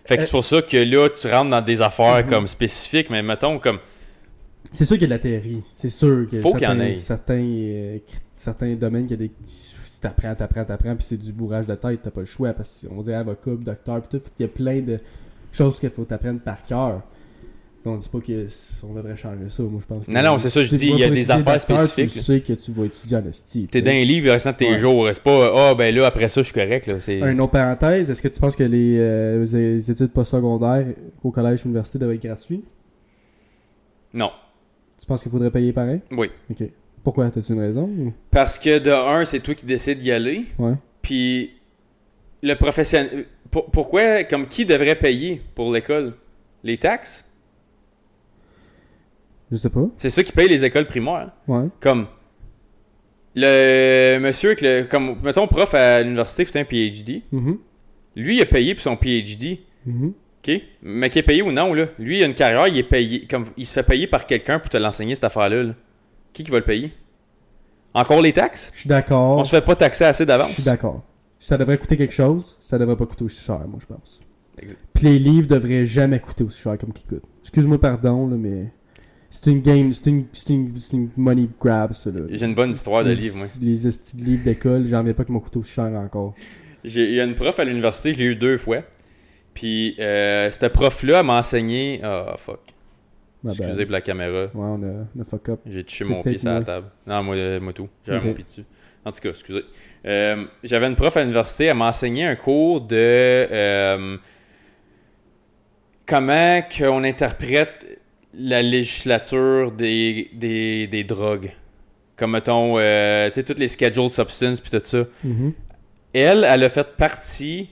Fait 0.06 0.16
que 0.18 0.22
Euh, 0.22 0.24
c'est 0.26 0.32
pour 0.32 0.44
ça 0.46 0.62
que 0.62 0.78
là, 0.78 1.08
tu 1.10 1.28
rentres 1.28 1.50
dans 1.52 1.62
des 1.62 1.82
affaires 1.82 2.26
Mhm. 2.26 2.30
comme 2.30 2.48
spécifiques, 2.48 3.10
mais 3.10 3.24
mettons, 3.24 3.58
comme, 3.58 3.80
C'est 4.74 4.86
sûr 4.86 4.96
qu'il 4.98 5.10
y 5.10 5.12
a 5.14 5.18
de 5.18 5.24
la 5.24 5.40
théorie. 5.40 5.64
C'est 5.76 5.90
sûr 5.90 6.28
a 6.32 6.42
Faut 6.42 6.54
qu'il 6.54 6.64
y 6.64 6.68
en 6.68 6.80
ait. 6.80 6.96
certains, 6.96 7.42
euh, 7.44 7.98
certains 8.36 8.74
domaines 8.76 9.08
qu'il 9.08 9.20
y 9.20 9.24
a 9.26 9.28
des. 9.28 9.32
T'apprends, 10.02 10.34
t'apprends, 10.36 10.66
t'apprends, 10.66 10.96
puis 10.96 11.06
c'est 11.06 11.18
du 11.18 11.32
bourrage 11.32 11.68
de 11.68 11.76
tête, 11.76 12.00
t'as 12.04 12.10
pas 12.12 12.22
le 12.22 12.26
choix. 12.26 12.52
Parce 12.54 12.86
qu'on 12.90 13.02
dit 13.02 13.14
avocat, 13.14 13.52
docteur, 13.60 14.02
pis 14.02 14.18
tout. 14.18 14.24
Il 14.40 14.42
y 14.42 14.46
a 14.46 14.48
plein 14.50 14.82
de. 14.82 15.00
Chose 15.52 15.80
qu'il 15.80 15.90
faut 15.90 16.06
t'apprendre 16.06 16.40
par 16.42 16.66
cœur. 16.66 17.02
On 17.84 17.98
dit 17.98 18.10
pas 18.10 18.20
qu'on 18.20 18.94
devrait 18.94 19.16
changer 19.16 19.50
ça, 19.50 19.64
moi 19.64 19.80
je 19.82 19.86
pense. 19.88 20.06
que- 20.06 20.12
Non, 20.12 20.22
non, 20.22 20.38
c'est 20.38 20.50
ça, 20.50 20.62
je 20.62 20.76
dis, 20.76 20.88
il 20.90 21.00
y 21.00 21.04
a 21.04 21.10
des 21.10 21.32
affaires 21.32 21.60
spécifiques, 21.60 22.12
Tu 22.14 22.20
sais 22.20 22.40
que 22.42 22.54
tu 22.54 22.72
vas 22.72 22.86
étudier 22.86 23.18
en 23.18 23.26
esti. 23.26 23.68
T'es 23.68 23.82
dans 23.82 23.92
livres 23.92 24.28
le 24.28 24.32
restant 24.34 24.54
tes 24.54 24.70
Ouais. 24.70 24.80
jours. 24.80 25.10
C'est 25.12 25.24
pas, 25.24 25.52
ah, 25.70 25.74
ben 25.74 25.94
là, 25.94 26.06
après 26.06 26.30
ça, 26.30 26.42
je 26.42 26.46
suis 26.46 26.54
correct. 26.54 26.92
Là. 26.92 27.32
Une 27.32 27.42
autre 27.42 27.52
parenthèse, 27.54 28.10
est-ce 28.12 28.22
que 28.22 28.28
tu 28.28 28.40
penses 28.40 28.56
que 28.56 28.64
les, 28.64 28.98
euh, 29.00 29.46
les 29.52 29.90
études 29.92 30.12
postsecondaires 30.12 30.86
au 31.24 31.32
collège 31.32 31.62
et 31.62 31.64
l'université 31.64 31.98
devraient 32.00 32.16
être 32.16 32.24
gratuits? 32.24 32.64
Non. 34.14 34.30
Tu 35.00 35.06
penses 35.08 35.24
qu'il 35.24 35.32
faudrait 35.32 35.50
payer 35.52 35.74
pareil? 35.74 36.02
Oui. 36.12 36.30
Ok. 36.52 36.64
Pourquoi? 37.04 37.30
T'as-tu 37.30 37.54
une 37.54 37.60
raison? 37.60 37.84
ou- 37.84 38.14
Parce 38.30 38.60
que 38.60 38.78
de 38.80 38.92
un, 38.92 39.26
c'est 39.26 39.40
toi 39.40 39.56
qui 39.56 39.66
décides 39.66 39.98
d'y 40.00 40.12
aller. 40.12 40.46
Ouais. 40.60 40.74
Puis 41.02 41.52
le 42.44 42.54
professionnel. 42.56 43.26
pour- 43.50 43.66
pourquoi, 43.72 44.24
comme 44.24 44.48
qui 44.48 44.66
devrait 44.66 44.96
payer 44.96 45.42
pour 45.56 45.72
l'école? 45.74 46.14
Les 46.64 46.78
taxes? 46.78 47.26
Je 49.52 49.58
sais 49.58 49.70
pas. 49.70 49.86
C'est 49.98 50.10
ça 50.10 50.24
qui 50.24 50.32
paye 50.32 50.48
les 50.48 50.64
écoles 50.64 50.86
primaires. 50.86 51.32
Ouais. 51.48 51.66
Comme 51.80 52.08
le 53.36 54.20
monsieur, 54.20 54.50
avec 54.50 54.62
le, 54.62 54.84
comme 54.84 55.18
mettons, 55.24 55.48
prof 55.48 55.74
à 55.74 56.02
l'université 56.02 56.46
fait 56.46 56.60
un 56.60 56.66
PhD. 56.66 57.24
Mhm. 57.32 57.58
Lui, 58.16 58.38
il 58.38 58.42
a 58.42 58.46
payé 58.46 58.74
pour 58.76 58.84
son 58.84 58.96
PhD. 58.96 59.60
Mhm. 59.86 60.14
OK? 60.44 60.62
Mais 60.84 61.10
qu'il 61.10 61.20
est 61.20 61.24
payé 61.24 61.42
ou 61.42 61.52
non, 61.52 61.74
là. 61.74 61.88
Lui, 62.00 62.18
il 62.20 62.24
a 62.24 62.26
une 62.28 62.34
carrière, 62.34 62.68
il 62.68 62.78
est 62.78 62.84
payé. 62.84 63.26
Comme 63.30 63.46
il 63.58 63.66
se 63.66 63.74
fait 63.74 63.84
payer 63.84 64.08
par 64.08 64.26
quelqu'un 64.26 64.60
pour 64.60 64.70
te 64.70 64.78
l'enseigner, 64.78 65.16
cette 65.16 65.24
affaire-là. 65.26 65.64
là. 65.64 65.74
Qui 66.34 66.44
qui 66.44 66.52
va 66.52 66.60
le 66.60 66.66
payer? 66.66 66.94
Encore 67.94 68.22
les 68.22 68.34
taxes? 68.34 68.72
Je 68.74 68.80
suis 68.82 68.90
d'accord. 68.90 69.38
On 69.38 69.44
se 69.44 69.50
fait 69.56 69.64
pas 69.66 69.76
taxer 69.76 70.06
assez 70.06 70.24
Je 70.24 70.28
d'avance. 70.28 70.52
suis 70.52 70.64
d'accord. 70.64 71.04
Ça 71.40 71.58
devrait 71.58 71.78
coûter 71.78 71.98
quelque 71.98 72.14
chose, 72.14 72.56
ça 72.62 72.78
devrait 72.78 72.96
pas 72.96 73.06
coûter 73.08 73.24
aussi 73.26 73.44
cher, 73.44 73.60
moi, 73.68 73.80
je 73.82 73.86
pense. 73.88 74.22
Exact. 74.62 74.80
Puis 74.94 75.06
les 75.06 75.18
livres 75.20 75.48
devraient 75.48 75.86
jamais 75.86 76.20
coûter 76.20 76.44
aussi 76.44 76.62
cher 76.62 76.78
comme 76.78 76.94
qu'ils 76.94 77.08
coûtent. 77.08 77.28
Excuse-moi, 77.42 77.80
pardon, 77.80 78.28
là, 78.28 78.36
mais 78.38 78.72
c'est 79.30 79.50
une 79.50 79.62
game, 79.62 79.92
c'est 79.94 80.06
une, 80.08 80.26
c'est 80.34 80.50
une, 80.54 80.78
c'est 80.80 80.94
une 80.96 81.10
money 81.18 81.50
grab, 81.60 81.94
ça, 81.94 82.12
là. 82.12 82.22
J'ai 82.30 82.46
une 82.46 82.54
bonne 82.54 82.70
histoire 82.72 83.04
de 83.04 83.10
les, 83.10 83.16
livre, 83.16 83.38
moi. 83.38 83.48
Les 83.60 83.76
de 83.76 84.24
livres 84.24 84.44
d'école, 84.44 84.86
j'en 84.86 85.00
reviens 85.00 85.14
pas 85.14 85.24
qu'ils 85.26 85.34
m'ont 85.34 85.40
coûté 85.40 85.58
aussi 85.58 85.72
cher 85.74 85.86
encore. 85.86 86.36
J'ai- 86.84 87.10
Il 87.10 87.16
y 87.16 87.20
a 87.22 87.24
une 87.24 87.36
prof 87.36 87.60
à 87.60 87.64
l'université, 87.66 88.14
je 88.14 88.20
l'ai 88.20 88.26
eu 88.26 88.36
deux 88.36 88.58
fois. 88.58 88.84
Puis, 89.56 89.96
euh, 90.00 90.50
cette 90.52 90.72
prof-là, 90.72 91.20
elle 91.22 91.26
m'a 91.26 91.40
enseigné. 91.40 92.00
Ah, 92.04 92.36
fuck. 92.38 92.60
Ma 93.44 93.52
bad. 93.52 93.60
Excusez 93.60 93.86
pour 93.86 93.92
la 93.94 94.02
caméra. 94.02 94.44
Ouais, 94.44 94.50
on 94.54 94.84
a, 94.84 95.06
on 95.18 95.22
a 95.22 95.24
fuck 95.24 95.50
up. 95.50 95.60
J'ai 95.66 95.84
touché 95.84 96.06
mon 96.06 96.22
pied 96.22 96.38
sur 96.38 96.50
la 96.52 96.62
table. 96.62 96.88
Non, 97.08 97.24
moi, 97.24 97.36
euh, 97.36 97.60
moi 97.60 97.74
tout. 97.74 97.90
J'avais 98.06 98.28
mon 98.28 98.34
pied 98.34 98.44
dessus. 98.44 98.66
En 99.04 99.12
tout 99.12 99.20
cas, 99.20 99.30
excusez. 99.30 99.64
Euh, 100.06 100.46
J'avais 100.64 100.88
une 100.88 100.96
prof 100.96 101.18
à 101.18 101.22
l'université, 101.22 101.66
elle 101.66 101.78
m'a 101.78 101.88
enseigné 101.88 102.26
un 102.26 102.36
cours 102.36 102.82
de 102.82 102.96
euh, 102.96 104.18
comment 106.06 106.62
qu'on 106.78 107.04
interprète 107.04 108.00
la 108.34 108.62
législature 108.62 109.72
des, 109.72 110.30
des, 110.34 110.88
des 110.88 111.04
drogues. 111.04 111.52
Comme, 112.16 112.32
mettons, 112.32 112.78
euh, 112.78 113.28
tu 113.30 113.36
sais, 113.36 113.44
toutes 113.44 113.58
les 113.60 113.68
scheduled 113.68 114.12
substances 114.12 114.62
puis 114.62 114.70
tout 114.70 114.80
ça. 114.84 115.06
Mhm. 115.24 115.54
Elle, 116.14 116.46
elle 116.48 116.64
a 116.64 116.70
fait 116.70 116.96
partie 116.96 117.70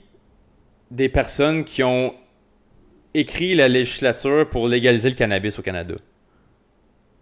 des 0.89 1.09
personnes 1.09 1.63
qui 1.63 1.84
ont 1.84 2.15
écrit 3.14 3.55
la 3.55 3.68
législature 3.68 4.47
pour 4.49 4.68
légaliser 4.68 5.10
le 5.10 5.16
cannabis 5.16 5.60
au 5.60 5.62
Canada. 5.62 5.95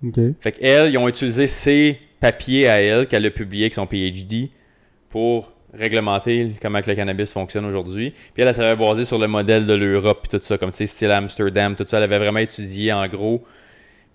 Ok. 0.04 0.20
Fait 0.40 0.52
qu'elle, 0.52 0.92
ils 0.92 0.98
ont 0.98 1.08
utilisé 1.08 1.48
ses 1.48 2.00
papiers 2.20 2.68
à 2.68 2.82
elle 2.82 3.08
qu'elle 3.08 3.26
a 3.26 3.32
publiés 3.32 3.66
avec 3.66 3.74
son 3.74 3.88
PhD 3.88 4.50
pour 5.10 5.54
réglementer 5.74 6.54
comment 6.62 6.82
que 6.82 6.90
le 6.90 6.96
cannabis 6.96 7.32
fonctionne 7.32 7.66
aujourd'hui. 7.66 8.12
Puis 8.34 8.42
elle, 8.42 8.48
elle 8.48 8.56
s'avait 8.56 8.76
basée 8.76 9.06
sur 9.06 9.18
le 9.18 9.28
modèle 9.28 9.66
de 9.66 9.74
l'Europe 9.74 10.28
puis 10.28 10.38
tout 10.38 10.44
ça, 10.44 10.58
comme 10.58 10.72
tu 10.72 10.78
sais, 10.78 10.86
style 10.86 11.12
Amsterdam, 11.12 11.76
tout 11.76 11.86
ça. 11.88 11.98
Elle 11.98 12.04
avait 12.04 12.20
vraiment 12.20 12.40
étudié 12.40 12.94
en 12.94 13.08
gros. 13.08 13.44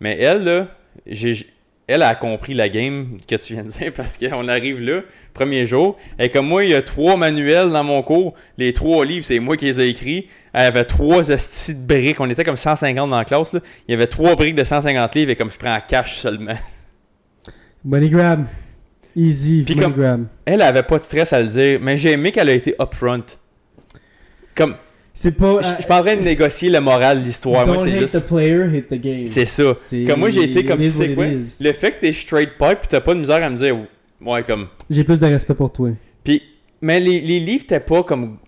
Mais 0.01 0.19
elle, 0.19 0.45
là, 0.45 0.69
j'ai, 1.07 1.47
elle 1.87 2.03
a 2.03 2.15
compris 2.15 2.55
la 2.55 2.69
game 2.69 3.19
que 3.29 3.35
tu 3.37 3.55
viens 3.55 3.65
de 3.65 3.69
dire 3.69 3.93
parce 3.95 4.17
qu'on 4.17 4.49
arrive 4.49 4.81
là, 4.81 5.01
premier 5.35 5.67
jour, 5.67 5.97
et 6.19 6.31
comme 6.31 6.47
moi, 6.47 6.65
il 6.65 6.71
y 6.71 6.75
a 6.75 6.83
trois 6.83 7.17
manuels 7.17 7.71
dans 7.71 7.85
mon 7.85 8.03
cours. 8.03 8.35
Les 8.59 8.73
trois 8.73 9.05
livres, 9.05 9.25
c'est 9.25 9.39
moi 9.41 9.57
qui 9.57 9.65
les 9.67 9.81
ai 9.81 9.89
écrits. 9.89 10.29
Elle 10.53 10.67
avait 10.67 10.85
trois 10.85 11.29
estis 11.29 11.75
de 11.75 11.87
briques. 11.87 12.21
On 12.21 12.29
était 12.31 12.45
comme 12.45 12.57
150 12.57 13.09
dans 13.11 13.17
la 13.19 13.25
classe. 13.25 13.55
Là. 13.55 13.61
Il 13.89 13.93
y 13.93 13.95
avait 13.95 14.07
trois 14.07 14.35
briques 14.37 14.55
de 14.55 14.65
150 14.65 15.15
livres 15.15 15.31
et 15.31 15.37
comme 15.37 15.51
je 15.51 15.59
prends 15.59 15.75
en 15.75 15.81
cash 15.87 16.15
seulement. 16.17 16.55
Money 17.85 18.09
grab. 18.11 18.47
Easy, 19.17 19.63
Puis 19.65 19.75
money 19.75 19.85
comme- 19.87 19.95
grab. 20.01 20.27
Elle 20.45 20.63
avait 20.63 20.83
pas 20.83 20.99
de 20.99 21.03
stress 21.03 21.33
à 21.33 21.41
le 21.43 21.49
dire, 21.49 21.79
mais 21.83 21.97
j'ai 21.97 22.13
aimé 22.13 22.33
qu'elle 22.33 22.49
a 22.49 22.53
été 22.53 22.75
upfront. 22.81 23.25
Comme, 24.55 24.77
C'est 25.15 25.33
pas. 25.33 25.61
je 25.63 25.69
je 25.69 25.75
suis 25.75 25.85
pas 25.85 26.01
en 26.01 26.03
train 26.03 26.17
de 26.17 26.23
négocier 26.23 26.71
la 26.71 26.81
morale 26.81 27.21
de 27.21 27.27
l'histoire. 27.27 27.67
Moi, 27.67 27.79
c'est 27.79 27.99
juste. 27.99 28.19
the 28.19 28.27
player, 28.27 28.63
hate 28.75 28.89
the 28.89 28.95
game. 29.01 29.27
C'est 29.27 29.47
ça. 29.47 29.77
Comme 30.07 30.21
moi, 30.21 30.31
j'ai 30.31 30.45
été 30.45 30.65
comme, 30.65 30.79
tu 30.81 30.89
sais 30.89 31.15
quoi, 31.15 31.27
le 31.27 31.73
fait 31.73 31.93
que 31.93 32.01
t'es 32.01 32.13
straight 32.13 32.51
pipe 32.59 32.81
pis 32.81 32.89
t'as 32.89 33.01
pas 33.01 33.15
de 33.15 33.21
misère 33.21 33.43
à 33.43 33.51
me 33.51 33.57
dire, 33.57 33.77
ouais, 34.25 34.43
comme. 34.43 34.69
J'ai 34.89 35.05
plus 35.05 35.21
de 35.21 35.27
respect 35.27 35.55
pour 35.55 35.71
toi. 35.73 35.91
Puis, 36.25 36.43
mais 36.81 36.99
les, 37.01 37.21
les 37.21 37.41
livres 37.41 37.63
t'étaient 37.67 37.81
pas 37.81 38.03
comme 38.03 38.39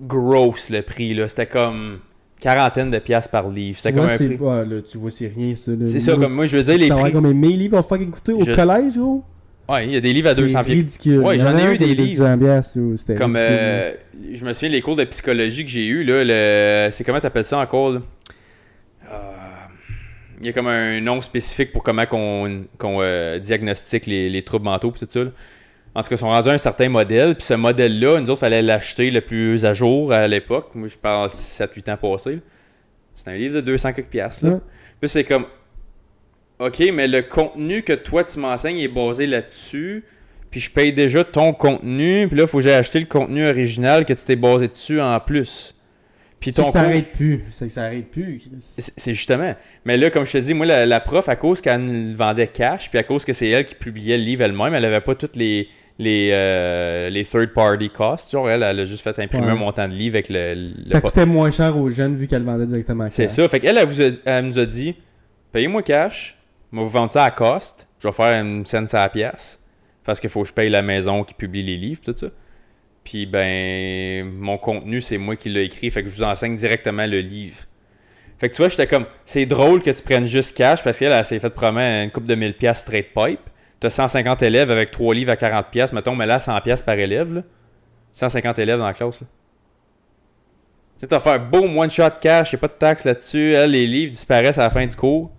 gross 0.00 0.70
le 0.70 0.82
prix, 0.82 1.14
là. 1.14 1.28
C'était 1.28 1.46
comme 1.46 1.98
quarantaine 2.40 2.90
de 2.90 2.98
piastres 2.98 3.30
par 3.30 3.48
livre. 3.50 3.76
C'était 3.78 3.92
comme 3.92 4.04
vois, 4.04 4.12
un 4.12 4.16
c'est 4.16 4.28
prix. 4.28 4.38
là, 4.44 4.80
tu 4.90 4.98
vois, 4.98 5.10
c'est 5.10 5.32
rien, 5.34 5.54
ça. 5.54 5.72
C'est 5.86 6.00
ça, 6.00 6.16
comme 6.16 6.32
moi, 6.34 6.46
je 6.46 6.56
veux 6.56 6.62
dire, 6.62 6.78
les 6.78 6.88
Ça 6.88 6.94
va 6.96 7.02
prix. 7.02 7.12
combien 7.12 7.32
mes 7.34 7.48
livres 7.52 7.76
vont 7.76 7.82
fucking 7.82 8.10
coûter 8.10 8.32
au 8.32 8.44
collège, 8.44 8.94
gros? 8.96 9.22
Ouais, 9.68 9.86
il 9.86 9.92
y 9.92 9.96
a 9.96 10.00
des 10.00 10.12
livres 10.12 10.28
à 10.28 10.34
C'est 10.34 10.42
200 10.42 10.64
pieds. 10.64 10.74
ridicule. 10.74 11.18
Ouais, 11.20 11.38
j'en 11.38 11.56
ai 11.56 11.74
eu 11.74 11.78
des 11.78 11.94
de 11.94 12.02
livres. 12.02 12.24
200 12.24 12.38
piastres, 12.38 12.78
ou 12.78 12.96
c'était 12.98 13.14
Comme, 13.14 13.34
euh, 13.36 13.92
je 14.32 14.44
me 14.44 14.52
souviens, 14.52 14.68
les 14.68 14.82
cours 14.82 14.96
de 14.96 15.04
psychologie 15.04 15.64
que 15.64 15.70
j'ai 15.70 15.86
eu 15.86 16.04
là, 16.04 16.22
le, 16.24 16.90
c'est 16.92 17.02
comment 17.04 17.18
t'appelles 17.20 17.44
ça 17.46 17.58
encore? 17.58 17.92
Euh, 17.94 18.00
Il 20.40 20.46
y 20.46 20.48
a 20.48 20.52
comme 20.52 20.66
un 20.66 21.00
nom 21.00 21.20
spécifique 21.20 21.72
pour 21.72 21.82
comment 21.82 22.04
qu'on, 22.06 22.64
qu'on 22.78 23.00
euh, 23.00 23.38
diagnostique 23.38 24.06
les, 24.06 24.28
les 24.28 24.42
troubles 24.42 24.66
mentaux 24.66 24.90
pis 24.90 25.00
tout 25.00 25.06
ça. 25.08 25.24
là. 25.24 25.30
En 25.94 26.02
tout 26.02 26.08
cas, 26.08 26.16
ils 26.16 26.18
sont 26.18 26.28
rendus 26.28 26.48
à 26.48 26.52
un 26.52 26.58
certain 26.58 26.88
modèle, 26.88 27.36
puis 27.36 27.46
ce 27.46 27.54
modèle-là, 27.54 28.20
nous 28.20 28.28
autres, 28.30 28.40
fallait 28.40 28.62
l'acheter 28.62 29.10
le 29.12 29.20
plus 29.20 29.64
à 29.64 29.72
jour 29.74 30.12
à 30.12 30.26
l'époque. 30.26 30.70
Moi, 30.74 30.88
je 30.88 30.98
parle 30.98 31.28
7-8 31.28 31.92
ans 31.92 31.96
passés. 31.96 32.40
C'est 33.14 33.30
un 33.30 33.34
livre 33.36 33.54
de 33.54 33.60
200 33.60 33.92
quelques 33.92 34.08
piastres. 34.08 34.44
Là. 34.44 34.50
Ouais. 34.54 34.60
Puis 35.00 35.08
c'est 35.08 35.22
comme, 35.22 35.46
OK, 36.60 36.82
mais 36.92 37.08
le 37.08 37.22
contenu 37.22 37.82
que 37.82 37.92
toi, 37.92 38.22
tu 38.24 38.38
m'enseignes 38.38 38.78
est 38.78 38.88
basé 38.88 39.26
là-dessus. 39.26 40.04
Puis 40.50 40.60
je 40.60 40.70
paye 40.70 40.92
déjà 40.92 41.24
ton 41.24 41.52
contenu. 41.52 42.28
Puis 42.28 42.36
là, 42.36 42.44
il 42.44 42.48
faut 42.48 42.58
que 42.58 42.64
j'aille 42.64 42.74
acheter 42.74 43.00
le 43.00 43.06
contenu 43.06 43.44
original 43.46 44.04
que 44.04 44.12
tu 44.12 44.24
t'es 44.24 44.36
basé 44.36 44.68
dessus 44.68 45.00
en 45.00 45.18
plus. 45.18 45.74
Puis 46.38 46.52
ton 46.52 46.64
que 46.66 46.70
ça 46.72 46.80
cours- 46.80 46.88
arrête 46.90 47.12
plus. 47.12 47.42
C'est 47.50 47.66
que 47.66 47.72
ça 47.72 47.84
arrête 47.84 48.08
plus. 48.10 48.40
C'est 48.78 49.14
justement. 49.14 49.54
Mais 49.84 49.96
là, 49.96 50.10
comme 50.10 50.24
je 50.26 50.32
te 50.32 50.38
dis, 50.38 50.54
moi, 50.54 50.66
la, 50.66 50.86
la 50.86 51.00
prof, 51.00 51.28
à 51.28 51.34
cause 51.36 51.60
qu'elle 51.60 52.14
vendait 52.14 52.46
cash, 52.46 52.88
puis 52.90 52.98
à 52.98 53.02
cause 53.02 53.24
que 53.24 53.32
c'est 53.32 53.48
elle 53.48 53.64
qui 53.64 53.74
publiait 53.74 54.16
le 54.18 54.22
livre 54.24 54.42
elle-même, 54.42 54.74
elle 54.74 54.84
avait 54.84 55.00
pas 55.00 55.14
toutes 55.16 55.34
les, 55.36 55.66
les, 55.98 56.30
euh, 56.32 57.08
les 57.10 57.24
third-party 57.24 57.90
costs. 57.90 58.30
Genre, 58.32 58.48
elle, 58.48 58.62
elle 58.62 58.78
a 58.78 58.86
juste 58.86 59.02
fait 59.02 59.18
imprimer 59.20 59.46
Ouais. 59.46 59.52
un 59.52 59.56
montant 59.56 59.88
de 59.88 59.94
livre 59.94 60.14
avec 60.16 60.28
le. 60.28 60.54
le- 60.54 60.86
Ça 60.86 61.00
coûtait 61.00 61.26
moins 61.26 61.50
cher 61.50 61.76
aux 61.76 61.90
jeunes 61.90 62.14
vu 62.14 62.26
qu'elle 62.28 62.44
vendait 62.44 62.66
directement 62.66 63.08
C'est 63.10 63.28
ça. 63.28 63.48
Fait 63.48 63.58
qu'elle, 63.58 63.78
elle, 63.78 64.14
elle 64.24 64.44
nous 64.46 64.58
a 64.60 64.66
dit 64.66 64.94
payez-moi 65.50 65.82
cash, 65.82 66.36
je 66.74 66.78
vais 66.80 66.84
vous 66.84 66.90
vendre 66.90 67.10
ça 67.10 67.24
à 67.24 67.30
cost, 67.30 67.88
je 68.00 68.08
vais 68.08 68.12
faire 68.12 68.40
une 68.40 68.66
scène 68.66 68.86
à 68.92 68.96
la 68.96 69.08
pièce, 69.08 69.60
parce 70.02 70.18
qu'il 70.18 70.28
faut 70.28 70.42
que 70.42 70.48
je 70.48 70.52
paye 70.52 70.68
la 70.68 70.82
maison 70.82 71.22
qui 71.22 71.32
publie 71.32 71.62
les 71.62 71.76
livres, 71.76 72.00
tout 72.04 72.14
ça. 72.16 72.26
Puis, 73.04 73.26
ben, 73.26 74.28
mon 74.28 74.58
contenu, 74.58 75.00
c'est 75.00 75.18
moi 75.18 75.36
qui 75.36 75.50
l'ai 75.50 75.64
écrit, 75.64 75.90
fait 75.90 76.02
que 76.02 76.08
je 76.08 76.16
vous 76.16 76.24
enseigne 76.24 76.56
directement 76.56 77.06
le 77.06 77.20
livre. 77.20 77.58
Fait 78.38 78.48
que 78.48 78.54
tu 78.54 78.62
vois, 78.62 78.68
j'étais 78.68 78.88
comme, 78.88 79.06
c'est 79.24 79.46
drôle 79.46 79.82
que 79.82 79.90
tu 79.90 80.02
prennes 80.02 80.26
juste 80.26 80.56
cash, 80.56 80.82
parce 80.82 80.98
qu'elle, 80.98 81.12
elle 81.12 81.24
s'est 81.24 81.38
fait 81.38 81.50
promettre 81.50 82.04
une 82.04 82.10
coupe 82.10 82.26
de 82.26 82.34
1000 82.34 82.54
pièces 82.54 82.80
straight 82.80 83.14
pipe. 83.14 83.50
T'as 83.78 83.90
150 83.90 84.42
élèves 84.42 84.70
avec 84.70 84.90
3 84.90 85.14
livres 85.14 85.30
à 85.30 85.36
40 85.36 85.68
pièces, 85.70 85.92
mettons, 85.92 86.16
mais 86.16 86.26
là, 86.26 86.40
100 86.40 86.60
pièces 86.62 86.82
par 86.82 86.98
élève, 86.98 87.34
là. 87.34 87.42
150 88.14 88.58
élèves 88.58 88.78
dans 88.78 88.86
la 88.86 88.94
classe. 88.94 89.18
Tu 89.18 89.24
sais, 90.96 91.06
t'as 91.06 91.20
fait 91.20 91.30
un 91.30 91.38
beau 91.38 91.66
one-shot 91.66 92.18
cash, 92.20 92.52
y'a 92.52 92.58
pas 92.58 92.68
de 92.68 92.72
taxe 92.72 93.04
là-dessus. 93.04 93.54
Les 93.68 93.86
livres 93.86 94.10
disparaissent 94.10 94.58
à 94.58 94.62
la 94.62 94.70
fin 94.70 94.86
du 94.86 94.96
cours. 94.96 95.30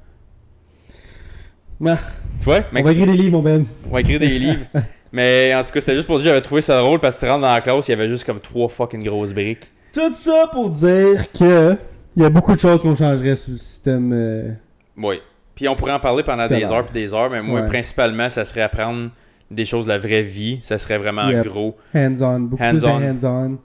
Ah, 1.86 1.98
Tu 2.40 2.46
vois? 2.46 2.60
Mais 2.72 2.82
On 2.82 2.84
va 2.86 2.92
écrire 2.92 3.08
des 3.08 3.14
livres, 3.14 3.32
mon 3.32 3.42
Ben. 3.42 3.66
on 3.90 3.94
va 3.94 4.02
écrire 4.02 4.20
des 4.20 4.28
livres. 4.40 4.66
Mais 5.12 5.54
en 5.56 5.64
tout 5.64 5.72
cas, 5.72 5.80
c'était 5.82 5.96
juste 5.96 6.08
pour 6.08 6.18
dire 6.18 6.26
que 6.26 6.30
j'avais 6.30 6.42
trouvé 6.42 6.62
ça 6.62 6.80
drôle 6.80 7.00
parce 7.00 7.16
que 7.16 7.22
tu 7.26 7.32
rentres 7.32 7.42
dans 7.42 7.54
la 7.54 7.62
classe, 7.62 7.88
il 7.88 7.92
y 7.92 7.94
avait 7.94 8.10
juste 8.10 8.24
comme 8.26 8.40
trois 8.40 8.68
fucking 8.70 9.04
grosses 9.04 9.34
briques. 9.34 9.72
Tout 9.94 10.12
ça 10.14 10.50
pour 10.52 10.70
dire 10.70 11.32
que 11.32 11.78
il 12.18 12.22
y 12.24 12.26
a 12.26 12.30
beaucoup 12.30 12.54
de 12.54 12.60
choses 12.60 12.82
qu'on 12.82 12.96
changerait 12.96 13.36
sur 13.36 13.52
le 13.52 13.58
système. 13.58 14.12
euh, 14.14 14.52
Oui. 14.98 15.22
Puis 15.54 15.68
on 15.70 15.76
pourrait 15.76 15.94
en 15.94 16.00
parler 16.00 16.24
pendant 16.24 16.48
des 16.48 16.66
heures 16.66 16.84
puis 16.86 16.94
des 16.94 17.14
heures, 17.14 17.30
mais 17.30 17.42
moi, 17.42 17.62
Ouais. 17.62 17.68
principalement, 17.68 18.30
ça 18.30 18.44
serait 18.44 18.62
apprendre 18.62 19.10
des 19.52 19.64
choses 19.64 19.86
de 19.86 19.92
la 19.92 19.98
vraie 19.98 20.22
vie. 20.22 20.60
Ça 20.64 20.78
serait 20.78 20.98
vraiment 20.98 21.30
Yep. 21.30 21.46
gros. 21.46 21.78
hands-on, 21.94 22.40
beaucoup 22.42 22.62
de 22.64 22.68
Hands-on. 22.86 23.58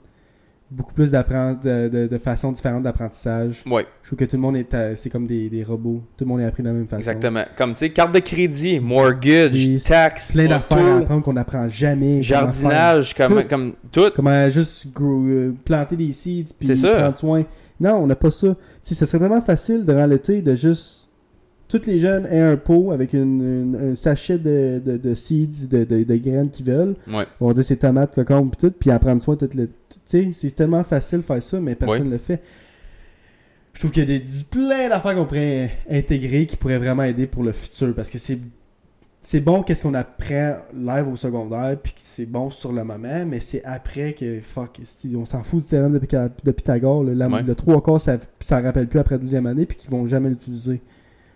Beaucoup 0.71 0.93
plus 0.93 1.11
de, 1.11 1.89
de, 1.89 2.07
de 2.07 2.17
façons 2.17 2.51
différentes 2.51 2.83
d'apprentissage. 2.83 3.63
Ouais, 3.69 3.85
Je 4.01 4.07
trouve 4.07 4.17
que 4.19 4.25
tout 4.25 4.37
le 4.37 4.41
monde 4.41 4.55
est, 4.55 4.95
c'est 4.95 5.09
comme 5.09 5.27
des, 5.27 5.49
des 5.49 5.63
robots. 5.63 6.01
Tout 6.17 6.23
le 6.23 6.29
monde 6.29 6.39
est 6.39 6.45
appris 6.45 6.63
de 6.63 6.67
la 6.69 6.73
même 6.73 6.85
façon. 6.87 6.97
exactement. 6.99 7.43
Comme, 7.57 7.73
tu 7.73 7.79
sais, 7.79 7.89
carte 7.89 8.13
de 8.13 8.19
crédit, 8.19 8.79
mortgage, 8.79 9.51
Oui, 9.53 9.81
taxes, 9.85 10.31
Plein 10.31 10.47
d'affaires 10.47 10.77
à 10.77 10.97
apprendre 10.99 11.23
qu'on 11.23 11.33
n'apprend 11.33 11.67
jamais. 11.67 12.23
jardinage, 12.23 13.13
comme, 13.13 13.33
faire- 13.35 13.47
comme 13.47 13.73
tout. 13.91 14.09
Comment 14.15 14.49
juste 14.49 14.87
grow- 14.93 15.25
euh, 15.27 15.53
planter 15.65 15.95
des 15.97 16.13
seeds 16.13 16.53
puis 16.57 16.67
prendre 16.81 17.17
soin. 17.17 17.43
Non, 17.79 17.95
on 17.95 18.07
n'a 18.07 18.15
pas 18.15 18.31
ça. 18.31 18.47
Tu 18.83 18.93
sais, 18.93 18.95
ce 18.95 19.05
serait 19.05 19.17
vraiment 19.27 19.41
facile 19.41 19.83
durant 19.85 20.05
l'été 20.05 20.41
de 20.41 20.55
juste. 20.55 21.09
Tous 21.71 21.85
les 21.87 21.99
jeunes 21.99 22.25
aient 22.25 22.41
un 22.41 22.57
pot 22.57 22.91
avec 22.91 23.13
une, 23.13 23.41
une- 23.41 23.91
un 23.93 23.95
sachet 23.95 24.37
de, 24.37 24.81
de, 24.85 24.97
de 24.97 25.13
seeds, 25.15 25.67
de, 25.69 26.15
graines 26.17 26.49
qu'ils 26.49 26.65
veulent. 26.65 26.95
Ouais. 27.07 27.25
On 27.39 27.47
va 27.47 27.53
dire 27.53 27.63
c'est 27.63 27.77
tomates, 27.77 28.13
cocombes, 28.13 28.51
puis 28.51 28.67
tout, 28.69 28.75
puis 28.77 28.91
en 28.91 28.99
prendre 28.99 29.21
soin 29.21 29.37
tout 29.37 29.47
le. 29.55 29.67
Tu 29.67 29.97
sais, 30.05 30.29
c'est 30.33 30.51
tellement 30.55 30.83
facile 30.83 31.19
de 31.19 31.23
faire 31.23 31.41
ça, 31.41 31.59
mais 31.61 31.75
personne 31.75 32.05
ne 32.07 32.11
le 32.11 32.17
fait. 32.17 32.41
Je 33.73 33.79
trouve 33.79 33.91
qu'il 33.91 34.09
y 34.09 34.15
a 34.15 34.19
des, 34.19 34.25
plein 34.49 34.89
d'affaires 34.89 35.15
qu'on 35.15 35.25
pourrait 35.25 35.71
intégrer 35.89 36.45
qui 36.45 36.57
pourraient 36.57 36.77
vraiment 36.77 37.03
aider 37.03 37.25
pour 37.25 37.43
le 37.43 37.51
futur 37.53 37.93
parce 37.95 38.09
que 38.09 38.17
c'est. 38.17 38.37
C'est 39.23 39.39
bon 39.39 39.61
qu'est-ce 39.61 39.83
qu'on 39.83 39.93
apprend 39.93 40.57
live 40.75 41.07
au 41.07 41.15
secondaire, 41.15 41.77
puis 41.81 41.91
que 41.93 41.99
c'est 42.03 42.25
bon 42.25 42.49
sur 42.49 42.71
le 42.71 42.83
moment, 42.83 43.23
mais 43.27 43.39
c'est 43.39 43.63
après 43.63 44.13
que, 44.13 44.39
fuck, 44.41 44.81
on 45.15 45.25
s'en 45.27 45.43
fout 45.43 45.59
du 45.61 45.65
théorème 45.69 45.93
de, 45.93 45.99
Pytha- 45.99 46.31
de 46.43 46.51
Pythagore, 46.51 47.03
le, 47.03 47.13
la- 47.13 47.29
Ouais. 47.29 47.43
le 47.43 47.53
3 47.53 47.83
quarts, 47.83 48.01
ça 48.01 48.17
ça 48.39 48.59
rappelle 48.59 48.87
plus 48.87 48.97
après 48.99 49.19
la 49.19 49.23
12e 49.23 49.45
année, 49.47 49.67
puis 49.67 49.77
qu'ils 49.77 49.91
vont 49.91 50.07
jamais 50.07 50.29
l'utiliser. 50.29 50.81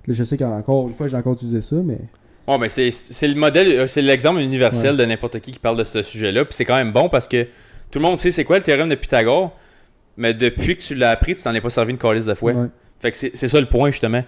Là, 0.08 0.14
je 0.14 0.24
sais 0.24 0.38
qu'encore 0.38 0.88
une 0.88 0.94
fois, 0.94 1.08
j'ai 1.08 1.18
encore 1.18 1.34
utilisé 1.34 1.62
ça, 1.62 1.76
mais. 1.78 2.00
Ouais, 2.48 2.58
mais 2.60 2.70
c'est 2.70 3.28
le 3.28 3.36
modèle, 3.36 3.72
euh, 3.72 3.88
c'est 3.88 4.04
l'exemple 4.04 4.40
universel 4.40 4.98
de 4.98 5.06
n'importe 5.06 5.40
qui 5.40 5.52
qui 5.52 5.60
parle 5.60 5.78
de 5.78 5.84
ce 5.84 6.04
sujet-là. 6.04 6.46
Puis 6.46 6.54
c'est 6.54 6.66
quand 6.66 6.76
même 6.76 6.92
bon 6.92 7.10
parce 7.10 7.28
que 7.28 7.44
tout 7.90 7.98
le 7.98 8.02
monde 8.02 8.20
sait 8.20 8.30
c'est 8.30 8.44
quoi 8.44 8.58
le 8.58 8.64
théorème 8.64 8.90
de 8.90 8.96
Pythagore, 8.96 9.58
mais 10.16 10.34
depuis 10.36 10.78
que 10.78 10.84
tu 10.84 10.94
l'as 10.94 11.10
appris, 11.10 11.34
tu 11.34 11.44
t'en 11.44 11.54
es 11.56 11.62
pas 11.62 11.72
servi 11.72 11.92
une 11.92 11.98
calice 11.98 12.26
de. 12.26 12.36
Ouais. 12.42 12.54
Fait 13.00 13.12
que 13.12 13.18
c'est 13.18 13.32
c'est 13.36 13.48
ça 13.48 13.60
le 13.60 13.68
point, 13.68 13.90
justement. 13.90 14.24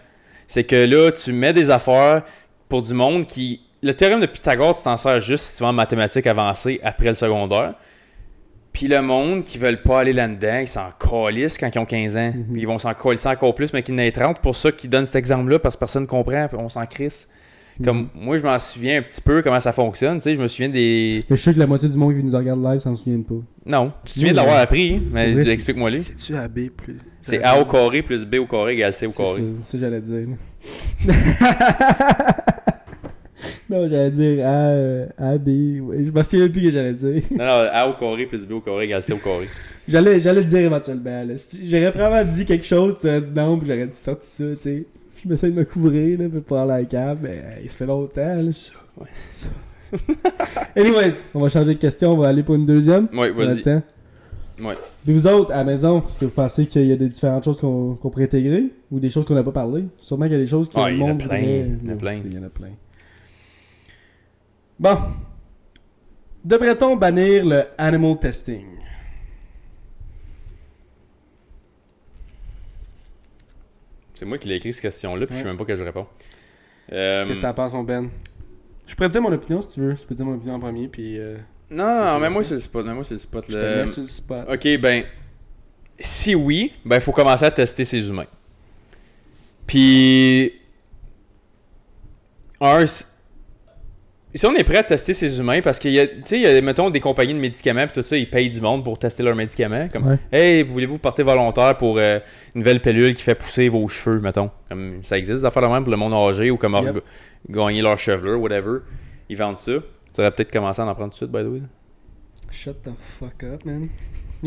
C'est 0.48 0.64
que 0.64 0.76
là, 0.76 1.12
tu 1.12 1.32
mets 1.32 1.54
des 1.54 1.70
affaires 1.70 2.24
pour 2.70 2.82
du 2.82 2.94
monde 2.94 3.28
qui. 3.28 3.62
Le 3.84 3.94
théorème 3.94 4.22
de 4.22 4.26
Pythagore, 4.26 4.76
tu 4.76 4.84
t'en 4.84 4.98
sers 4.98 5.20
juste 5.20 5.44
si 5.46 5.58
tu 5.58 5.64
vas 5.64 5.70
en 5.70 5.74
mathématiques 5.74 6.26
avancées 6.26 6.80
après 6.84 7.10
le 7.10 7.16
secondaire. 7.16 7.76
Puis 8.78 8.88
le 8.88 9.02
monde 9.02 9.42
qui 9.42 9.58
veulent 9.58 9.82
pas 9.82 10.02
aller 10.02 10.14
là-dedans, 10.14 10.60
ils 10.62 10.68
s'en 10.68 10.90
calissent 11.00 11.58
quand 11.58 11.68
ils 11.74 11.80
ont 11.80 11.86
15 11.86 12.16
ans. 12.16 12.28
Mhm. 12.36 12.46
Puis 12.54 12.62
ils 12.62 12.68
vont 12.68 12.78
s'en 12.78 12.94
calisser 12.94 13.28
encore 13.28 13.56
plus, 13.56 13.74
mais 13.74 13.82
qu'ils 13.82 13.96
n'aient 13.96 14.12
30. 14.12 14.40
pour 14.40 14.56
ça 14.56 14.72
qu'ils 14.72 14.92
donnent 14.92 15.08
cet 15.08 15.16
exemple-là, 15.16 15.58
parce 15.58 15.76
que 15.76 15.80
personne 15.80 16.06
comprend, 16.06 16.48
puis 16.48 16.58
on 16.62 16.70
s'en 16.70 16.86
crisse. 16.86 17.28
Comme 17.84 18.02
Mhm. 18.02 18.08
moi, 18.14 18.38
je 18.38 18.44
m'en 18.44 18.60
souviens 18.60 19.00
un 19.00 19.02
petit 19.02 19.20
peu 19.22 19.42
comment 19.42 19.60
ça 19.60 19.72
fonctionne. 19.72 20.18
Tu 20.18 20.26
sais, 20.26 20.36
je 20.36 20.40
me 20.40 20.48
souviens 20.48 20.70
des. 20.70 21.26
Mais 21.28 21.36
je 21.36 21.42
sais 21.42 21.54
que 21.56 21.60
la 21.60 21.66
moitié 21.66 21.90
du 21.90 21.98
monde 21.98 22.16
qui 22.16 22.24
nous 22.24 22.38
regarde 22.38 22.64
live 22.64 22.78
s'en 22.80 22.96
souviennent 22.96 23.24
pas. 23.26 23.34
Non, 23.66 23.92
tu 24.06 24.14
te 24.14 24.20
souviens 24.20 24.34
de 24.34 24.36
mais- 24.38 24.42
l'avoir 24.44 24.60
appris, 24.62 25.02
mais 25.12 25.34
Pour 25.34 25.42
vrai, 25.42 25.52
explique-moi 25.54 25.90
les. 25.90 25.98
C'est-tu 26.00 26.36
AB 26.38 26.70
plus 26.70 26.98
C'est 27.24 27.44
A 27.44 27.60
au 27.60 27.66
carré 27.66 28.04
plus 28.04 28.26
B 28.26 28.36
au 28.36 28.46
carré 28.46 28.74
égale 28.74 28.94
C 28.94 29.08
au 29.08 29.12
carré. 29.12 29.42
c'est 29.62 29.78
ça 29.78 29.78
j'allais 29.80 30.02
dire. 30.02 30.28
non, 33.70 33.88
j'allais 33.88 34.12
dire 34.12 34.48
A, 34.48 34.70
euh, 34.70 35.06
A, 35.18 35.38
B. 35.38 35.48
ouais, 35.82 36.04
je 36.04 36.12
m'en 36.12 36.24
souviens 36.24 36.50
plus 36.50 36.64
que 36.64 36.72
j'allais 36.72 36.94
dire. 36.94 37.22
Non, 37.32 37.38
non, 37.46 37.70
A 37.72 37.88
au 37.88 37.94
carré 37.94 38.26
plus 38.26 38.46
B 38.46 38.54
au 38.54 38.62
carré 38.62 38.86
égale 38.86 39.04
C 39.04 39.14
au 39.14 39.18
carré. 39.18 39.48
J'allais, 39.90 40.20
j'allais 40.20 40.42
le 40.42 40.46
dire 40.46 40.60
éventuellement. 40.60 41.24
Là. 41.24 41.34
J'aurais 41.64 41.92
probablement 41.94 42.30
dit 42.34 42.44
quelque 42.44 42.66
chose, 42.66 42.98
tu 43.00 43.08
aurais 43.08 43.22
dit 43.22 43.32
non, 43.32 43.58
puis 43.58 43.70
j'aurais 43.70 43.88
dit 43.88 43.96
sorti 43.96 44.28
ça, 44.28 44.44
tu 44.56 44.60
sais. 44.60 44.86
Je 45.24 45.30
m'essaie 45.30 45.50
de 45.50 45.56
me 45.56 45.64
couvrir, 45.64 46.20
là, 46.20 46.26
pour 46.28 46.44
parler 46.44 46.74
à 46.74 46.78
la 46.80 46.84
cam, 46.84 47.18
mais 47.22 47.42
euh, 47.42 47.60
il 47.64 47.70
se 47.72 47.78
fait 47.78 47.86
longtemps, 47.86 48.22
là. 48.22 48.36
C'est 48.36 48.52
ça, 48.52 48.74
ouais. 49.00 49.08
C'est 49.16 49.30
ça. 49.30 49.50
Anyways, 50.76 51.14
on 51.34 51.40
va 51.40 51.48
changer 51.48 51.76
de 51.76 51.80
question, 51.80 52.12
on 52.12 52.18
va 52.18 52.28
aller 52.28 52.44
pour 52.44 52.56
une 52.56 52.66
deuxième. 52.66 53.08
Le 53.14 53.32
vas-y. 53.32 53.82
Ouais. 54.62 54.74
Puis 55.06 55.14
vous 55.14 55.28
autres, 55.28 55.54
à 55.54 55.58
la 55.58 55.64
maison, 55.64 56.04
est-ce 56.08 56.20
que 56.20 56.26
vous 56.26 56.32
pensez 56.32 56.66
qu'il 56.66 56.86
y 56.86 56.92
a 56.92 56.96
des 56.96 57.08
différentes 57.08 57.46
choses 57.46 57.60
qu'on 57.60 57.96
pourrait 57.96 58.26
intégrer 58.26 58.66
ou 58.92 59.00
des 59.00 59.10
choses 59.10 59.24
qu'on 59.26 59.36
n'a 59.36 59.44
pas 59.44 59.52
parlé? 59.52 59.86
Sûrement 60.00 60.26
qu'il 60.26 60.34
y 60.34 60.38
a 60.38 60.40
des 60.40 60.48
choses 60.48 60.68
que 60.68 60.74
Ah, 60.78 60.90
le 60.90 60.98
monde 60.98 61.22
il 61.22 61.88
y 61.88 61.90
en 61.90 61.94
a 61.94 61.96
plein. 61.96 62.14
Il 62.26 62.34
y 62.34 62.40
en 62.40 62.44
a 62.44 62.50
plein. 62.50 62.70
Bon. 64.80 64.98
Devrait-on 66.46 66.96
bannir 66.96 67.46
le 67.46 67.64
animal 67.78 68.18
testing? 68.20 68.66
C'est 74.14 74.26
moi 74.26 74.38
qui 74.38 74.48
l'ai 74.48 74.56
écrit 74.56 74.74
cette 74.74 74.82
question-là, 74.82 75.26
puis 75.28 75.36
je 75.36 75.40
sais 75.40 75.46
Ouais. 75.46 75.52
même 75.52 75.58
pas 75.58 75.66
que 75.66 75.76
je 75.76 75.84
réponds. 75.84 76.08
Euh, 76.92 77.26
Qu'est-ce 77.28 77.40
que 77.40 77.44
t'en 77.46 77.54
penses, 77.54 77.74
mon 77.74 77.84
Ben? 77.84 78.10
Je 78.88 78.96
pourrais 78.96 79.10
te 79.10 79.14
dire 79.14 79.22
mon 79.22 79.32
opinion 79.32 79.62
si 79.62 79.68
tu 79.70 79.80
veux. 79.82 79.96
Je 79.96 80.02
peux 80.04 80.10
te 80.10 80.14
dire 80.16 80.26
mon 80.26 80.36
opinion 80.36 80.56
en 80.56 80.60
premier, 80.60 80.88
puis. 80.88 81.20
euh, 81.20 81.38
Non, 81.70 82.06
non, 82.14 82.20
mais 82.20 82.30
moi 82.30 82.44
c'est 82.44 82.54
le 82.56 82.60
spot, 82.62 82.86
mais 82.86 82.94
moi 82.94 83.04
c'est 83.04 83.16
le 83.16 83.20
spot. 83.20 83.46
je 83.50 83.54
te 83.86 83.90
sur 83.92 84.02
le 84.04 84.08
spot. 84.08 84.46
Ok, 84.50 84.68
ben, 84.80 85.04
si 86.00 86.34
oui, 86.34 86.74
ben 86.86 86.96
il 86.96 87.02
faut 87.02 87.12
commencer 87.12 87.46
à 87.46 87.52
tester 87.52 87.84
ces 87.86 88.08
humains. 88.10 88.26
Puis, 89.68 90.54
un, 92.62 92.86
si 94.38 94.46
on 94.46 94.54
est 94.56 94.64
prêt 94.64 94.78
à 94.78 94.84
tester 94.84 95.14
ces 95.14 95.40
humains, 95.40 95.62
parce 95.62 95.80
qu'il 95.80 95.92
y 95.92 96.00
a, 96.00 96.08
tu 96.08 96.16
sais, 96.26 96.38
il 96.38 96.42
y 96.44 96.48
a, 96.48 96.62
mettons, 96.62 96.90
des 96.90 97.00
compagnies 97.00 97.34
de 97.34 97.40
médicaments, 97.40 97.86
puis 97.86 97.94
tout 97.94 98.02
ça, 98.08 98.18
ils 98.18 98.30
payent 98.30 98.50
du 98.50 98.62
monde 98.62 98.84
pour 98.84 98.98
tester 99.00 99.24
leurs 99.24 99.36
médicaments. 99.36 99.88
Comme, 99.92 100.08
Ouais. 100.08 100.18
hey, 100.32 100.64
voulez-vous 100.64 100.98
porter 101.00 101.24
volontaire 101.24 101.78
pour 101.78 101.98
euh, 101.98 102.20
une 102.56 102.60
nouvelle 102.60 102.82
pilule 102.82 103.14
qui 103.14 103.24
fait 103.24 103.36
pousser 103.36 103.70
vos 103.70 103.88
cheveux, 103.88 104.20
mettons? 104.20 104.50
Comme, 104.70 105.00
ça 105.04 105.18
existe, 105.18 105.40
des 105.40 105.46
affaires 105.46 105.64
de 105.64 105.68
même 105.68 105.84
pour 105.84 105.92
le 105.92 105.98
monde 105.98 106.14
âgé, 106.14 106.50
ou 106.52 106.58
comme 106.58 106.76
Yep. 106.76 107.04
gagner 107.50 107.82
leur 107.82 107.98
chevelure, 107.98 108.40
whatever. 108.42 108.80
Ils 109.30 109.38
vendent 109.38 109.58
ça. 109.58 109.74
Tu 110.14 110.22
aurais 110.22 110.32
peut-être 110.32 110.52
commencé 110.52 110.82
à 110.82 110.86
en 110.86 110.94
prendre 110.96 111.12
tout 111.14 111.26
de 111.26 111.30
suite, 111.30 111.32
by 111.32 111.44
the 111.44 111.48
way. 111.52 111.62
Shut 112.52 112.82
the 112.84 112.90
fuck 113.00 113.44
up, 113.44 113.66
man. 113.66 113.90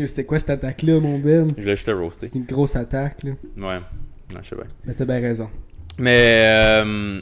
C'était 0.07 0.23
quoi 0.23 0.39
cette 0.39 0.49
attaque-là, 0.51 0.99
mon 0.99 1.19
Ben? 1.19 1.47
Je 1.55 1.61
voulais 1.61 1.75
juste 1.75 1.85
te 1.87 1.91
roaster. 1.91 2.27
C'était 2.27 2.39
une 2.39 2.45
grosse 2.45 2.75
attaque, 2.75 3.23
là. 3.23 3.31
Ouais. 3.57 3.79
Non, 4.33 4.39
je 4.41 4.49
sais 4.49 4.55
bien. 4.55 4.65
Mais 4.85 4.93
t'as 4.93 5.05
bien 5.05 5.19
raison. 5.19 5.49
Mais, 5.97 6.41
euh, 6.81 7.19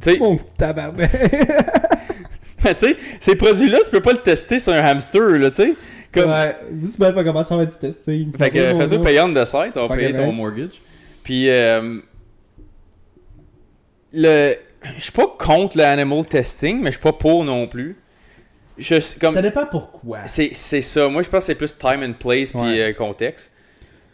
tu 0.00 0.12
sais, 0.12 0.18
Mon 0.18 0.36
tabarnak. 0.56 1.10
tu 2.62 2.74
sais, 2.74 2.96
ces 3.20 3.36
produits-là, 3.36 3.78
tu 3.84 3.90
peux 3.90 4.00
pas 4.00 4.12
le 4.12 4.18
tester 4.18 4.58
sur 4.58 4.72
un 4.72 4.78
hamster, 4.84 5.22
là, 5.38 5.50
tu 5.50 5.56
sais. 5.56 5.74
Comme, 6.12 6.30
Ouais, 6.30 6.56
vous 6.72 6.86
savez 6.88 7.14
pas 7.14 7.22
commencer 7.24 7.54
à 7.54 7.58
faire 7.58 7.66
du 7.68 7.76
testing. 7.78 8.32
Fait 8.36 8.50
que 8.50 8.58
fais-toi 8.74 9.22
on 9.24 9.32
the 9.32 9.44
site, 9.46 9.76
on 9.76 9.86
va 9.86 9.96
payer 9.96 10.12
ton 10.12 10.32
mortgage. 10.32 10.80
Puis, 11.22 11.48
euh, 11.48 12.00
le, 14.12 14.54
je 14.96 15.00
suis 15.02 15.12
pas 15.12 15.26
contre 15.38 15.76
le 15.76 15.84
animal 15.84 16.26
testing, 16.26 16.78
mais 16.80 16.86
je 16.86 16.92
suis 16.96 17.02
pas 17.02 17.12
pour 17.12 17.44
non 17.44 17.66
plus. 17.66 17.96
Je, 18.78 18.96
comme, 19.20 19.34
Ça 19.34 19.42
dépend 19.42 19.66
pourquoi. 19.66 20.24
c'est, 20.24 20.50
c'est 20.54 20.80
ça. 20.82 21.08
Moi, 21.08 21.22
je 21.22 21.28
pense 21.28 21.42
que 21.42 21.46
c'est 21.46 21.54
plus 21.54 21.76
time 21.76 22.02
and 22.02 22.14
place 22.18 22.52
puis 22.52 22.60
Ouais. 22.60 22.80
euh, 22.80 22.92
contexte. 22.94 23.52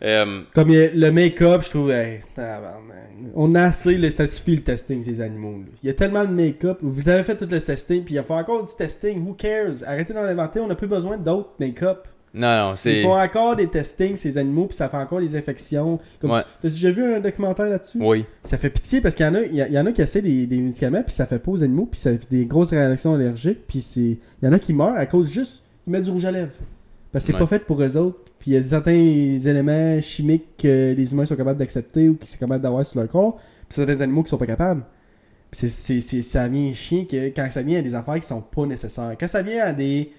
Euh, 0.04 0.42
Comme 0.54 0.68
il 0.70 0.90
le 0.94 1.10
make-up, 1.10 1.62
je 1.62 1.70
trouve. 1.70 1.90
hey, 1.90 2.20
on 3.34 3.54
a 3.54 3.62
assez 3.64 3.96
le 3.96 4.10
statufie 4.10 4.56
le 4.56 4.62
testing, 4.62 5.02
ces 5.02 5.20
animaux. 5.20 5.52
là. 5.58 5.64
Il 5.82 5.86
y 5.86 5.90
a 5.90 5.94
tellement 5.94 6.24
de 6.24 6.30
make-up. 6.30 6.78
Vous 6.82 7.08
avez 7.08 7.22
fait 7.22 7.36
tout 7.36 7.46
le 7.50 7.60
testing, 7.60 8.04
puis 8.04 8.14
il 8.16 8.22
faut 8.22 8.34
encore 8.34 8.62
du 8.64 8.70
testing. 8.76 9.26
Who 9.26 9.34
cares? 9.34 9.82
Arrêtez 9.86 10.12
d'en 10.12 10.20
inventer, 10.22 10.60
on 10.60 10.66
n'a 10.66 10.74
plus 10.74 10.86
besoin 10.86 11.16
d'autres 11.16 11.50
make-up. 11.58 12.08
non, 12.34 12.48
non, 12.68 12.72
Ils 12.74 12.76
c'est. 12.76 13.02
font 13.02 13.16
encore 13.18 13.56
des 13.56 13.68
testings, 13.68 14.18
ces 14.18 14.36
animaux, 14.36 14.66
puis 14.66 14.76
ça 14.76 14.90
fait 14.90 14.98
encore 14.98 15.20
des 15.20 15.34
infections. 15.34 15.98
Comme 16.20 16.32
Ouais. 16.32 16.42
tu- 16.42 16.48
T'as 16.62 16.68
déjà 16.68 16.90
vu 16.90 17.02
un 17.14 17.20
documentaire 17.20 17.66
là-dessus? 17.66 17.98
Oui. 17.98 18.26
Ça 18.42 18.58
fait 18.58 18.68
pitié 18.68 19.00
parce 19.00 19.14
qu'il 19.14 19.24
y 19.24 19.28
en 19.30 19.34
a, 19.34 19.40
il 19.44 19.56
y, 19.56 19.78
en 19.78 19.86
a 19.86 19.92
qui 19.92 20.02
essaient 20.02 20.20
des, 20.20 20.46
des 20.46 20.58
médicaments, 20.60 21.02
puis 21.02 21.12
ça 21.14 21.24
fait 21.24 21.38
pas 21.38 21.50
aux 21.52 21.62
animaux, 21.62 21.86
puis 21.90 21.98
ça 21.98 22.10
fait 22.10 22.28
des 22.30 22.44
grosses 22.44 22.70
réactions 22.72 23.14
allergiques, 23.14 23.60
puis 23.66 23.80
c'est. 23.80 24.00
Il 24.00 24.18
y 24.42 24.46
en 24.46 24.52
a 24.52 24.58
qui 24.58 24.74
meurent 24.74 24.98
à 24.98 25.06
cause 25.06 25.30
juste 25.32 25.62
qu'ils 25.84 25.92
mettent 25.94 26.04
du 26.04 26.10
rouge 26.10 26.26
à 26.26 26.30
lèvres. 26.32 26.50
Parce 27.12 27.24
que 27.24 27.28
c'est 27.28 27.32
Ouais. 27.32 27.38
pas 27.38 27.46
fait 27.46 27.60
pour 27.64 27.82
eux 27.82 27.96
autres. 27.96 28.18
Puis 28.46 28.52
il 28.52 28.54
y 28.54 28.58
a 28.58 28.62
certains 28.62 28.92
éléments 28.92 30.00
chimiques 30.00 30.56
que 30.56 30.94
les 30.96 31.12
humains 31.12 31.24
sont 31.26 31.34
capables 31.34 31.58
d'accepter 31.58 32.08
ou 32.08 32.14
qu'ils 32.14 32.28
sont 32.30 32.38
capables 32.38 32.62
d'avoir 32.62 32.86
sur 32.86 33.00
leur 33.00 33.08
corps, 33.08 33.34
puis 33.38 33.70
c'est 33.70 33.84
des 33.84 34.00
animaux 34.02 34.22
qui 34.22 34.28
sont 34.30 34.38
pas 34.38 34.46
capables. 34.46 34.84
Puis 35.50 35.58
c'est, 35.62 35.68
c'est, 35.68 35.98
c'est- 35.98 36.22
ça 36.22 36.46
vient 36.46 36.72
chier 36.72 37.06
que 37.06 37.26
quand 37.30 37.48
ça 37.50 37.62
vient 37.62 37.80
à 37.80 37.82
des 37.82 37.92
affaires 37.96 38.14
qui 38.14 38.22
sont 38.26 38.40
pas 38.40 38.64
nécessaires. 38.64 39.16
Quand 39.18 39.26
ça 39.26 39.42
vient 39.42 39.64
à 39.64 39.72
des. 39.72 40.12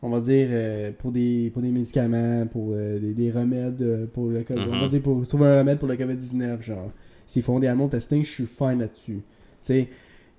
On 0.00 0.08
va 0.08 0.18
dire 0.20 0.48
euh, 0.50 0.92
pour 0.96 1.12
des 1.12 1.50
pour 1.52 1.60
des 1.60 1.68
médicaments, 1.68 2.46
pour 2.46 2.70
euh, 2.72 2.98
des, 2.98 3.12
des 3.12 3.30
remèdes 3.30 3.82
euh, 3.82 4.06
pour 4.06 4.28
le. 4.28 4.42
On 4.48 4.54
va 4.54 4.82
Mhm. 4.84 4.88
dire 4.88 5.02
pour 5.02 5.26
trouver 5.26 5.46
un 5.48 5.58
remède 5.58 5.78
pour 5.78 5.88
le 5.88 5.96
COVID-19, 5.96 6.62
genre. 6.62 6.90
S'ils 7.26 7.42
font 7.42 7.58
des 7.60 7.66
animal 7.66 7.90
testing, 7.90 8.24
je 8.24 8.30
suis 8.30 8.46
fine 8.46 8.78
là-dessus. 8.78 9.20
Tu 9.20 9.22
sais, 9.60 9.88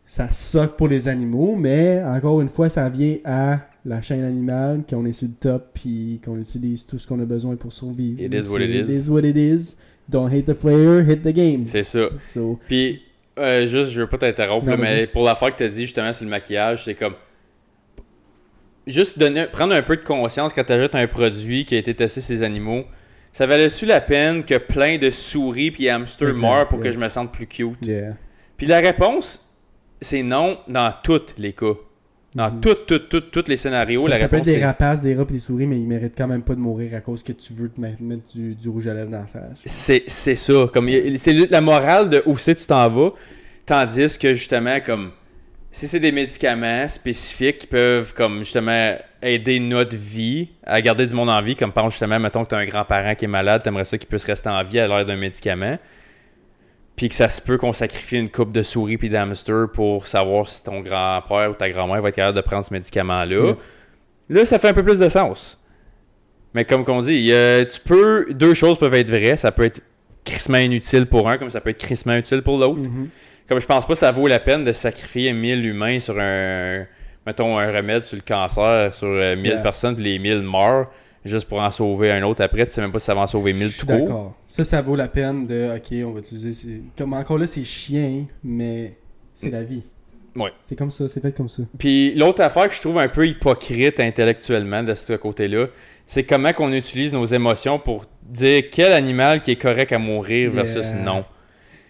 ça 0.04 0.32
soque 0.32 0.78
pour 0.78 0.88
les 0.88 1.08
animaux, 1.08 1.56
mais 1.56 2.02
encore 2.04 2.42
une 2.42 2.50
fois, 2.50 2.70
ça 2.70 2.90
vient 2.90 3.18
à 3.24 3.60
la 3.86 4.02
chaîne 4.02 4.24
animale, 4.24 4.84
qu'on 4.90 5.06
est 5.06 5.14
sur 5.14 5.28
le 5.28 5.34
top, 5.36 5.70
puis 5.74 6.20
qu'on 6.26 6.38
utilise 6.40 6.86
tout 6.86 6.98
ce 6.98 7.06
qu'on 7.08 7.20
a 7.20 7.26
besoin 7.26 7.56
pour 7.56 7.72
survivre. 7.72 8.20
It 8.22 8.34
is 8.34 8.50
what 8.50 8.60
C'est- 8.60 8.66
it 8.70 8.90
is. 8.90 8.94
It 8.98 9.06
is 9.06 9.10
what 9.10 9.22
it 9.22 9.38
is. 9.38 9.76
Don't 10.10 10.28
hate 10.32 10.46
the 10.46 10.54
player, 10.54 11.02
hit 11.08 11.22
the 11.22 11.34
game. 11.34 11.66
C'est 11.68 11.84
ça. 11.84 12.08
So, 12.20 12.60
Puis, 12.68 13.02
euh, 13.40 13.66
juste, 13.68 13.92
je 13.92 14.02
veux 14.02 14.08
pas 14.08 14.18
t'interrompre, 14.18 14.66
mais 14.68 14.76
vas-y. 14.76 15.08
pour 15.08 15.24
l'affaire 15.24 15.52
que 15.52 15.58
t'as 15.60 15.68
dit 15.68 15.82
justement 15.84 16.14
sur 16.14 16.26
le 16.26 16.30
maquillage, 16.32 16.84
c'est 16.86 16.96
comme. 16.96 17.14
Juste 18.88 19.18
donner, 19.18 19.48
prendre 19.52 19.74
un 19.74 19.82
peu 19.82 19.98
de 19.98 20.04
conscience 20.04 20.54
quand 20.54 20.64
t'achètes 20.64 20.94
un 20.94 21.08
produit 21.08 21.66
qui 21.66 21.74
a 21.76 21.80
été 21.80 21.94
testé 21.96 22.22
sur 22.22 22.28
ces 22.36 22.44
animaux. 22.44 22.84
Ça 23.32 23.48
valait-tu 23.48 23.86
la 23.88 24.00
peine 24.00 24.44
que 24.46 24.58
plein 24.60 24.98
de 24.98 25.10
souris 25.10 25.72
puis 25.72 25.90
hamsters 25.90 26.30
Exact, 26.30 26.42
meurent 26.42 26.68
pour 26.68 26.78
yeah. 26.80 26.88
que 26.88 26.92
je 26.94 27.00
me 27.00 27.10
sente 27.10 27.32
plus 27.34 27.48
cute? 27.48 27.76
yeah. 27.82 28.16
Puis 28.58 28.68
la 28.68 28.78
réponse, 28.80 29.44
c'est 30.00 30.22
non 30.24 30.60
dans 30.68 30.94
tous 31.04 31.34
les 31.38 31.52
cas. 31.54 31.74
Dans 32.36 32.52
Mhm. 32.52 32.60
tout, 32.60 32.76
tout, 32.86 33.00
tout, 33.00 33.22
tous 33.22 33.48
les 33.48 33.56
scénarios, 33.56 34.08
la 34.08 34.18
ça 34.18 34.28
peut 34.28 34.36
être 34.36 34.44
des 34.44 34.64
rapaces, 34.64 35.02
des 35.02 35.16
rats 35.16 35.24
et 35.24 35.32
des 35.32 35.40
souris, 35.40 35.66
mais 35.66 35.80
ils 35.80 35.88
méritent 35.88 36.18
quand 36.18 36.28
même 36.28 36.44
pas 36.44 36.54
de 36.54 36.60
mourir 36.60 36.94
à 36.94 37.00
cause 37.00 37.24
que 37.24 37.32
tu 37.32 37.54
veux 37.54 37.70
te 37.70 37.80
mettre, 37.80 38.02
du, 38.34 38.54
du 38.56 38.68
rouge 38.68 38.88
à 38.88 38.94
lèvres 38.94 39.10
dans 39.10 39.20
la 39.20 39.26
face. 39.26 39.62
C'est, 39.64 40.04
c'est 40.08 40.36
ça. 40.36 40.68
Comme, 40.74 40.90
c'est 41.18 41.50
la 41.50 41.62
morale 41.62 42.10
de 42.10 42.22
où 42.26 42.38
c'est 42.38 42.56
tu 42.56 42.68
t'en 42.68 42.90
vas. 42.90 43.12
Tandis 43.66 44.18
que 44.20 44.34
justement, 44.34 44.80
comme 44.86 45.12
si 45.72 45.88
c'est 45.88 46.00
des 46.02 46.12
médicaments 46.12 46.88
spécifiques 46.90 47.60
qui 47.60 47.68
peuvent 47.68 48.14
comme 48.14 48.40
justement 48.40 48.96
aider 49.22 49.60
notre 49.60 49.96
vie 49.96 50.50
à 50.64 50.82
garder 50.82 51.08
du 51.08 51.16
monde 51.16 51.30
en 51.30 51.42
vie, 51.42 51.56
comme 51.56 51.72
par 51.72 51.84
exemple 51.86 51.94
justement, 51.94 52.20
mettons 52.20 52.44
que 52.44 52.50
tu 52.50 52.56
as 52.56 52.60
un 52.60 52.66
grand-parent 52.66 53.16
qui 53.16 53.26
est 53.26 53.30
malade, 53.30 53.64
t'aimerais 53.64 53.86
ça 53.86 53.98
qu'il 53.98 54.08
puisse 54.10 54.26
rester 54.26 54.50
en 54.50 54.62
vie 54.64 54.80
à 54.80 54.88
l'heure 54.88 55.06
d'un 55.06 55.16
médicament. 55.16 55.78
Puis 56.96 57.10
que 57.10 57.16
ça 57.16 57.28
se 57.28 57.42
peut 57.42 57.58
qu'on 57.58 57.74
sacrifie 57.74 58.18
une 58.18 58.30
coupe 58.30 58.52
de 58.54 58.64
souris 58.64 58.98
puis 58.98 59.10
d'hamster 59.10 59.66
pour 59.74 60.08
savoir 60.08 60.48
si 60.48 60.64
ton 60.64 60.80
grand-père 60.80 61.52
ou 61.52 61.54
ta 61.54 61.70
grand-mère 61.70 62.02
va 62.02 62.10
être 62.10 62.16
capable 62.16 62.38
de 62.38 62.42
prendre 62.42 62.64
ce 62.64 62.74
médicament-là. 62.74 63.48
Yep. 63.48 63.58
Là, 64.30 64.46
ça 64.46 64.60
fait 64.60 64.70
un 64.70 64.74
peu 64.74 64.84
plus 64.84 65.00
de 65.00 65.10
sens. 65.10 65.60
Mais 66.54 66.64
comme 66.64 66.86
qu'on 66.86 67.00
dit, 67.00 67.34
a- 67.34 67.66
tu 67.66 67.82
peux. 67.82 68.28
Deux 68.34 68.54
choses 68.54 68.80
peuvent 68.80 68.94
être 68.94 69.10
vraies. 69.10 69.36
Ça 69.36 69.52
peut 69.52 69.64
être 69.66 69.82
crissement 70.24 70.58
inutile 70.58 71.06
pour 71.06 71.30
un, 71.30 71.38
comme 71.38 71.50
ça 71.50 71.60
peut 71.60 71.70
être 71.72 71.84
crissement 71.84 72.16
utile 72.16 72.42
pour 72.42 72.58
l'autre. 72.58 72.80
Mhm. 72.80 73.10
Comme 73.48 73.60
je 73.60 73.66
pense 73.68 73.86
pas 73.86 73.94
que 73.94 74.00
ça 74.00 74.12
vaut 74.12 74.28
la 74.28 74.40
peine 74.40 74.64
de 74.64 74.72
sacrifier 74.72 75.34
1000 75.34 75.66
humains 75.66 76.00
sur 76.00 76.18
un. 76.18 76.86
Mettons 77.28 77.58
un 77.60 77.70
remède 77.72 78.04
sur 78.04 78.16
le 78.18 78.24
cancer 78.26 78.94
sur 78.94 79.08
euh, 79.08 79.36
1000 79.36 79.46
Yeah. 79.52 79.58
personnes, 79.62 79.96
puis 79.96 80.04
les 80.06 80.18
1000 80.20 80.44
meurent 80.44 80.88
juste 81.26 81.48
pour 81.50 81.60
en 81.60 81.72
sauver 81.72 82.12
un 82.12 82.22
autre 82.24 82.42
après. 82.44 82.66
Tu 82.66 82.74
sais 82.74 82.82
même 82.82 82.92
pas 82.92 83.00
si 83.00 83.06
ça 83.06 83.16
va 83.16 83.22
en 83.22 83.28
sauver 83.28 83.52
1000 83.54 83.64
Je 83.68 83.72
suis 83.72 83.80
tout 83.82 83.88
court. 83.88 83.98
d'accord. 83.98 84.34
Ça, 84.48 84.64
ça 84.64 84.82
vaut 84.82 84.96
la 84.96 85.08
peine 85.08 85.46
de, 85.48 85.76
ok, 85.76 86.06
on 86.08 86.12
va 86.12 86.20
utiliser. 86.20 86.52
ces- 86.54 86.82
Comme 86.98 87.14
encore 87.14 87.38
là, 87.38 87.48
c'est 87.48 87.64
chien, 87.64 88.26
mais 88.44 88.96
c'est 89.34 89.50
la 89.50 89.64
vie. 89.64 89.84
Ouais. 90.36 90.52
C'est 90.62 90.76
comme 90.78 90.92
ça, 90.92 91.08
c'est 91.10 91.22
fait 91.22 91.32
comme 91.36 91.48
ça. 91.50 91.64
Puis 91.78 92.14
l'autre 92.16 92.42
affaire 92.42 92.68
que 92.68 92.74
je 92.76 92.82
trouve 92.82 93.00
un 93.00 93.08
peu 93.08 93.26
hypocrite 93.26 94.00
intellectuellement 94.00 94.84
de 94.84 94.94
ce 94.94 95.14
côté-là, 95.14 95.66
c'est 96.06 96.24
comment 96.26 96.52
qu'on 96.54 96.72
utilise 96.74 97.14
nos 97.14 97.26
émotions 97.26 97.80
pour 97.80 98.06
dire 98.22 98.64
quel 98.70 98.92
animal 98.92 99.42
qui 99.42 99.52
est 99.52 99.56
correct 99.62 99.92
à 99.94 99.98
mourir 99.98 100.52
versus 100.52 100.92
Yeah. 100.92 101.02
non. 101.02 101.26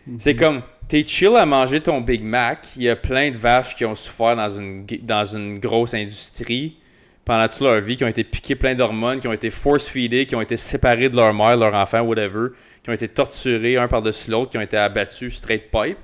Mhm. 0.07 0.19
C'est 0.19 0.35
comme, 0.35 0.61
t'es 0.87 1.03
chill 1.05 1.35
à 1.35 1.45
manger 1.47 1.81
ton 1.81 1.99
Big 2.01 2.23
Mac, 2.23 2.67
il 2.77 2.83
y 2.83 2.89
a 2.89 2.95
plein 2.95 3.31
de 3.31 3.35
vaches 3.37 3.75
qui 3.75 3.83
ont 3.83 3.95
souffert 3.95 4.35
dans 4.35 4.49
une, 4.51 4.85
dans 5.01 5.25
une 5.25 5.57
grosse 5.59 5.95
industrie 5.95 6.77
pendant 7.25 7.47
toute 7.47 7.61
leur 7.61 7.81
vie, 7.81 7.95
qui 7.97 8.03
ont 8.03 8.07
été 8.07 8.23
piquées 8.23 8.55
plein 8.55 8.75
d'hormones, 8.75 9.19
qui 9.19 9.27
ont 9.27 9.33
été 9.33 9.49
force-feedées, 9.49 10.25
qui 10.27 10.35
ont 10.35 10.41
été 10.41 10.57
séparées 10.57 11.09
de 11.09 11.15
leur 11.15 11.33
mère, 11.33 11.57
leur 11.57 11.73
enfant, 11.73 12.01
whatever, 12.01 12.49
qui 12.83 12.89
ont 12.91 12.93
été 12.93 13.07
torturées 13.07 13.77
un 13.77 13.87
par-dessus 13.87 14.29
l'autre, 14.31 14.51
qui 14.51 14.57
ont 14.57 14.61
été 14.61 14.77
abattus 14.77 15.35
straight 15.35 15.71
pipe. 15.71 15.97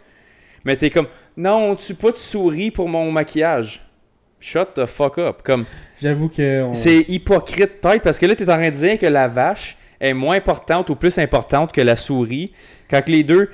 Mais 0.65 0.75
t'es 0.75 0.89
comme, 0.89 1.07
non, 1.37 1.71
on 1.71 1.75
tue 1.75 1.93
pas 1.93 2.11
de 2.11 2.17
souris 2.17 2.71
pour 2.71 2.89
mon 2.89 3.11
maquillage. 3.11 3.81
Shut 4.39 4.73
the 4.73 4.85
fuck 4.87 5.19
up. 5.19 5.41
Comme, 5.43 5.65
J'avoue 6.01 6.27
que. 6.27 6.63
on- 6.63 6.73
c'est 6.73 7.05
hypocrite 7.07 7.79
tête 7.79 8.01
parce 8.01 8.17
que 8.17 8.25
là, 8.25 8.35
tu 8.35 8.41
es 8.43 8.49
en 8.49 8.55
train 8.55 8.69
de 8.71 8.75
dire 8.75 8.97
que 8.97 9.05
la 9.05 9.27
vache 9.27 9.77
est 9.99 10.13
moins 10.15 10.37
importante 10.37 10.89
ou 10.89 10.95
plus 10.95 11.19
importante 11.19 11.71
que 11.71 11.81
la 11.81 11.95
souris. 11.95 12.51
Quand 12.89 13.03
que 13.03 13.11
les 13.11 13.23
deux. 13.23 13.49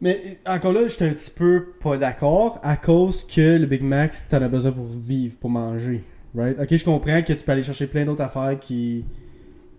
Mais 0.00 0.38
encore 0.46 0.72
là, 0.72 0.86
j'étais 0.86 1.06
un 1.06 1.12
petit 1.12 1.32
peu 1.32 1.72
pas 1.82 1.96
d'accord 1.96 2.60
à 2.62 2.76
cause 2.76 3.24
que 3.26 3.58
le 3.58 3.66
Big 3.66 3.82
Mac, 3.82 4.14
t'en 4.28 4.40
as 4.40 4.48
besoin 4.48 4.70
pour 4.72 4.86
vivre, 4.86 5.34
pour 5.40 5.50
manger. 5.50 6.02
Right? 6.34 6.56
Ok, 6.60 6.76
je 6.76 6.84
comprends 6.84 7.22
que 7.22 7.32
tu 7.32 7.44
peux 7.44 7.52
aller 7.52 7.62
chercher 7.62 7.86
plein 7.86 8.04
d'autres 8.04 8.22
affaires 8.22 8.58
qui 8.58 9.04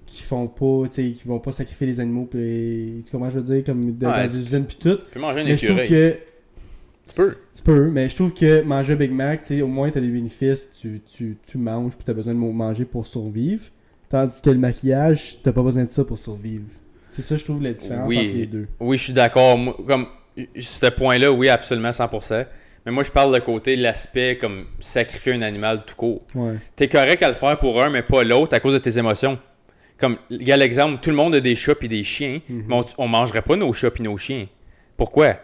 qui 0.06 0.24
font 0.24 0.46
pas, 0.48 0.90
tu 0.90 0.96
sais, 0.96 1.12
qui 1.12 1.26
vont 1.26 1.40
pas 1.40 1.54
sacrifier 1.54 1.88
les 1.88 2.00
animaux, 2.02 2.26
puis 2.30 3.02
tu 3.06 3.12
comprends 3.12 3.30
je 3.30 3.40
veux 3.40 3.56
dire, 3.56 3.64
comme 3.64 3.86
de- 3.86 4.06
dans 4.06 4.28
des 4.28 4.38
usines 4.38 4.66
puis 4.66 4.76
tout. 4.76 4.98
Tu 4.98 5.04
peux 5.14 5.20
manger 5.22 5.40
un 5.40 5.44
Mais 5.46 5.56
je 5.56 5.66
trouve 5.66 5.78
que 5.84 6.12
Tu 7.08 7.16
peux. 7.16 7.36
tu 7.56 7.64
peux, 7.64 7.90
mais 7.90 8.10
je 8.10 8.16
trouve 8.16 8.34
que 8.34 8.62
manger 8.64 8.92
un 8.94 8.96
Big 8.98 9.12
Mac, 9.12 9.42
tu 9.44 9.56
sais, 9.56 9.62
au 9.62 9.68
moins 9.68 9.90
t'as 9.90 10.02
des 10.02 10.10
bénéfices, 10.10 10.70
tu, 10.72 11.00
tu, 11.16 11.38
tu 11.48 11.58
manges 11.58 11.94
puis 11.96 12.04
t'as 12.04 12.14
besoin 12.14 12.34
de 12.34 12.40
manger 12.40 12.84
pour 12.84 13.08
survivre. 13.08 13.64
Tandis 14.10 14.42
que 14.42 14.50
le 14.50 14.60
maquillage, 14.60 15.38
t'as 15.42 15.54
pas 15.54 15.64
besoin 15.64 15.86
de 15.86 15.90
ça 15.90 16.04
pour 16.04 16.20
survivre. 16.20 16.66
C'est 17.08 17.22
ça, 17.22 17.38
je 17.38 17.46
trouve, 17.46 17.62
la 17.64 17.72
différence 17.72 18.10
Oui. 18.10 18.18
entre 18.18 18.36
les 18.38 18.46
deux. 18.46 18.68
Oui, 18.82 18.98
je 18.98 19.04
suis 19.06 19.14
d'accord. 19.14 19.58
Comme, 19.88 20.08
ce 20.60 20.88
point-là, 20.88 21.32
oui, 21.32 21.48
absolument 21.48 21.92
100%. 21.92 22.46
Mais 22.86 22.92
moi, 22.92 23.04
je 23.04 23.12
parle 23.12 23.34
de 23.34 23.40
côté 23.40 23.76
l'aspect 23.76 24.38
comme 24.40 24.66
sacrifier 24.80 25.34
un 25.34 25.42
animal 25.44 25.84
tout 25.86 25.96
court. 25.96 26.20
Ouais. 26.34 26.56
T'es 26.76 26.88
correct 26.88 27.22
à 27.22 27.28
le 27.30 27.36
faire 27.36 27.60
pour 27.60 27.82
un, 27.82 27.90
mais 27.92 28.02
pas 28.02 28.24
l'autre 28.24 28.56
à 28.56 28.60
cause 28.60 28.74
de 28.74 28.80
tes 28.80 28.98
émotions. 28.98 29.38
Comme, 30.00 30.18
a 30.32 30.58
l'exemple, 30.58 31.00
tout 31.00 31.12
le 31.12 31.16
monde 31.16 31.36
a 31.36 31.40
des 31.42 31.56
chats 31.56 31.74
et 31.82 31.88
des 31.88 32.04
chiens, 32.04 32.40
Mhm. 32.50 32.64
mais 32.68 32.76
on, 32.76 32.86
on 32.98 33.08
mangerait 33.08 33.44
pas 33.44 33.56
nos 33.56 33.72
chats 33.72 33.92
et 34.00 34.02
nos 34.04 34.18
chiens. 34.18 34.48
Pourquoi? 34.98 35.36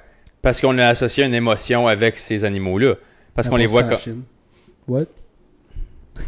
Parce 0.42 0.60
qu'on 0.62 0.78
a 0.80 0.88
associé 0.88 1.26
une 1.26 1.34
émotion 1.36 1.88
avec 1.88 2.18
ces 2.18 2.44
animaux-là. 2.44 2.96
Parce 3.36 3.48
qu'on 3.50 3.56
les 3.58 3.68
voit 3.68 3.84
comme. 3.84 4.24
What? 4.88 5.06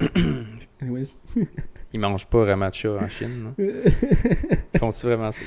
Anyways. 0.82 1.14
Ils 1.94 2.00
mangent 2.00 2.28
pas 2.28 2.40
vraiment 2.40 2.70
de 2.70 2.74
chat 2.76 2.92
en 2.92 3.10
Chine, 3.10 3.44
non? 3.46 3.56
Ils 3.58 4.78
font-tu 4.80 5.08
vraiment 5.08 5.32
ça? 5.32 5.42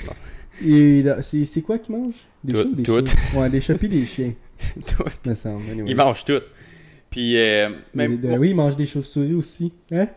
Et 0.64 1.04
c'est 1.44 1.62
quoi 1.62 1.78
qu'ils 1.78 1.94
mangent? 1.96 2.14
Des 2.42 2.52
chats 2.54 2.64
ou 2.66 2.74
des 2.74 2.84
chiens? 2.84 3.40
Ouais, 3.40 3.48
des 3.50 3.60
chats 3.60 3.74
pis 3.74 3.88
des 3.88 4.04
chiens, 4.04 4.32
Tout. 4.86 5.04
Anyways. 5.26 5.90
Ils 5.90 5.96
mangent 5.96 6.24
tout. 6.24 6.40
Puis, 7.10 7.36
euh, 7.40 7.68
Mais 7.94 8.08
même, 8.08 8.38
oui, 8.38 8.50
ils 8.50 8.54
mangent 8.54 8.76
des 8.76 8.86
chauves-souris 8.86 9.34
aussi. 9.34 9.72
Hein? 9.92 10.08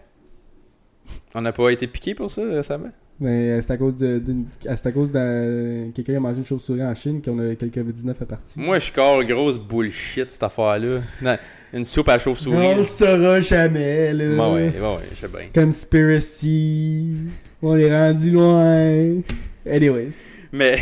on 1.36 1.42
n'a 1.42 1.52
pas 1.52 1.70
été 1.70 1.86
piqué 1.88 2.16
pour 2.16 2.32
ça 2.32 2.42
récemment? 2.44 2.92
Mais 3.20 3.50
euh, 3.52 3.62
c'est 3.62 3.72
à 3.72 3.78
cause 3.78 3.96
de, 3.96 4.22
à 4.66 4.92
cause 4.92 5.12
de 5.12 5.90
quelqu'un 5.94 6.18
a 6.18 6.20
mangé 6.20 6.40
une 6.40 6.46
chauve-souris 6.46 6.84
en 6.84 6.94
Chine 6.96 7.22
qu'on 7.22 7.40
a 7.40 7.56
quelques 7.56 7.78
COVID-19 7.78 8.12
à 8.22 8.26
partir. 8.26 8.62
Moi, 8.62 8.80
je 8.80 8.92
corps 8.92 9.24
grosse 9.24 9.58
bullshit, 9.58 10.30
cette 10.30 10.44
affaire-là. 10.44 11.00
Non, 11.22 11.38
Une 11.74 11.86
soupe 11.86 12.10
à 12.10 12.18
la 12.18 12.24
On 12.26 12.30
le 12.32 12.36
chauve-souris. 12.36 12.84
saura 12.86 13.40
jamais, 13.40 14.14
là. 14.14 14.36
Bon, 14.36 14.56
ouais, 14.56 14.70
bon, 14.80 14.96
ouais, 14.98 15.04
je 15.16 15.20
sais 15.22 15.28
bien. 15.28 15.48
Conspiracy. 15.64 17.16
On 17.62 17.78
est 17.78 17.94
rendu 17.94 18.32
loin. 18.32 19.22
Anyways. 19.70 20.28
Mais 20.52 20.80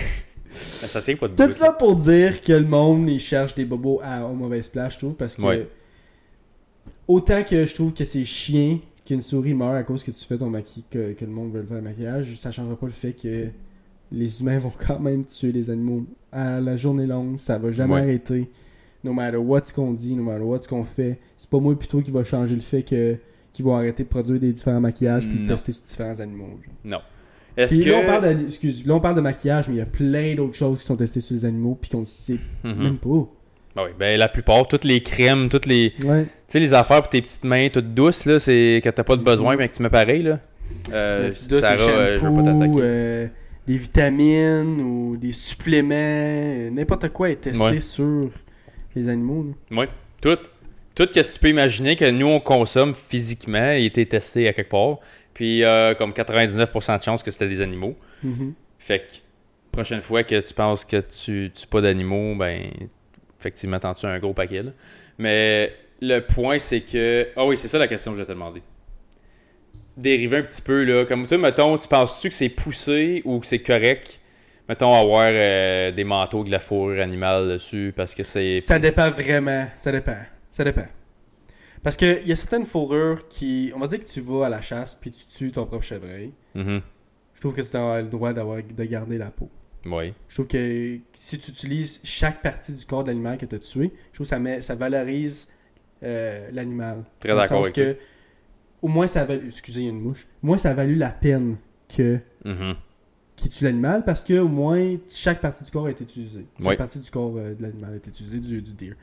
ça 0.54 1.02
tient 1.02 1.16
pas 1.16 1.28
de 1.28 1.36
Tout 1.36 1.52
ça 1.52 1.72
pour 1.72 1.96
dire 1.96 2.42
que 2.42 2.54
le 2.54 2.66
monde, 2.66 3.10
il 3.10 3.20
cherche 3.20 3.56
des 3.56 3.66
bobos 3.66 4.00
à, 4.04 4.26
aux 4.26 4.34
mauvaises 4.34 4.68
places, 4.70 4.94
je 4.94 5.00
trouve, 5.00 5.16
parce 5.16 5.36
que 5.36 5.42
Ouais. 5.42 5.68
autant 7.08 7.44
que 7.44 7.66
je 7.66 7.74
trouve 7.74 7.94
que 7.94 8.06
c'est 8.06 8.24
chiant 8.24 8.80
qu'une 9.06 9.22
souris 9.22 9.54
meurt 9.54 9.76
à 9.76 9.84
cause 9.84 10.04
que 10.04 10.12
tu 10.12 10.24
fais 10.24 10.38
ton 10.38 10.50
maquillage, 10.50 10.86
que, 10.90 11.14
que 11.14 11.26
le 11.26 11.32
monde 11.32 11.52
veut 11.52 11.64
faire 11.64 11.78
le 11.78 11.84
maquillage, 11.84 12.36
ça 12.38 12.52
changera 12.52 12.76
pas 12.76 12.86
le 12.86 12.92
fait 12.94 13.14
que 13.14 13.48
les 14.12 14.42
humains 14.42 14.60
vont 14.60 14.72
quand 14.88 15.00
même 15.00 15.26
tuer 15.26 15.52
les 15.52 15.70
animaux 15.70 16.06
à 16.32 16.60
la 16.60 16.76
journée 16.78 17.06
longue, 17.08 17.40
ça 17.40 17.58
va 17.58 17.72
jamais 17.72 17.96
Ouais. 17.96 18.02
arrêter. 18.02 18.50
No 19.04 19.12
matter 19.12 19.38
what 19.38 19.66
ce 19.66 19.74
qu'on 19.74 19.92
dit, 19.92 20.16
no 20.16 20.24
matter 20.24 20.44
what 20.44 20.62
ce 20.62 20.68
qu'on 20.70 20.86
fait, 20.86 21.20
c'est 21.36 21.50
pas 21.50 21.60
moi 21.60 21.78
plutôt 21.78 22.00
qui 22.02 22.10
va 22.12 22.24
changer 22.24 22.56
le 22.56 22.62
fait 22.62 22.84
que 22.84 23.18
qu'ils 23.52 23.66
vont 23.66 23.76
arrêter 23.76 24.04
de 24.04 24.08
produire 24.08 24.40
des 24.40 24.52
différents 24.54 24.80
maquillages 24.80 25.28
puis 25.28 25.40
de 25.40 25.48
tester 25.48 25.72
sur 25.74 25.84
différents 25.84 26.20
animaux. 26.22 26.48
genre. 26.64 26.74
Non. 26.86 27.00
Est-ce 27.58 27.76
Puis 27.76 27.86
que. 27.86 27.90
là, 27.92 27.98
on 28.04 28.06
parle 28.06 28.36
de, 28.40 28.46
excuse, 28.48 28.86
là, 28.86 28.94
on 28.96 29.00
parle 29.00 29.16
de 29.16 29.22
maquillage, 29.22 29.68
mais 29.68 29.76
il 29.76 29.80
y 29.80 29.82
a 29.82 29.86
plein 29.86 30.34
d'autres 30.36 30.56
choses 30.56 30.80
qui 30.80 30.86
sont 30.86 30.96
testées 30.96 31.20
sur 31.20 31.36
les 31.36 31.46
animaux 31.46 31.78
puis 31.80 31.90
qu'on 31.90 32.02
ne 32.02 32.06
sait 32.06 32.40
Mhm. 32.64 32.84
même 32.84 32.98
pas. 32.98 33.28
Ben 33.76 33.84
oui, 33.86 33.90
ben 33.98 34.20
la 34.20 34.28
plupart, 34.28 34.68
toutes 34.68 34.84
les 34.84 35.02
crèmes, 35.02 35.50
toutes 35.50 35.66
les. 35.66 35.94
Ouais. 36.04 36.24
Tu 36.24 36.30
sais, 36.48 36.60
les 36.60 36.74
affaires 36.76 37.02
pour 37.02 37.10
tes 37.10 37.22
petites 37.22 37.44
mains 37.44 37.70
toutes 37.70 37.94
douces, 37.94 38.26
là, 38.26 38.40
c'est 38.40 38.82
que 38.84 38.90
t'as 38.90 39.04
pas 39.04 39.16
de 39.16 39.24
besoin, 39.24 39.56
mais 39.56 39.68
que 39.68 39.74
tu 39.76 39.82
mets 39.82 39.90
pareil, 39.90 40.22
là. 40.24 40.40
Euh, 40.92 41.30
Des 41.32 41.48
douces, 41.48 41.60
Sarah, 41.62 41.76
des 41.76 41.84
je 41.84 41.92
veux 41.92 42.20
pas 42.20 42.20
shampoos, 42.20 42.44
t'attaquer. 42.44 42.80
euh, 42.82 43.28
des 43.68 43.78
vitamines 43.78 44.82
ou 44.82 45.18
des 45.18 45.32
suppléments, 45.32 46.72
n'importe 46.72 47.10
quoi 47.10 47.30
est 47.32 47.36
testé 47.42 47.64
Ouais. 47.64 47.80
sur 47.80 48.30
les 48.96 49.10
animaux. 49.10 49.44
là. 49.72 49.78
Oui, 49.82 49.86
tout. 50.22 50.38
Tout 50.96 51.08
ce 51.12 51.20
que 51.20 51.34
tu 51.34 51.40
peux 51.40 51.50
imaginer 51.50 51.96
que 51.96 52.10
nous, 52.12 52.28
on 52.28 52.40
consomme 52.40 52.94
physiquement, 52.94 53.58
a 53.58 53.76
été 53.78 54.06
testé 54.06 54.48
à 54.48 54.54
quelque 54.54 54.70
part. 54.70 55.00
Puis, 55.34 55.64
euh, 55.64 55.96
comme 55.96 56.12
99% 56.12 56.98
de 56.98 57.04
chances 57.04 57.24
que 57.24 57.32
c'était 57.32 57.48
des 57.48 57.62
animaux. 57.62 57.96
Mhm. 58.24 58.54
Fait 58.78 59.00
que, 59.00 59.12
prochaine 59.72 60.02
fois 60.02 60.24
que 60.24 60.40
tu 60.40 60.54
penses 60.54 60.86
que 60.86 60.98
tu 60.98 61.52
tues 61.52 61.68
pas 61.68 61.82
d'animaux, 61.82 62.36
ben, 62.36 62.70
effectivement, 63.40 63.80
t'en 63.80 63.94
tues 63.94 64.06
un 64.06 64.20
gros 64.20 64.34
paquet, 64.34 64.64
là. 64.64 64.72
Mais 65.18 65.74
le 66.02 66.20
point, 66.20 66.60
c'est 66.60 66.82
que. 66.82 67.28
Ah 67.36 67.46
oui, 67.46 67.58
c'est 67.58 67.68
ça 67.68 67.78
la 67.78 67.88
question 67.88 68.12
que 68.12 68.18
je 68.18 68.22
vais 68.22 68.28
te 68.28 68.34
demander. 68.34 68.62
Dériver 69.96 70.38
un 70.38 70.44
petit 70.44 70.62
peu, 70.62 70.84
là. 70.84 71.06
Comme, 71.06 71.26
tu 71.28 71.38
mettons, 71.38 71.78
tu 71.78 71.88
penses-tu 71.88 72.30
que 72.30 72.36
c'est 72.36 72.50
poussé 72.50 73.22
ou 73.26 73.40
que 73.40 73.46
c'est 73.46 73.62
correct, 73.62 74.20
mettons, 74.68 74.94
avoir 74.94 75.30
euh, 75.32 75.92
des 75.92 76.04
manteaux 76.04 76.44
de 76.44 76.52
la 76.52 76.60
fourrure 76.60 77.02
animale 77.02 77.50
dessus 77.50 77.94
parce 77.96 78.16
que 78.16 78.24
c'est. 78.24 78.58
Ça 78.58 78.80
dépend 78.80 79.10
vraiment. 79.10 79.68
Ça 79.76 79.92
dépend. 79.92 80.18
Ça 80.52 80.64
dépend. 80.64 80.86
Parce 81.84 81.98
qu'il 81.98 82.26
y 82.28 82.32
a 82.32 82.36
certaines 82.36 82.66
fourrures 82.66 83.28
qui. 83.28 83.72
On 83.76 83.80
va 83.80 83.88
dire 83.88 84.00
que 84.02 84.08
tu 84.08 84.22
vas 84.22 84.46
à 84.46 84.50
la 84.50 84.62
chasse 84.62 84.96
puis 84.96 85.12
tu 85.12 85.26
tues 85.26 85.52
ton 85.52 85.66
propre 85.66 85.84
chevreuil. 85.84 86.32
Mhm. 86.56 86.82
Je 87.36 87.40
trouve 87.42 87.54
que 87.56 87.62
tu 87.62 87.76
as 87.76 88.02
le 88.02 88.08
droit 88.08 88.32
d'avoir 88.34 88.58
de 88.64 88.84
garder 88.86 89.18
la 89.18 89.30
peau. 89.32 89.50
Oui. 89.86 90.14
Je 90.30 90.36
trouve 90.36 90.48
que 90.48 90.98
si 91.14 91.38
tu 91.40 91.52
utilises 91.52 92.00
chaque 92.06 92.42
partie 92.42 92.72
du 92.74 92.86
corps 92.86 93.04
de 93.04 93.10
l'animal 93.10 93.38
que 93.38 93.46
tu 93.46 93.56
as 93.56 93.60
tué, 93.60 93.92
je 94.12 94.16
trouve 94.16 94.26
que 94.26 94.30
ça, 94.30 94.40
met, 94.40 94.62
ça 94.62 94.76
valorise 94.76 95.50
euh, 96.04 96.50
l'animal. 96.54 97.04
Très 97.20 97.36
d'accord 97.36 97.70
que, 97.72 97.98
Au 98.82 98.88
moins, 98.88 99.08
ça 99.08 99.22
a 99.22 99.26
valu... 99.26 99.48
Excusez, 99.48 99.82
il 99.82 99.86
y 99.86 99.88
a 99.88 99.92
une 99.92 100.00
mouche. 100.00 100.26
Au 100.42 100.48
moins, 100.48 100.58
ça 100.58 100.70
a 100.72 100.74
valu 100.74 100.96
la 100.96 101.10
peine 101.10 101.58
que 101.90 102.20
Mhm. 102.46 102.76
qui 103.36 103.50
tue 103.50 103.64
l'animal 103.66 104.06
parce 104.06 104.24
que 104.24 104.40
au 104.40 104.48
moins 104.48 104.96
chaque 105.10 105.42
partie 105.42 105.64
du 105.66 105.72
corps 105.72 105.90
été 105.90 106.04
utilisée. 106.06 106.46
Chaque 106.60 106.68
Oui. 106.68 106.78
partie 106.78 107.00
du 107.00 107.10
corps 107.12 107.34
euh, 107.36 107.54
de 107.54 107.62
l'animal 107.64 107.96
été 107.96 108.10
utilisée, 108.10 108.40
du, 108.40 108.62
du 108.62 108.74
deer. 108.74 108.96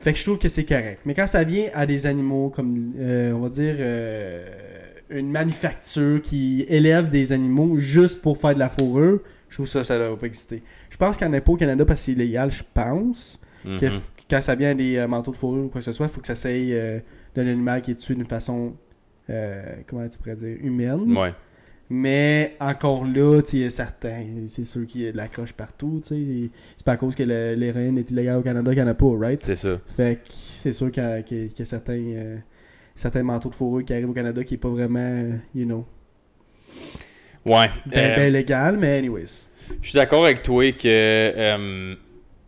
Fait 0.00 0.12
que 0.12 0.18
je 0.18 0.24
trouve 0.24 0.38
que 0.38 0.48
c'est 0.48 0.64
correct. 0.64 1.00
Mais 1.04 1.14
quand 1.14 1.26
ça 1.26 1.44
vient 1.44 1.66
à 1.74 1.86
des 1.86 2.06
animaux 2.06 2.48
comme, 2.50 2.94
euh, 2.98 3.32
on 3.32 3.40
va 3.40 3.48
dire, 3.50 3.76
euh, 3.78 4.44
une 5.10 5.30
manufacture 5.30 6.22
qui 6.22 6.64
élève 6.68 7.08
des 7.10 7.32
animaux 7.32 7.76
juste 7.76 8.20
pour 8.22 8.38
faire 8.38 8.54
de 8.54 8.58
la 8.58 8.68
fourrure, 8.70 9.20
je 9.48 9.56
trouve 9.56 9.66
ça, 9.66 9.84
ça 9.84 9.98
doit 9.98 10.16
pas 10.16 10.26
exister. 10.26 10.62
Je 10.88 10.96
pense 10.96 11.16
qu'il 11.16 11.26
n'y 11.28 11.34
en 11.34 11.38
a 11.38 11.40
pas 11.40 11.52
au 11.52 11.56
Canada 11.56 11.84
parce 11.84 12.00
que 12.00 12.04
c'est 12.06 12.12
illégal, 12.12 12.50
je 12.50 12.62
pense. 12.72 13.38
Que 13.62 13.86
Mhm. 13.86 13.92
quand 14.30 14.40
ça 14.40 14.54
vient 14.54 14.70
à 14.70 14.74
des 14.74 14.96
euh, 14.96 15.06
manteaux 15.06 15.32
de 15.32 15.36
fourrure 15.36 15.64
ou 15.64 15.68
quoi 15.68 15.80
que 15.80 15.84
ce 15.84 15.92
soit, 15.92 16.06
il 16.06 16.08
faut 16.12 16.20
que 16.22 16.26
ça 16.26 16.34
s'aille 16.34 16.72
euh, 16.72 16.98
d'un 17.34 17.46
animal 17.46 17.82
qui 17.82 17.90
est 17.90 17.94
tué 17.96 18.14
d'une 18.14 18.24
façon, 18.24 18.72
comment 19.86 20.08
tu 20.08 20.18
pourrais 20.18 20.34
dire, 20.36 20.56
humaine. 20.62 21.16
Ouais. 21.16 21.32
Mais 21.92 22.56
encore 22.60 23.04
là, 23.04 23.42
tu 23.42 23.50
sais, 23.50 23.56
il 23.56 23.62
y 23.64 23.66
a 23.66 23.70
certains, 23.70 24.24
c'est 24.46 24.64
sûr 24.64 24.86
qu'il 24.86 25.00
y 25.00 25.08
a 25.08 25.12
de 25.12 25.16
la 25.16 25.26
croche 25.26 25.52
partout, 25.52 26.00
tu 26.06 26.08
sais. 26.14 26.50
C'est 26.76 26.84
pas 26.86 26.92
à 26.92 26.96
cause 26.96 27.16
que 27.16 27.24
l'héroïne 27.24 27.98
est 27.98 28.08
illégale 28.12 28.36
au 28.38 28.42
Canada 28.42 28.70
qu'il 28.72 28.80
n'y 28.82 28.88
en 28.88 28.92
a 28.92 28.94
pas, 28.94 29.12
right? 29.18 29.42
C'est 29.44 29.56
ça. 29.56 29.80
Fait 29.86 30.16
que 30.22 30.30
c'est 30.32 30.70
sûr 30.72 30.92
qu'il 30.92 31.02
y 31.02 31.06
a, 31.06 31.18
y 31.18 31.66
certains, 31.66 31.98
euh, 32.00 32.36
certains 32.94 33.24
manteaux 33.24 33.48
de 33.50 33.54
fourrure 33.56 33.84
qui 33.84 33.92
arrivent 33.92 34.10
au 34.10 34.14
Canada 34.14 34.44
qui 34.44 34.54
est 34.54 34.58
pas 34.58 34.68
vraiment, 34.68 35.30
you 35.54 35.64
know, 35.64 35.84
Ouais. 37.46 37.68
ben, 37.86 38.12
Euh, 38.12 38.16
ben 38.16 38.32
légal, 38.32 38.76
mais 38.78 38.98
anyways. 38.98 39.48
Je 39.82 39.88
suis 39.88 39.96
d'accord 39.96 40.24
avec 40.24 40.42
toi 40.42 40.70
que 40.72 40.86
euh, 40.86 41.94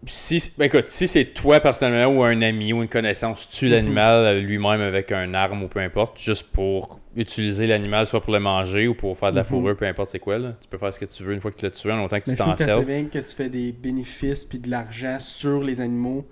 si 0.04 0.52
ben 0.58 0.66
écoute, 0.66 0.86
si 0.88 1.08
c'est 1.08 1.24
toi 1.26 1.60
personnellement 1.60 2.16
ou 2.20 2.22
un 2.24 2.42
ami 2.42 2.72
ou 2.72 2.82
une 2.82 2.88
connaissance 2.88 3.48
tue 3.48 3.66
Mhm. 3.66 3.72
l'animal 3.72 4.16
euh, 4.26 4.40
lui-même 4.40 4.80
avec 4.80 5.10
un 5.12 5.32
arme 5.34 5.62
ou 5.64 5.68
peu 5.68 5.80
importe, 5.80 6.20
juste 6.20 6.48
pour 6.52 7.00
utiliser 7.16 7.66
l'animal 7.66 8.06
soit 8.06 8.20
pour 8.20 8.32
le 8.32 8.40
manger 8.40 8.88
ou 8.88 8.94
pour 8.94 9.18
faire 9.18 9.30
de 9.30 9.36
la 9.36 9.42
Mhm. 9.42 9.48
fourrure, 9.48 9.76
peu 9.76 9.86
importe 9.86 10.08
c'est 10.10 10.18
quoi 10.18 10.38
là. 10.38 10.54
Tu 10.60 10.68
peux 10.68 10.78
faire 10.78 10.92
ce 10.94 10.98
que 10.98 11.04
tu 11.04 11.22
veux 11.22 11.34
une 11.34 11.40
fois 11.40 11.50
que 11.50 11.56
tu 11.58 11.64
l'as 11.64 11.70
tué, 11.70 11.92
en 11.92 12.02
autant 12.04 12.18
que 12.20 12.24
Mais 12.30 12.34
tu 12.36 12.42
t'en 12.42 12.54
bien 12.84 13.04
que 13.06 13.18
tu 13.18 13.34
fais 13.36 13.48
des 13.50 13.72
bénéfices 13.72 14.44
puis 14.44 14.58
de 14.58 14.70
l'argent 14.70 15.18
sur 15.18 15.62
les 15.62 15.80
animaux. 15.80 16.26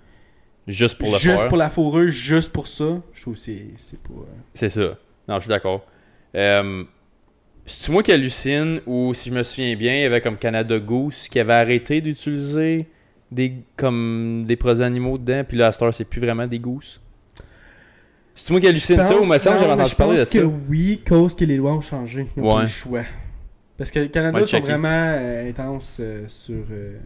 juste 0.66 0.98
pour 0.98 1.08
le 1.12 1.18
juste 1.18 1.48
pour 1.48 1.56
la 1.58 1.68
fourrure, 1.68 2.08
juste 2.08 2.52
pour 2.52 2.66
ça. 2.68 3.00
Je 3.12 3.20
trouve 3.22 3.34
que 3.34 3.40
c'est 3.40 3.66
c'est 3.76 4.00
pas. 4.00 4.10
euh, 4.14 4.24
C'est 4.54 4.68
ça. 4.68 4.96
Non, 5.28 5.36
je 5.36 5.40
suis 5.40 5.48
d'accord. 5.48 5.84
Euh, 6.34 6.84
c'est 7.66 7.92
moi 7.92 8.02
qui 8.02 8.12
hallucine 8.12 8.80
ou 8.86 9.12
si 9.14 9.28
je 9.30 9.34
me 9.34 9.42
souviens 9.42 9.74
bien, 9.76 9.94
il 9.94 10.00
y 10.02 10.04
avait 10.04 10.20
comme 10.20 10.36
Canada 10.36 10.78
Goose 10.78 11.28
qui 11.28 11.38
avait 11.38 11.54
arrêté 11.54 12.00
d'utiliser 12.00 12.86
des 13.30 13.54
comme 13.76 14.44
des 14.46 14.56
produits 14.56 14.82
animaux 14.84 15.18
dedans, 15.18 15.44
puis 15.46 15.56
là 15.56 15.68
à 15.68 15.92
c'est 15.92 16.04
plus 16.04 16.20
vraiment 16.20 16.46
des 16.46 16.58
gousses. 16.58 17.00
C'est 18.42 18.52
moi 18.52 18.60
qui 18.60 18.66
hallucine 18.68 19.02
ça 19.02 19.14
ou 19.20 19.24
semble 19.24 19.36
que 19.38 19.42
j'avais 19.62 19.72
entendu 19.72 19.90
je 19.90 19.96
parler 19.96 20.16
de 20.18 20.24
pense 20.24 20.32
ça. 20.32 20.40
que 20.40 20.46
oui, 20.68 21.02
cause 21.06 21.34
que 21.34 21.44
les 21.44 21.56
lois 21.58 21.72
ont 21.74 21.80
changé. 21.82 22.26
Ils 22.36 22.42
ont 22.42 22.48
pas 22.48 22.54
Ouais. 22.56 22.62
le 22.62 22.68
choix. 22.68 23.02
Parce 23.76 23.90
que 23.90 23.98
le 23.98 24.08
Canada 24.08 24.46
sont 24.46 24.60
vraiment 24.60 24.88
euh, 24.88 25.48
intenses 25.50 25.98
euh, 26.00 26.24
sur. 26.26 26.64
euh, 26.70 26.98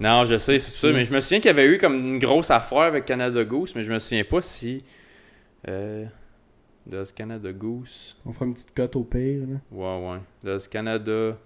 Non, 0.00 0.24
je 0.24 0.38
sais, 0.38 0.58
c'est 0.58 0.70
ça, 0.70 0.92
mais 0.94 1.04
je 1.04 1.12
me 1.12 1.20
souviens 1.20 1.40
qu'il 1.40 1.48
y 1.48 1.50
avait 1.50 1.66
eu 1.66 1.76
comme 1.78 1.94
une 1.94 2.18
grosse 2.18 2.50
affaire 2.50 2.80
avec 2.80 3.04
Canada 3.04 3.44
Goose, 3.44 3.74
mais 3.76 3.82
je 3.82 3.92
me 3.92 3.98
souviens 3.98 4.24
pas 4.24 4.40
si 4.40 4.82
euh, 5.68 6.04
does 6.86 7.12
Canada 7.14 7.52
Goose 7.52 8.16
on 8.24 8.32
fera 8.32 8.46
une 8.46 8.54
petite 8.54 8.74
cote 8.74 8.96
au 8.96 9.04
pire. 9.04 9.42
là. 9.46 9.56
Ouais, 9.70 10.10
ouais. 10.12 10.18
Does 10.42 10.68
Canada 10.68 11.36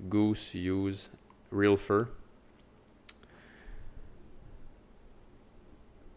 Goose 0.00 0.52
use 0.54 1.08
real 1.52 1.76
fur? 1.76 2.06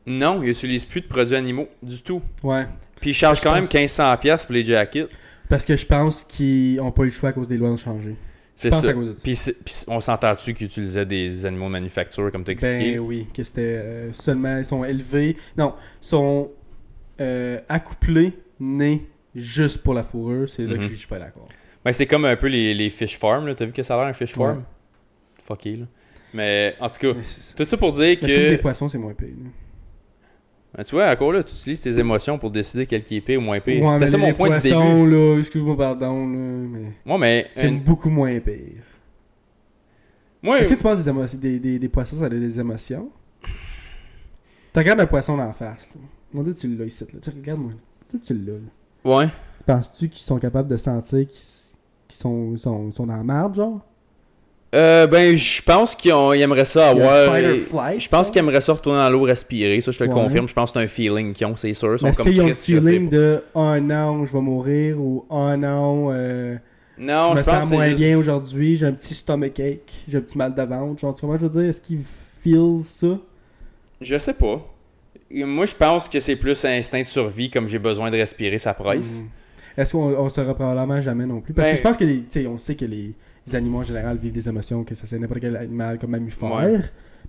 Non, 0.06 0.42
ils 0.42 0.48
n'utilisent 0.50 0.86
plus 0.86 1.02
de 1.02 1.08
produits 1.08 1.36
animaux 1.36 1.68
du 1.82 2.02
tout. 2.02 2.22
Ouais. 2.44 2.66
Puis 3.00 3.12
ils 3.12 3.14
chargent 3.14 3.42
quand 3.42 3.54
même 3.54 3.64
pense- 3.68 3.74
1500$ 3.74 4.18
piastres 4.20 4.48
pour 4.48 4.54
les 4.56 4.64
jackets. 4.64 5.08
Parce 5.50 5.66
que 5.66 5.76
je 5.78 5.86
pense 5.86 6.24
qu'ils 6.24 6.80
ont 6.82 6.92
pas 6.92 7.04
eu 7.04 7.08
le 7.08 7.12
choix 7.12 7.30
à 7.30 7.34
cause 7.34 7.48
des 7.48 7.58
lois 7.58 7.70
ont 7.70 7.78
changé. 7.78 8.16
C'est 8.56 8.70
ça. 8.70 8.90
à 8.90 8.94
cause 8.94 9.08
de 9.10 9.14
ça. 9.14 9.52
Puis, 9.66 9.74
on 9.88 10.00
s'entend-tu 10.00 10.54
qu'ils 10.54 10.68
utilisaient 10.68 11.06
des 11.06 11.46
animaux 11.46 11.66
de 11.66 11.72
manufacture, 11.72 12.32
comme 12.32 12.44
tu 12.44 12.52
as 12.52 12.54
expliqué? 12.54 12.92
Ben 12.94 13.00
oui, 13.00 13.28
que 13.34 13.44
c'était 13.44 13.62
euh, 13.62 14.14
seulement. 14.14 14.58
Ils 14.58 14.66
sont 14.66 14.84
élevés. 14.84 15.38
Non, 15.58 15.74
ils 16.02 16.06
sont 16.06 16.52
euh, 17.20 17.60
accouplés, 17.70 18.34
nés 18.60 19.08
juste 19.36 19.80
pour 19.84 19.94
la 19.94 20.04
fourrure. 20.04 20.48
C'est 20.50 20.64
là 20.64 20.76
que 20.78 20.84
Mhm. 20.84 20.90
je 20.90 20.96
suis 20.96 21.08
pas 21.08 21.20
d'accord. 21.20 21.48
Ben, 21.84 21.92
c'est 21.94 22.06
comme 22.06 22.26
un 22.26 22.36
peu 22.36 22.48
les, 22.48 22.74
les 22.74 22.90
fish 22.90 23.18
farms. 23.18 23.54
T'as 23.56 23.66
vu 23.66 23.72
que 23.74 23.84
ça 23.84 23.96
a 23.96 23.98
l'air 24.00 24.08
un 24.08 24.14
fish 24.14 24.32
farm? 24.34 24.58
Ouais. 24.60 24.64
Fucké, 25.48 25.78
là. 25.78 25.86
Mais 26.34 26.76
en 26.80 26.90
tout 26.90 27.00
cas, 27.00 27.20
tout 27.56 27.66
ça 27.66 27.78
pour 27.78 27.92
dire 27.92 28.20
que 28.20 28.26
que. 28.26 28.50
des 28.52 28.58
poissons, 28.58 28.88
c'est 28.88 28.98
moins 28.98 29.14
là. 29.20 29.28
Ben, 30.76 30.84
tu 30.84 30.96
vois, 30.96 31.10
encore 31.12 31.32
là, 31.32 31.44
tu 31.44 31.54
utilises 31.54 31.82
tes 31.82 32.00
émotions 32.00 32.40
pour 32.40 32.50
décider 32.50 32.88
quel 32.88 33.04
qui 33.04 33.18
est 33.18 33.22
pire 33.22 33.40
ou 33.40 33.44
moins 33.44 33.60
pire. 33.60 33.84
Ouais, 33.84 33.94
C'était 33.94 34.08
ça 34.08 34.18
mon 34.18 34.34
point 34.34 34.50
du 34.50 34.60
début. 34.60 35.10
là, 35.12 35.38
excuse-moi, 35.38 35.78
pardon, 35.78 36.28
là, 36.28 36.36
mais 36.36 36.92
Moi, 37.06 37.18
mais. 37.20 37.48
c'est 37.54 37.68
une- 37.68 37.80
beaucoup 37.82 38.10
moins 38.10 38.40
pire. 38.40 38.82
Moi, 40.42 40.60
Est-ce 40.60 40.72
que 40.74 40.78
tu 40.78 40.84
penses 40.84 41.04
des, 41.04 41.10
émo- 41.12 41.38
des, 41.38 41.60
des, 41.60 41.80
des 41.80 41.90
poissons, 41.90 42.16
ça 42.18 42.26
a 42.26 42.30
des 42.30 42.60
émotions? 42.60 43.10
Tu 44.74 44.80
regardes 44.80 45.00
un 45.00 45.06
poisson 45.06 45.38
d'en 45.38 45.54
face. 45.54 45.90
Là. 45.94 46.02
On 46.36 46.42
dit 46.42 46.54
que 46.54 46.60
tu 46.60 46.68
l'as 46.76 46.86
ici. 46.86 47.06
Là. 47.14 47.20
Tu 47.22 47.30
regardes-moi. 47.30 47.72
là. 47.72 47.78
Tu 48.10 48.18
sais, 48.18 48.24
tu 48.34 48.44
l'as. 48.44 48.54
là. 48.54 49.18
Ouais. 49.18 49.28
Tu 49.58 49.64
penses-tu 49.66 50.10
qu'ils 50.10 50.24
sont 50.24 50.40
capables 50.40 50.68
de 50.68 50.78
sentir 50.78 51.28
qu'ils 51.28 51.38
sont, 52.18 52.58
sont, 52.58 52.92
sont 52.92 53.06
dans 53.06 53.16
la 53.16 53.24
merde, 53.24 53.56
genre? 53.56 53.86
Euh, 54.74 55.06
ben, 55.06 55.36
je 55.38 55.62
pense 55.62 55.96
qu'ils 55.96 56.12
aimeraient 56.12 56.66
ça 56.66 56.90
avoir. 56.90 57.36
Je 57.36 58.10
pense 58.10 58.32
qu'ils 58.32 58.40
aimeraient 58.40 58.62
ça 58.62 58.74
retourner 58.74 59.00
dans 59.00 59.10
l'eau 59.10 59.22
respirer. 59.22 59.80
Ça, 59.82 59.92
je 59.92 60.00
te 60.00 60.04
le 60.04 60.10
Ouais. 60.10 60.16
confirme. 60.16 60.48
Je 60.48 60.54
pense 60.54 60.72
que 60.72 60.80
c'est 60.80 60.86
un 60.86 60.88
feeling 60.88 61.34
qu'ils 61.34 61.46
ont, 61.48 61.56
c'est 61.56 61.74
sûr. 61.74 61.90
Ils 61.90 61.92
Mais 61.92 61.98
sont 62.00 62.08
est-ce 62.08 62.18
comme 62.24 62.32
qu'ils 62.32 62.42
ont 62.42 62.48
le 62.48 62.54
feeling 62.56 63.10
de 63.10 63.44
«Oh 63.54 63.76
non, 63.80 64.26
je 64.26 64.34
vais 64.34 64.42
mourir» 64.42 65.00
ou 65.00 65.26
«Oh 65.30 65.56
non, 65.56 66.10
euh, 66.12 66.56
Non, 66.98 67.28
je 67.34 67.40
me 67.40 67.44
pense 67.44 67.46
sens 67.46 67.66
c'est 67.70 67.76
moins 67.76 67.88
juste- 67.90 68.00
bien 68.02 68.18
aujourd'hui, 68.18 68.76
j'ai 68.78 68.86
un 68.88 68.94
petit 68.94 69.14
stomachache, 69.14 69.78
j'ai 70.08 70.18
un 70.18 70.22
petit 70.22 70.38
mal 70.38 70.56
de 70.56 70.62
ventre.» 70.64 71.00
Genre, 71.02 71.14
que 71.14 71.20
je 71.22 71.44
veux 71.46 71.50
dire? 71.50 71.70
Est-ce 71.70 71.82
qu'ils 71.82 72.00
feel 72.04 72.80
ça? 72.84 73.20
Je 74.02 74.18
sais 74.18 74.34
pas. 74.34 74.60
Moi, 75.32 75.66
je 75.68 75.76
pense 75.76 76.10
que 76.10 76.20
c'est 76.20 76.36
plus 76.36 76.64
un 76.66 76.72
instinct 76.78 77.02
de 77.02 77.08
survie, 77.08 77.50
comme 77.50 77.68
j'ai 77.68 77.80
besoin 77.80 78.10
de 78.12 78.18
respirer, 78.18 78.58
ça 78.58 78.74
presse. 78.74 79.22
Hmm. 79.22 79.80
Est-ce 79.82 79.94
qu'on 79.94 80.14
on 80.16 80.30
saura 80.30 80.54
probablement 80.54 81.02
jamais 81.02 81.26
non 81.26 81.42
plus? 81.42 81.54
Parce 81.54 81.68
Ben- 81.70 81.74
que 81.74 81.78
je 81.78 81.84
pense 81.84 81.98
que 81.98 82.04
les, 82.04 82.18
tu 82.20 82.26
sais, 82.30 82.48
on 82.48 82.58
sait 82.58 82.76
que 82.76 82.86
les, 82.86 83.14
les 83.48 83.56
animaux 83.56 83.80
en 83.80 83.84
général 83.84 84.18
vivent 84.18 84.34
des 84.34 84.48
émotions, 84.48 84.84
que 84.84 84.96
ça 84.96 85.06
c'est 85.06 85.20
n'importe 85.20 85.42
quel 85.42 85.56
animal 85.56 86.00
comme 86.00 86.12
mammifère. 86.12 86.56
Ouais. 86.56 86.80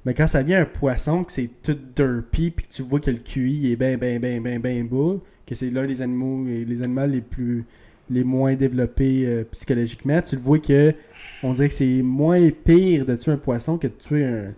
Mais 0.05 0.15
quand 0.15 0.27
ça 0.27 0.43
vient 0.43 0.61
un 0.63 0.67
poisson, 0.67 1.25
que 1.25 1.33
c'est 1.33 1.51
tout 1.63 1.77
derpy, 1.97 2.51
puis 2.51 2.67
que 2.67 2.73
tu 2.73 2.83
vois 2.83 3.01
que 3.01 3.11
le 3.11 3.19
QI 3.19 3.73
est 3.73 3.77
bien, 3.77 3.97
bien, 3.97 4.19
bien, 4.19 4.41
bien, 4.41 4.59
bien 4.61 4.85
bas, 4.85 5.17
que 5.47 5.55
c'est 5.55 5.71
l'un 5.71 5.87
des 5.87 6.03
animaux, 6.03 6.45
les 6.45 6.83
animaux 6.83 7.07
les 7.07 7.21
plus, 7.23 7.65
les 8.11 8.23
moins 8.23 8.55
développés 8.55 9.25
euh, 9.27 9.45
psychologiquement, 9.53 10.21
tu 10.21 10.37
le 10.37 10.43
vois 10.43 10.59
que 10.59 10.95
on 11.43 11.53
dirait 11.53 11.69
que 11.69 11.75
c'est 11.75 12.03
moins 12.03 12.51
pire 12.51 13.07
de 13.07 13.17
tuer 13.17 13.33
un 13.33 13.39
poisson 13.39 13.79
que 13.79 13.87
de 13.87 13.93
tuer 13.93 14.25
un, 14.25 14.53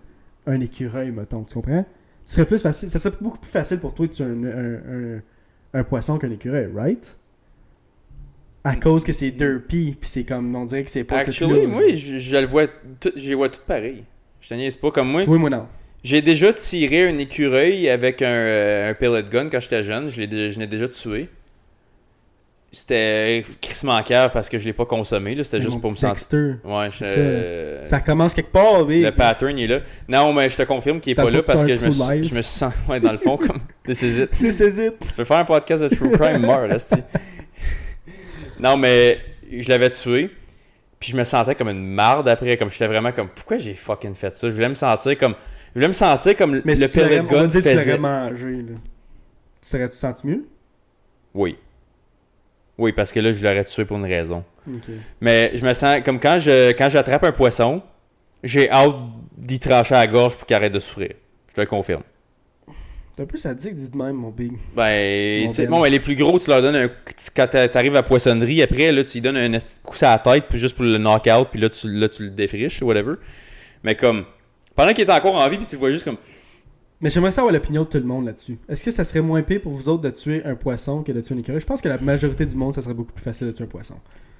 un 0.47 0.59
écureuil, 0.61 1.11
mettons. 1.11 1.43
Tu 1.43 1.53
comprends? 1.53 1.85
Ce 2.25 2.35
serait 2.35 2.45
plus 2.45 2.61
facile, 2.61 2.89
ça 2.89 2.99
serait 2.99 3.15
beaucoup 3.21 3.39
plus 3.39 3.49
facile 3.51 3.79
pour 3.79 3.93
toi 3.93 4.05
de 4.07 4.11
tuer 4.11 4.25
un, 4.25 4.43
un, 4.43 4.73
un, 5.15 5.21
un 5.73 5.83
poisson 5.83 6.17
qu'un 6.17 6.31
écureuil, 6.31 6.67
right? 6.75 7.15
À 8.63 8.75
cause 8.75 9.03
que 9.03 9.13
c'est 9.13 9.31
derpy, 9.31 9.95
puis 9.99 10.09
c'est 10.09 10.23
comme, 10.25 10.53
on 10.55 10.65
dirait 10.65 10.83
que 10.83 10.91
c'est 10.91 11.03
pas 11.05 11.23
tout 11.23 11.29
Actually, 11.29 11.61
là, 11.61 11.67
moi, 11.67 11.81
je, 11.93 12.17
je 12.17 12.35
le 12.37 12.45
vois, 12.47 12.67
tout- 12.99 13.11
je 13.15 13.29
les 13.29 13.35
vois 13.35 13.47
toutes 13.49 13.61
pareilles. 13.63 14.03
Je 14.41 14.49
te 14.49 14.53
niaise 14.55 14.75
pas 14.75 14.91
comme 14.91 15.09
moi. 15.09 15.23
Oui, 15.27 15.37
moi 15.39 15.49
non. 15.49 15.67
J'ai 16.03 16.21
déjà 16.21 16.51
tiré 16.53 17.07
un 17.09 17.17
écureuil 17.17 17.89
avec 17.89 18.21
un, 18.21 18.25
euh, 18.27 18.91
un 18.91 18.93
pellet 18.93 19.23
gun 19.29 19.49
quand 19.49 19.59
j'étais 19.59 19.83
jeune. 19.83 20.09
Je 20.09 20.19
l'ai 20.21 20.27
dé- 20.27 20.51
je 20.51 20.59
l'ai 20.59 20.67
déjà 20.67 20.87
tué. 20.87 21.27
C'était 22.71 23.45
crissement 23.61 24.01
cave 24.03 24.31
parce 24.33 24.49
que 24.49 24.59
je 24.59 24.65
l'ai 24.65 24.73
pas 24.73 24.85
consommé. 24.85 25.33
là. 25.35 25.43
C'était 25.43 25.57
Mais 25.57 25.63
juste 25.63 25.79
pour 25.81 25.89
me 25.91 25.95
sentir. 25.95 26.57
Ouais, 26.65 26.89
C'est 26.91 27.05
je- 27.05 27.09
ça. 27.13 27.19
euh, 27.19 27.85
Ça 27.85 27.99
commence 28.01 28.33
quelque 28.33 28.51
part, 28.51 28.85
oui. 28.85 29.01
Le 29.01 29.11
pattern 29.11 29.57
est 29.57 29.67
là. 29.67 29.79
Non, 30.09 30.33
mais 30.33 30.49
je 30.49 30.57
te 30.57 30.63
confirme 30.63 30.99
qu'il 30.99 31.13
est 31.13 31.15
T'as 31.15 31.23
pas 31.23 31.29
là 31.29 31.41
parce 31.41 31.63
que 31.63 31.75
je 31.75 31.85
me, 31.85 32.23
je 32.23 32.35
me 32.35 32.41
sens 32.41 32.73
ouais, 32.89 32.99
dans 32.99 33.13
le 33.13 33.17
fond 33.17 33.37
comme 33.37 33.59
This 33.85 34.01
is 34.01 34.19
it. 34.21 34.31
Tu 34.31 35.13
peux 35.15 35.23
faire 35.23 35.39
un 35.39 35.45
podcast 35.45 35.81
de 35.83 35.87
True 35.87 36.11
Crime, 36.11 36.41
meurs. 36.45 36.67
Non, 38.59 38.77
mais 38.77 39.19
je 39.51 39.69
l'avais 39.69 39.89
tué. 39.89 40.29
Puis 40.99 41.11
je 41.11 41.17
me 41.17 41.23
sentais 41.23 41.55
comme 41.55 41.69
une 41.69 41.85
marde 41.85 42.27
après. 42.27 42.57
Comme 42.57 42.71
j'étais 42.71 42.87
vraiment 42.87 43.11
comme, 43.11 43.29
pourquoi 43.29 43.57
j'ai 43.57 43.75
fucking 43.75 44.15
fait 44.15 44.35
ça? 44.35 44.49
Je 44.49 44.55
voulais 44.55 44.69
me 44.69 44.75
sentir 44.75 45.17
comme. 45.17 45.35
Je 45.69 45.79
voulais 45.79 45.87
me 45.89 45.93
sentir 45.93 46.35
comme 46.35 46.61
Mais 46.65 46.75
le 46.75 46.87
si 46.87 46.89
pellet 46.89 47.19
on 47.19 47.23
gun 47.25 47.47
dire 47.47 47.61
que 47.61 47.69
tu 47.69 47.75
faisait. 47.75 47.97
l'aurais 47.97 48.29
mangé, 48.29 48.51
là. 48.53 48.75
Tu 49.61 49.69
serais-tu 49.69 49.95
senti 49.95 50.25
mieux? 50.27 50.47
Oui. 51.33 51.57
Oui, 52.79 52.93
parce 52.93 53.11
que 53.11 53.19
là, 53.19 53.31
je 53.33 53.43
l'aurais 53.43 53.63
tué 53.65 53.85
pour 53.85 53.97
une 53.97 54.05
raison. 54.05 54.43
Mais 55.21 55.51
je 55.55 55.63
me 55.65 55.73
sens 55.73 56.01
comme 56.03 56.19
quand 56.19 56.39
je 56.39 56.71
quand 56.71 56.89
j'attrape 56.89 57.23
un 57.23 57.31
poisson, 57.31 57.81
j'ai 58.43 58.69
hâte 58.69 58.95
d'y 59.37 59.59
trancher 59.59 59.95
à 59.95 59.99
la 59.99 60.07
gorge 60.07 60.35
pour 60.35 60.45
qu'il 60.47 60.55
arrête 60.55 60.73
de 60.73 60.79
souffrir. 60.79 61.11
Je 61.49 61.53
te 61.53 61.61
le 61.61 61.67
confirme. 61.67 62.03
T'es 63.17 63.23
un 63.23 63.25
peu 63.25 63.37
sadique, 63.39 63.73
de 63.73 63.97
même, 63.97 64.15
mon 64.15 64.29
big. 64.29 64.51
Ben, 64.75 65.45
Mon 65.45 65.51
tu 65.51 65.65
bon, 65.65 65.81
ben, 65.81 65.89
les 65.89 65.99
plus 65.99 66.15
gros, 66.15 66.37
tu 66.37 66.51
leur 66.51 66.61
donnes 66.61 66.75
un. 66.75 66.87
Quand 67.35 67.47
t'a- 67.47 67.67
t'arrives 67.67 67.93
à 67.93 67.95
la 67.95 68.03
poissonnerie, 68.03 68.61
après, 68.61 68.91
là, 68.91 69.03
tu 69.03 69.13
lui 69.13 69.21
donnes 69.21 69.37
un 69.37 69.57
coup 69.83 69.97
à 70.01 70.09
la 70.11 70.19
tête, 70.19 70.45
puis 70.47 70.59
juste 70.59 70.75
pour 70.75 70.85
le 70.85 70.99
knock-out, 70.99 71.47
puis 71.49 71.59
là, 71.59 71.67
tu, 71.69 71.89
là, 71.91 72.07
tu 72.09 72.23
le 72.25 72.29
défriches, 72.29 72.79
whatever. 72.83 73.15
Mais 73.83 73.95
comme, 73.95 74.23
pendant 74.75 74.93
qu'il 74.93 75.03
est 75.03 75.11
encore 75.11 75.33
en 75.33 75.49
vie, 75.49 75.57
puis 75.57 75.65
tu 75.65 75.73
le 75.75 75.79
vois 75.79 75.89
juste 75.91 76.03
comme. 76.03 76.17
Mais 77.01 77.09
j'aimerais 77.09 77.31
savoir 77.31 77.51
l'opinion 77.51 77.83
de 77.85 77.87
tout 77.89 77.97
le 77.97 78.03
monde 78.03 78.25
là-dessus. 78.27 78.59
Est-ce 78.69 78.83
que 78.83 78.91
ça 78.91 79.03
serait 79.03 79.21
moins 79.21 79.41
pire 79.41 79.61
pour 79.61 79.71
vous 79.71 79.89
autres 79.89 80.03
de 80.03 80.09
tuer 80.11 80.43
un 80.45 80.53
poisson 80.55 81.01
que 81.01 81.11
de 81.11 81.21
tuer 81.21 81.33
un 81.33 81.39
écureuil? 81.39 81.59
Je 81.59 81.65
pense 81.65 81.81
que 81.81 81.89
la 81.89 81.97
majorité 81.97 82.45
du 82.45 82.55
monde, 82.55 82.73
ça 82.75 82.81
serait 82.83 82.93
beaucoup 82.93 83.13
plus 83.13 83.23
facile 83.23 83.47
de 83.47 83.51
tuer 83.51 83.63
un 83.65 83.67
poisson. 83.67 83.95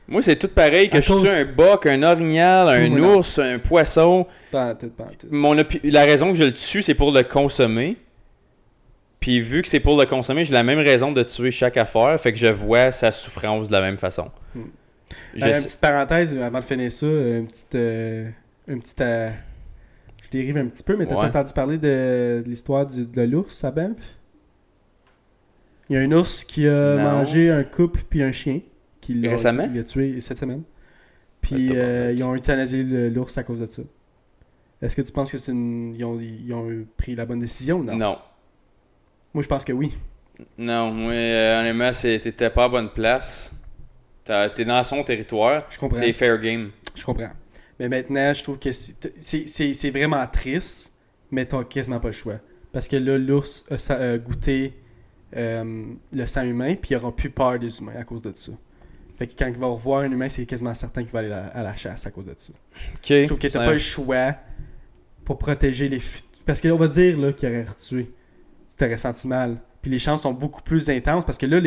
Moi, 0.08 0.22
c'est 0.22 0.36
tout 0.38 0.48
pareil 0.50 0.90
que 0.90 0.98
À 0.98 1.02
je 1.02 1.08
cause- 1.08 1.22
suis 1.22 1.30
un 1.30 1.46
boc, 1.46 1.86
un 1.88 2.02
orignal, 2.04 2.70
un 2.70 2.90
non. 2.90 3.18
ours, 3.18 3.40
un 3.40 3.58
poisson. 3.60 4.28
Pas 4.52 4.76
tout, 4.76 4.90
pas 4.90 5.06
tout. 5.20 5.28
Mon 5.32 5.56
opi- 5.56 5.82
la 5.84 6.04
raison 6.06 6.32
que 6.32 6.38
je 6.38 6.44
le 6.44 6.54
tue, 6.54 6.84
c'est 6.84 6.94
pour 6.94 7.12
le 7.12 7.24
consommer. 7.24 7.98
Puis 9.20 9.42
vu 9.42 9.62
que 9.62 9.68
c'est 9.68 9.80
pour 9.80 10.00
le 10.00 10.06
consommer, 10.06 10.44
j'ai 10.46 10.54
la 10.54 10.64
même 10.64 10.80
raison 10.80 11.12
de 11.12 11.24
tuer 11.24 11.52
chaque 11.52 11.78
affaire, 11.78 12.20
fait 12.20 12.32
que 12.34 12.40
je 12.40 12.48
vois 12.48 12.92
sa 12.92 13.12
souffrance 13.12 13.68
de 13.68 13.74
la 13.74 13.82
même 13.82 13.98
façon. 13.98 14.30
Hmm. 14.56 14.62
Je 15.36 15.44
Euh, 15.46 15.48
une 15.58 15.64
petite 15.64 15.80
parenthèse 15.80 16.38
avant 16.38 16.60
de 16.60 16.64
finir 16.64 16.92
ça, 16.92 17.06
une 17.08 17.48
petite. 17.48 17.76
euh, 17.76 18.30
une 18.68 18.80
petite 18.82 19.02
euh, 19.02 19.32
je 20.24 20.30
dérive 20.30 20.58
un 20.58 20.68
petit 20.68 20.84
peu, 20.84 20.96
mais 20.98 21.06
t'as 21.06 21.16
Ouais. 21.16 21.26
entendu 21.26 21.54
parler 21.54 21.78
de, 21.78 22.44
de 22.44 22.50
l'histoire 22.50 22.86
du- 22.86 23.06
de 23.06 23.22
l'ours 23.22 23.64
à 23.64 23.72
Banff? 23.72 23.98
Il 25.90 25.96
y 25.96 26.00
a 26.00 26.02
un 26.02 26.12
ours 26.12 26.44
qui 26.44 26.68
a 26.68 26.96
Non. 26.98 27.04
mangé 27.20 27.50
un 27.50 27.64
couple 27.64 28.02
puis 28.10 28.22
un 28.22 28.32
chien. 28.34 28.60
Qui 29.00 29.14
l'a- 29.14 29.32
Récemment? 29.32 29.70
Il 29.74 29.80
a 29.80 29.84
tué 29.84 30.20
cette 30.20 30.38
semaine. 30.38 30.64
Puis 31.40 31.70
tabarnak. 31.70 31.78
euh, 31.78 32.14
ils 32.16 32.24
ont 32.24 32.36
euthanasié 32.36 32.84
l'ours 33.10 33.38
à 33.38 33.44
cause 33.44 33.60
de 33.62 33.66
ça. 33.68 33.82
Est-ce 34.82 34.96
que 34.96 35.02
tu 35.02 35.12
penses 35.14 35.32
que 35.32 35.38
c'est 35.38 35.52
une. 35.54 35.96
Ils 35.96 36.04
ont, 36.04 36.20
ils 36.20 36.54
ont 36.54 36.86
pris 36.98 37.16
la 37.16 37.26
bonne 37.26 37.40
décision 37.40 37.78
ou 37.80 37.84
non? 37.86 37.96
non. 37.96 38.18
Moi 39.38 39.44
je 39.44 39.50
pense 39.50 39.64
que 39.64 39.72
oui. 39.72 39.94
Non, 40.58 40.92
moi, 40.92 41.14
euh, 41.14 41.60
honnêtement, 41.60 41.92
t'étais 41.92 42.50
pas 42.50 42.64
à 42.64 42.70
bonne 42.70 42.90
place. 42.90 43.54
T'es 44.26 44.66
dans 44.66 44.84
son 44.84 45.04
territoire. 45.04 45.64
Je 45.70 45.78
comprends. 45.78 46.00
C'est 46.00 46.12
fair 46.12 46.40
game. 46.40 46.72
Je 46.96 47.06
comprends. 47.06 47.30
Mais 47.80 47.88
maintenant, 47.88 48.34
je 48.34 48.42
trouve 48.42 48.58
que 48.58 48.72
c'est- 48.72 49.92
vraiment 49.92 50.26
triste, 50.26 50.92
mais 51.30 51.46
t'as 51.46 51.64
quasiment 51.66 52.00
pas 52.00 52.08
le 52.08 52.16
choix. 52.16 52.40
Parce 52.74 52.88
que 52.88 52.96
là, 52.96 53.16
l'ours 53.20 53.64
a, 53.70 54.18
goûté 54.18 54.74
euh, 55.36 55.86
le 56.12 56.26
sang 56.26 56.42
humain, 56.42 56.74
puis 56.74 56.96
il 56.96 56.98
aura 56.98 57.16
plus 57.16 57.30
peur 57.30 57.60
des 57.60 57.78
humains 57.78 57.98
à 58.00 58.06
cause 58.06 58.24
de 58.24 58.34
ça. 58.36 58.54
Fait 59.20 59.28
que 59.28 59.34
quand 59.38 59.46
il 59.46 59.58
va 59.58 59.68
revoir 59.68 60.00
un 60.02 60.12
humain, 60.12 60.30
c'est 60.30 60.48
quasiment 60.48 60.74
certain 60.74 61.04
qu'il 61.04 61.12
va 61.12 61.20
aller 61.20 61.32
à, 61.32 61.62
la 61.62 61.76
chasse 61.76 62.08
à 62.08 62.10
cause 62.10 62.26
de 62.26 62.34
ça. 62.36 62.54
Je 63.08 63.28
trouve 63.28 63.38
que 63.38 63.46
t'as 63.46 63.64
pas 63.64 63.74
le 63.74 63.78
choix 63.78 64.36
pour 65.24 65.38
protéger 65.38 65.90
les 65.90 66.00
futurs. 66.00 66.26
Parce 66.44 66.60
qu'on 66.60 66.76
va 66.76 66.88
dire 66.88 67.20
là, 67.20 67.34
qu'il 67.34 67.48
aurait 67.50 67.62
retué. 67.62 68.12
Tu 68.78 68.84
t'aurais 68.84 68.98
senti 68.98 69.28
mal. 69.28 69.58
Puis 69.82 69.90
les 69.92 70.00
chances 70.00 70.22
sont 70.24 70.34
beaucoup 70.34 70.62
plus 70.62 70.90
intenses 70.90 71.26
parce 71.26 71.38
que 71.38 71.46
là, 71.46 71.60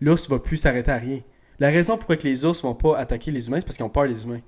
l'ours 0.00 0.28
va 0.28 0.38
plus 0.38 0.56
s'arrêter 0.56 0.90
à 0.90 0.96
rien. 0.96 1.20
La 1.60 1.68
raison 1.70 1.96
pourquoi 1.96 2.16
que 2.16 2.22
les 2.24 2.44
ours 2.44 2.62
vont 2.62 2.74
pas 2.74 2.96
attaquer 2.98 3.30
les 3.30 3.48
humains, 3.48 3.58
c'est 3.60 3.64
parce 3.66 3.76
qu'ils 3.76 3.84
ont 3.86 3.90
peur 3.90 4.08
des 4.08 4.24
humains. 4.24 4.40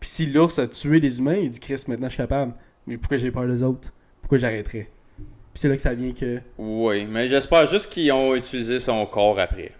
Puis 0.00 0.08
si 0.08 0.26
l'ours 0.26 0.58
a 0.58 0.66
tué 0.66 1.00
les 1.00 1.18
humains, 1.18 1.36
il 1.36 1.50
dit 1.50 1.60
Chris, 1.60 1.82
maintenant 1.88 2.08
je 2.08 2.14
suis 2.14 2.22
capable. 2.22 2.54
Mais 2.86 2.98
pourquoi 2.98 3.16
j'ai 3.16 3.30
peur 3.30 3.46
des 3.46 3.62
autres? 3.62 3.92
Pourquoi 4.20 4.38
j'arrêterais? 4.38 4.88
Puis 5.16 5.60
c'est 5.62 5.68
là 5.68 5.76
que 5.76 5.82
ça 5.82 5.94
vient 5.94 6.12
que. 6.12 6.40
Oui, 6.58 7.06
mais 7.06 7.28
j'espère 7.28 7.66
juste 7.66 7.90
qu'ils 7.90 8.12
ont 8.12 8.34
utilisé 8.34 8.78
son 8.78 9.06
corps 9.06 9.38
après. 9.40 9.72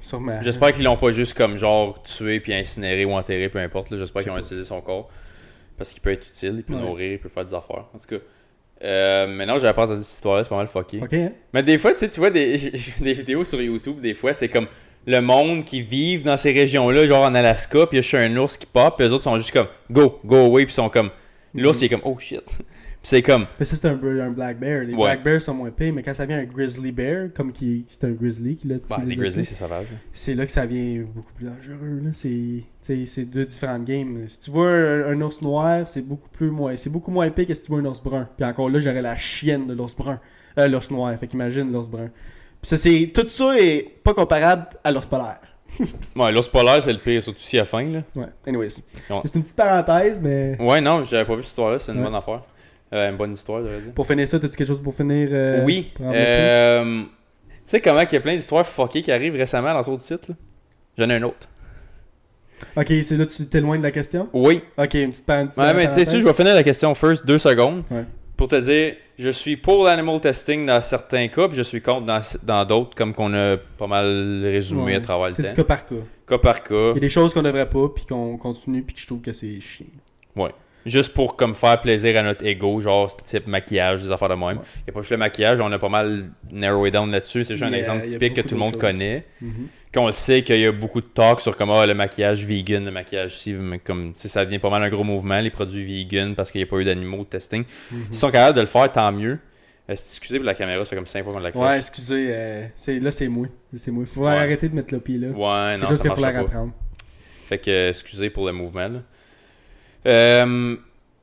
Sûrement. 0.00 0.40
J'espère 0.40 0.72
qu'ils 0.72 0.84
l'ont 0.84 0.96
pas 0.96 1.10
juste 1.12 1.34
comme 1.36 1.56
genre 1.56 2.02
tué 2.02 2.40
puis 2.40 2.54
incinéré 2.54 3.04
ou 3.04 3.12
enterré, 3.12 3.48
peu 3.50 3.58
importe. 3.58 3.90
là. 3.90 3.98
J'espère 3.98 4.22
Je 4.22 4.24
qu'ils 4.24 4.32
ont 4.32 4.36
pas. 4.36 4.40
utilisé 4.40 4.64
son 4.66 4.80
corps. 4.80 5.10
Parce 5.76 5.90
qu'il 5.92 6.00
peut 6.00 6.10
être 6.10 6.26
utile, 6.26 6.54
il 6.56 6.62
peut 6.64 6.74
Ouais. 6.74 6.80
nourrir, 6.80 7.12
il 7.12 7.18
peut 7.18 7.28
faire 7.28 7.44
des 7.44 7.54
affaires. 7.54 7.86
En 7.94 7.98
tout 7.98 8.06
cas. 8.18 8.24
Euh, 8.82 9.26
mais 9.28 9.44
non, 9.46 9.58
j'avais 9.58 9.74
pas 9.74 9.84
entendu 9.84 10.00
cette 10.02 10.14
histoire-là, 10.14 10.44
c'est 10.44 10.48
pas 10.50 10.56
mal 10.56 10.66
fucké. 10.68 11.00
Ok, 11.02 11.12
hein? 11.12 11.32
Mais 11.52 11.62
des 11.62 11.76
fois, 11.78 11.92
tu 11.92 11.98
sais, 11.98 12.08
tu 12.08 12.18
vois 12.20 12.30
des, 12.30 12.56
des 13.00 13.12
vidéos 13.12 13.44
sur 13.44 13.60
YouTube, 13.60 14.00
des 14.00 14.14
fois, 14.14 14.32
c'est 14.34 14.48
comme 14.48 14.66
le 15.06 15.20
monde 15.20 15.64
qui 15.64 15.82
vivent 15.82 16.24
dans 16.24 16.36
ces 16.36 16.52
régions-là, 16.52 17.06
genre 17.06 17.24
en 17.24 17.34
Alaska, 17.34 17.86
puis 17.86 17.98
a 17.98 18.00
juste 18.00 18.14
un 18.14 18.34
ours 18.36 18.56
qui 18.56 18.66
pop, 18.66 18.96
puis 18.96 19.06
les 19.06 19.12
autres 19.12 19.24
sont 19.24 19.36
juste 19.36 19.52
comme 19.52 19.66
go, 19.90 20.18
go 20.24 20.36
away, 20.46 20.64
puis 20.64 20.72
ils 20.72 20.76
sont 20.76 20.88
comme. 20.88 21.10
L'ours, 21.54 21.78
Mhm. 21.78 21.82
il 21.82 21.86
est 21.86 21.88
comme 21.88 22.00
oh 22.04 22.16
shit. 22.18 22.42
C'est 23.02 23.22
comme 23.22 23.46
Mais 23.58 23.64
ça, 23.64 23.76
c'est 23.76 23.88
un, 23.88 23.98
un 24.20 24.30
black 24.30 24.58
bear. 24.60 24.82
Les 24.82 24.92
Ouais. 24.92 25.04
black 25.04 25.22
bears 25.22 25.40
sont 25.40 25.54
moins 25.54 25.70
pires, 25.70 25.92
mais 25.94 26.02
quand 26.02 26.12
ça 26.12 26.26
vient 26.26 26.38
un 26.38 26.44
grizzly 26.44 26.92
bear, 26.92 27.28
comme 27.34 27.50
qui 27.50 27.86
c'est 27.88 28.04
un 28.04 28.10
grizzly 28.10 28.56
qui 28.56 28.68
l'a 28.68 28.74
bah, 28.90 29.00
les 29.06 29.16
grizzlies, 29.16 29.44
c'est 29.44 29.54
sauvage. 29.54 29.88
c'est 30.12 30.34
là 30.34 30.44
que 30.44 30.52
ça 30.52 30.66
devient 30.66 30.98
beaucoup 31.00 31.32
plus 31.32 31.46
dangereux. 31.46 32.02
C'est 32.82 33.24
deux 33.24 33.44
différentes 33.46 33.84
games. 33.84 34.24
Si 34.28 34.38
tu 34.40 34.50
vois 34.50 34.68
un, 34.68 35.12
un 35.12 35.20
ours 35.22 35.40
noir, 35.40 35.88
c'est 35.88 36.02
beaucoup 36.02 36.28
plus 36.28 36.50
moins 36.50 36.76
c'est 36.76 36.90
beaucoup 36.90 37.10
moins 37.10 37.24
épais 37.24 37.46
que 37.46 37.54
si 37.54 37.62
tu 37.62 37.68
vois 37.68 37.80
un 37.80 37.84
ours 37.86 38.02
brun. 38.02 38.28
Puis 38.36 38.44
encore 38.44 38.68
là, 38.68 38.80
j'aurais 38.80 39.02
la 39.02 39.16
chienne 39.16 39.66
de 39.66 39.74
l'ours 39.74 39.96
brun. 39.96 40.20
Euh, 40.58 40.68
l'ours 40.68 40.90
noir, 40.90 41.16
fait 41.18 41.26
qu'imagine 41.26 41.72
l'ours 41.72 41.88
brun. 41.88 42.10
Puis 42.60 42.68
ça, 42.68 42.76
c'est 42.76 43.10
tout 43.14 43.26
ça 43.26 43.58
est 43.58 43.88
pas 44.04 44.12
comparable 44.12 44.66
à 44.84 44.92
l'ours 44.92 45.06
polaire. 45.06 45.40
Ouais, 46.16 46.32
l'ours 46.32 46.48
polaire, 46.48 46.82
c'est 46.82 46.92
le 46.92 46.98
pire, 46.98 47.22
surtout 47.22 47.40
s'il 47.40 47.60
a 47.60 47.64
faim, 47.64 47.88
là. 47.92 48.02
Ouais, 48.14 48.26
anyways. 48.46 48.68
Ouais. 49.08 49.20
C'est 49.24 49.36
une 49.36 49.42
petite 49.42 49.56
parenthèse, 49.56 50.20
mais 50.20 50.56
Ouais, 50.60 50.80
non, 50.82 51.02
j'avais 51.04 51.24
pas 51.24 51.36
vu 51.36 51.42
cette 51.42 51.50
histoire-là, 51.50 51.78
c'est 51.78 51.92
une 51.92 51.98
Ouais. 51.98 52.04
bonne 52.04 52.14
affaire. 52.16 52.42
Euh, 52.92 53.10
une 53.10 53.16
bonne 53.16 53.32
histoire, 53.32 53.62
pour 53.94 54.06
finir 54.06 54.26
ça, 54.26 54.38
t'as-tu 54.40 54.56
quelque 54.56 54.66
chose 54.66 54.82
pour 54.82 54.94
finir 54.94 55.28
euh, 55.32 55.62
oui. 55.64 55.92
Euh, 56.00 57.02
tu 57.02 57.08
sais 57.64 57.80
comment 57.80 58.00
il 58.00 58.12
y 58.12 58.16
a 58.16 58.20
plein 58.20 58.34
d'histoires 58.34 58.66
fuckées 58.66 59.02
qui 59.02 59.12
arrivent 59.12 59.36
récemment 59.36 59.72
dans 59.72 59.82
d'autres 59.82 60.02
sites, 60.02 60.28
là? 60.28 60.34
J'en 60.98 61.08
ai 61.08 61.14
un 61.14 61.22
autre. 61.22 61.48
Ok, 62.76 62.88
c'est 63.02 63.16
là 63.16 63.24
que 63.24 63.30
tu 63.30 63.46
t'éloignes 63.46 63.78
de 63.80 63.84
la 63.86 63.90
question? 63.92 64.28
Oui. 64.32 64.62
Ok, 64.76 64.94
une 64.94 65.10
petite 65.12 65.24
parenthèse. 65.24 65.56
Ouais, 65.56 65.72
mais 65.72 65.88
tu 65.88 65.94
sais, 66.04 66.04
je 66.04 66.24
vais 66.26 66.32
finir 66.34 66.52
la 66.54 66.62
question 66.64 66.94
first, 66.94 67.24
deux 67.24 67.38
secondes. 67.38 67.84
Ouais. 67.90 68.04
Pour 68.36 68.48
te 68.48 68.56
dire, 68.56 68.96
je 69.18 69.30
suis 69.30 69.56
pour 69.56 69.84
l'animal 69.84 70.20
testing 70.20 70.66
dans 70.66 70.80
certains 70.80 71.28
cas, 71.28 71.46
puis 71.46 71.56
je 71.56 71.62
suis 71.62 71.80
contre 71.80 72.06
dans 72.42 72.64
d'autres, 72.64 72.94
comme 72.96 73.14
qu'on 73.14 73.32
a 73.34 73.56
pas 73.78 73.86
mal 73.86 74.42
résumé 74.44 74.82
Ouais. 74.82 74.94
à 74.96 75.00
travers 75.00 75.28
le 75.28 75.34
C'est 75.34 75.42
du 75.42 75.48
temps. 75.50 75.54
cas 75.56 75.64
par 75.64 75.86
cas. 75.86 75.94
Cas 76.26 76.38
par 76.38 76.62
cas. 76.64 76.90
Il 76.90 76.94
y 76.94 76.98
a 76.98 77.00
des 77.00 77.08
choses 77.08 77.32
qu'on 77.34 77.42
devrait 77.42 77.68
pas, 77.68 77.88
puis 77.94 78.04
qu'on 78.04 78.36
continue, 78.36 78.82
puis 78.82 78.94
que 78.96 79.00
je 79.00 79.06
trouve 79.06 79.20
que 79.20 79.32
c'est 79.32 79.60
chiant. 79.60 79.86
Juste 80.86 81.12
pour 81.12 81.36
comme 81.36 81.54
faire 81.54 81.80
plaisir 81.80 82.16
à 82.18 82.22
notre 82.22 82.44
ego, 82.44 82.80
genre 82.80 83.14
type 83.16 83.46
maquillage, 83.46 84.02
des 84.02 84.10
affaires 84.10 84.28
de 84.30 84.34
même. 84.34 84.42
Ouais. 84.58 84.64
Il 84.78 84.84
n'y 84.86 84.90
a 84.90 84.92
pas 84.92 85.00
juste 85.00 85.10
le 85.10 85.16
maquillage, 85.18 85.60
on 85.60 85.70
a 85.70 85.78
pas 85.78 85.88
mal 85.90 86.30
narrowé 86.50 86.90
down 86.90 87.10
là-dessus. 87.10 87.44
C'est 87.44 87.54
juste 87.54 87.64
un 87.70 87.72
exemple 87.74 88.06
typique 88.06 88.34
que 88.34 88.40
tout 88.40 88.54
le 88.54 88.60
monde 88.60 88.72
choses. 88.72 88.80
connaît. 88.80 89.26
Mhm. 89.42 89.68
Qu'on 89.92 90.06
le 90.06 90.12
sait 90.12 90.42
qu'il 90.42 90.58
y 90.60 90.66
a 90.66 90.72
beaucoup 90.72 91.00
de 91.00 91.06
talk 91.06 91.40
sur 91.40 91.56
comment 91.56 91.80
ah, 91.80 91.86
le 91.86 91.94
maquillage 91.94 92.44
vegan, 92.46 92.84
le 92.84 92.90
maquillage 92.92 93.36
mais 93.60 93.78
comme 93.80 94.12
ça 94.14 94.44
devient 94.44 94.58
pas 94.60 94.70
mal 94.70 94.82
un 94.82 94.88
gros 94.88 95.02
mouvement, 95.04 95.40
les 95.40 95.50
produits 95.50 95.84
vegan, 95.84 96.34
parce 96.34 96.50
qu'il 96.52 96.60
n'y 96.60 96.66
a 96.66 96.70
pas 96.70 96.76
eu 96.78 96.84
d'animaux 96.84 97.24
de 97.24 97.28
testing. 97.28 97.64
Mhm. 97.90 98.02
S'ils 98.04 98.14
sont 98.14 98.30
capables 98.30 98.56
de 98.56 98.60
le 98.62 98.66
faire, 98.68 98.90
tant 98.92 99.10
mieux. 99.12 99.38
Euh, 99.88 99.92
excusez 99.92 100.38
pour 100.38 100.46
la 100.46 100.54
caméra, 100.54 100.84
ça 100.84 100.90
fait 100.90 100.96
comme 100.96 101.06
5 101.06 101.24
fois 101.24 101.32
qu'on 101.32 101.40
la 101.40 101.46
Ouais, 101.50 101.52
crache. 101.52 101.76
excusez, 101.78 102.28
euh, 102.30 102.66
c'est, 102.76 103.00
là 103.00 103.10
c'est 103.10 103.26
moi. 103.28 103.48
C'est 103.74 103.90
moi. 103.90 104.04
Faut 104.06 104.22
Ouais. 104.24 104.30
arrêter 104.30 104.68
de 104.68 104.74
mettre 104.76 104.94
le 104.94 105.00
pied 105.00 105.18
là. 105.18 105.28
Ouais, 105.28 105.72
c'est 105.74 105.80
non, 105.82 105.88
juste 105.88 106.02
ça 106.02 106.08
qu'il 106.08 106.16
faut 106.16 106.22
la 106.32 106.40
reprendre. 106.40 106.72
Fait 107.48 107.58
que, 107.58 107.70
euh, 107.70 107.88
excusez 107.88 108.30
pour 108.30 108.46
le 108.46 108.52
mouvement, 108.52 108.88
là. 108.88 109.02
Euh, 110.06 110.76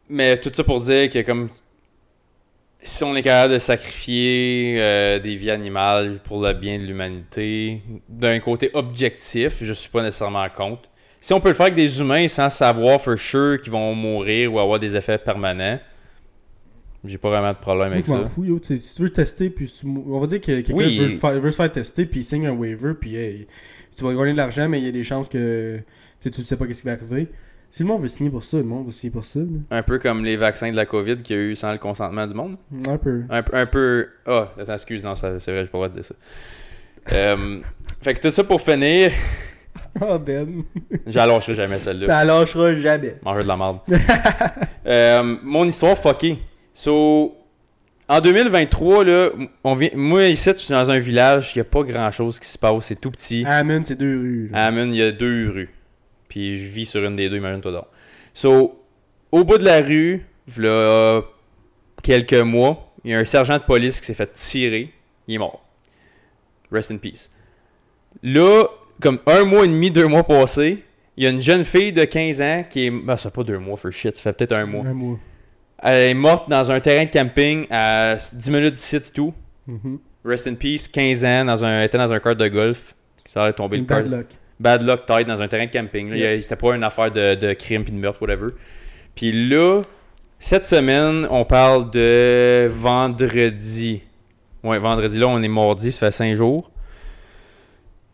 mais 0.10 0.38
tout 0.40 0.52
ça 0.54 0.64
pour 0.64 0.80
dire 0.80 1.10
que, 1.10 1.22
comme, 1.22 1.50
si 2.82 3.04
on 3.04 3.16
est 3.16 3.22
capable 3.22 3.54
de 3.54 3.60
sacrifier 3.60 4.78
euh, 4.80 5.20
des 5.20 5.36
vies 5.36 5.52
animales 5.52 6.20
pour 6.24 6.42
le 6.42 6.54
bien 6.54 6.78
de 6.78 6.84
l'humanité, 6.84 7.82
d'un 8.08 8.40
côté 8.40 8.70
objectif, 8.74 9.58
je 9.62 9.74
suis 9.74 9.90
pas 9.90 10.02
nécessairement 10.02 10.48
contre. 10.50 10.90
Si 11.20 11.34
on 11.34 11.42
peut 11.42 11.50
le 11.50 11.56
faire 11.56 11.66
avec 11.66 11.76
des 11.76 12.00
humains 12.00 12.28
sans 12.28 12.50
savoir 12.50 13.02
for 13.02 13.18
sure 13.18 13.60
qu'ils 13.60 13.72
vont 13.72 13.94
mourir 13.96 14.54
ou 14.54 14.60
avoir 14.60 14.80
des 14.80 14.96
effets 14.96 15.18
permanents, 15.18 15.80
j'ai 17.04 17.18
pas 17.18 17.30
vraiment 17.30 17.54
de 17.54 17.58
problème 17.58 17.94
avec 17.94 18.06
ça. 18.06 18.24
fous, 18.24 18.46
yo. 18.46 18.60
Si 18.64 18.96
tu 18.96 19.02
veux 19.04 19.10
tester, 19.10 19.50
puis 19.50 19.72
on 19.84 20.20
va 20.20 20.28
dire 20.28 20.40
que 20.40 20.46
quelqu'un 20.46 20.74
Oui. 20.74 20.98
veut, 20.98 21.52
se 21.52 21.56
faire 21.56 21.72
tester, 21.72 22.06
puis 22.06 22.22
il 22.22 22.24
signe 22.24 22.48
un 22.48 22.52
waiver, 22.52 22.94
puis 23.00 23.16
hey, 23.16 23.48
tu 23.98 24.04
vas 24.04 24.14
gagner 24.14 24.34
de 24.34 24.38
l'argent, 24.38 24.70
mais 24.70 24.80
il 24.80 24.86
y 24.86 24.90
a 24.90 24.92
des 24.92 25.04
chances 25.04 25.28
que 25.28 25.80
tu 26.22 26.30
sais, 26.30 26.32
tu 26.32 26.44
sais 26.44 26.56
pas 26.56 26.68
qu'est-ce 26.68 26.82
qui 26.82 26.88
va 26.88 26.94
arriver. 26.94 27.30
Si 27.70 27.84
le 27.84 27.90
monde 27.90 28.02
veut 28.02 28.08
signer 28.08 28.30
pour 28.30 28.44
ça, 28.44 28.58
le 28.58 28.64
monde 28.64 28.86
va 28.88 28.92
signer 28.92 29.12
pour 29.12 29.26
ça. 29.26 29.40
Un 29.72 29.84
peu 29.84 30.00
comme 30.00 30.24
les 30.24 30.36
vaccins 30.38 30.72
de 30.72 30.76
la 30.76 30.86
COVID 30.86 31.18
qu'il 31.18 31.36
y 31.36 31.40
a 31.40 31.42
eu 31.44 31.56
sans 31.56 31.72
le 31.74 31.78
consentement 31.78 32.26
du 32.26 32.34
monde. 32.34 32.58
Un 32.88 32.98
peu. 32.98 33.24
Un, 33.30 33.44
peu- 33.44 33.56
un 33.58 33.66
peu. 33.66 34.08
Ah, 34.26 34.52
attends, 34.60 34.74
excuse, 34.74 35.04
non, 35.04 35.16
c'est 35.16 35.30
vrai, 35.40 35.66
droit 35.66 35.88
de 35.90 35.94
dire 35.94 36.06
ça. 36.06 36.16
Euh, 37.12 37.60
fait 38.02 38.14
que 38.14 38.22
tout 38.22 38.32
ça 38.32 38.44
pour 38.44 38.62
finir, 38.62 39.12
Oh 40.02 40.18
Ben. 40.20 40.64
j'allongerai 41.08 41.54
jamais 41.56 41.80
celle-là. 41.80 42.08
T'en 42.08 42.24
lâcheras 42.28 42.76
jamais. 42.76 43.16
Manger 43.24 43.44
de 43.44 43.48
la 43.48 43.58
merde. 43.58 43.80
Euh, 44.86 45.38
mon 45.44 45.66
histoire 45.66 45.98
fuckée. 45.98 46.40
So, 46.74 47.36
en 48.08 48.22
2023, 48.22 49.04
là, 49.04 49.30
on 49.64 49.76
vient, 49.76 49.90
moi 49.96 50.26
ici, 50.28 50.50
je 50.52 50.58
suis 50.58 50.72
dans 50.74 50.90
un 50.92 51.00
village, 51.00 51.52
il 51.56 51.58
n'y 51.58 51.62
a 51.62 51.66
pas 51.66 51.84
grand 51.84 52.12
chose 52.12 52.40
qui 52.40 52.48
se 52.48 52.58
passe, 52.58 52.86
c'est 52.86 53.00
tout 53.02 53.12
petit. 53.12 53.44
Amen, 53.48 53.84
c'est 53.84 53.96
deux 53.98 54.18
rues. 54.20 54.50
là. 54.52 54.68
À 54.68 54.72
il 54.72 54.96
y 54.96 55.02
a 55.02 55.12
deux 55.12 55.50
rues. 55.50 55.70
Puis 56.38 56.56
je 56.56 56.70
vis 56.70 56.86
sur 56.86 57.04
une 57.04 57.16
des 57.16 57.32
deux, 57.32 57.38
imagine-toi 57.38 57.72
donc. 57.72 57.86
So, 58.32 58.80
au 59.32 59.44
bout 59.44 59.58
de 59.58 59.64
la 59.64 59.82
rue, 59.82 60.24
là, 60.56 61.24
quelques 62.04 62.34
mois, 62.34 62.94
il 63.04 63.10
y 63.10 63.16
a 63.16 63.18
un 63.18 63.26
sergent 63.26 63.58
de 63.58 63.64
police 63.64 64.00
qui 64.00 64.06
s'est 64.06 64.14
fait 64.14 64.32
tirer. 64.34 64.88
Il 65.28 65.34
est 65.34 65.38
mort. 65.40 65.66
Rest 66.72 66.92
in 66.92 66.98
peace. 66.98 67.32
Là, 68.22 68.66
comme 69.02 69.18
un 69.26 69.46
mois 69.46 69.66
et 69.66 69.68
demi, 69.68 69.90
deux 69.90 70.06
mois 70.06 70.24
passés, 70.24 70.84
il 71.16 71.24
y 71.24 71.28
a 71.28 71.32
une 71.32 71.42
jeune 71.42 71.66
fille 71.66 71.92
de 71.92 72.04
15 72.04 72.42
ans 72.42 72.64
qui 72.70 72.86
est. 72.86 72.92
Ben, 72.92 73.18
ça 73.18 73.32
fait 73.32 73.36
pas 73.36 73.44
deux 73.44 73.58
mois, 73.58 73.76
for 73.76 73.92
shit, 73.92 74.16
ça 74.16 74.22
fait 74.22 74.34
peut-être 74.34 74.56
un 74.56 74.68
mois. 74.68 74.86
Un 74.86 74.94
mois. 74.94 75.18
Elle 75.82 76.10
est 76.10 76.14
morte 76.14 76.48
dans 76.52 76.70
un 76.70 76.80
terrain 76.80 77.06
de 77.06 77.10
camping 77.10 77.66
à 77.72 78.16
10 78.32 78.52
minutes 78.52 78.76
d'ici 78.76 78.98
et 78.98 79.02
tout. 79.02 79.34
Mhm. 79.66 79.98
Rest 80.24 80.46
in 80.46 80.54
peace, 80.54 80.88
15 80.88 81.26
ans, 81.26 81.46
dans 81.46 81.66
un, 81.66 81.80
elle 81.80 81.86
était 81.86 81.98
dans 81.98 82.12
un 82.12 82.20
cart 82.20 82.36
de 82.36 82.48
golf. 82.48 82.94
Ça 83.34 83.44
allait 83.44 83.54
tomber 83.54 83.78
le 83.78 83.86
cart 83.86 84.04
bad 84.04 84.12
luck. 84.12 84.28
Bad 84.60 84.84
luck 84.84 85.06
tête 85.06 85.28
dans 85.28 85.42
un 85.42 85.48
terrain 85.48 85.66
de 85.66 85.72
camping. 85.72 86.14
Yeah. 86.14 86.42
C'était 86.42 86.56
pas 86.56 86.76
une 86.76 86.84
affaire 86.84 87.12
de, 87.12 87.36
de 87.36 87.54
crime 87.54 87.84
puis 87.84 87.94
de 87.94 87.98
meurtre, 87.98 88.22
whatever. 88.22 88.52
Puis 89.16 89.50
là, 89.50 89.82
cette 90.40 90.66
semaine, 90.66 91.28
on 91.30 91.46
parle 91.46 91.90
de 91.90 92.68
vendredi. 92.68 94.04
Ouais, 94.64 94.78
vendredi, 94.80 95.18
là, 95.18 95.28
on 95.28 95.42
est 95.42 95.48
mardi, 95.48 95.92
ça 95.92 96.08
fait 96.08 96.12
5 96.12 96.36
jours. 96.36 96.70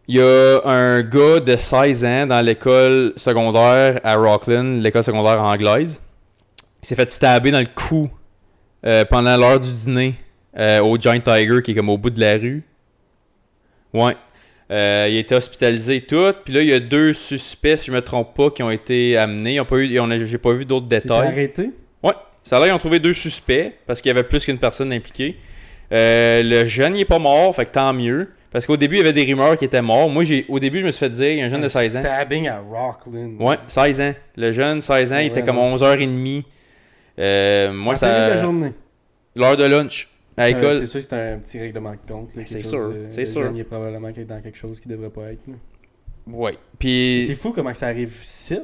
Il 0.07 0.15
y 0.15 0.22
a 0.22 0.60
un 0.65 1.02
gars 1.02 1.40
de 1.40 1.56
16 1.56 2.06
ans 2.06 2.28
dans 2.28 2.41
l'école 2.41 3.14
secondaire 3.15 3.99
à 4.03 4.15
Rockland, 4.15 4.82
l'école 4.82 5.03
secondaire 5.03 5.41
anglaise. 5.41 6.02
Il 6.82 6.88
s'est 6.88 6.95
fait 6.95 7.10
stabber 7.10 7.52
dans 7.52 7.61
le 7.61 7.68
cou 7.74 8.10
euh, 8.86 9.06
pendant 9.06 9.38
l'heure 9.38 9.60
du 9.60 9.72
dîner 9.72 10.15
euh, 10.57 10.82
au 10.82 10.98
Giant 10.98 11.20
Tiger 11.20 11.61
qui 11.64 11.72
est 11.72 11.76
comme 11.76 11.90
au 11.90 11.98
bout 11.98 12.10
de 12.10 12.20
la 12.20 12.34
rue. 12.34 12.64
Ouais. 13.94 14.18
Euh, 14.72 15.07
il 15.10 15.18
a 15.18 15.19
été 15.19 15.35
hospitalisé 15.35 15.98
et 15.98 16.02
tout. 16.02 16.31
Puis 16.45 16.53
là, 16.53 16.61
il 16.61 16.69
y 16.69 16.73
a 16.73 16.80
deux 16.80 17.14
suspects, 17.14 17.77
si 17.77 17.88
je 17.88 17.91
me 17.91 18.02
trompe 18.02 18.34
pas, 18.35 18.49
qui 18.49 18.64
ont 18.64 18.72
été 18.72 19.18
amenés. 19.18 19.56
Ils 19.56 19.60
ont 19.60 19.65
pas 19.65 19.77
eu, 19.77 20.26
j'ai 20.26 20.38
pas 20.38 20.53
vu 20.53 20.65
d'autres 20.65 20.88
détails. 20.88 21.27
arrêté? 21.27 21.72
Ouais. 22.02 22.14
Ça 22.44 22.57
a 22.57 22.60
l'air 22.60 22.68
qu'ils 22.68 22.76
ont 22.76 22.80
trouvé 22.80 22.99
deux 22.99 23.14
suspects 23.14 23.73
parce 23.85 24.02
qu'il 24.02 24.10
y 24.10 24.11
avait 24.11 24.23
plus 24.23 24.44
qu'une 24.45 24.57
personne 24.57 24.91
impliquée. 24.94 25.38
Euh, 25.91 26.41
le 26.44 26.65
jeune, 26.65 26.95
il 26.95 27.02
est 27.02 27.06
pas 27.06 27.19
mort, 27.19 27.53
fait 27.56 27.65
que 27.65 27.72
tant 27.72 27.94
mieux. 27.94 28.30
Parce 28.52 28.68
qu'au 28.68 28.77
début, 28.77 28.95
il 28.95 28.99
y 28.99 29.02
avait 29.02 29.14
des 29.14 29.23
rumeurs 29.23 29.57
qu'il 29.57 29.65
était 29.65 29.81
mort. 29.81 30.10
Moi, 30.10 30.23
j'ai, 30.23 30.45
au 30.48 30.60
début, 30.60 30.80
je 30.80 30.85
me 30.85 30.91
suis 30.91 30.99
fait 30.99 31.10
dire, 31.10 31.27
il 31.31 31.38
y 31.40 31.41
a 31.41 31.45
un 31.45 31.49
jeune 31.49 31.61
de 31.61 31.68
16 31.68 31.98
ans. 31.98 32.02
Stabbing 32.02 32.48
à 32.48 32.60
Rockland. 32.60 33.35
Ouais, 33.40 33.57
16 33.68 34.02
ans. 34.02 34.14
Le 34.38 34.52
jeune, 34.52 34.80
16 34.80 35.14
ans, 35.14 35.18
il 35.18 35.26
était 35.27 35.40
Ouais, 35.41 35.45
comme 35.45 35.57
ouais. 35.57 35.73
11h30. 35.76 36.44
Euh, 37.19 37.72
moi, 37.73 37.95
plein 37.95 38.07
milieu 38.14 38.26
de 38.26 38.30
la 38.30 38.38
ça. 38.38 38.44
journée. 38.44 38.72
L'heure 39.35 39.57
de 39.57 39.64
lunch 39.65 40.07
à 40.38 40.47
l'école. 40.49 40.80
c'est 40.80 40.85
sûr 40.85 40.99
que 40.99 41.05
c'est 41.10 41.14
un 41.34 41.38
petit 41.39 41.60
règlement 41.60 41.91
de 41.91 42.11
compte. 42.11 42.30
c'est 42.45 42.64
sûr, 42.64 42.89
de- 42.89 43.07
c'est 43.10 43.26
sûr. 43.26 43.51
Il 43.53 43.60
est 43.60 43.64
probablement 43.64 44.10
dans 44.11 44.41
quelque 44.41 44.57
chose 44.57 44.80
qui 44.80 44.88
devrait 44.88 45.10
pas 45.10 45.31
être. 45.31 45.45
là. 45.47 45.53
Ouais. 46.27 46.57
Puis. 46.80 47.23
C'est 47.27 47.35
fou 47.35 47.51
comment 47.51 47.73
ça 47.73 47.88
arrive 47.88 48.18
ici. 48.22 48.60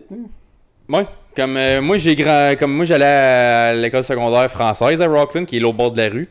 Ouais. 0.88 1.06
Comme 1.36 1.58
euh, 1.58 1.82
moi, 1.82 1.98
j'ai 1.98 2.16
grand. 2.16 2.56
Comme 2.58 2.74
moi, 2.74 2.86
j'allais 2.86 3.06
à 3.06 3.74
l'école 3.74 4.04
secondaire 4.04 4.50
française 4.50 5.02
à 5.02 5.08
Rockland, 5.08 5.46
qui 5.46 5.58
est 5.58 5.60
l'autre 5.60 5.78
bord 5.78 5.92
de 5.92 6.02
la 6.02 6.10
rue. 6.10 6.28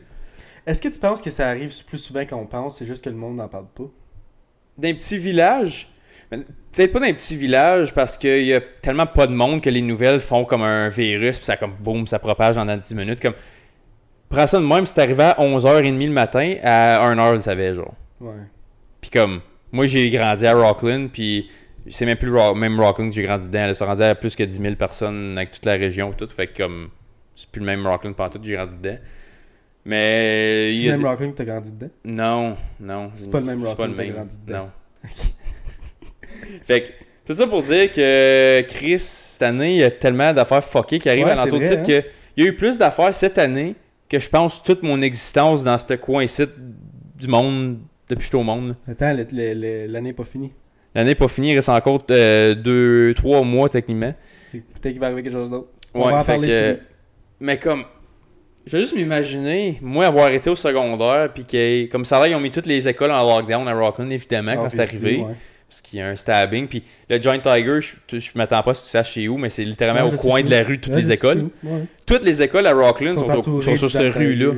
Est-ce 0.65 0.81
que 0.81 0.89
tu 0.89 0.99
penses 0.99 1.21
que 1.21 1.29
ça 1.29 1.47
arrive 1.47 1.73
plus 1.85 1.97
souvent 1.97 2.25
qu'on 2.25 2.45
pense 2.45 2.77
C'est 2.77 2.85
juste 2.85 3.03
que 3.03 3.09
le 3.09 3.15
monde 3.15 3.37
n'en 3.37 3.47
parle 3.47 3.67
pas? 3.73 3.85
D'un 4.77 4.93
petit 4.93 5.17
village? 5.17 5.89
mais 6.31 6.39
Peut-être 6.71 6.91
pas 6.91 6.99
d'un 6.99 7.13
petit 7.13 7.35
village 7.35 7.93
parce 7.93 8.17
qu'il 8.17 8.43
y 8.43 8.53
a 8.53 8.61
tellement 8.61 9.07
pas 9.07 9.25
de 9.25 9.33
monde 9.33 9.61
que 9.61 9.69
les 9.69 9.81
nouvelles 9.81 10.19
font 10.19 10.45
comme 10.45 10.61
un 10.61 10.89
virus, 10.89 11.37
puis 11.37 11.45
ça 11.45 11.57
comme 11.57 11.73
boum, 11.79 12.05
ça 12.05 12.19
propage 12.19 12.57
en 12.57 12.65
10 12.65 12.93
minutes. 12.95 13.19
Comme. 13.21 13.33
Prends 14.29 14.45
ça 14.47 14.59
de 14.59 14.65
même, 14.65 14.85
c'est 14.85 15.01
arrivé 15.01 15.23
à 15.23 15.35
11h30 15.39 16.05
le 16.05 16.11
matin, 16.11 16.55
à 16.63 16.99
1h, 17.13 17.33
le 17.33 17.41
savait, 17.41 17.73
genre. 17.73 17.93
Ouais. 18.21 18.33
Puis 19.01 19.09
comme, 19.09 19.41
moi 19.71 19.87
j'ai 19.87 20.09
grandi 20.11 20.45
à 20.45 20.53
Rockland, 20.53 21.09
puis 21.11 21.49
c'est 21.87 22.05
même 22.05 22.17
plus 22.17 22.29
le 22.29 22.37
Rock- 22.37 22.55
même 22.57 22.79
Rockland 22.79 23.09
que 23.09 23.15
j'ai 23.15 23.23
grandi 23.23 23.47
dedans. 23.47 23.65
Là, 23.67 23.73
ça 23.73 23.85
rendait 23.85 24.05
à 24.05 24.15
plus 24.15 24.35
que 24.35 24.43
10 24.43 24.61
000 24.61 24.75
personnes 24.75 25.35
avec 25.37 25.51
toute 25.51 25.65
la 25.65 25.73
région, 25.73 26.11
tout. 26.13 26.27
Fait 26.27 26.47
que 26.47 26.57
comme, 26.63 26.89
c'est 27.35 27.49
plus 27.49 27.59
le 27.61 27.65
même 27.65 27.85
Rockland 27.87 28.13
pendant 28.15 28.29
tout 28.29 28.39
que 28.39 28.45
j'ai 28.45 28.53
grandi 28.53 28.75
dedans. 28.75 28.97
Mais. 29.85 30.67
C'est 30.67 30.83
le 30.85 30.91
même 30.91 30.99
des- 31.01 31.07
Rockland 31.07 31.31
que 31.31 31.37
t'as 31.37 31.45
grandi 31.45 31.71
dedans? 31.71 31.89
Non, 32.05 32.57
non. 32.79 33.11
C'est 33.15 33.31
pas 33.31 33.39
le 33.39 33.45
même 33.45 33.63
Rockland 33.65 33.91
que 33.93 33.97
t'as 33.97 34.05
grandi 34.09 34.37
dedans. 34.45 34.69
Non. 35.03 35.09
fait 36.65 36.81
que, 36.83 36.87
tout 37.25 37.33
ça 37.33 37.47
pour 37.47 37.61
dire 37.61 37.91
que 37.91 38.61
Chris, 38.67 38.99
cette 38.99 39.41
année, 39.43 39.71
il 39.75 39.77
y 39.79 39.83
a 39.83 39.91
tellement 39.91 40.33
d'affaires 40.33 40.63
fuckées 40.63 40.97
qui 40.99 41.09
arrivent 41.09 41.25
Ouais, 41.25 41.31
à 41.31 41.35
l'entour 41.35 41.59
de 41.59 41.63
site 41.63 41.83
que 41.85 42.03
il 42.37 42.43
y 42.43 42.47
a 42.47 42.49
eu 42.51 42.55
plus 42.55 42.77
d'affaires 42.77 43.13
cette 43.13 43.37
année 43.37 43.75
que 44.09 44.19
je 44.19 44.29
pense 44.29 44.63
toute 44.63 44.83
mon 44.83 45.01
existence 45.01 45.63
dans 45.63 45.77
ce 45.77 45.93
coin-ci 45.93 46.43
du 47.19 47.27
monde 47.27 47.77
depuis 48.09 48.17
que 48.19 48.23
je 48.23 48.27
suis 48.29 48.37
au 48.37 48.43
monde. 48.43 48.75
Attends, 48.87 49.13
l'année 49.31 50.01
n'est 50.01 50.13
pas 50.13 50.23
finie. 50.23 50.51
L'année 50.95 51.11
n'est 51.11 51.15
pas 51.15 51.27
finie, 51.27 51.51
il 51.51 51.55
reste 51.55 51.69
encore 51.69 52.03
2, 52.07 53.13
3 53.15 53.43
mois 53.43 53.69
techniquement. 53.69 54.13
Peut-être 54.51 54.91
qu'il 54.91 54.99
va 54.99 55.07
arriver 55.07 55.21
quelque 55.23 55.33
chose 55.33 55.51
d'autre. 55.51 55.67
On 55.93 56.05
Ouais, 56.05 56.11
va 56.11 56.21
en 56.21 56.23
parler 56.23 56.47
que- 56.47 56.71
ici. 56.73 56.81
Mais 57.39 57.57
comme. 57.57 57.83
Je 58.65 58.73
vais 58.73 58.81
juste 58.83 58.95
m'imaginer, 58.95 59.79
moi, 59.81 60.05
avoir 60.05 60.31
été 60.31 60.49
au 60.49 60.55
secondaire, 60.55 61.31
puis 61.33 61.43
que, 61.45 61.85
comme 61.89 62.05
ça, 62.05 62.19
là, 62.19 62.27
ils 62.27 62.35
ont 62.35 62.39
mis 62.39 62.51
toutes 62.51 62.65
les 62.67 62.87
écoles 62.87 63.09
en 63.11 63.23
lockdown 63.23 63.67
à 63.67 63.73
Rockland, 63.73 64.11
évidemment, 64.11 64.55
quand 64.55 64.69
c'est 64.69 64.81
arrivé. 64.81 65.17
ouais. 65.17 65.33
Parce 65.69 65.81
qu'il 65.81 65.99
y 65.99 66.01
a 66.01 66.07
un 66.07 66.15
stabbing. 66.15 66.67
Puis 66.67 66.83
le 67.09 67.21
Giant 67.21 67.37
Tiger, 67.39 67.79
je, 67.79 68.19
je 68.19 68.31
m'attends 68.35 68.63
pas 68.63 68.71
à 68.71 68.73
ce 68.73 68.81
que 68.81 68.85
tu 68.85 68.91
saches 68.91 69.11
chez 69.13 69.27
où, 69.27 69.37
mais 69.37 69.49
c'est 69.51 69.63
littéralement 69.63 70.07
Ouais, 70.09 70.13
au 70.15 70.17
coin 70.17 70.41
de 70.41 70.49
la 70.49 70.63
rue, 70.63 70.79
toutes 70.79 70.95
Ouais, 70.95 71.01
les 71.01 71.11
écoles. 71.11 71.49
ouais. 71.63 71.83
Toutes 72.07 72.23
les 72.23 72.41
écoles 72.41 72.65
à 72.65 72.73
Rockland 72.73 73.17
sont, 73.19 73.47
au- 73.49 73.61
sont 73.61 73.75
sur 73.75 73.91
cette 73.91 74.13
rue-là. 74.15 74.53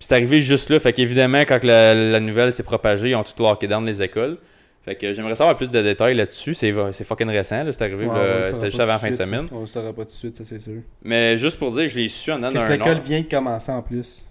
C'est 0.00 0.14
arrivé 0.14 0.40
juste 0.40 0.70
là. 0.70 0.80
Fait 0.80 0.92
qu'évidemment, 0.92 1.40
quand 1.42 1.62
la, 1.62 1.94
la 1.94 2.18
nouvelle 2.18 2.52
s'est 2.52 2.62
propagée, 2.62 3.10
ils 3.10 3.14
ont 3.14 3.22
tout 3.22 3.40
locké 3.42 3.68
down 3.68 3.84
les 3.86 4.02
écoles. 4.02 4.38
Fait 4.84 4.96
que 4.96 5.12
j'aimerais 5.12 5.36
savoir 5.36 5.56
plus 5.56 5.70
de 5.70 5.80
détails 5.80 6.16
là-dessus. 6.16 6.54
C'est 6.54 6.74
c'est 6.90 7.04
fucking 7.04 7.28
récent. 7.28 7.64
C'est 7.70 7.82
arrivé, 7.82 8.08
c'était 8.52 8.64
juste 8.64 8.80
avant 8.80 8.94
la 8.94 8.98
fin 8.98 9.10
de 9.10 9.14
semaine. 9.14 9.46
ça. 9.48 9.54
On 9.54 9.60
le 9.60 9.66
saura 9.66 9.92
pas 9.92 10.02
tout 10.02 10.08
de 10.08 10.10
suite, 10.10 10.34
ça 10.34 10.44
c'est 10.44 10.58
sûr. 10.60 10.80
Mais 11.04 11.38
juste 11.38 11.56
pour 11.58 11.70
dire, 11.70 11.86
je 11.88 11.96
l'ai 11.96 12.08
su 12.08 12.32
en 12.32 12.40
Qu'est-ce 12.50 12.66
que 12.66 12.72
l'école 12.72 12.98
vient 12.98 13.20
de 13.20 13.28
commencer 13.28 13.70
en 13.70 13.80
plus. 13.82 14.24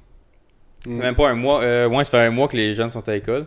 Même 0.88 1.15
pas 1.15 1.30
un 1.30 1.36
mois. 1.36 1.61
Euh, 1.61 1.88
ouais, 1.88 2.03
ça 2.03 2.11
fait 2.11 2.26
un 2.26 2.32
mois 2.32 2.48
que 2.49 2.57
les 2.57 2.73
jeunes 2.73 2.90
sont 2.90 3.07
à 3.07 3.14
l'école. 3.14 3.45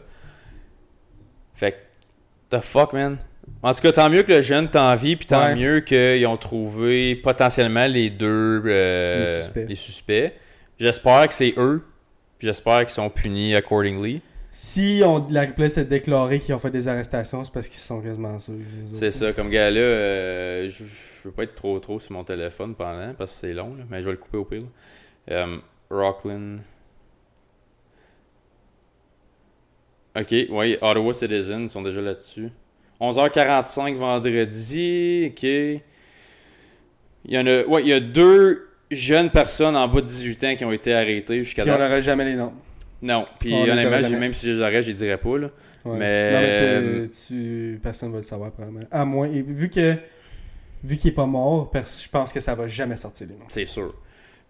The 2.50 2.60
fuck, 2.60 2.92
man. 2.92 3.18
En 3.62 3.72
tout 3.74 3.80
cas, 3.80 3.92
tant 3.92 4.08
mieux 4.10 4.22
que 4.22 4.32
le 4.32 4.40
jeune 4.42 4.68
t'en 4.70 4.94
vie, 4.94 5.16
puis 5.16 5.26
tant 5.26 5.46
Ouais. 5.46 5.54
mieux 5.56 5.80
qu'ils 5.80 6.26
ont 6.26 6.36
trouvé 6.36 7.14
potentiellement 7.16 7.86
les 7.86 8.10
deux 8.10 8.62
euh, 8.66 9.24
Les 9.24 9.42
suspects. 9.42 9.66
les 9.68 9.74
suspects. 9.74 10.32
J'espère 10.78 11.28
que 11.28 11.34
c'est 11.34 11.54
eux. 11.56 11.82
J'espère 12.40 12.80
qu'ils 12.80 12.90
sont 12.90 13.10
punis 13.10 13.54
accordingly. 13.54 14.20
Si 14.50 15.02
on, 15.04 15.26
la 15.30 15.46
police 15.48 15.78
a 15.78 15.84
déclaré 15.84 16.38
qu'ils 16.38 16.54
ont 16.54 16.58
fait 16.58 16.70
des 16.70 16.86
arrestations, 16.88 17.42
c'est 17.42 17.52
parce 17.52 17.68
qu'ils 17.68 17.78
sont 17.80 18.00
quasiment 18.00 18.38
sûrs. 18.38 18.54
C'est 18.92 19.10
ça, 19.10 19.32
comme 19.32 19.50
gars 19.50 19.70
là, 19.70 19.80
euh, 19.80 20.68
je, 20.68 20.84
je 20.84 21.28
veux 21.28 21.32
pas 21.32 21.42
être 21.42 21.54
trop 21.56 21.78
trop 21.80 21.98
sur 21.98 22.12
mon 22.12 22.22
téléphone 22.22 22.74
pendant, 22.74 23.14
parce 23.14 23.32
que 23.32 23.38
c'est 23.48 23.52
long, 23.52 23.74
là, 23.74 23.84
mais 23.90 24.00
je 24.00 24.04
vais 24.06 24.12
le 24.12 24.16
couper 24.18 24.36
au 24.38 24.44
pire. 24.44 24.62
Euh, 25.30 25.56
Rockland. 25.90 26.58
Ok, 30.16 30.32
oui, 30.50 30.76
Ottawa 30.80 31.12
Citizen, 31.14 31.64
ils 31.64 31.70
sont 31.70 31.82
déjà 31.82 32.00
là-dessus. 32.00 32.48
11h45 33.00 33.94
vendredi, 33.96 35.30
ok. 35.30 35.42
Il 35.42 35.80
y 37.34 37.38
en 37.38 37.46
a, 37.46 37.62
ouais, 37.64 37.82
il 37.82 37.88
y 37.88 37.92
a 37.92 38.00
deux 38.00 38.68
jeunes 38.90 39.30
personnes 39.30 39.76
en 39.76 39.88
bas 39.88 40.00
de 40.00 40.06
18 40.06 40.44
ans 40.44 40.56
qui 40.56 40.64
ont 40.64 40.72
été 40.72 40.94
arrêtées 40.94 41.42
jusqu'à 41.42 41.62
Puis 41.62 41.72
on 41.72 41.78
n'aurait 41.78 42.02
jamais 42.02 42.24
les 42.26 42.34
noms. 42.36 42.52
Non, 43.02 43.26
puis 43.40 43.52
On 43.52 43.62
honnêtement, 43.62 44.00
j'ai- 44.08 44.16
même 44.16 44.32
si 44.32 44.46
je 44.46 44.52
les 44.52 44.60
aurais, 44.60 44.82
je 44.82 44.88
les 44.88 44.94
dirais 44.94 45.18
pas, 45.18 45.36
là. 45.38 45.50
Ouais. 45.84 45.98
Mais- 45.98 46.32
Non, 46.32 46.40
mais 46.40 47.08
tu, 47.08 47.10
tu- 47.28 47.80
personne 47.82 48.10
va 48.10 48.18
le 48.18 48.22
savoir 48.22 48.50
probablement. 48.52 48.86
À 48.90 49.04
moins. 49.04 49.28
et 49.28 49.42
vu 49.42 49.68
que 49.68 49.94
vu 50.82 50.96
qu'il 50.96 51.10
est 51.10 51.14
pas 51.14 51.26
mort, 51.26 51.70
je 51.74 52.08
pense 52.08 52.32
que 52.32 52.40
ça 52.40 52.54
va 52.54 52.66
jamais 52.66 52.96
sortir 52.96 53.26
les 53.28 53.34
noms. 53.34 53.44
C'est 53.48 53.66
sûr. 53.66 53.94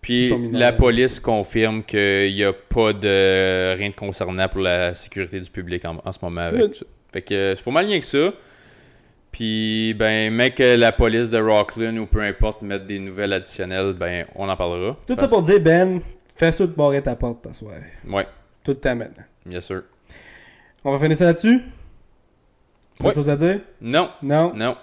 Puis 0.05 0.51
la 0.53 0.73
police 0.73 1.19
confirme 1.19 1.83
qu'il 1.83 2.35
n'y 2.35 2.45
a 2.45 2.53
pas 2.53 2.93
de 2.93 3.75
rien 3.77 3.89
de 3.89 3.95
concernant 3.95 4.49
pour 4.49 4.61
la 4.61 4.95
sécurité 4.95 5.41
du 5.41 5.51
public 5.51 5.85
en, 5.87 5.97
en 6.05 6.13
ce 6.13 6.19
moment 6.23 6.43
avec 6.43 6.75
ça. 6.77 6.85
Fait 7.13 7.23
que 7.23 7.35
euh, 7.35 7.57
c'est 7.57 7.65
pas 7.65 7.71
mal 7.71 7.87
lien 7.89 7.99
que 8.01 8.05
ça. 8.07 8.33
Puis 9.33 9.95
ben 9.95 10.33
mec 10.33 10.57
que 10.57 10.77
la 10.77 10.93
police 10.93 11.31
de 11.31 11.39
Rockland 11.39 11.97
ou 11.99 12.07
peu 12.07 12.21
importe 12.21 12.63
mettre 12.63 12.85
des 12.87 12.99
nouvelles 12.99 13.33
additionnelles, 13.33 13.93
ben 13.99 14.27
on 14.37 14.49
en 14.49 14.57
parlera. 14.57 14.97
Tout 15.07 15.17
ça 15.19 15.27
pour 15.27 15.43
dire, 15.43 15.61
Ben, 15.61 16.01
fais 16.37 16.53
ça 16.53 16.67
de 16.67 16.73
barrer 16.73 17.03
ta 17.03 17.17
porte 17.17 17.43
ta 17.43 17.53
soirée. 17.53 17.81
Ouais, 18.07 18.27
Tout 18.63 18.73
le 18.73 18.77
temps 18.79 18.95
maintenant. 18.95 19.25
bien 19.47 19.61
sûr. 19.61 19.83
On 20.85 20.93
va 20.93 20.99
finir 20.99 21.17
ça 21.17 21.25
là-dessus? 21.25 21.63
Ouais. 23.01 23.07
Autre 23.07 23.15
chose 23.15 23.31
à 23.31 23.37
dire? 23.37 23.61
Non, 23.81 24.11
Non? 24.23 24.53
non. 24.55 24.77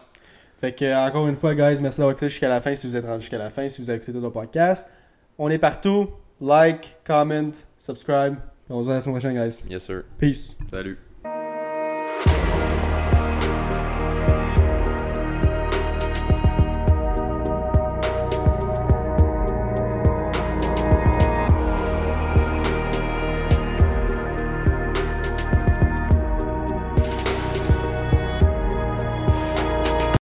Fait 0.57 0.73
que, 0.73 1.07
encore 1.07 1.27
une 1.27 1.35
fois, 1.35 1.55
guys, 1.55 1.81
merci 1.81 1.97
d'avoir 1.99 2.11
écouté 2.11 2.27
jusqu'à 2.29 2.49
la 2.49 2.59
fin 2.61 2.75
si 2.75 2.87
vous 2.87 2.95
êtes 2.97 3.05
rendu 3.05 3.21
jusqu'à 3.21 3.37
la 3.37 3.49
fin, 3.49 3.67
si 3.69 3.81
vous 3.81 3.89
avez 3.89 3.97
écouté 3.97 4.11
tout 4.11 4.19
le 4.21 4.29
podcast. 4.31 4.87
On 5.43 5.49
est 5.49 5.57
partout. 5.57 6.07
Like, 6.39 6.99
comment, 7.03 7.49
subscribe. 7.75 8.35
On 8.69 8.81
se 8.81 8.85
voit 8.85 8.93
la 8.93 9.01
semaine 9.01 9.15
prochaine, 9.19 9.33
guys. 9.33 9.65
Yes 9.67 9.85
sir. 9.85 10.03
Peace. 10.19 10.55
Salut. 10.69 10.99